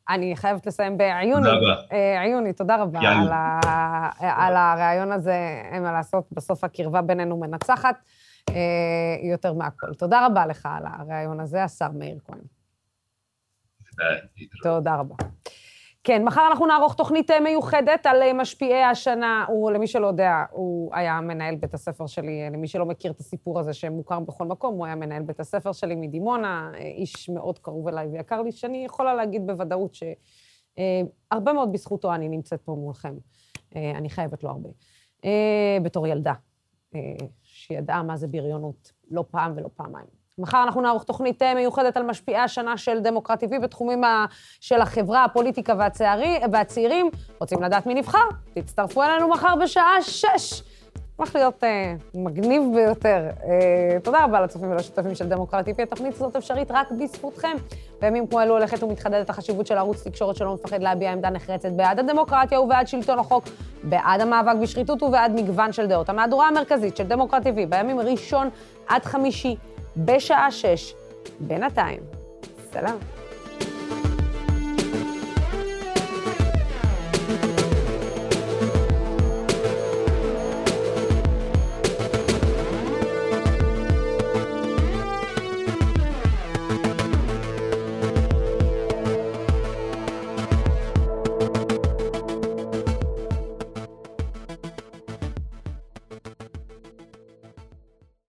אני 0.10 0.36
חייבת 0.36 0.68
לסיים 0.68 0.98
בעיוני. 0.98 1.44
תודה 1.44 1.58
רבה. 1.58 1.76
עיוני, 2.22 2.54
תודה 2.54 2.76
רבה 2.76 3.00
על, 4.20 4.56
הרעיון 4.56 5.12
הזה, 5.12 5.62
אין 5.72 5.84
מה 5.84 5.92
לעשות, 5.92 6.24
בסוף 6.32 6.64
הקרבה 6.64 7.02
בינינו 7.02 7.40
מנצחת 7.40 7.96
יותר 9.32 9.54
מהכל. 9.54 9.94
תודה 9.98 10.26
רבה 10.26 10.46
לך 10.46 10.70
על 10.78 10.84
הרעיון 10.86 11.40
הזה, 11.40 11.64
השר 11.64 11.90
מאיר 11.94 12.18
כהן. 12.26 12.40
תודה 14.64 14.96
רבה. 14.96 15.16
כן, 16.04 16.26
מחר 16.26 16.48
אנחנו 16.48 16.66
נערוך 16.66 16.96
תוכנית 16.96 17.32
אה, 17.32 17.40
מיוחדת 17.40 18.06
על 18.06 18.22
אה, 18.22 18.34
משפיעי 18.34 18.84
השנה. 18.84 19.46
הוא, 19.48 19.72
למי 19.72 19.88
שלא 19.88 20.08
יודע, 20.08 20.44
הוא 20.52 20.96
היה 20.96 21.22
מנהל 21.22 21.56
בית 21.56 21.74
הספר 21.74 22.08
שלי, 22.08 22.44
אה, 22.44 22.50
למי 22.50 22.68
שלא 22.68 22.86
מכיר 22.86 23.12
את 23.12 23.20
הסיפור 23.20 23.60
הזה 23.60 23.74
שמוכר 23.74 24.20
בכל 24.20 24.46
מקום, 24.46 24.76
הוא 24.76 24.86
היה 24.86 24.96
מנהל 24.96 25.24
בית 25.24 25.40
הספר 25.40 25.72
שלי 25.72 25.96
מדימונה, 25.96 26.72
איש 26.78 27.30
מאוד 27.30 27.60
קרוב 27.60 27.88
אליי 27.88 28.08
ויקר 28.08 28.42
לי, 28.42 28.52
שאני 28.52 28.86
יכולה 28.86 29.16
להגיד 29.16 29.48
בוודאות 29.48 29.96
שהרבה 29.96 31.54
מאוד 31.54 31.72
בזכותו 31.72 32.14
אני 32.14 32.30
נמצאת 32.30 32.62
פה 32.62 32.72
מולכם. 32.72 33.16
אני 33.76 34.10
חייבת 34.10 34.44
לו 34.44 34.50
הרבה. 34.50 34.70
בתור 35.84 36.08
ילדה, 36.08 36.34
שידעה 37.44 38.04
מה 38.04 38.18
זה 38.18 38.28
בריונות, 38.28 38.92
לא 39.12 39.26
פעם 39.32 39.54
ולא 39.56 39.70
פעמיים. 39.76 40.19
מחר 40.40 40.64
אנחנו 40.64 40.82
נערוך 40.82 41.04
תוכנית 41.04 41.42
אה, 41.42 41.56
מיוחדת 41.56 41.98
על 41.98 42.04
משפיעי 42.04 42.38
השנה 42.38 42.78
של 42.78 43.00
דמוקרט 43.00 43.44
TV 43.44 43.60
בתחומים 43.62 44.04
של 44.60 44.82
החברה, 44.82 45.24
הפוליטיקה 45.24 45.74
והצערי, 45.78 46.40
והצעירים. 46.52 47.10
רוצים 47.40 47.64
לדעת 47.64 47.86
מי 47.86 47.94
נבחר? 47.94 48.28
תצטרפו 48.54 49.04
אלינו 49.04 49.30
מחר 49.30 49.56
בשעה 49.56 50.02
שש. 50.02 50.64
הולך 51.16 51.36
להיות 51.36 51.64
אה, 51.64 51.94
מגניב 52.16 52.64
ביותר. 52.76 53.30
אה, 53.44 54.00
תודה 54.04 54.24
רבה 54.24 54.42
לצופים 54.42 54.72
ולשותפים 54.72 55.16
של 55.16 55.30
דמוקרט 55.30 55.68
TV. 55.68 55.84
התוכנית 55.84 56.16
הזאת 56.16 56.36
אפשרית 56.36 56.72
רק 56.72 56.92
בזכותכם. 56.92 57.58
בימים 58.02 58.28
כמו 58.28 58.42
אלו 58.42 58.54
הולכת 58.54 58.84
ומתחדדת 58.84 59.30
החשיבות 59.30 59.68
של 59.68 59.78
ערוץ 59.78 60.08
תקשורת 60.08 60.36
שלא 60.36 60.54
מפחד 60.54 60.82
להביע 60.82 61.12
עמדה 61.12 61.30
נחרצת 61.30 61.72
בעד 61.72 62.00
הדמוקרטיה 62.00 62.62
ובעד 62.62 62.88
שלטון 62.88 63.20
החוק, 63.20 63.44
בעד 63.84 64.22
המאבק 64.22 64.56
בשחיתות 64.62 65.04
ובעד 65.04 65.32
מגוון 65.36 65.72
של 65.72 65.88
דעות. 65.88 66.10
המהדורה 66.10 66.48
המרכזית 66.48 66.98
של 66.98 67.04
דמוקרט 67.04 67.46
TV 67.46 67.66
בימים 67.70 68.00
ראשון 68.00 68.50
עד 68.88 69.06
חמישי 69.06 69.56
בשעה 70.06 70.52
שש. 70.52 70.94
בינתיים, 71.40 72.00
סלאם. 72.72 73.19